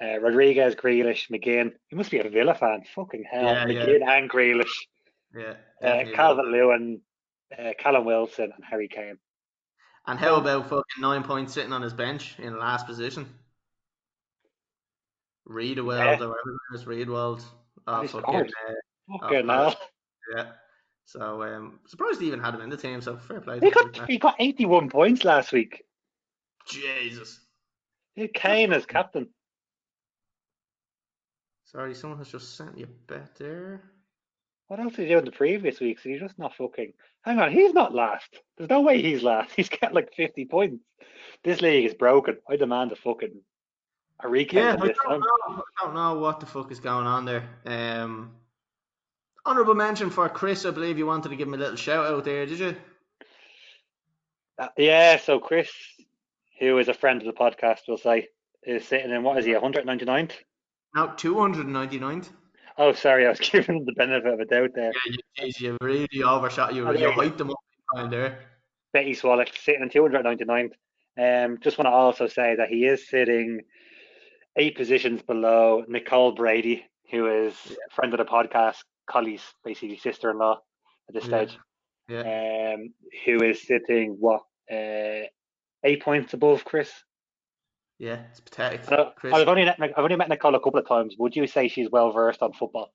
uh, 0.00 0.20
Rodriguez, 0.20 0.76
Grealish, 0.76 1.28
McGinn. 1.28 1.72
He 1.88 1.96
must 1.96 2.10
be 2.10 2.20
a 2.20 2.28
Villa 2.28 2.54
fan. 2.54 2.84
Fucking 2.94 3.24
hell. 3.28 3.42
Yeah, 3.42 3.66
McGinn 3.66 4.00
yeah. 4.00 4.12
and 4.12 4.30
Grealish. 4.30 4.86
yeah. 5.36 5.54
Uh. 5.82 6.04
Calvert 6.14 6.46
Lewin, 6.46 7.00
uh, 7.58 7.72
Callum 7.78 8.04
Wilson, 8.04 8.52
and 8.54 8.64
Harry 8.68 8.88
Kane. 8.88 9.18
and 10.06 10.20
how 10.20 10.36
about 10.36 10.68
fucking 10.68 11.00
nine 11.00 11.24
points 11.24 11.52
sitting 11.52 11.72
on 11.72 11.82
his 11.82 11.92
bench 11.92 12.36
in 12.38 12.58
last 12.58 12.86
position? 12.86 13.26
Reedwald 15.48 15.98
Yeah. 15.98 16.24
or 16.24 16.28
whatever 16.28 16.58
it 16.72 16.74
is, 16.74 16.84
Reedwald. 16.84 17.42
Oh, 17.86 18.06
fucking, 18.06 18.34
uh, 18.34 19.18
Fucking 19.20 19.50
oh, 19.50 19.52
hell. 19.52 19.76
yeah. 20.36 20.46
So 21.04 21.42
um, 21.42 21.80
surprised 21.86 22.20
he 22.20 22.28
even 22.28 22.40
had 22.40 22.54
him 22.54 22.60
in 22.60 22.70
the 22.70 22.76
team. 22.76 23.00
So 23.00 23.16
fair 23.16 23.40
play. 23.40 23.58
He 23.60 23.70
got, 23.70 24.08
he 24.08 24.18
got 24.18 24.36
81 24.38 24.88
points 24.88 25.24
last 25.24 25.52
week. 25.52 25.82
Jesus. 26.68 27.40
Kane 28.34 28.72
as 28.72 28.86
captain. 28.86 29.28
Sorry, 31.64 31.94
someone 31.94 32.18
has 32.18 32.28
just 32.28 32.56
sent 32.56 32.76
you 32.78 32.84
a 32.84 33.12
bet 33.12 33.34
there. 33.36 33.82
What 34.68 34.78
else 34.78 34.94
did 34.94 35.02
he 35.02 35.08
do 35.08 35.18
in 35.18 35.24
the 35.24 35.32
previous 35.32 35.80
weeks? 35.80 36.02
He's 36.02 36.20
just 36.20 36.38
not 36.38 36.54
fucking. 36.54 36.92
Hang 37.22 37.38
on, 37.38 37.50
he's 37.50 37.72
not 37.72 37.94
last. 37.94 38.38
There's 38.56 38.70
no 38.70 38.82
way 38.82 39.00
he's 39.02 39.22
last. 39.22 39.52
He's 39.56 39.68
got 39.68 39.94
like 39.94 40.12
50 40.14 40.44
points. 40.46 40.84
This 41.44 41.60
league 41.60 41.84
is 41.86 41.94
broken. 41.94 42.38
I 42.48 42.56
demand 42.56 42.92
a 42.92 42.96
fucking 42.96 43.40
Yeah, 44.24 44.74
I 44.74 44.76
don't 44.76 45.20
know. 45.20 45.64
I 45.80 45.84
don't 45.84 45.94
know 45.94 46.18
what 46.18 46.40
the 46.40 46.46
fuck 46.46 46.70
is 46.70 46.80
going 46.80 47.06
on 47.06 47.24
there. 47.24 47.48
Um, 47.66 48.32
honorable 49.44 49.74
mention 49.74 50.10
for 50.10 50.28
Chris. 50.28 50.64
I 50.64 50.70
believe 50.70 50.98
you 50.98 51.06
wanted 51.06 51.30
to 51.30 51.36
give 51.36 51.48
him 51.48 51.54
a 51.54 51.58
little 51.58 51.76
shout 51.76 52.06
out 52.06 52.24
there, 52.24 52.46
did 52.46 52.58
you? 52.58 52.76
Uh, 54.58 54.68
yeah, 54.76 55.16
so 55.18 55.38
Chris, 55.38 55.70
who 56.60 56.78
is 56.78 56.88
a 56.88 56.94
friend 56.94 57.20
of 57.20 57.26
the 57.26 57.32
podcast, 57.32 57.80
will 57.88 57.98
say, 57.98 58.28
is 58.62 58.86
sitting 58.86 59.10
in 59.10 59.22
what 59.22 59.38
is 59.38 59.44
he, 59.44 59.52
199th? 59.52 60.32
No, 60.94 61.08
299th. 61.08 62.28
Oh, 62.78 62.92
sorry, 62.92 63.26
I 63.26 63.30
was 63.30 63.40
giving 63.50 63.78
him 63.78 63.84
the 63.84 63.92
benefit 63.92 64.32
of 64.32 64.40
a 64.40 64.44
doubt 64.44 64.70
there. 64.74 64.92
Yeah, 64.92 65.12
you, 65.12 65.18
geez, 65.36 65.60
you 65.60 65.76
really 65.80 66.08
overshot. 66.24 66.74
You, 66.74 66.86
Oh, 66.86 66.92
you 66.92 66.98
there 66.98 67.08
you 67.10 67.14
go. 67.16 67.20
hyped 67.22 67.38
them 67.38 67.50
up 67.96 68.10
there. 68.10 68.38
Betty 68.92 69.14
Swallock 69.14 69.48
sitting 69.56 69.82
in 69.82 69.88
299th. 69.88 70.72
Um, 71.18 71.58
just 71.60 71.76
want 71.78 71.86
to 71.86 71.90
also 71.92 72.26
say 72.26 72.56
that 72.56 72.68
he 72.68 72.84
is 72.86 73.08
sitting 73.08 73.62
eight 74.56 74.76
positions 74.76 75.22
below 75.22 75.84
Nicole 75.88 76.32
Brady, 76.32 76.84
who 77.10 77.26
is 77.26 77.54
a 77.70 77.94
friend 77.94 78.12
of 78.14 78.18
the 78.18 78.24
podcast, 78.24 78.78
Collie's 79.08 79.42
basically 79.64 79.98
sister-in-law 79.98 80.60
at 81.08 81.14
this 81.14 81.26
Yeah. 81.26 81.44
stage, 81.46 81.58
Yeah. 82.08 82.74
um, 82.74 82.94
who 83.24 83.42
is 83.42 83.66
sitting 83.66 84.16
what 84.20 84.42
uh, 84.70 85.26
eight 85.84 86.02
points 86.02 86.32
above 86.34 86.64
Chris. 86.64 86.90
Yeah, 87.98 88.20
it's 88.30 88.40
pathetic. 88.40 88.84
So, 88.84 89.12
Chris, 89.16 89.34
I've 89.34 89.48
only 89.48 89.64
met, 89.64 89.78
I've 89.80 89.92
only 89.98 90.16
met 90.16 90.28
Nicole 90.28 90.54
a 90.54 90.60
couple 90.60 90.80
of 90.80 90.88
times. 90.88 91.14
Would 91.18 91.36
you 91.36 91.46
say 91.46 91.68
she's 91.68 91.90
well 91.90 92.10
versed 92.12 92.42
on 92.42 92.52
football? 92.52 92.92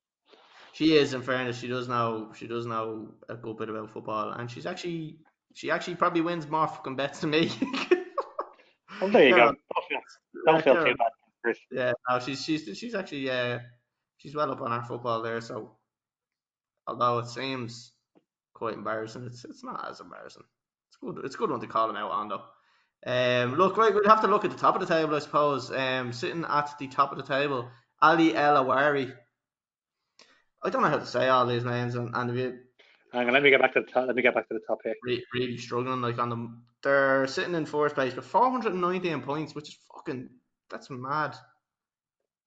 she 0.73 0.95
is. 0.95 1.13
In 1.13 1.21
fairness, 1.23 1.59
she 1.59 1.67
does 1.67 1.87
know. 1.87 2.31
She 2.35 2.45
does 2.47 2.65
know 2.67 3.09
a 3.29 3.35
good 3.35 3.57
bit 3.57 3.69
about 3.69 3.89
football, 3.89 4.31
and 4.31 4.49
she's 4.49 4.65
actually. 4.65 5.17
She 5.53 5.71
actually 5.71 5.95
probably 5.95 6.21
wins 6.21 6.47
more 6.47 6.67
fucking 6.67 6.95
bets 6.95 7.21
than 7.21 7.31
me. 7.31 7.51
Oh, 8.99 9.09
there 9.09 9.27
you 9.27 9.35
go. 9.35 9.45
Don't 9.45 9.85
feel, 9.87 9.99
don't 10.47 10.63
feel 10.63 10.75
too 10.85 10.95
bad. 10.95 11.11
Yeah, 11.71 11.93
no, 12.09 12.19
she's 12.19 12.43
she's 12.43 12.77
she's 12.77 12.95
actually 12.95 13.29
uh 13.29 13.59
she's 14.17 14.35
well 14.35 14.51
up 14.51 14.61
on 14.61 14.71
our 14.71 14.83
football 14.83 15.21
there. 15.21 15.41
So 15.41 15.71
although 16.85 17.19
it 17.19 17.27
seems 17.27 17.91
quite 18.53 18.73
embarrassing, 18.75 19.25
it's 19.25 19.45
it's 19.45 19.63
not 19.63 19.87
as 19.89 19.99
embarrassing. 19.99 20.43
It's 20.89 20.97
good. 20.97 21.25
It's 21.25 21.35
a 21.35 21.37
good 21.37 21.51
one 21.51 21.59
to 21.61 21.67
call 21.67 21.89
him 21.89 21.97
out 21.97 22.11
on 22.11 22.29
though. 22.29 22.43
Um, 23.05 23.55
look, 23.55 23.77
right, 23.77 23.93
we'd 23.93 24.07
have 24.07 24.21
to 24.21 24.27
look 24.27 24.43
at 24.43 24.51
the 24.51 24.57
top 24.57 24.75
of 24.75 24.81
the 24.81 24.93
table, 24.93 25.15
I 25.15 25.19
suppose. 25.19 25.71
Um, 25.71 26.11
sitting 26.11 26.43
at 26.45 26.73
the 26.79 26.87
top 26.87 27.11
of 27.11 27.17
the 27.17 27.23
table, 27.23 27.69
Ali 28.01 28.35
El 28.35 28.63
Awari. 28.63 29.13
I 30.63 30.69
don't 30.69 30.81
know 30.81 30.89
how 30.89 30.97
to 30.97 31.05
say 31.05 31.27
all 31.27 31.45
these 31.45 31.63
names, 31.63 31.95
and 31.95 32.09
and 32.15 32.31
if 32.31 32.35
you 32.37 32.59
Hang 33.13 33.27
on, 33.27 33.33
let 33.33 33.43
me 33.43 33.49
get 33.49 33.61
back 33.61 33.73
to 33.73 33.81
the 33.81 33.87
top. 33.87 34.07
Let 34.07 34.15
me 34.15 34.21
get 34.21 34.35
back 34.35 34.47
to 34.49 34.53
the 34.53 34.59
top 34.67 34.79
here. 34.83 34.95
re- 35.03 35.25
really 35.33 35.57
struggling 35.57 36.01
like 36.01 36.19
on 36.19 36.29
them. 36.29 36.63
They're 36.83 37.27
sitting 37.27 37.55
in 37.55 37.65
fourth 37.65 37.95
place 37.95 38.15
with 38.15 38.25
419 38.25 39.21
points, 39.21 39.55
which 39.55 39.69
is 39.69 39.77
fucking 39.93 40.29
that's 40.69 40.89
mad. 40.89 41.35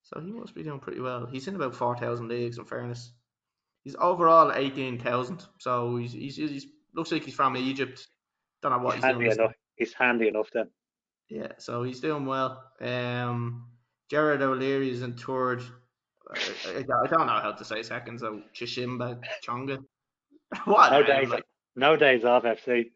So 0.02 0.20
he 0.20 0.32
must 0.32 0.54
be 0.54 0.62
doing 0.62 0.80
pretty 0.80 1.00
well. 1.00 1.26
He's 1.26 1.46
in 1.46 1.54
about 1.56 1.74
4,000 1.74 2.28
leagues. 2.28 2.58
In 2.58 2.64
fairness, 2.64 3.12
he's 3.84 3.96
overall 3.98 4.52
18,000. 4.52 5.44
So 5.58 5.96
he's, 5.96 6.12
he's 6.12 6.36
he's 6.36 6.66
looks 6.94 7.12
like 7.12 7.24
he's 7.24 7.34
from 7.34 7.56
Egypt. 7.56 8.06
Don't 8.62 8.72
know 8.72 8.78
what 8.78 8.96
He's 8.96 9.04
he's, 9.04 9.14
doing. 9.14 9.30
enough. 9.32 9.52
He's 9.76 9.92
handy 9.94 10.28
enough 10.28 10.48
then. 10.52 10.68
Yeah, 11.28 11.52
so 11.58 11.82
he's 11.82 12.00
doing 12.00 12.26
well. 12.26 12.62
Um, 12.80 13.66
Jared 14.10 14.42
O'Leary 14.42 14.90
is 14.90 15.02
in 15.02 15.12
third. 15.14 15.62
I, 16.28 16.38
I, 16.66 16.78
I 16.78 17.06
don't 17.06 17.26
know 17.26 17.40
how 17.40 17.52
to 17.52 17.64
say 17.64 17.82
second. 17.82 18.18
So 18.18 18.42
Chishimba 18.54 19.20
Chonga. 19.46 19.78
what? 20.64 20.90
No 20.90 21.02
days, 21.02 21.28
like, 21.28 21.44
no 21.76 21.96
days 21.96 22.24
off 22.24 22.42
FC. 22.42 22.90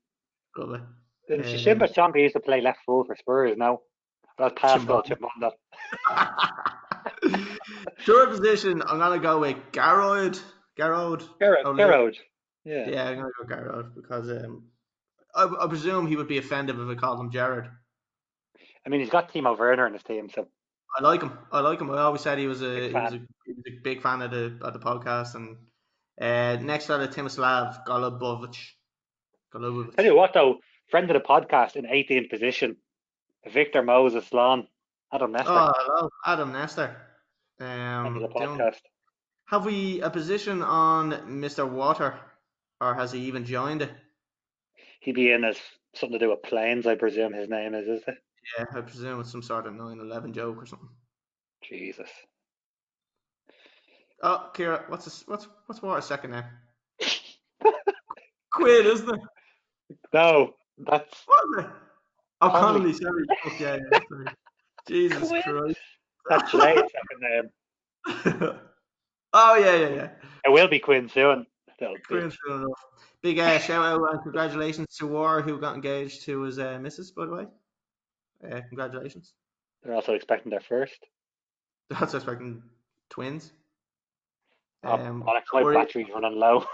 Did 1.29 1.41
Um, 1.41 1.47
Shimba 1.47 1.93
Chonka 1.95 2.21
used 2.21 2.35
to 2.35 2.41
play 2.41 2.61
left 2.61 2.81
full 2.85 3.05
for 3.05 3.17
Spurs 3.17 3.57
now. 3.57 3.81
That's 4.39 4.55
Pascal 4.57 5.03
Chimbonda. 5.03 5.53
Chimbondo. 6.09 7.47
Third 8.01 8.31
position, 8.31 8.83
I'm 8.83 8.99
gonna 8.99 9.19
go 9.19 9.41
with 9.41 9.57
Garrod. 9.73 10.41
Garrod. 10.77 11.23
Gerrard. 11.39 11.67
O'Leary. 11.67 11.77
Gerrard. 11.77 12.19
Yeah. 12.65 12.89
Yeah, 12.89 13.09
I'm 13.09 13.17
gonna 13.17 13.31
go 13.39 13.55
Garrod 13.55 13.95
because 13.95 14.31
um, 14.31 14.65
I, 15.35 15.49
I 15.61 15.67
presume 15.69 16.07
he 16.07 16.17
would 16.17 16.29
be 16.29 16.39
offended 16.39 16.79
if 16.79 16.89
I 16.89 16.95
called 16.95 17.21
him 17.21 17.31
Jared. 17.31 17.69
I 18.87 18.91
mean, 18.91 19.01
he's 19.01 19.11
got 19.11 19.33
Timo 19.33 19.59
Werner 19.59 19.87
in 19.87 19.93
his 19.95 20.03
team, 20.03 20.29
so 20.35 20.49
I 20.97 21.03
like 21.03 21.23
him. 21.23 21.33
I 21.51 21.61
like 21.61 21.81
him. 21.81 21.91
I 21.91 22.03
always 22.03 22.21
said 22.21 22.39
he 22.39 22.47
was 22.47 22.63
a 22.63 22.67
Big 22.67 22.89
he 22.91 22.95
was 22.95 23.05
a, 23.05 23.11
fan. 23.11 23.29
he 23.47 23.53
was 23.53 23.65
a 23.67 23.83
big 23.83 24.03
fan 24.03 24.23
of 24.23 24.31
the 24.31 24.59
of 24.61 24.73
the 24.73 24.79
podcast. 24.79 25.35
And 25.35 25.57
uh, 26.21 26.63
next 26.63 26.87
fella, 26.87 27.09
Timislav 27.09 27.85
Golubovic. 27.87 28.57
Golubovic. 29.53 29.97
Tell 29.97 30.05
you 30.05 30.17
what, 30.17 30.33
though, 30.35 30.59
friend 30.91 31.11
of 31.11 31.15
the 31.21 31.27
podcast 31.27 31.77
in 31.77 31.85
18th 31.85 32.31
position, 32.31 32.77
Victor 33.53 33.83
Moses 33.83 34.33
Lawn, 34.33 34.67
Adam 35.13 35.33
Nestor, 35.33 35.53
Oh, 35.53 35.73
hello, 35.77 36.11
Adam 36.27 36.53
Nestor. 36.53 36.97
Um, 37.61 38.21
the 38.21 38.29
podcast. 38.29 38.81
have 39.47 39.65
we 39.65 40.01
a 40.01 40.11
position 40.11 40.63
on 40.63 41.13
Mr. 41.41 41.69
Water, 41.69 42.19
or 42.81 42.95
has 42.95 43.13
he 43.13 43.21
even 43.21 43.45
joined 43.45 43.83
it? 43.83 43.91
He'd 45.01 45.15
be 45.15 45.31
in 45.31 45.45
as 45.45 45.59
something 45.95 46.19
to 46.19 46.25
do 46.25 46.31
with 46.31 46.43
planes, 46.43 46.87
I 46.87 46.95
presume 46.95 47.33
his 47.33 47.49
name 47.49 47.75
is, 47.75 47.87
is 47.87 48.03
it? 48.07 48.17
Yeah, 48.59 48.65
I 48.75 48.81
presume 48.81 49.21
it's 49.21 49.31
some 49.31 49.43
sort 49.43 49.67
of 49.67 49.75
9/11 49.75 50.33
joke 50.33 50.63
or 50.63 50.67
something. 50.67 50.89
Jesus. 51.63 52.11
Oh, 54.23 54.51
Kira, 54.55 54.89
what's 54.89 55.05
his, 55.05 55.23
what's 55.27 55.47
what's 55.67 55.83
Water's 55.83 56.07
second 56.07 56.33
name? 56.33 56.45
Quid, 58.53 58.87
isn't 58.87 59.15
it? 59.15 59.21
No, 60.13 60.55
that's 60.79 61.23
What's 61.27 61.67
it? 61.67 61.71
Oh, 62.41 62.51
Connolly. 62.51 62.93
Sorry. 62.93 63.25
Yeah, 63.59 63.79
yeah, 63.93 63.99
sorry. 64.09 64.27
Jesus 64.87 65.29
Quid. 65.29 65.45
Christ. 65.45 65.79
that's 66.29 66.51
Sinead's 66.51 66.93
name. 67.21 67.51
oh 69.33 69.57
yeah, 69.57 69.77
yeah, 69.77 69.89
yeah. 69.89 70.09
It 70.45 70.51
will 70.53 70.69
be 70.69 70.79
Quinn 70.79 71.09
soon. 71.09 71.47
Quid, 71.79 72.01
bitch. 72.11 72.37
sure 72.47 72.57
enough. 72.57 72.85
Big 73.23 73.39
uh, 73.39 73.59
shout 73.59 73.85
out 73.85 74.13
and 74.13 74.23
congratulations 74.23 74.95
to 74.99 75.07
War 75.07 75.41
who 75.41 75.59
got 75.59 75.75
engaged 75.75 76.23
to 76.25 76.43
his 76.43 76.59
uh, 76.59 76.79
missus, 76.81 77.11
by 77.13 77.25
the 77.27 77.33
way. 77.33 77.47
Uh, 78.51 78.61
congratulations. 78.69 79.33
They're 79.83 79.95
also 79.95 80.13
expecting 80.15 80.51
their 80.51 80.61
first. 80.61 80.99
They're 81.89 81.99
also 82.01 82.19
expecting 82.19 82.63
twins. 83.11 83.53
Oh, 84.85 84.93
Um, 84.93 85.25
Alex, 85.27 85.49
my 85.53 85.63
Corey- 85.63 85.75
battery's 85.75 86.09
running 86.15 86.39
low. 86.39 86.65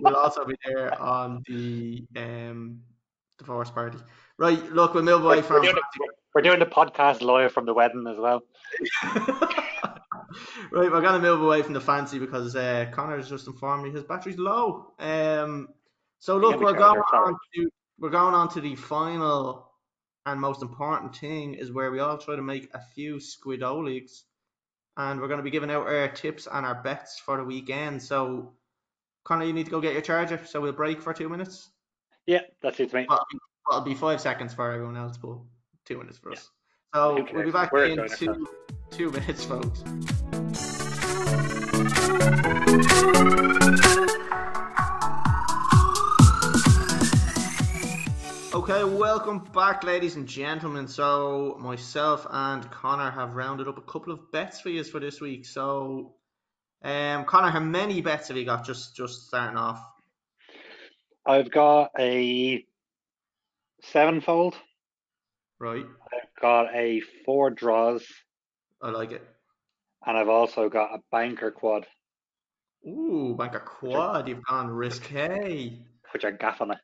we'll 0.00 0.14
also 0.16 0.44
be 0.46 0.54
there 0.64 1.00
on 1.00 1.42
the 1.48 2.04
um 2.16 2.80
divorce 3.38 3.70
party. 3.70 3.98
Right, 4.40 4.72
look, 4.72 4.94
we'll 4.94 5.02
move 5.02 5.22
away 5.22 5.36
We're, 5.36 5.42
from 5.42 5.62
doing 5.62 5.76
we're 6.34 6.40
doing 6.40 6.60
the 6.60 6.66
podcast 6.66 7.20
live 7.20 7.52
from 7.52 7.66
the 7.66 7.74
wedding 7.74 8.06
as 8.06 8.16
well. 8.16 8.40
right, 10.72 10.90
we're 10.90 11.02
gonna 11.02 11.18
move 11.18 11.42
away 11.42 11.60
from 11.60 11.74
the 11.74 11.80
fancy 11.80 12.18
because 12.18 12.56
uh, 12.56 12.86
Connor 12.90 13.18
has 13.18 13.28
just 13.28 13.46
informed 13.46 13.84
me 13.84 13.90
his 13.90 14.02
battery's 14.02 14.38
low. 14.38 14.94
Um, 14.98 15.68
so 16.20 16.38
look, 16.38 16.58
we're 16.58 16.72
going 16.72 17.02
on 17.12 17.34
to 17.54 17.70
we're 17.98 18.08
going 18.08 18.32
on 18.32 18.48
to 18.54 18.62
the 18.62 18.76
final 18.76 19.70
and 20.24 20.40
most 20.40 20.62
important 20.62 21.14
thing 21.14 21.52
is 21.52 21.70
where 21.70 21.90
we 21.90 22.00
all 22.00 22.16
try 22.16 22.34
to 22.34 22.42
make 22.42 22.70
a 22.72 22.80
few 22.94 23.16
squiddo 23.16 23.84
leagues, 23.84 24.24
and 24.96 25.20
we're 25.20 25.28
going 25.28 25.38
to 25.38 25.44
be 25.44 25.50
giving 25.50 25.70
out 25.70 25.86
our 25.86 26.08
tips 26.08 26.48
and 26.50 26.64
our 26.64 26.82
bets 26.82 27.18
for 27.18 27.36
the 27.36 27.44
weekend. 27.44 28.02
So, 28.02 28.54
Connor, 29.24 29.44
you 29.44 29.52
need 29.52 29.66
to 29.66 29.70
go 29.70 29.82
get 29.82 29.92
your 29.92 30.00
charger, 30.00 30.40
so 30.46 30.62
we'll 30.62 30.72
break 30.72 31.02
for 31.02 31.12
two 31.12 31.28
minutes. 31.28 31.68
Yeah, 32.26 32.40
that 32.62 32.76
suits 32.76 32.94
me. 32.94 33.04
Well, 33.06 33.26
it'll 33.70 33.82
be 33.82 33.94
five 33.94 34.20
seconds 34.20 34.52
for 34.54 34.70
everyone 34.70 34.96
else, 34.96 35.16
but 35.16 35.38
two 35.84 35.98
minutes 35.98 36.18
for 36.18 36.30
Yeah. 36.30 36.38
us. 36.38 36.50
So 36.94 37.26
we'll 37.32 37.44
be 37.44 37.50
back 37.50 37.72
in 37.72 38.08
two, 38.16 38.46
two 38.90 39.10
minutes, 39.12 39.44
folks. 39.44 39.82
Okay, 48.52 48.84
welcome 48.84 49.38
back, 49.54 49.84
ladies 49.84 50.16
and 50.16 50.26
gentlemen. 50.26 50.86
So, 50.88 51.56
myself 51.60 52.26
and 52.30 52.68
Connor 52.70 53.10
have 53.10 53.34
rounded 53.34 53.68
up 53.68 53.78
a 53.78 53.82
couple 53.82 54.12
of 54.12 54.30
bets 54.32 54.60
for 54.60 54.68
you 54.68 54.84
for 54.84 55.00
this 55.00 55.20
week. 55.20 55.46
So, 55.46 56.14
um, 56.82 57.24
Connor, 57.24 57.50
how 57.50 57.60
many 57.60 58.00
bets 58.00 58.28
have 58.28 58.36
you 58.36 58.44
got? 58.44 58.64
Just, 58.64 58.96
just 58.96 59.28
starting 59.28 59.56
off. 59.56 59.80
I've 61.24 61.50
got 61.50 61.90
a 61.98 62.64
sevenfold. 63.82 64.54
Right. 65.58 65.84
I've 65.84 66.42
got 66.42 66.74
a 66.74 67.00
four 67.24 67.50
draws. 67.50 68.04
I 68.82 68.90
like 68.90 69.12
it. 69.12 69.22
And 70.06 70.16
I've 70.16 70.28
also 70.28 70.68
got 70.68 70.94
a 70.94 71.02
banker 71.12 71.50
quad. 71.50 71.86
Ooh, 72.86 73.34
banker 73.38 73.60
quad. 73.60 74.28
You've 74.28 74.44
gone 74.44 74.70
risque. 74.70 75.78
Which 76.12 76.24
are 76.24 76.32
gaffing 76.32 76.72
it. 76.72 76.78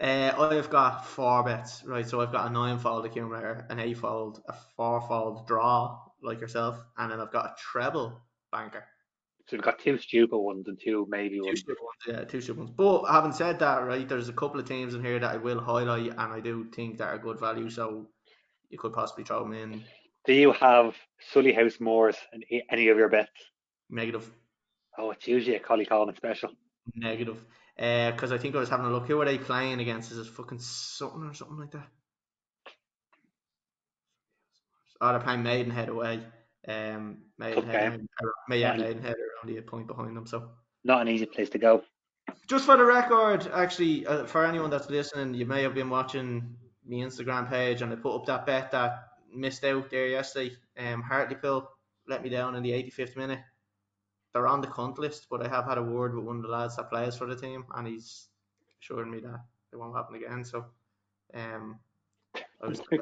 Uh, 0.00 0.40
I've 0.40 0.70
got 0.70 1.06
four 1.06 1.42
bets, 1.42 1.82
right? 1.84 2.08
So 2.08 2.20
I've 2.20 2.32
got 2.32 2.48
a 2.48 2.52
nine-fold 2.52 3.04
accumulator, 3.04 3.66
an 3.68 3.80
eight-fold, 3.80 4.42
a 4.48 4.54
four-fold 4.76 5.46
draw, 5.48 5.98
like 6.22 6.40
yourself, 6.40 6.78
and 6.96 7.10
then 7.10 7.20
I've 7.20 7.32
got 7.32 7.46
a 7.46 7.54
treble 7.58 8.20
banker. 8.52 8.84
So 9.48 9.56
we've 9.56 9.64
got 9.64 9.78
two 9.78 9.96
stupid 9.96 10.36
ones 10.36 10.68
and 10.68 10.78
two 10.78 11.06
maybe 11.08 11.38
two 11.38 11.46
ones. 11.46 11.60
Stupid 11.60 11.82
ones. 11.82 12.18
Yeah, 12.18 12.24
two 12.24 12.42
stupid 12.42 12.58
ones. 12.58 12.70
But 12.76 13.06
having 13.10 13.32
said 13.32 13.58
that, 13.60 13.78
right, 13.78 14.06
there's 14.06 14.28
a 14.28 14.34
couple 14.34 14.60
of 14.60 14.68
teams 14.68 14.94
in 14.94 15.02
here 15.02 15.18
that 15.18 15.30
I 15.30 15.36
will 15.38 15.58
highlight, 15.58 16.10
and 16.10 16.18
I 16.18 16.40
do 16.40 16.66
think 16.70 16.98
that 16.98 17.08
are 17.08 17.18
good 17.18 17.40
value. 17.40 17.70
So 17.70 18.08
you 18.68 18.76
could 18.76 18.92
possibly 18.92 19.24
throw 19.24 19.44
them 19.44 19.54
in. 19.54 19.82
Do 20.26 20.34
you 20.34 20.52
have 20.52 20.94
Solihull 21.32 21.80
Moors 21.80 22.16
in 22.34 22.60
any 22.70 22.88
of 22.88 22.98
your 22.98 23.08
bets? 23.08 23.30
Negative. 23.88 24.30
Oh, 24.98 25.12
it's 25.12 25.26
usually 25.26 25.56
a 25.56 25.60
Collie 25.60 25.86
Coleman 25.86 26.16
special. 26.16 26.50
Negative. 26.94 27.42
Because 27.74 28.32
uh, 28.32 28.34
I 28.34 28.38
think 28.38 28.54
I 28.54 28.58
was 28.58 28.68
having 28.68 28.84
a 28.84 28.90
look. 28.90 29.06
Who 29.06 29.18
are 29.18 29.24
they 29.24 29.38
playing 29.38 29.80
against? 29.80 30.12
Is 30.12 30.18
it 30.18 30.26
fucking 30.26 30.58
something 30.58 31.22
or 31.22 31.32
something 31.32 31.58
like 31.58 31.70
that? 31.70 31.86
Oh, 35.00 35.12
they're 35.12 35.20
playing 35.20 35.44
Maidenhead 35.44 35.90
away. 35.90 36.20
Um, 36.66 37.18
Maidenhead, 37.38 37.94
okay. 37.94 38.04
Maidenhead 38.48 39.14
are 39.14 39.44
only 39.44 39.58
a 39.58 39.62
point 39.62 39.86
behind 39.86 40.16
them. 40.16 40.26
So 40.26 40.50
not 40.84 41.02
an 41.02 41.08
easy 41.08 41.26
place 41.26 41.50
to 41.50 41.58
go. 41.58 41.82
Just 42.46 42.66
for 42.66 42.76
the 42.76 42.84
record, 42.84 43.50
actually, 43.54 44.06
uh, 44.06 44.24
for 44.24 44.44
anyone 44.44 44.70
that's 44.70 44.90
listening, 44.90 45.34
you 45.34 45.46
may 45.46 45.62
have 45.62 45.74
been 45.74 45.88
watching 45.88 46.56
my 46.86 46.96
Instagram 46.96 47.48
page, 47.48 47.82
and 47.82 47.92
I 47.92 47.96
put 47.96 48.14
up 48.14 48.26
that 48.26 48.46
bet 48.46 48.70
that 48.72 49.08
missed 49.32 49.64
out 49.64 49.90
there 49.90 50.08
yesterday. 50.08 50.56
Um, 50.78 51.02
Hartlepool 51.02 51.70
let 52.06 52.22
me 52.22 52.30
down 52.30 52.54
in 52.54 52.62
the 52.62 52.70
85th 52.70 53.16
minute 53.16 53.40
they're 54.32 54.46
on 54.46 54.60
the 54.60 54.66
cunt 54.66 54.98
list, 54.98 55.26
but 55.30 55.44
I 55.44 55.48
have 55.48 55.64
had 55.64 55.78
a 55.78 55.82
word 55.82 56.14
with 56.14 56.24
one 56.24 56.36
of 56.36 56.42
the 56.42 56.48
lads 56.48 56.76
that 56.76 56.90
plays 56.90 57.16
for 57.16 57.26
the 57.26 57.36
team, 57.36 57.64
and 57.74 57.86
he's 57.86 58.28
assured 58.80 59.08
me 59.08 59.20
that 59.20 59.40
it 59.72 59.76
won't 59.76 59.96
happen 59.96 60.16
again. 60.16 60.44
So, 60.44 60.66
um, 61.34 61.78
I 62.62 62.68
was, 62.68 62.80
I 62.92 62.96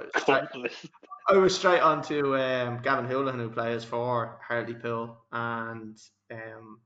was, 0.54 0.72
I 1.28 1.36
was 1.36 1.56
straight 1.56 1.80
on 1.80 2.02
to 2.02 2.36
um, 2.36 2.82
Gavin 2.82 3.10
Houlihan, 3.10 3.40
who 3.40 3.50
plays 3.50 3.82
for 3.84 4.38
Hartlepool, 4.46 5.16
and 5.32 5.98
um, 6.30 6.80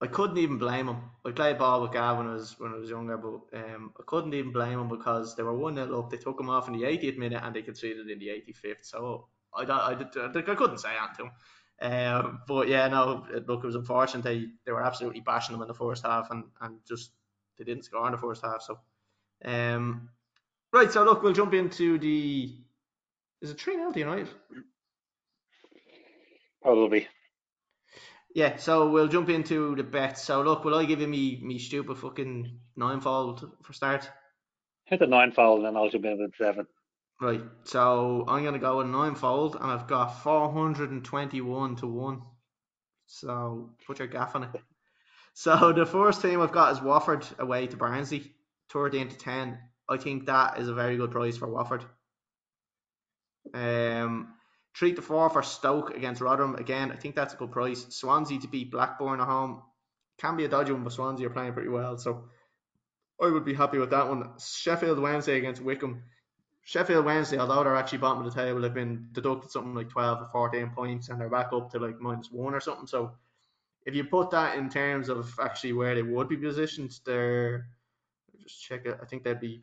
I 0.00 0.06
couldn't 0.06 0.38
even 0.38 0.58
blame 0.58 0.88
him. 0.88 0.96
I 1.24 1.32
played 1.32 1.58
ball 1.58 1.82
with 1.82 1.92
Gavin 1.92 2.24
when 2.24 2.28
I 2.28 2.34
was 2.34 2.58
when 2.58 2.72
I 2.72 2.78
was 2.78 2.88
younger, 2.90 3.18
but 3.18 3.58
um, 3.58 3.92
I 4.00 4.02
couldn't 4.06 4.34
even 4.34 4.52
blame 4.52 4.80
him 4.80 4.88
because 4.88 5.36
they 5.36 5.42
were 5.42 5.56
one 5.56 5.76
0 5.76 5.98
up. 5.98 6.10
They 6.10 6.16
took 6.16 6.40
him 6.40 6.48
off 6.48 6.66
in 6.66 6.74
the 6.74 6.82
80th 6.84 7.18
minute 7.18 7.42
and 7.44 7.54
they 7.54 7.62
conceded 7.62 8.08
in 8.08 8.18
the 8.18 8.28
85th. 8.28 8.84
So 8.84 9.28
I 9.54 9.62
I, 9.64 9.92
I, 9.92 10.28
I 10.28 10.54
couldn't 10.54 10.78
say 10.78 10.96
anything 10.96 11.16
to 11.16 11.22
him. 11.24 11.30
Um, 11.82 12.40
but 12.48 12.68
yeah, 12.68 12.88
no, 12.88 13.26
look, 13.46 13.64
it 13.64 13.66
was 13.66 13.74
unfortunate. 13.74 14.24
They 14.24 14.46
they 14.64 14.72
were 14.72 14.82
absolutely 14.82 15.20
bashing 15.20 15.52
them 15.52 15.62
in 15.62 15.68
the 15.68 15.74
first 15.74 16.04
half, 16.04 16.30
and, 16.30 16.44
and 16.60 16.78
just 16.88 17.12
they 17.58 17.64
didn't 17.64 17.84
score 17.84 18.06
in 18.06 18.12
the 18.12 18.18
first 18.18 18.42
half. 18.42 18.62
So, 18.62 18.78
um, 19.44 20.08
right. 20.72 20.90
So 20.92 21.04
look, 21.04 21.22
we'll 21.22 21.32
jump 21.32 21.54
into 21.54 21.98
the. 21.98 22.56
Is 23.40 23.50
it 23.50 23.60
three 23.60 23.74
0 23.74 23.92
United? 23.94 24.28
Probably. 26.62 27.08
Yeah, 28.34 28.56
so 28.56 28.88
we'll 28.88 29.08
jump 29.08 29.28
into 29.28 29.76
the 29.76 29.82
bets. 29.82 30.22
So 30.22 30.42
look, 30.42 30.64
will 30.64 30.74
I 30.74 30.84
give 30.84 31.00
you 31.00 31.08
me 31.08 31.38
me 31.42 31.58
stupid 31.58 31.98
fucking 31.98 32.58
ninefold 32.76 33.50
for 33.62 33.72
start? 33.72 34.08
Hit 34.84 35.00
the 35.00 35.06
ninefold, 35.06 35.58
and 35.58 35.66
then 35.66 35.76
I'll 35.76 35.90
jump 35.90 36.04
in 36.06 36.18
with 36.18 36.34
seven. 36.36 36.66
Right, 37.20 37.42
so 37.64 38.24
I'm 38.26 38.42
going 38.42 38.54
to 38.54 38.58
go 38.58 38.78
with 38.78 38.88
ninefold, 38.88 39.54
and 39.54 39.70
I've 39.70 39.86
got 39.86 40.22
421 40.22 41.76
to 41.76 41.86
1. 41.86 42.22
So 43.06 43.70
put 43.86 44.00
your 44.00 44.08
gaff 44.08 44.34
on 44.34 44.44
it. 44.44 44.50
So 45.34 45.72
the 45.72 45.86
first 45.86 46.20
team 46.20 46.40
I've 46.40 46.52
got 46.52 46.72
is 46.72 46.82
Watford 46.82 47.24
away 47.38 47.66
to 47.68 47.76
Barnsley, 47.76 48.32
13 48.70 49.08
to 49.08 49.16
10. 49.16 49.58
I 49.88 49.96
think 49.96 50.26
that 50.26 50.58
is 50.58 50.68
a 50.68 50.74
very 50.74 50.96
good 50.96 51.10
price 51.10 51.36
for 51.36 51.48
Watford. 51.48 51.84
Um, 53.52 54.34
3 54.76 54.94
to 54.94 55.02
4 55.02 55.30
for 55.30 55.42
Stoke 55.42 55.94
against 55.94 56.20
Rotherham. 56.20 56.54
Again, 56.54 56.92
I 56.92 56.96
think 56.96 57.14
that's 57.14 57.34
a 57.34 57.36
good 57.36 57.52
price. 57.52 57.86
Swansea 57.90 58.40
to 58.40 58.48
beat 58.48 58.70
Blackburn 58.70 59.20
at 59.20 59.26
home. 59.26 59.62
Can 60.18 60.36
be 60.36 60.44
a 60.44 60.48
dodgy 60.48 60.72
one, 60.72 60.84
but 60.84 60.92
Swansea 60.92 61.26
are 61.26 61.30
playing 61.30 61.52
pretty 61.52 61.68
well. 61.68 61.98
So 61.98 62.24
I 63.20 63.28
would 63.28 63.44
be 63.44 63.54
happy 63.54 63.78
with 63.78 63.90
that 63.90 64.08
one. 64.08 64.30
Sheffield 64.38 64.98
Wednesday 64.98 65.38
against 65.38 65.62
Wycombe. 65.62 66.02
Sheffield 66.64 67.04
Wednesday, 67.04 67.38
although 67.38 67.64
they're 67.64 67.76
actually 67.76 67.98
bottom 67.98 68.24
of 68.24 68.32
the 68.32 68.40
table, 68.40 68.60
they've 68.60 68.72
been 68.72 69.08
deducted 69.12 69.50
something 69.50 69.74
like 69.74 69.90
12 69.90 70.22
or 70.22 70.28
14 70.30 70.70
points 70.70 71.08
and 71.08 71.20
they're 71.20 71.28
back 71.28 71.52
up 71.52 71.70
to 71.70 71.78
like 71.80 72.00
minus 72.00 72.30
one 72.30 72.54
or 72.54 72.60
something. 72.60 72.86
So 72.86 73.12
if 73.84 73.94
you 73.94 74.04
put 74.04 74.30
that 74.30 74.56
in 74.56 74.68
terms 74.68 75.08
of 75.08 75.34
actually 75.40 75.72
where 75.72 75.94
they 75.94 76.02
would 76.02 76.28
be 76.28 76.36
positioned, 76.36 76.98
they're 77.04 77.66
just 78.42 78.62
check 78.62 78.86
it. 78.86 78.98
I 79.00 79.06
think 79.06 79.24
they'd 79.24 79.40
be 79.40 79.60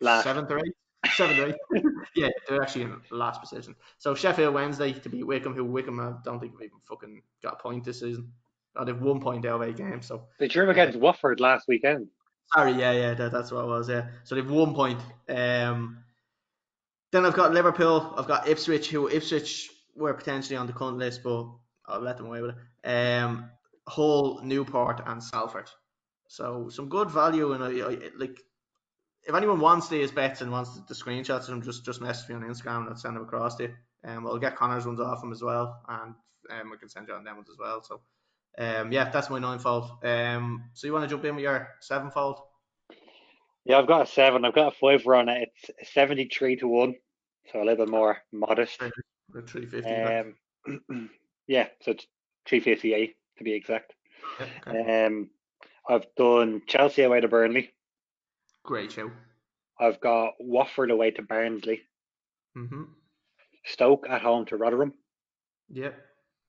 last. 0.00 0.24
seventh 0.24 0.50
or 0.50 0.58
eighth. 0.58 1.14
Seventh 1.14 1.38
or 1.38 1.48
eighth. 1.48 1.84
yeah, 2.16 2.28
they're 2.48 2.62
actually 2.62 2.82
in 2.82 3.00
last 3.10 3.40
position. 3.40 3.74
So 3.98 4.14
Sheffield 4.14 4.54
Wednesday 4.54 4.92
to 4.92 5.08
beat 5.08 5.26
Wycombe, 5.26 5.54
who 5.54 5.64
Wycombe 5.64 6.00
I 6.00 6.12
don't 6.24 6.40
think 6.40 6.52
have 6.52 6.62
even 6.62 6.78
fucking 6.88 7.22
got 7.42 7.54
a 7.54 7.56
point 7.56 7.84
this 7.84 8.00
season. 8.00 8.32
Oh, 8.76 8.84
they've 8.84 9.00
one 9.00 9.20
point 9.20 9.44
out 9.46 9.60
of 9.60 9.68
eight 9.68 9.76
games. 9.76 10.06
So 10.06 10.24
they 10.38 10.48
drew 10.48 10.68
against 10.70 10.98
Watford 10.98 11.40
last 11.40 11.66
weekend. 11.68 12.08
Sorry, 12.54 12.72
yeah, 12.72 12.92
yeah, 12.92 13.14
that, 13.14 13.32
that's 13.32 13.50
what 13.50 13.64
it 13.64 13.68
was. 13.68 13.88
Yeah, 13.88 14.06
so 14.24 14.34
they've 14.34 14.50
one 14.50 14.74
point. 14.74 15.00
Um, 15.28 15.98
then 17.10 17.26
I've 17.26 17.34
got 17.34 17.52
Liverpool. 17.52 18.14
I've 18.16 18.28
got 18.28 18.48
Ipswich, 18.48 18.90
who 18.90 19.08
Ipswich 19.08 19.70
were 19.96 20.14
potentially 20.14 20.56
on 20.56 20.66
the 20.66 20.72
cunt 20.72 20.96
list, 20.96 21.22
but 21.22 21.46
I'll 21.86 22.00
let 22.00 22.16
them 22.16 22.26
away 22.26 22.42
with 22.42 22.54
it. 22.84 22.88
Um, 22.88 23.50
Hull, 23.86 24.40
Newport, 24.42 25.02
and 25.06 25.22
Salford. 25.22 25.70
So 26.28 26.68
some 26.68 26.88
good 26.88 27.10
value, 27.10 27.52
and 27.52 27.64
I, 27.64 27.68
I, 27.68 27.98
like 28.16 28.38
if 29.26 29.34
anyone 29.34 29.60
wants 29.60 29.88
these 29.88 30.10
bets 30.10 30.40
and 30.40 30.52
wants 30.52 30.78
the, 30.80 30.94
screenshots 30.94 31.40
of 31.40 31.46
them, 31.48 31.62
just 31.62 31.84
just 31.84 32.00
message 32.00 32.28
me 32.28 32.34
on 32.36 32.42
Instagram 32.42 32.80
and 32.80 32.90
I'll 32.90 32.96
send 32.96 33.16
them 33.16 33.24
across 33.24 33.56
to 33.56 33.64
you. 33.64 33.74
Um, 34.04 34.26
I'll 34.26 34.38
get 34.38 34.56
Connor's 34.56 34.86
ones 34.86 35.00
off 35.00 35.20
them 35.20 35.32
as 35.32 35.42
well, 35.42 35.80
and 35.88 36.14
um, 36.50 36.72
I 36.72 36.76
can 36.76 36.88
send 36.88 37.08
you 37.08 37.14
on 37.14 37.24
them 37.24 37.36
ones 37.36 37.48
as 37.50 37.58
well. 37.58 37.82
So, 37.82 38.00
um, 38.58 38.92
yeah, 38.92 39.10
that's 39.10 39.30
my 39.30 39.38
ninefold. 39.38 40.04
Um, 40.04 40.64
so 40.74 40.86
you 40.86 40.92
want 40.92 41.04
to 41.04 41.08
jump 41.08 41.24
in 41.24 41.34
with 41.34 41.42
your 41.42 41.68
sevenfold? 41.80 42.40
Yeah, 43.64 43.78
I've 43.78 43.86
got 43.86 44.02
a 44.02 44.06
seven. 44.06 44.44
I've 44.44 44.54
got 44.54 44.72
a 44.72 44.76
five 44.76 45.06
on 45.06 45.28
it. 45.28 45.50
It's 45.78 45.92
seventy-three 45.92 46.56
to 46.56 46.68
one, 46.68 46.94
so 47.52 47.60
a 47.60 47.64
little 47.64 47.86
bit 47.86 47.90
more 47.90 48.18
modest. 48.32 48.80
Three 49.46 49.66
fifty. 49.66 49.90
Um, 49.90 51.10
yeah, 51.46 51.68
so 51.82 51.92
it's 51.92 52.06
three 52.46 52.60
fifty-eight 52.60 53.16
to 53.38 53.44
be 53.44 53.52
exact. 53.52 53.94
okay. 54.66 55.06
Um, 55.06 55.30
I've 55.88 56.06
done 56.16 56.62
Chelsea 56.66 57.02
away 57.02 57.20
to 57.20 57.28
Burnley. 57.28 57.72
Great 58.64 58.92
show. 58.92 59.10
I've 59.80 60.00
got 60.00 60.34
Watford 60.38 60.90
away 60.90 61.12
to 61.12 61.22
Barnsley. 61.22 61.82
Mm-hmm. 62.56 62.82
Stoke 63.64 64.06
at 64.08 64.20
home 64.20 64.44
to 64.46 64.56
Rotherham. 64.56 64.92
Yep. 65.70 65.96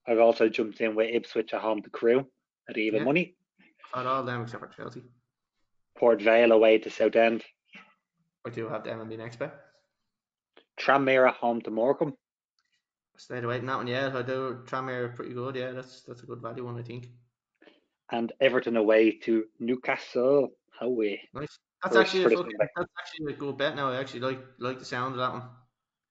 I've 0.07 0.19
also 0.19 0.49
jumped 0.49 0.81
in 0.81 0.95
with 0.95 1.13
Ipswich 1.13 1.53
at 1.53 1.61
home 1.61 1.81
to 1.83 1.89
Crewe 1.89 2.25
at 2.67 2.77
even 2.77 2.99
yep. 2.99 3.05
money. 3.05 3.35
At 3.95 4.05
all 4.05 4.23
them 4.23 4.41
except 4.41 4.63
for 4.63 4.69
Chelsea. 4.69 5.03
Port 5.97 6.21
Vale 6.21 6.51
away 6.51 6.77
to 6.79 6.89
Southend. 6.89 7.43
I 8.45 8.49
do 8.49 8.67
have 8.67 8.83
them 8.83 9.01
in 9.01 9.09
the 9.09 9.17
next 9.17 9.37
bet. 9.37 9.53
Tranmere 10.79 11.33
home 11.33 11.61
to 11.61 11.71
Morecambe. 11.71 12.15
Stayed 13.17 13.43
away 13.43 13.57
from 13.57 13.67
that 13.67 13.77
one, 13.77 13.87
yeah. 13.87 14.11
I 14.15 14.21
do. 14.21 14.61
Tranmere 14.65 15.13
pretty 15.13 15.33
good, 15.33 15.55
yeah. 15.55 15.71
That's 15.71 16.01
that's 16.01 16.23
a 16.23 16.25
good 16.25 16.41
value 16.41 16.65
one, 16.65 16.79
I 16.79 16.83
think. 16.83 17.09
And 18.11 18.31
Everton 18.41 18.77
away 18.77 19.11
to 19.23 19.45
Newcastle. 19.59 20.49
Away. 20.81 21.21
Nice. 21.33 21.59
That's 21.83 21.95
actually 21.95 22.23
a 22.25 22.29
fucking, 22.29 22.51
that's 22.57 22.89
actually 22.99 23.33
a 23.33 23.37
good 23.37 23.57
bet 23.57 23.75
now. 23.75 23.91
I 23.91 23.99
actually 23.99 24.21
like 24.21 24.39
like 24.59 24.79
the 24.79 24.85
sound 24.85 25.13
of 25.13 25.19
that 25.19 25.33
one. 25.33 25.43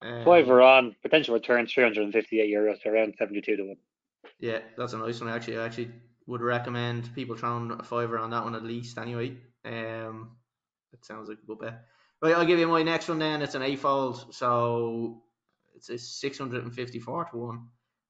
Um, 0.01 0.25
Five 0.25 0.49
on 0.49 0.95
potential 1.03 1.35
return 1.35 1.67
three 1.67 1.83
hundred 1.83 2.05
and 2.05 2.13
fifty 2.13 2.41
eight 2.41 2.55
euros 2.55 2.81
to 2.83 2.89
around 2.89 3.15
seventy 3.19 3.41
two 3.41 3.57
to 3.57 3.65
one. 3.65 3.77
Yeah, 4.39 4.61
that's 4.77 4.93
a 4.93 4.99
nice 4.99 5.21
one. 5.21 5.31
Actually, 5.31 5.59
I 5.59 5.67
actually 5.67 5.91
would 6.27 6.41
recommend 6.41 7.15
people 7.15 7.37
throwing 7.37 7.71
a 7.71 7.83
fiver 7.83 8.19
on 8.19 8.31
that 8.31 8.45
one 8.45 8.55
at 8.55 8.63
least. 8.63 8.99
Anyway, 8.99 9.37
um, 9.65 10.31
it 10.93 11.05
sounds 11.05 11.29
like 11.29 11.39
a 11.43 11.47
good 11.47 11.59
bet. 11.59 11.85
Right, 12.23 12.35
I'll 12.35 12.47
give 12.47 12.59
you 12.59 12.69
my 12.69 12.83
next 12.83 13.09
one 13.09 13.19
then. 13.19 13.43
It's 13.43 13.55
an 13.55 13.63
eightfold, 13.63 14.35
so 14.35 15.23
it's 15.75 15.89
a 15.89 15.99
654 15.99 17.25
to 17.27 17.37
1. 17.37 17.67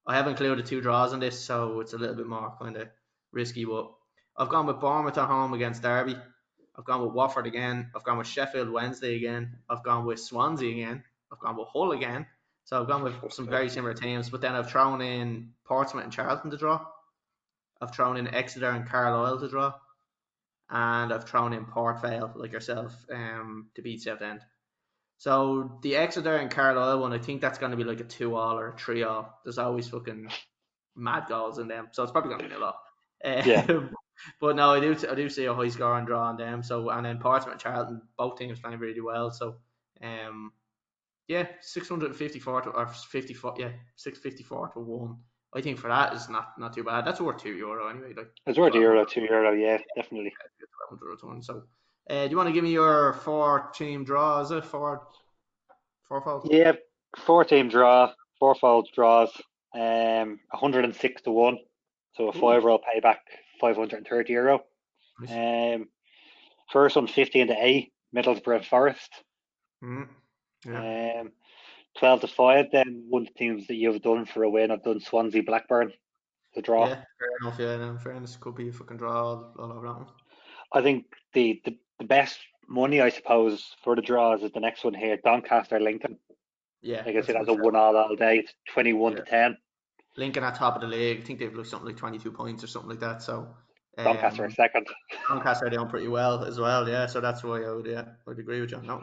I 0.07 0.17
have 0.17 0.27
included 0.27 0.65
two 0.65 0.81
draws 0.81 1.13
in 1.13 1.21
this, 1.21 1.39
so 1.39 1.81
it's 1.81 1.93
a 1.93 1.99
little 1.99 2.17
bit 2.17 2.27
more 2.27 2.55
kind 2.61 2.77
of 2.77 2.89
risky, 3.33 3.65
but 3.65 3.91
I've 4.37 4.49
gone 4.49 4.67
with 4.67 4.81
Bournemouth 4.81 5.19
at 5.19 5.27
home 5.27 5.55
against 5.55 5.83
Derby. 5.83 6.17
I've 6.77 6.85
gone 6.85 7.03
with 7.03 7.13
Watford 7.13 7.47
again. 7.47 7.91
I've 7.95 8.05
gone 8.05 8.19
with 8.19 8.27
Sheffield 8.27 8.71
Wednesday 8.71 9.17
again. 9.17 9.59
I've 9.69 9.83
gone 9.83 10.07
with 10.07 10.21
Swansea 10.21 10.71
again. 10.71 11.03
I've 11.33 11.41
gone 11.41 11.57
with 11.57 11.69
Hull 11.69 11.93
again. 11.93 12.27
So 12.65 12.81
I've 12.81 12.87
gone 12.87 13.03
with 13.03 13.15
some 13.33 13.49
very 13.49 13.69
similar 13.69 13.95
teams, 13.95 14.31
but 14.31 14.41
then 14.41 14.55
I've 14.55 14.71
thrown 14.71 15.01
in 15.01 15.51
Portsmouth 15.65 16.05
and 16.05 16.13
Charlton 16.13 16.51
to 16.51 16.57
draw. 16.57 16.85
I've 17.81 17.95
thrown 17.95 18.17
in 18.17 18.33
Exeter 18.33 18.71
and 18.71 18.87
Carlisle 18.87 19.41
to 19.41 19.49
draw 19.49 19.75
and 20.71 21.13
I've 21.13 21.25
thrown 21.25 21.53
in 21.53 21.65
Port 21.65 22.03
Vale, 22.03 22.33
like 22.35 22.53
yourself, 22.53 22.95
um, 23.13 23.71
to 23.75 23.83
beat 23.83 24.03
Southend. 24.03 24.41
So 25.17 25.79
the 25.83 25.97
Exeter 25.97 26.37
and 26.37 26.51
Carlisle 26.51 27.01
one, 27.01 27.13
I 27.13 27.19
think 27.19 27.41
that's 27.41 27.59
going 27.59 27.71
to 27.71 27.77
be 27.77 27.85
like 27.85 28.01
a 28.01 28.05
two 28.05 28.37
all 28.37 28.59
or 28.59 28.69
a 28.69 28.79
three 28.79 29.03
all. 29.03 29.41
There's 29.45 29.59
always 29.59 29.89
fucking 29.89 30.31
mad 30.95 31.25
goals 31.29 31.59
in 31.59 31.69
them, 31.69 31.89
so 31.93 32.03
it's 32.03 32.13
probably 32.13 32.31
going 32.31 32.43
to 32.43 32.49
be 32.49 32.55
a 32.55 32.59
lot. 32.59 32.77
Yeah. 33.25 33.67
but 34.41 34.57
no, 34.57 34.71
I 34.73 34.81
do 34.81 34.97
I 35.11 35.15
do 35.15 35.29
see 35.29 35.45
a 35.47 35.55
high 35.55 35.69
score 35.69 35.99
and 35.99 36.07
draw 36.07 36.29
on 36.29 36.37
them. 36.37 36.63
So 36.63 36.91
and 36.91 37.05
then 37.05 37.19
Portsmouth 37.19 37.53
and 37.53 37.61
Charlton, 37.61 38.03
both 38.17 38.39
teams 38.39 38.61
playing 38.61 38.79
really 38.79 39.01
well. 39.01 39.31
So 39.31 39.57
um, 40.03 40.53
yeah, 41.27 41.47
six 41.61 41.89
hundred 41.89 42.07
and 42.07 42.17
fifty 42.17 42.39
four 42.39 42.61
to 42.63 42.71
or 42.71 42.87
fifty 42.87 43.35
four, 43.35 43.55
yeah, 43.59 43.71
six 43.97 44.19
fifty 44.19 44.43
four 44.43 44.69
to 44.71 44.81
one. 44.81 45.17
I 45.55 45.61
think 45.61 45.79
for 45.79 45.89
that 45.89 46.15
is 46.15 46.29
not 46.29 46.59
not 46.59 46.75
too 46.75 46.85
bad. 46.85 47.07
That's 47.07 47.21
worth 47.21 47.43
two 47.43 47.55
euro 47.55 47.89
anyway. 47.89 48.13
Like 48.17 48.31
it's 48.47 48.59
worth 48.59 48.75
a 48.75 48.79
euro, 48.79 49.05
two 49.05 49.23
euro, 49.23 49.53
yeah, 49.53 49.79
definitely. 49.97 50.33
So, 51.41 51.63
uh, 52.11 52.25
do 52.25 52.31
you 52.31 52.37
want 52.37 52.49
to 52.49 52.53
give 52.53 52.65
me 52.65 52.71
your 52.71 53.15
four 53.25 53.71
team 53.75 54.05
draw? 54.05 54.41
Is 54.41 54.51
it 54.51 54.65
four, 54.65 55.07
four 56.09 56.23
fold? 56.23 56.49
Yeah, 56.51 56.73
four 57.17 57.45
team 57.45 57.69
draw, 57.69 58.13
four 58.39 58.55
fold 58.55 58.89
draws. 58.95 59.31
Um, 59.75 60.41
106 60.51 61.23
to 61.23 61.31
one, 61.31 61.59
so 62.19 62.29
a 62.29 62.33
five 62.33 62.65
roll 62.65 62.81
payback, 62.81 63.19
530 63.61 64.33
euro. 64.33 64.65
Nice. 65.21 65.77
Um, 65.77 65.89
first 66.73 66.97
one 66.97 67.07
15 67.07 67.47
to 67.47 67.57
eight, 67.59 67.93
Middlesbrough 68.15 68.65
Forest. 68.65 69.11
Mm, 69.83 70.09
yeah. 70.67 71.21
Um, 71.21 71.33
12 71.99 72.21
to 72.23 72.27
5, 72.29 72.67
then 72.73 73.05
one 73.09 73.23
of 73.23 73.29
the 73.29 73.35
teams 73.35 73.67
that 73.69 73.77
you've 73.77 74.03
done 74.03 74.27
for 74.27 74.43
a 74.43 74.51
win. 74.51 74.71
I've 74.71 74.83
done 74.83 75.01
Swansea 75.01 75.43
Blackburn, 75.43 75.93
the 76.55 76.63
draw. 76.63 76.89
Yeah, 76.89 76.95
fair 76.95 77.29
enough. 77.41 77.59
Yeah, 77.59 77.77
no, 77.77 77.99
fairness, 77.99 78.37
could 78.37 78.57
be 78.57 78.69
a 78.69 78.73
fucking 78.73 78.97
draw 78.97 79.13
all, 79.13 79.55
all 79.59 79.73
over 79.73 79.87
that 79.87 79.95
one. 79.95 80.07
I 80.73 80.83
think 80.83 81.07
the, 81.35 81.61
the, 81.65 81.79
the 81.99 82.05
best 82.05 82.39
money, 82.69 83.01
I 83.01 83.11
suppose, 83.11 83.77
for 83.83 83.97
the 83.97 84.03
draws 84.03 84.43
is 84.43 84.53
the 84.53 84.61
next 84.61 84.85
one 84.85 84.95
here 84.95 85.19
Doncaster 85.25 85.81
Lincoln. 85.81 86.19
Yeah. 86.83 86.99
Like 86.99 87.07
I 87.09 87.13
guess 87.13 87.29
it 87.29 87.37
has 87.37 87.49
a 87.49 87.55
one 87.55 87.77
all 87.77 87.97
all 87.97 88.17
day. 88.17 88.39
It's 88.39 88.53
21 88.73 89.13
yeah. 89.13 89.19
to 89.19 89.25
10. 89.25 89.57
Lincoln 90.19 90.45
at 90.45 90.57
top 90.57 90.75
of 90.75 90.83
the 90.83 90.89
league. 90.89 91.21
I 91.21 91.23
think 91.23 91.39
they've 91.39 91.55
looked 91.55 91.69
something 91.69 91.87
like 91.87 91.97
22 91.97 92.33
points 92.33 92.65
or 92.65 92.67
something 92.67 92.91
like 92.91 93.01
that. 93.01 93.23
So 93.23 93.55
um, 93.97 94.05
Doncaster 94.05 94.45
are 94.45 94.51
second. 94.51 94.87
Doncaster 95.29 95.67
are 95.67 95.71
doing 95.71 95.89
pretty 95.89 96.09
well 96.09 96.45
as 96.45 96.59
well. 96.59 96.89
Yeah. 96.89 97.07
So 97.07 97.21
that's 97.21 97.43
why 97.43 97.63
I 97.63 97.73
would, 97.73 97.87
yeah, 97.87 98.03
I 98.03 98.31
would 98.31 98.39
agree 98.39 98.61
with 98.61 98.73
you. 98.73 98.83
No. 98.83 99.03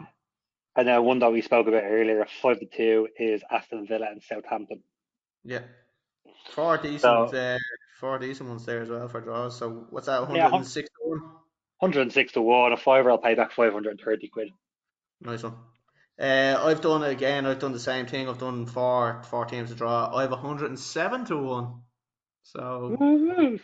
And 0.75 0.87
then 0.87 1.03
one 1.03 1.19
that 1.19 1.31
we 1.31 1.41
spoke 1.41 1.67
about 1.67 1.83
earlier, 1.85 2.27
five 2.41 2.59
to 2.59 2.65
two, 2.65 3.07
is 3.17 3.41
Aston 3.49 3.87
Villa 3.87 4.07
and 4.11 4.21
Southampton. 4.21 4.83
Yeah, 5.45 5.61
four 6.51 6.77
decent, 6.77 7.01
so, 7.01 7.37
uh, 7.37 7.57
four 7.99 8.19
decent 8.19 8.49
ones 8.49 8.65
there 8.65 8.81
as 8.81 8.89
well 8.89 9.07
for 9.07 9.21
draws. 9.21 9.57
So 9.57 9.87
what's 9.89 10.07
that? 10.07 10.27
One 10.27 10.37
hundred 10.37 10.57
and 10.57 10.67
six 10.67 10.89
to 10.89 11.09
one. 11.09 11.21
Hundred 11.79 12.01
and 12.01 12.11
six 12.11 12.33
to 12.33 12.41
one. 12.41 12.73
A 12.73 12.77
five 12.77 13.07
I'll 13.07 13.17
pay 13.17 13.35
back 13.35 13.53
five 13.53 13.71
hundred 13.71 13.91
and 13.91 14.01
thirty 14.01 14.27
quid. 14.27 14.49
Nice 15.21 15.43
one. 15.43 15.53
Uh, 16.19 16.57
I've 16.63 16.81
done 16.81 17.03
it 17.03 17.11
again. 17.11 17.45
I've 17.45 17.59
done 17.59 17.73
the 17.73 17.79
same 17.79 18.05
thing. 18.05 18.29
I've 18.29 18.39
done 18.39 18.65
four 18.65 19.21
four 19.29 19.45
teams 19.45 19.69
to 19.69 19.75
draw. 19.75 20.15
I 20.15 20.21
have 20.21 20.31
hundred 20.31 20.67
and 20.67 20.79
seven 20.79 21.25
to 21.25 21.37
one. 21.37 21.81
So 22.43 22.95
more 22.99 23.59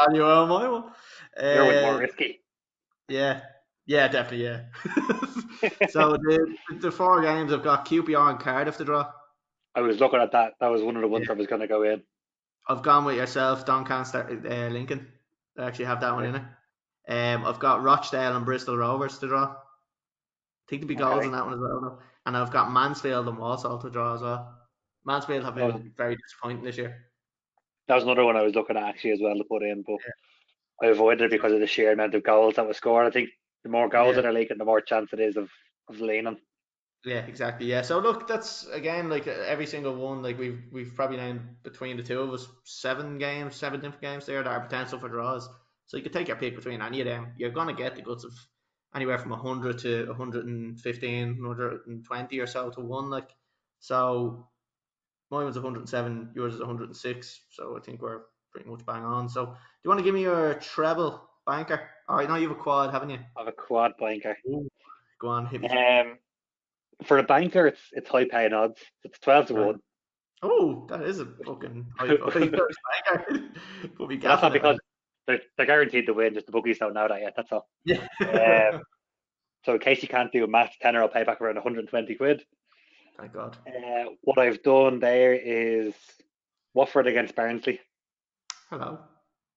value 0.00 0.22
on 0.22 0.48
my 0.48 0.68
one. 0.68 0.84
Uh, 1.40 1.64
You're 1.64 1.82
more 1.82 1.98
risky. 1.98 2.40
Yeah, 3.08 3.40
yeah, 3.86 4.08
definitely, 4.08 4.44
yeah. 4.44 4.62
so 5.88 6.16
the 6.16 6.54
the 6.80 6.92
four 6.92 7.22
games 7.22 7.52
I've 7.52 7.62
got 7.62 7.86
QPR 7.86 8.30
and 8.30 8.40
Cardiff 8.40 8.76
to 8.76 8.84
draw. 8.84 9.10
I 9.74 9.80
was 9.80 9.98
looking 10.00 10.20
at 10.20 10.32
that. 10.32 10.54
That 10.60 10.68
was 10.68 10.82
one 10.82 10.96
of 10.96 11.02
the 11.02 11.08
ones 11.08 11.26
yeah. 11.26 11.34
I 11.34 11.36
was 11.36 11.46
going 11.46 11.60
to 11.60 11.68
go 11.68 11.82
in. 11.82 12.02
I've 12.68 12.82
gone 12.82 13.04
with 13.04 13.16
yourself, 13.16 13.64
Doncaster, 13.64 14.40
uh, 14.44 14.72
Lincoln. 14.72 15.06
I 15.58 15.64
actually 15.64 15.84
have 15.84 16.00
that 16.00 16.14
one 16.14 16.24
in 16.24 16.34
it. 16.36 16.42
Um, 17.08 17.44
I've 17.44 17.60
got 17.60 17.82
Rochdale 17.82 18.36
and 18.36 18.44
Bristol 18.44 18.76
Rovers 18.76 19.18
to 19.18 19.28
draw. 19.28 19.54
Think 20.68 20.82
there'll 20.82 20.88
be 20.88 20.94
goals 20.94 21.18
okay. 21.18 21.26
in 21.26 21.32
that 21.32 21.44
one 21.44 21.54
as 21.54 21.60
well. 21.60 22.00
And 22.24 22.36
I've 22.36 22.52
got 22.52 22.72
Mansfield 22.72 23.28
and 23.28 23.38
Walsall 23.38 23.78
to 23.78 23.90
draw 23.90 24.14
as 24.14 24.20
well. 24.20 24.58
Mansfield 25.04 25.44
have 25.44 25.54
been 25.54 25.70
oh. 25.70 25.82
very 25.96 26.16
disappointing 26.16 26.64
this 26.64 26.76
year. 26.76 27.06
That 27.88 27.94
was 27.94 28.04
another 28.04 28.24
one 28.24 28.36
I 28.36 28.42
was 28.42 28.54
looking 28.54 28.76
at 28.76 28.82
actually 28.82 29.12
as 29.12 29.20
well 29.22 29.36
to 29.36 29.44
put 29.44 29.62
in, 29.62 29.84
but 29.86 29.98
yeah. 30.04 30.88
I 30.88 30.90
avoided 30.90 31.26
it 31.26 31.30
because 31.30 31.52
of 31.52 31.60
the 31.60 31.66
sheer 31.68 31.92
amount 31.92 32.14
of 32.14 32.24
goals 32.24 32.56
that 32.56 32.66
were 32.66 32.74
scored. 32.74 33.06
I 33.06 33.10
think 33.10 33.28
the 33.62 33.70
more 33.70 33.88
goals 33.88 34.16
yeah. 34.16 34.22
in 34.22 34.28
a 34.28 34.32
league, 34.32 34.50
and 34.50 34.60
the 34.60 34.64
more 34.64 34.80
chance 34.80 35.12
it 35.12 35.20
is 35.20 35.36
of 35.36 35.48
of 35.88 36.00
leaning. 36.00 36.38
Yeah, 37.04 37.18
exactly. 37.18 37.66
Yeah. 37.66 37.82
So 37.82 38.00
look, 38.00 38.26
that's 38.26 38.66
again 38.66 39.08
like 39.08 39.28
every 39.28 39.66
single 39.66 39.94
one. 39.94 40.22
Like 40.22 40.38
we've 40.38 40.60
we've 40.72 40.92
probably 40.94 41.18
named 41.18 41.40
between 41.62 41.96
the 41.96 42.02
two 42.02 42.20
of 42.20 42.32
us 42.32 42.48
seven 42.64 43.18
games, 43.18 43.54
seven 43.54 43.80
different 43.80 44.02
games 44.02 44.26
there 44.26 44.42
that 44.42 44.50
are 44.50 44.60
potential 44.60 44.98
for 44.98 45.08
draws. 45.08 45.48
So 45.86 45.96
you 45.96 46.02
could 46.02 46.12
take 46.12 46.26
your 46.26 46.36
pick 46.36 46.56
between 46.56 46.82
any 46.82 47.00
of 47.00 47.06
them. 47.06 47.28
You're 47.38 47.50
gonna 47.50 47.74
get 47.74 47.94
the 47.94 48.02
guts 48.02 48.24
of 48.24 48.32
anywhere 48.96 49.18
from 49.18 49.30
100 49.30 49.78
to 49.80 50.06
115, 50.06 51.28
120 51.42 52.38
or 52.40 52.46
so 52.46 52.70
to 52.70 52.80
one. 52.80 53.10
Like 53.10 53.30
so, 53.78 54.48
mine 55.30 55.44
was 55.44 55.56
107, 55.56 56.30
yours 56.34 56.54
is 56.54 56.60
106. 56.60 57.40
So 57.50 57.76
I 57.76 57.80
think 57.80 58.02
we're 58.02 58.22
pretty 58.52 58.68
much 58.68 58.84
bang 58.86 59.04
on. 59.04 59.28
So 59.28 59.44
do 59.44 59.52
you 59.84 59.90
want 59.90 59.98
to 60.00 60.04
give 60.04 60.14
me 60.14 60.22
your 60.22 60.54
treble 60.54 61.28
banker? 61.46 61.88
All 62.08 62.16
right, 62.16 62.28
now 62.28 62.36
you 62.36 62.48
have 62.48 62.56
a 62.56 62.60
quad, 62.60 62.90
haven't 62.90 63.10
you? 63.10 63.18
I 63.36 63.40
have 63.40 63.48
a 63.48 63.52
quad 63.52 63.92
banker. 64.00 64.36
Ooh, 64.48 64.68
go 65.20 65.28
on, 65.28 65.46
hit 65.46 65.60
me. 65.60 65.68
Um, 65.68 66.18
for 67.04 67.18
a 67.18 67.22
banker, 67.22 67.66
it's 67.66 67.80
it's 67.92 68.08
high 68.08 68.24
paying 68.24 68.54
odds. 68.54 68.80
It's 69.04 69.18
twelve 69.18 69.46
to 69.48 69.54
right. 69.54 69.66
one. 69.66 69.80
Oh, 70.42 70.86
that 70.88 71.02
is 71.02 71.20
a 71.20 71.26
fucking 71.44 71.86
high, 71.98 72.06
banker. 72.16 73.50
Put 73.96 74.08
me 74.08 74.16
That's 74.16 74.42
not 74.42 74.52
because 74.52 74.78
they're, 75.26 75.40
they're 75.56 75.66
guaranteed 75.66 76.06
to 76.06 76.14
win. 76.14 76.34
Just 76.34 76.46
the 76.46 76.52
bookies 76.52 76.78
don't 76.78 76.94
know 76.94 77.08
that 77.08 77.20
yet. 77.20 77.34
That's 77.36 77.52
all. 77.52 77.68
Yeah. 77.84 78.06
Um, 78.20 78.82
so 79.64 79.74
in 79.74 79.80
case 79.80 80.02
you 80.02 80.08
can't 80.08 80.32
do 80.32 80.44
a 80.44 80.48
math, 80.48 80.74
tenner 80.80 81.02
I'll 81.02 81.08
pay 81.08 81.24
back 81.24 81.40
around 81.40 81.56
120 81.56 82.14
quid. 82.14 82.42
Thank 83.18 83.32
God. 83.32 83.56
Uh, 83.66 84.10
what 84.22 84.38
I've 84.38 84.62
done 84.62 85.00
there 85.00 85.34
is 85.34 85.94
Watford 86.74 87.06
against 87.06 87.34
Barnsley. 87.34 87.80
Hello. 88.70 88.98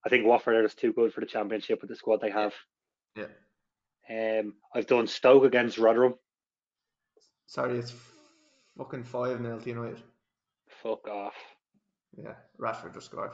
I 0.05 0.09
think 0.09 0.25
Watford 0.25 0.55
are 0.55 0.63
just 0.63 0.79
too 0.79 0.93
good 0.93 1.13
for 1.13 1.19
the 1.19 1.25
championship 1.25 1.81
with 1.81 1.89
the 1.89 1.95
squad 1.95 2.21
they 2.21 2.31
have. 2.31 2.53
Yeah. 3.15 3.25
Um, 4.09 4.53
I've 4.73 4.87
done 4.87 5.07
Stoke 5.07 5.43
against 5.43 5.77
Rotherham. 5.77 6.15
Sorry, 7.47 7.77
it's 7.77 7.93
fucking 8.77 9.03
five 9.03 9.41
0 9.41 9.59
to 9.59 9.69
United. 9.69 10.01
Fuck 10.81 11.07
off. 11.07 11.33
Yeah, 12.17 12.33
Rashford 12.59 12.93
just 12.93 13.07
scored. 13.07 13.31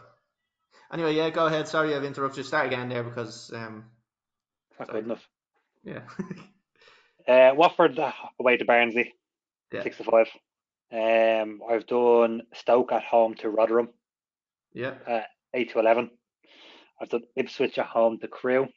Anyway, 0.94 1.16
yeah, 1.16 1.30
go 1.30 1.48
ahead. 1.48 1.68
Sorry, 1.68 1.96
I've 1.96 2.04
interrupted. 2.04 2.46
Start 2.46 2.68
again 2.68 2.90
there 2.90 3.04
because 3.04 3.52
um. 3.54 3.86
Not 4.80 4.90
good 4.90 5.06
enough. 5.06 5.28
Yeah. 5.84 6.02
uh, 7.28 7.56
Watford 7.56 7.98
uh, 7.98 8.12
away 8.40 8.58
to 8.58 8.66
Barnsley. 8.66 9.14
Yeah. 9.72 9.84
Six 9.84 9.98
to 9.98 10.04
five. 10.04 10.28
Um, 10.92 11.62
I've 11.70 11.88
done 11.88 12.44
Stoke 12.54 12.92
at 12.92 13.04
home 13.04 13.36
to 13.36 13.50
Rotherham. 13.50 13.90
Yeah. 14.74 14.94
Uh, 15.08 15.22
eight 15.54 15.72
to 15.72 15.80
eleven. 15.80 16.12
I've 17.02 17.10
done 17.10 17.24
Ipswich 17.36 17.78
at 17.78 17.88
home 17.88 18.20
to 18.20 18.28
Crewe, 18.28 18.68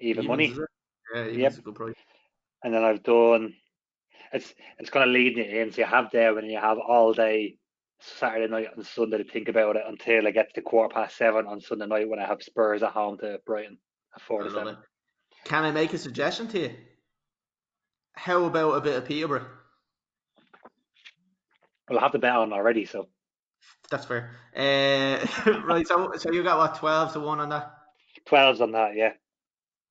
even 0.00 0.26
money. 0.26 0.54
Yeah, 1.14 1.24
yep. 1.24 1.56
a 1.56 1.60
good 1.60 1.74
price. 1.74 1.94
And 2.62 2.74
then 2.74 2.84
I've 2.84 3.02
done. 3.02 3.54
It's 4.32 4.52
it's 4.78 4.90
kind 4.90 5.08
of 5.08 5.14
leading 5.14 5.44
you 5.44 5.60
in, 5.60 5.72
so 5.72 5.80
you 5.80 5.86
have 5.86 6.10
there 6.12 6.34
when 6.34 6.44
you 6.46 6.58
have 6.58 6.78
all 6.78 7.14
day 7.14 7.57
Saturday 8.00 8.50
night 8.50 8.68
and 8.76 8.86
Sunday 8.86 9.18
to 9.18 9.24
think 9.24 9.48
about 9.48 9.76
it 9.76 9.82
until 9.86 10.26
I 10.26 10.30
get 10.30 10.54
to 10.54 10.62
quarter 10.62 10.94
past 10.94 11.16
seven 11.16 11.46
on 11.46 11.60
Sunday 11.60 11.86
night 11.86 12.08
when 12.08 12.18
I 12.18 12.26
have 12.26 12.42
Spurs 12.42 12.82
at 12.82 12.92
home 12.92 13.18
to 13.18 13.40
Brighton 13.44 13.78
at 14.14 14.22
four 14.22 14.44
to 14.44 14.50
seven. 14.50 14.76
Can 15.44 15.64
I 15.64 15.70
make 15.70 15.92
a 15.92 15.98
suggestion 15.98 16.48
to 16.48 16.60
you? 16.60 16.74
How 18.14 18.44
about 18.44 18.72
a 18.72 18.80
bit 18.80 18.96
of 18.96 19.04
Peterborough? 19.04 19.46
Well, 21.88 21.98
I 21.98 22.02
have 22.02 22.12
the 22.12 22.18
bet 22.18 22.36
on 22.36 22.52
already, 22.52 22.84
so 22.84 23.08
that's 23.90 24.04
fair. 24.04 24.30
Uh, 24.54 25.24
right, 25.64 25.86
so 25.86 26.12
so 26.16 26.32
you 26.32 26.42
got 26.42 26.58
what 26.58 26.74
twelve 26.76 27.12
to 27.14 27.20
one 27.20 27.40
on 27.40 27.48
that? 27.48 27.72
Twelves 28.26 28.60
on 28.60 28.72
that, 28.72 28.94
yeah. 28.94 29.12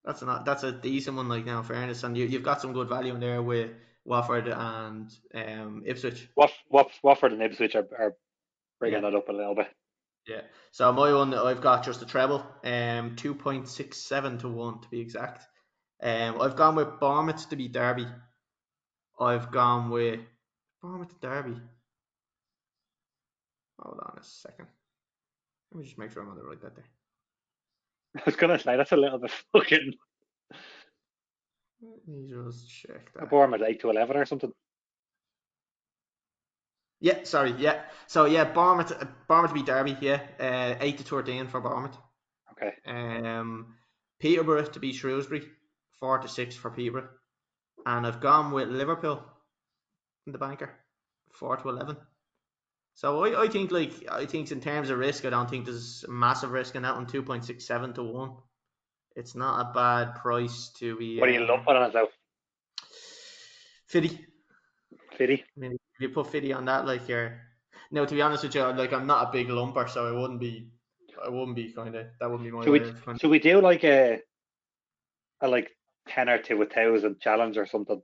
That's 0.05 0.21
a 0.21 0.43
that's 0.45 0.63
a 0.63 0.71
decent 0.71 1.17
one, 1.17 1.27
like 1.27 1.45
now, 1.45 1.63
fairness, 1.63 2.03
and 2.03 2.15
you 2.15 2.25
you've 2.25 2.43
got 2.43 2.61
some 2.61 2.73
good 2.73 2.87
value 2.87 3.13
in 3.13 3.19
there 3.19 3.41
with 3.41 3.71
Watford 4.07 4.47
and 4.47 5.11
um, 5.35 5.83
Ipswich. 5.85 6.29
Waff, 6.35 6.53
Waff, 6.69 6.99
Watford 7.03 7.33
and 7.33 7.43
Ipswich 7.43 7.75
are, 7.75 7.87
are 7.99 8.15
bringing 8.79 9.03
yeah. 9.03 9.09
that 9.09 9.17
up 9.17 9.29
a 9.29 9.33
little 9.33 9.53
bit. 9.53 9.67
Yeah. 10.27 10.41
So 10.71 10.91
my 10.93 11.13
one, 11.13 11.33
I've 11.33 11.61
got 11.61 11.83
just 11.83 12.01
a 12.01 12.05
treble, 12.05 12.45
um, 12.63 13.15
two 13.15 13.35
point 13.35 13.67
six 13.67 13.97
seven 13.97 14.37
to 14.39 14.47
one 14.47 14.81
to 14.81 14.87
be 14.89 15.01
exact. 15.01 15.45
Um, 16.01 16.41
I've 16.41 16.55
gone 16.55 16.75
with 16.75 16.99
Bournemouth 16.99 17.49
to 17.49 17.55
beat 17.55 17.73
Derby. 17.73 18.07
I've 19.19 19.51
gone 19.51 19.89
with 19.89 20.21
Bournemouth 20.81 21.19
Derby. 21.21 21.59
Hold 23.79 23.99
on 24.03 24.17
a 24.19 24.23
second. 24.23 24.67
Let 25.71 25.79
me 25.79 25.85
just 25.85 25.97
make 25.97 26.11
sure 26.11 26.23
I'm 26.23 26.29
on 26.29 26.37
the 26.37 26.43
right 26.43 26.61
bit 26.61 26.75
there. 26.75 26.85
I 28.17 28.21
was 28.25 28.35
gonna 28.37 28.59
say 28.59 28.77
that's 28.77 28.93
a 28.93 28.97
little 28.97 29.19
bit 29.19 29.31
fucking. 29.53 29.93
Let 31.81 32.07
me 32.07 32.27
just 32.27 32.69
check 32.69 33.11
that. 33.13 33.29
Bournemouth 33.29 33.61
eight 33.65 33.81
to 33.81 33.89
eleven 33.89 34.17
or 34.17 34.25
something. 34.25 34.51
Yeah, 36.99 37.23
sorry, 37.23 37.53
yeah. 37.59 37.81
So 38.07 38.25
yeah, 38.25 38.45
Bournemouth, 38.45 38.91
Bournemouth 39.27 39.53
beat 39.53 39.67
Derby, 39.67 39.95
yeah, 40.01 40.21
uh, 40.39 40.75
eight 40.81 40.97
to 40.97 41.03
thirteen 41.03 41.47
for 41.47 41.61
Bournemouth. 41.61 41.95
Okay. 42.53 42.73
Um, 42.87 43.75
Peterborough 44.19 44.65
to 44.65 44.79
beat 44.79 44.95
Shrewsbury, 44.95 45.43
four 45.99 46.17
to 46.17 46.27
six 46.27 46.55
for 46.55 46.71
Peterborough, 46.71 47.09
and 47.85 48.07
I've 48.07 48.19
gone 48.21 48.51
with 48.51 48.69
Liverpool 48.69 49.23
in 50.25 50.31
the 50.31 50.39
banker, 50.39 50.71
four 51.31 51.57
to 51.57 51.69
eleven. 51.69 51.97
So 52.95 53.23
I, 53.23 53.43
I 53.43 53.47
think 53.47 53.71
like 53.71 53.91
I 54.11 54.25
think 54.25 54.51
in 54.51 54.59
terms 54.59 54.89
of 54.89 54.97
risk, 54.97 55.25
I 55.25 55.29
don't 55.29 55.47
think 55.47 55.65
there's 55.65 56.03
massive 56.09 56.49
risk 56.49 56.75
in 56.75 56.81
that 56.81 56.95
one. 56.95 57.05
Two 57.05 57.21
point 57.21 57.45
six 57.45 57.67
seven 57.67 57.93
to 57.93 58.01
one. 58.01 58.37
It's 59.17 59.33
not 59.33 59.59
a 59.59 59.73
bad 59.73 60.15
price 60.15 60.69
to 60.77 60.95
be. 60.95 61.19
What 61.19 61.25
do 61.25 61.33
you 61.33 61.41
um, 61.41 61.47
lump 61.47 61.67
on 61.67 61.81
it 61.81 61.91
though? 61.91 62.09
Fifty. 63.87 64.25
Fifty. 65.17 65.43
I 65.43 65.59
mean, 65.59 65.71
if 65.71 66.01
you 66.01 66.09
put 66.09 66.31
fifty 66.31 66.53
on 66.53 66.65
that, 66.65 66.85
like 66.85 67.07
you're. 67.09 67.41
No, 67.89 68.05
to 68.05 68.13
be 68.13 68.21
honest 68.21 68.43
with 68.43 68.53
you, 68.53 68.61
like 68.61 68.93
I'm 68.93 69.07
not 69.07 69.29
a 69.29 69.31
big 69.31 69.47
lumper, 69.47 69.89
so 69.89 70.07
I 70.07 70.11
wouldn't 70.11 70.39
be. 70.39 70.69
I 71.25 71.29
wouldn't 71.29 71.55
be 71.55 71.73
kind 71.73 71.95
of. 71.95 72.05
That 72.19 72.29
wouldn't 72.29 72.47
be 72.47 72.55
my. 72.55 72.63
Should 72.63 72.71
we 72.73 72.79
kind 72.79 73.19
we 73.23 73.39
do 73.39 73.59
like 73.59 73.83
a 73.83 74.19
a 75.41 75.47
like 75.47 75.71
tenner 76.07 76.37
to 76.43 76.61
a 76.61 76.67
thousand 76.67 77.19
challenge 77.19 77.57
or 77.57 77.65
something? 77.65 77.99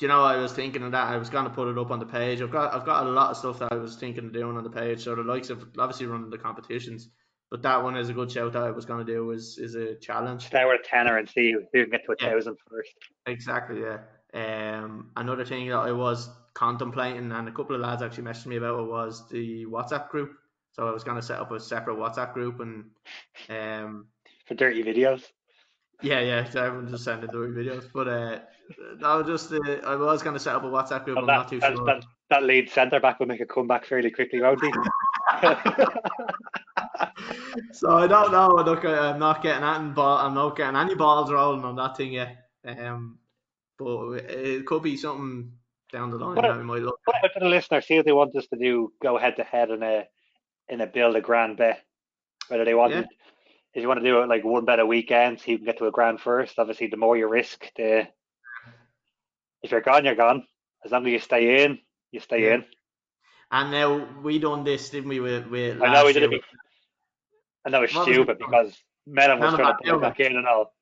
Do 0.00 0.06
you 0.06 0.08
know, 0.08 0.22
I 0.22 0.36
was 0.38 0.52
thinking 0.52 0.82
of 0.82 0.92
that. 0.92 1.08
I 1.08 1.16
was 1.16 1.30
going 1.30 1.44
to 1.44 1.50
put 1.50 1.68
it 1.68 1.78
up 1.78 1.90
on 1.90 2.00
the 2.00 2.06
page. 2.06 2.40
I've 2.40 2.50
got, 2.50 2.74
I've 2.74 2.86
got 2.86 3.06
a 3.06 3.10
lot 3.10 3.30
of 3.30 3.36
stuff 3.36 3.58
that 3.58 3.70
I 3.70 3.76
was 3.76 3.96
thinking 3.96 4.24
of 4.24 4.32
doing 4.32 4.56
on 4.56 4.64
the 4.64 4.70
page. 4.70 5.04
So 5.04 5.14
the 5.14 5.22
likes 5.22 5.50
of 5.50 5.62
obviously 5.78 6.06
running 6.06 6.30
the 6.30 6.38
competitions, 6.38 7.10
but 7.50 7.62
that 7.62 7.82
one 7.82 7.96
is 7.96 8.08
a 8.08 8.12
good 8.12 8.30
shout 8.30 8.52
that 8.52 8.62
I 8.62 8.70
was 8.70 8.84
going 8.84 9.04
to 9.04 9.12
do. 9.12 9.30
Is 9.32 9.58
is 9.58 9.74
a 9.74 9.94
challenge. 9.96 10.46
Start 10.46 10.68
with 10.68 10.82
tenner 10.84 11.18
and 11.18 11.28
see 11.28 11.52
who 11.52 11.60
can 11.82 11.90
get 11.90 12.04
to 12.06 12.12
a 12.12 12.16
Yeah. 12.20 12.30
thousand 12.34 12.56
first. 12.70 12.90
Exactly, 13.26 13.80
yeah. 13.82 13.98
Um, 14.32 15.10
another 15.16 15.44
thing 15.44 15.68
that 15.68 15.76
I 15.78 15.92
was 15.92 16.28
contemplating, 16.54 17.32
and 17.32 17.48
a 17.48 17.52
couple 17.52 17.74
of 17.74 17.80
lads 17.80 18.02
actually 18.02 18.24
messaged 18.24 18.46
me 18.46 18.56
about 18.56 18.80
it, 18.80 18.86
was 18.88 19.28
the 19.28 19.66
WhatsApp 19.66 20.08
group. 20.08 20.32
So 20.72 20.86
I 20.86 20.92
was 20.92 21.02
going 21.02 21.16
to 21.16 21.22
set 21.22 21.40
up 21.40 21.50
a 21.50 21.58
separate 21.58 21.96
WhatsApp 21.96 22.32
group, 22.34 22.60
and 22.60 22.84
um, 23.48 24.06
For 24.46 24.54
dirty 24.54 24.84
videos. 24.84 25.24
yeah, 26.02 26.20
yeah, 26.20 26.48
so 26.48 26.62
everyone 26.62 26.88
just 26.88 27.02
sending 27.04 27.28
the 27.28 27.36
videos. 27.36 27.90
But 27.92 28.06
uh, 28.06 28.38
no, 28.98 29.22
just 29.24 29.52
uh, 29.52 29.58
I 29.84 29.96
was 29.96 30.22
going 30.22 30.34
to 30.34 30.40
set 30.40 30.54
up 30.54 30.62
a 30.62 30.66
WhatsApp 30.66 31.04
group. 31.04 31.16
Well, 31.16 31.24
I'm 31.24 31.26
that, 31.26 31.36
not 31.36 31.48
too 31.48 31.58
that, 31.58 31.74
sure. 31.76 31.84
that, 31.86 32.04
that 32.30 32.42
lead 32.44 32.70
centre 32.70 33.00
back 33.00 33.18
will 33.18 33.26
make 33.26 33.40
a 33.40 33.46
comeback 33.46 33.84
fairly 33.84 34.12
quickly, 34.12 34.40
won't 34.40 34.62
he? 34.64 34.70
so 37.72 37.92
I 37.96 38.06
don't 38.06 38.32
know. 38.32 38.48
Look, 38.48 38.84
I'm 38.84 39.18
not 39.18 39.42
getting 39.42 39.64
any 39.64 39.90
ball. 39.90 40.18
I'm 40.18 40.34
not 40.34 40.56
getting 40.56 40.76
any 40.76 40.94
balls 40.94 41.30
rolling 41.30 41.64
on 41.64 41.76
that 41.76 41.96
thing 41.96 42.12
yet. 42.12 42.46
Um, 42.64 43.18
but 43.78 44.12
it 44.16 44.66
could 44.66 44.82
be 44.82 44.96
something 44.96 45.52
down 45.92 46.10
the 46.10 46.18
line 46.18 46.36
What 46.36 46.42
that 46.42 46.56
we 46.58 46.64
might 46.64 46.82
look. 46.82 47.00
Put 47.04 47.14
it 47.16 47.24
out 47.24 47.30
to 47.34 47.40
the 47.40 47.48
listener, 47.48 47.80
see 47.80 47.96
if 47.96 48.04
they 48.04 48.12
want 48.12 48.36
us 48.36 48.46
to 48.48 48.56
do 48.56 48.92
go 49.02 49.18
head 49.18 49.36
to 49.36 49.44
head 49.44 49.70
in 49.70 49.82
a 49.82 50.04
in 50.68 50.80
a 50.80 50.86
build 50.86 51.16
a 51.16 51.20
grand 51.20 51.56
bet. 51.56 51.82
Whether 52.48 52.64
they 52.64 52.74
want 52.74 52.92
Yeah. 52.92 53.04
if 53.74 53.82
you 53.82 53.88
want 53.88 54.00
to 54.00 54.04
do 54.04 54.20
it 54.22 54.28
like 54.28 54.44
one 54.44 54.64
bet 54.64 54.80
a 54.80 54.86
weekend, 54.86 55.40
so 55.40 55.50
you 55.50 55.58
can 55.58 55.66
get 55.66 55.78
to 55.78 55.86
a 55.86 55.90
grand 55.90 56.20
first. 56.20 56.58
Obviously, 56.58 56.88
the 56.88 56.96
more 56.96 57.16
you 57.16 57.28
risk, 57.28 57.64
the 57.76 58.08
if 59.62 59.70
you're 59.70 59.80
gone, 59.80 60.04
you're 60.04 60.14
gone. 60.14 60.46
As 60.84 60.92
long 60.92 61.06
as 61.06 61.12
you 61.12 61.18
stay 61.18 61.64
in, 61.64 61.78
you 62.12 62.20
stay 62.20 62.44
Yeah. 62.44 62.54
in. 62.54 62.64
And 63.52 63.70
now 63.70 64.08
we 64.22 64.38
done 64.38 64.64
this, 64.64 64.90
didn't 64.90 65.08
we? 65.08 65.20
With, 65.20 65.46
with 65.48 65.82
I 65.82 65.92
know 65.92 66.06
we 66.06 66.12
did 66.12 66.32
it. 66.32 66.42
Year? 67.66 67.72
that 67.72 67.80
What 67.80 68.06
was 68.06 68.14
stupid 68.14 68.38
called? 68.38 68.50
because 68.50 68.82
Mellon 69.06 69.40
was 69.40 69.54
trying 69.54 69.74
to 69.84 69.94
it 69.94 70.00
back 70.00 70.20
in 70.20 70.36
and 70.36 70.46
all. 70.46 70.72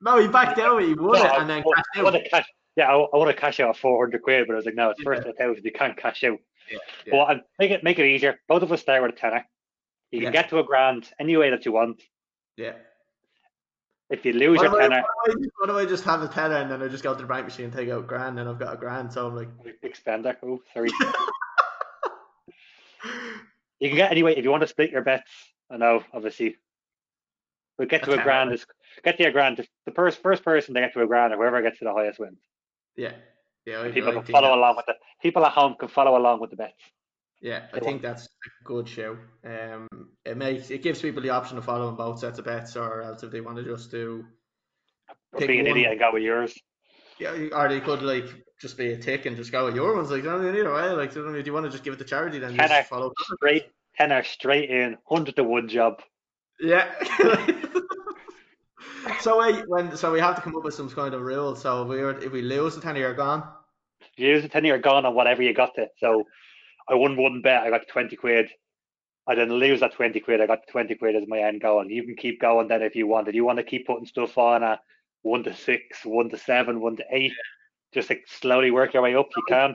No, 0.00 0.18
he 0.18 0.28
backed 0.28 0.58
out. 0.58 0.82
He 0.82 0.94
won 0.94 1.18
No, 1.18 1.24
it 1.24 1.40
and 1.40 1.50
then 1.50 1.62
I, 1.66 1.82
I 1.96 1.98
out. 1.98 2.04
want 2.04 2.16
to 2.16 2.28
cash. 2.28 2.46
Yeah, 2.76 2.88
I, 2.88 2.94
I 2.98 3.16
want 3.16 3.30
to 3.30 3.36
cash 3.36 3.60
out 3.60 3.76
four 3.76 4.04
hundred 4.04 4.22
quid, 4.22 4.46
but 4.46 4.54
I 4.54 4.56
was 4.56 4.64
like, 4.66 4.74
no, 4.74 4.90
it's 4.90 5.02
first 5.02 5.20
Yeah. 5.24 5.24
to 5.24 5.30
a 5.30 5.32
thousand. 5.34 5.64
You 5.64 5.72
can't 5.72 5.96
cash 5.96 6.24
out. 6.24 6.38
Yeah, 6.70 6.78
yeah. 7.06 7.16
Well, 7.16 7.26
and 7.28 7.40
um, 7.40 7.46
make 7.58 7.70
it 7.70 7.84
make 7.84 7.98
it 7.98 8.06
easier. 8.06 8.40
Both 8.48 8.62
of 8.62 8.72
us 8.72 8.80
start 8.80 9.02
with 9.02 9.12
a 9.12 9.16
tenner. 9.16 9.44
You 10.10 10.20
can 10.20 10.26
Yeah. 10.32 10.42
get 10.42 10.50
to 10.50 10.58
a 10.58 10.64
grand 10.64 11.08
any 11.18 11.36
way 11.36 11.50
that 11.50 11.64
you 11.64 11.72
want. 11.72 12.02
yeah. 12.56 12.72
If 14.08 14.24
you 14.24 14.32
lose 14.32 14.58
What 14.58 14.72
your 14.72 14.80
tenner, 14.80 15.04
I, 15.04 15.34
what 15.60 15.70
if 15.70 15.76
I 15.76 15.84
just 15.88 16.02
have 16.02 16.20
a 16.22 16.26
tenner 16.26 16.56
and 16.56 16.68
then 16.68 16.82
I 16.82 16.88
just 16.88 17.04
go 17.04 17.14
to 17.14 17.20
the 17.22 17.28
bank 17.28 17.44
machine 17.46 17.66
and 17.66 17.72
take 17.72 17.88
out 17.90 18.00
a 18.00 18.02
grand 18.02 18.40
and 18.40 18.48
I've 18.48 18.58
got 18.58 18.74
a 18.74 18.76
grand? 18.76 19.12
So 19.12 19.28
I'm 19.28 19.36
like, 19.36 19.48
big 19.80 19.94
spender. 19.94 20.36
Oh, 20.44 20.58
sorry. 20.74 20.90
You 23.78 23.88
can 23.88 23.96
get 23.96 24.10
anyway 24.10 24.34
if 24.36 24.44
you 24.44 24.50
want 24.50 24.60
to 24.62 24.66
split 24.66 24.90
your 24.90 25.02
bets. 25.02 25.30
I 25.70 25.76
know, 25.76 26.02
obviously. 26.12 26.56
But 27.78 27.88
get 27.88 28.04
to 28.04 28.12
a 28.12 28.22
grand 28.22 28.52
is 28.52 28.66
get 29.04 29.16
to 29.18 29.24
a 29.24 29.30
grand. 29.32 29.56
The- 29.58 29.92
first 29.92 30.22
first 30.22 30.44
person 30.44 30.74
to 30.74 30.80
get 30.80 30.92
to 30.94 31.02
a 31.02 31.06
grand, 31.06 31.32
or 31.32 31.36
whoever 31.36 31.62
gets 31.62 31.78
to 31.78 31.84
the 31.84 31.92
highest 31.92 32.18
wins. 32.18 32.38
yeah, 32.96 33.12
yeah. 33.66 33.82
I, 33.82 33.90
people 33.90 34.10
I 34.10 34.14
can 34.22 34.24
follow 34.24 34.48
that- 34.48 34.58
along 34.58 34.76
with 34.76 34.86
the 34.86 34.94
people 35.22 35.44
at 35.46 35.52
home 35.52 35.76
can 35.78 35.88
follow 35.88 36.16
along 36.16 36.40
with 36.40 36.50
the 36.50 36.56
bets. 36.56 36.82
Yeah, 37.40 37.66
I 37.72 37.80
think 37.80 38.02
that's 38.02 38.26
a 38.26 38.64
good 38.64 38.86
show. 38.86 39.16
Um, 39.46 39.88
it 40.26 40.36
makes 40.36 40.70
it 40.70 40.82
gives 40.82 41.00
people 41.00 41.22
the 41.22 41.30
option 41.30 41.56
of 41.56 41.64
following 41.64 41.96
both 41.96 42.18
sets 42.18 42.38
of 42.38 42.44
bets, 42.44 42.76
or 42.76 43.00
else 43.02 43.22
if 43.22 43.30
they 43.30 43.40
want 43.40 43.56
to 43.56 43.64
just 43.64 43.90
do, 43.90 44.26
Or 45.32 45.40
be 45.40 45.58
an 45.58 45.64
one. 45.64 45.66
idiot 45.68 45.90
and 45.92 46.00
go 46.00 46.10
with 46.12 46.22
yours. 46.22 46.54
yeah, 47.18 47.30
or 47.52 47.68
they 47.70 47.80
could 47.80 48.02
like 48.02 48.26
just 48.60 48.76
be 48.76 48.92
a 48.92 48.98
tick 48.98 49.24
and 49.24 49.36
just 49.36 49.50
go 49.52 49.64
with 49.64 49.74
your 49.74 49.96
ones. 49.96 50.10
Like, 50.10 50.24
mean, 50.24 50.54
either 50.54 50.74
way, 50.74 50.90
like, 50.90 51.16
if 51.16 51.46
you 51.46 51.52
want 51.54 51.64
to 51.64 51.70
just 51.72 51.82
give 51.82 51.94
it 51.94 51.98
to 51.98 52.04
charity, 52.04 52.38
then 52.38 52.54
Tenner. 52.54 52.68
just 52.68 52.90
follow. 52.90 53.10
Straight 53.36 53.70
tenner 53.96 54.22
straight 54.22 54.70
in, 54.70 54.96
hundred 55.08 55.36
to 55.36 55.44
one 55.44 55.68
job. 55.68 56.00
Yeah. 56.60 56.92
so 59.20 59.38
wait, 59.38 59.68
when 59.68 59.96
so 59.96 60.12
we 60.12 60.20
have 60.20 60.36
to 60.36 60.42
come 60.42 60.56
up 60.56 60.64
with 60.64 60.74
some 60.74 60.90
kind 60.90 61.14
of 61.14 61.22
rule. 61.22 61.54
So 61.56 61.82
if 61.82 61.88
we 61.88 61.98
were, 61.98 62.18
if 62.18 62.32
we 62.32 62.42
lose 62.42 62.74
the 62.74 62.80
tenner, 62.80 63.00
you're 63.00 63.14
gone. 63.14 63.46
If 64.00 64.08
you 64.16 64.28
use 64.28 64.42
the 64.42 64.48
tenner, 64.48 64.68
you're 64.68 64.78
gone 64.78 65.06
on 65.06 65.14
whatever 65.14 65.42
you 65.42 65.54
got 65.54 65.74
to. 65.76 65.88
So 65.98 66.24
I 66.88 66.94
won 66.94 67.16
one 67.16 67.42
bet, 67.42 67.62
I 67.62 67.70
got 67.70 67.88
twenty 67.88 68.16
quid. 68.16 68.50
I 69.26 69.34
didn't 69.34 69.54
lose 69.54 69.80
that 69.80 69.94
twenty 69.94 70.20
quid. 70.20 70.40
I 70.40 70.46
got 70.46 70.66
twenty 70.70 70.94
quid 70.94 71.16
as 71.16 71.28
my 71.28 71.38
end 71.38 71.60
goal. 71.60 71.84
You 71.86 72.04
can 72.04 72.16
keep 72.16 72.40
going 72.40 72.68
then 72.68 72.82
if 72.82 72.96
you 72.96 73.06
want. 73.06 73.28
If 73.28 73.34
you 73.34 73.44
want 73.44 73.58
to 73.58 73.64
keep 73.64 73.86
putting 73.86 74.06
stuff 74.06 74.36
on 74.38 74.62
a 74.62 74.80
one 75.22 75.44
to 75.44 75.54
six, 75.54 76.04
one 76.04 76.30
to 76.30 76.38
seven, 76.38 76.80
one 76.80 76.96
to 76.96 77.04
eight, 77.10 77.32
just 77.92 78.10
like 78.10 78.24
slowly 78.26 78.70
work 78.70 78.94
your 78.94 79.02
way 79.02 79.14
up. 79.14 79.28
You 79.36 79.42
can. 79.48 79.74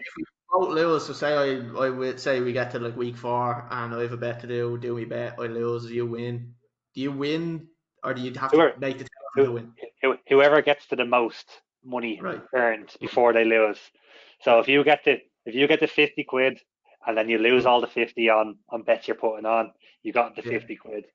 Both 0.58 0.70
lose. 0.74 1.06
So 1.06 1.14
say 1.14 1.34
I, 1.34 1.86
I 1.86 1.90
would 1.90 2.20
say 2.20 2.40
we 2.42 2.54
get 2.54 2.72
to 2.72 2.80
like 2.80 2.96
week 2.96 3.18
four 3.18 3.68
and 3.70 3.94
I 3.94 4.02
have 4.02 4.14
a 4.14 4.18
bet 4.18 4.40
to 4.42 4.48
do. 4.48 4.78
Do 4.78 4.96
we 4.96 5.06
bet? 5.06 5.36
I 5.40 5.48
lose. 5.48 5.92
You 5.92 6.06
win. 6.06 6.54
Do 6.94 7.02
you 7.02 7.12
win, 7.12 7.68
or 8.04 8.14
do 8.14 8.22
you 8.22 8.34
have 8.40 8.52
to 8.52 8.74
make 8.80 8.98
the 9.00 9.06
tenner 9.36 9.48
to 9.48 9.52
win? 9.52 9.74
Who- 10.02 10.18
Whoever 10.30 10.62
gets 10.62 10.88
to 10.88 10.96
the 10.96 11.04
most 11.06 11.46
money 11.84 12.20
Right. 12.22 12.42
earned 12.54 12.90
before 13.02 13.34
they 13.34 13.44
lose. 13.44 13.80
So 14.42 14.60
if 14.60 14.68
you 14.68 14.84
get 14.84 15.04
to 15.06 15.18
if 15.46 15.54
you 15.56 15.68
get 15.68 15.80
to 15.82 15.88
fifty 15.88 16.24
quid 16.24 16.60
and 17.06 17.18
then 17.18 17.28
you 17.30 17.38
lose 17.38 17.66
all 17.66 17.82
the 17.82 17.88
fifty 17.88 18.30
on 18.30 18.58
on 18.70 18.84
bets 18.84 19.08
you're 19.08 19.18
putting 19.18 19.46
on, 19.46 19.74
you 20.04 20.14
got 20.14 20.36
the 20.36 20.42
Yeah. 20.44 20.52
fifty 20.52 20.76
quid. 20.78 21.06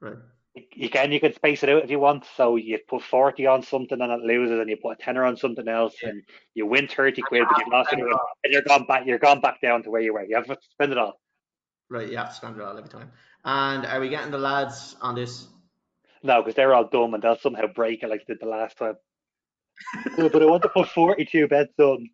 Right. 0.00 0.18
You 0.54 0.90
can 0.90 1.12
you 1.12 1.20
can 1.20 1.34
space 1.34 1.62
it 1.62 1.68
out 1.68 1.84
if 1.84 1.90
you 1.90 2.00
want. 2.00 2.24
So 2.36 2.56
you 2.56 2.78
put 2.88 3.02
forty 3.02 3.46
on 3.46 3.62
something 3.62 4.00
and 4.00 4.10
it 4.12 4.20
loses, 4.20 4.58
and 4.58 4.68
you 4.68 4.76
put 4.76 4.98
a 4.98 5.02
tenner 5.02 5.24
on 5.24 5.36
something 5.36 5.68
else, 5.68 5.94
Yeah. 6.02 6.08
and 6.10 6.22
you 6.54 6.66
win 6.66 6.88
thirty 6.88 7.22
quid, 7.22 7.44
but 7.48 7.58
you've 7.58 7.72
lost 7.72 7.92
it, 7.92 8.00
and 8.00 8.52
you're 8.52 8.62
gone 8.62 8.84
back. 8.86 9.06
You're 9.06 9.18
gone 9.18 9.40
back 9.40 9.60
down 9.60 9.82
to 9.84 9.90
where 9.90 10.00
you 10.00 10.14
were. 10.14 10.24
You 10.24 10.36
have 10.36 10.46
to 10.46 10.56
spend 10.72 10.92
it 10.92 10.98
all. 10.98 11.20
Right. 11.90 12.08
You 12.10 12.16
have 12.16 12.30
to 12.30 12.34
spend 12.34 12.56
it 12.56 12.62
all 12.62 12.76
every 12.76 12.90
time. 12.90 13.12
And 13.44 13.86
are 13.86 14.00
we 14.00 14.08
getting 14.08 14.30
the 14.32 14.38
lads 14.38 14.96
on 15.00 15.14
this? 15.14 15.46
No, 16.22 16.42
because 16.42 16.56
they're 16.56 16.74
all 16.74 16.88
dumb 16.88 17.14
and 17.14 17.22
they'll 17.22 17.38
somehow 17.38 17.66
break 17.68 18.02
it 18.02 18.08
like 18.10 18.26
they 18.26 18.34
did 18.34 18.40
the 18.42 18.48
last 18.48 18.76
time. 18.78 18.96
But 20.16 20.42
I 20.42 20.46
want 20.46 20.62
to 20.64 20.68
put 20.70 20.88
forty-two 20.88 21.46
bets 21.46 21.78
on. 21.78 22.08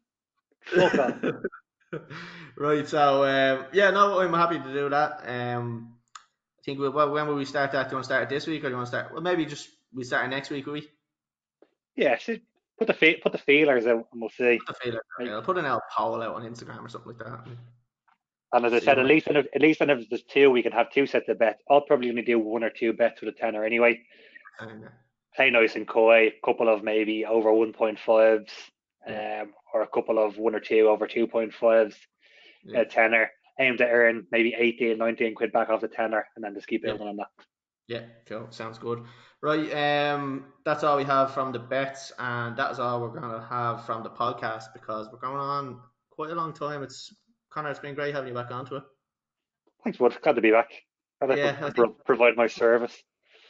Fuck 0.67 0.99
off. 0.99 1.15
right. 2.57 2.87
So 2.87 3.25
um, 3.25 3.67
yeah, 3.73 3.91
no, 3.91 4.21
I'm 4.21 4.35
happy 4.35 4.59
to 4.59 4.73
do 4.73 4.89
that. 4.91 5.23
Um, 5.27 5.94
think 6.65 6.79
we, 6.79 6.89
well, 6.89 7.11
when 7.11 7.27
will 7.27 7.35
we 7.35 7.45
start 7.45 7.73
that? 7.73 7.85
Do 7.85 7.91
you 7.91 7.97
want 7.97 8.05
to 8.05 8.09
start 8.09 8.23
it 8.25 8.29
this 8.29 8.47
week, 8.47 8.63
or 8.65 8.69
do 8.69 8.71
you 8.71 8.77
want 8.77 8.87
to 8.87 8.97
start? 8.97 9.13
Well, 9.13 9.23
maybe 9.23 9.45
just 9.45 9.69
we 9.93 10.05
start 10.05 10.27
it 10.27 10.29
next 10.29 10.51
week. 10.51 10.67
Will 10.67 10.75
we? 10.75 10.89
Yeah, 11.97 12.17
put 12.79 12.87
the 12.87 12.95
fe- 12.95 13.21
put 13.23 13.33
the 13.33 13.39
feelers 13.39 13.87
out, 13.87 14.07
and 14.13 14.21
we'll 14.21 14.31
see. 14.31 14.59
Put 14.67 14.79
the 14.79 14.85
feeler. 14.85 15.03
Okay, 15.21 15.31
I'll 15.31 15.43
put 15.43 15.59
an 15.59 15.65
L 15.65 15.83
poll 15.95 16.23
out 16.23 16.35
on 16.35 16.43
Instagram 16.43 16.85
or 16.85 16.89
something 16.89 17.13
like 17.17 17.27
that. 17.27 17.47
And 18.53 18.65
as 18.65 18.73
I 18.73 18.79
said, 18.79 19.01
at 19.01 19.07
least 19.07 19.27
if, 19.27 19.47
at 19.53 19.61
least 19.61 19.81
if 19.81 20.09
there's 20.09 20.23
two, 20.23 20.49
we 20.49 20.63
can 20.63 20.71
have 20.73 20.91
two 20.91 21.07
sets 21.07 21.29
of 21.29 21.41
bets. 21.41 21.61
I'll 21.69 21.81
probably 21.81 22.09
only 22.09 22.23
do 22.23 22.39
one 22.39 22.63
or 22.63 22.71
two 22.71 22.93
bets 22.93 23.21
with 23.21 23.35
a 23.35 23.37
tenner 23.37 23.65
anyway. 23.65 24.01
Play 25.35 25.51
nice 25.51 25.75
and 25.75 25.89
coy. 25.89 26.29
A 26.29 26.35
couple 26.45 26.69
of 26.69 26.85
maybe 26.85 27.25
over 27.25 27.53
one 27.53 27.73
point 27.73 27.99
fives, 27.99 28.53
um, 29.09 29.53
or 29.73 29.83
a 29.83 29.89
couple 29.89 30.25
of 30.25 30.39
one 30.39 30.55
or 30.55 30.61
two 30.61 30.89
over 30.89 31.09
two 31.09 31.27
point 31.27 31.53
fives. 31.53 31.97
Yeah. 32.65 32.81
A 32.81 32.85
tenner. 32.85 33.31
Aim 33.61 33.77
to 33.77 33.87
earn 33.87 34.27
maybe 34.33 34.55
18, 34.57 34.99
19 34.99 35.35
quid 35.35 35.53
back 35.53 35.69
off 35.69 35.81
the 35.81 35.89
tenner, 35.89 36.27
and 36.35 36.45
then 36.45 36.55
just 36.55 36.67
keep 36.67 36.83
Yeah. 36.83 36.91
building 36.91 37.09
on 37.09 37.17
that. 37.17 37.29
Yeah, 37.87 38.03
cool. 38.27 38.47
Sounds 38.51 38.79
good. 38.79 39.05
Right, 39.43 39.71
um, 39.75 40.53
that's 40.65 40.83
all 40.85 40.97
we 40.97 41.05
have 41.05 41.35
from 41.35 41.53
the 41.53 41.59
bets, 41.59 42.13
and 42.19 42.57
that 42.57 42.71
is 42.73 42.79
all 42.79 43.01
we're 43.03 43.21
gonna 43.21 43.45
have 43.47 43.85
from 43.85 44.03
the 44.03 44.11
podcast 44.11 44.73
because 44.73 45.09
we're 45.13 45.19
going 45.19 45.37
on 45.37 45.81
quite 46.11 46.31
a 46.31 46.35
long 46.35 46.53
time. 46.55 46.83
It's 46.83 47.15
Connor, 47.51 47.71
it's 47.71 47.79
been 47.79 47.95
great 47.95 48.15
having 48.15 48.29
you 48.29 48.35
back 48.35 48.51
onto 48.51 48.77
it. 48.77 48.83
Thanks, 49.85 49.99
bud. 49.99 50.17
Glad 50.23 50.37
to 50.37 50.41
be 50.41 50.51
back. 50.51 50.71
Glad 51.23 51.39
yeah, 51.39 51.71
pro- 51.75 51.91
provide 51.91 52.37
my 52.37 52.47
service. 52.47 53.01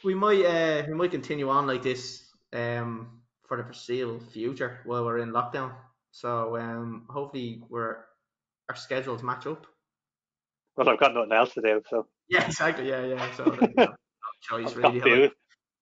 We 0.03 0.13
might 0.13 0.43
uh, 0.45 0.83
we 0.87 0.93
might 0.93 1.11
continue 1.11 1.49
on 1.49 1.65
like 1.65 1.81
this 1.81 2.29
um, 2.53 3.21
for 3.47 3.57
the 3.57 3.63
foreseeable 3.63 4.19
future 4.19 4.81
while 4.85 5.05
we're 5.05 5.19
in 5.19 5.31
lockdown. 5.31 5.73
So 6.11 6.57
um, 6.57 7.05
hopefully 7.09 7.63
we're 7.69 8.03
our 8.69 8.75
schedules 8.75 9.23
match 9.23 9.47
up. 9.47 9.65
Well, 10.77 10.89
I've 10.89 10.99
got 10.99 11.13
nothing 11.13 11.31
else 11.31 11.53
to 11.53 11.61
do, 11.61 11.81
so. 11.89 12.07
Yeah, 12.27 12.45
exactly. 12.45 12.89
Yeah, 12.89 13.05
yeah. 13.05 13.31
So 13.35 13.57
no 13.77 13.87
choice 14.41 14.67
I've 14.67 14.77
really. 14.77 14.99
Booze, 14.99 15.31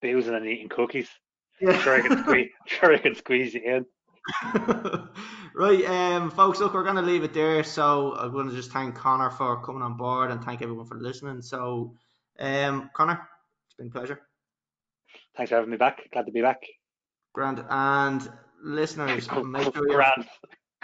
boozing 0.01 0.35
and 0.35 0.45
eating 0.45 0.69
cookies. 0.69 1.09
Yeah. 1.59 1.71
I'm 1.71 1.79
sure 1.81 1.95
I 1.95 2.07
can 2.07 2.23
squeeze. 2.23 2.49
sure 2.67 2.93
I 2.93 2.97
can 2.97 3.15
squeeze 3.15 3.53
you 3.53 3.61
in. 3.61 3.85
right, 5.55 5.85
um, 5.85 6.31
folks. 6.31 6.59
Look, 6.59 6.73
we're 6.73 6.83
gonna 6.83 7.01
leave 7.01 7.23
it 7.23 7.33
there. 7.33 7.63
So 7.63 8.15
I'm 8.15 8.31
gonna 8.31 8.53
just 8.53 8.71
thank 8.71 8.95
Connor 8.95 9.31
for 9.31 9.63
coming 9.63 9.81
on 9.81 9.97
board 9.97 10.31
and 10.31 10.43
thank 10.43 10.61
everyone 10.61 10.85
for 10.85 10.99
listening. 10.99 11.41
So, 11.41 11.95
um, 12.39 12.89
Connor, 12.93 13.27
it's 13.67 13.75
been 13.75 13.87
a 13.87 13.91
pleasure. 13.91 14.21
Thanks 15.35 15.49
for 15.49 15.55
having 15.55 15.71
me 15.71 15.77
back. 15.77 16.09
Glad 16.11 16.27
to 16.27 16.31
be 16.31 16.41
back. 16.41 16.61
Grand 17.33 17.65
and 17.67 18.31
listeners, 18.63 19.29
make 19.31 19.73
sure 19.73 19.87
grand. 19.87 20.27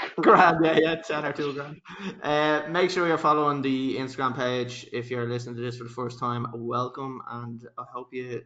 grand, 0.18 0.64
yeah, 0.64 0.78
yeah, 0.80 0.96
ten 0.96 1.26
or 1.26 1.34
two 1.34 1.54
grand. 1.54 1.82
Uh, 2.24 2.68
make 2.70 2.90
sure 2.90 3.08
you're 3.08 3.18
following 3.18 3.62
the 3.62 3.98
Instagram 3.98 4.36
page 4.36 4.88
if 4.94 5.10
you're 5.10 5.28
listening 5.28 5.56
to 5.56 5.62
this 5.62 5.78
for 5.78 5.84
the 5.84 5.90
first 5.90 6.20
time. 6.20 6.46
Welcome, 6.54 7.22
and 7.30 7.68
I 7.78 7.84
hope 7.92 8.14
you. 8.14 8.44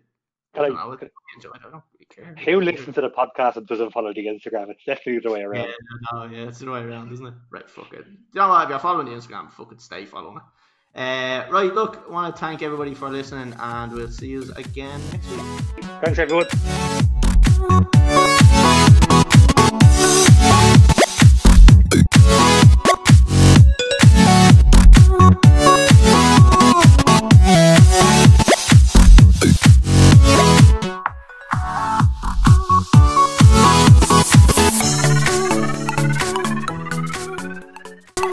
I, 0.55 0.59
don't 0.59 0.75
know, 0.75 0.81
I 0.81 0.85
don't 0.91 1.83
really 1.93 2.05
care. 2.09 2.35
Who 2.45 2.61
listens 2.61 2.93
to 2.93 3.01
the 3.01 3.09
podcast 3.09 3.55
and 3.55 3.65
doesn't 3.65 3.91
follow 3.91 4.13
the 4.13 4.27
Instagram? 4.27 4.69
It's 4.69 4.83
definitely 4.85 5.19
the 5.23 5.31
way 5.31 5.41
around. 5.41 5.69
Yeah, 5.69 5.73
no, 6.11 6.25
yeah, 6.25 6.47
it's 6.47 6.59
the 6.59 6.69
way 6.69 6.81
around, 6.81 7.11
isn't 7.11 7.25
it? 7.25 7.33
Right, 7.49 7.67
fuck 7.67 7.91
it. 7.93 8.05
You 8.05 8.19
know 8.35 8.49
what? 8.49 8.63
If 8.65 8.69
you're 8.69 8.77
following 8.77 9.07
the 9.07 9.13
Instagram, 9.13 9.51
fuck 9.51 9.71
it, 9.71 9.81
stay 9.81 10.05
following 10.05 10.37
it. 10.37 10.43
Uh, 10.95 11.47
right, 11.49 11.73
look, 11.73 12.05
I 12.07 12.11
want 12.11 12.35
to 12.35 12.39
thank 12.39 12.61
everybody 12.61 12.93
for 12.93 13.09
listening, 13.09 13.55
and 13.59 13.91
we'll 13.91 14.11
see 14.11 14.27
you 14.27 14.43
again 14.55 15.01
next 15.11 15.27
week. 15.31 15.41
Thanks, 16.03 16.19
everyone. 16.19 16.45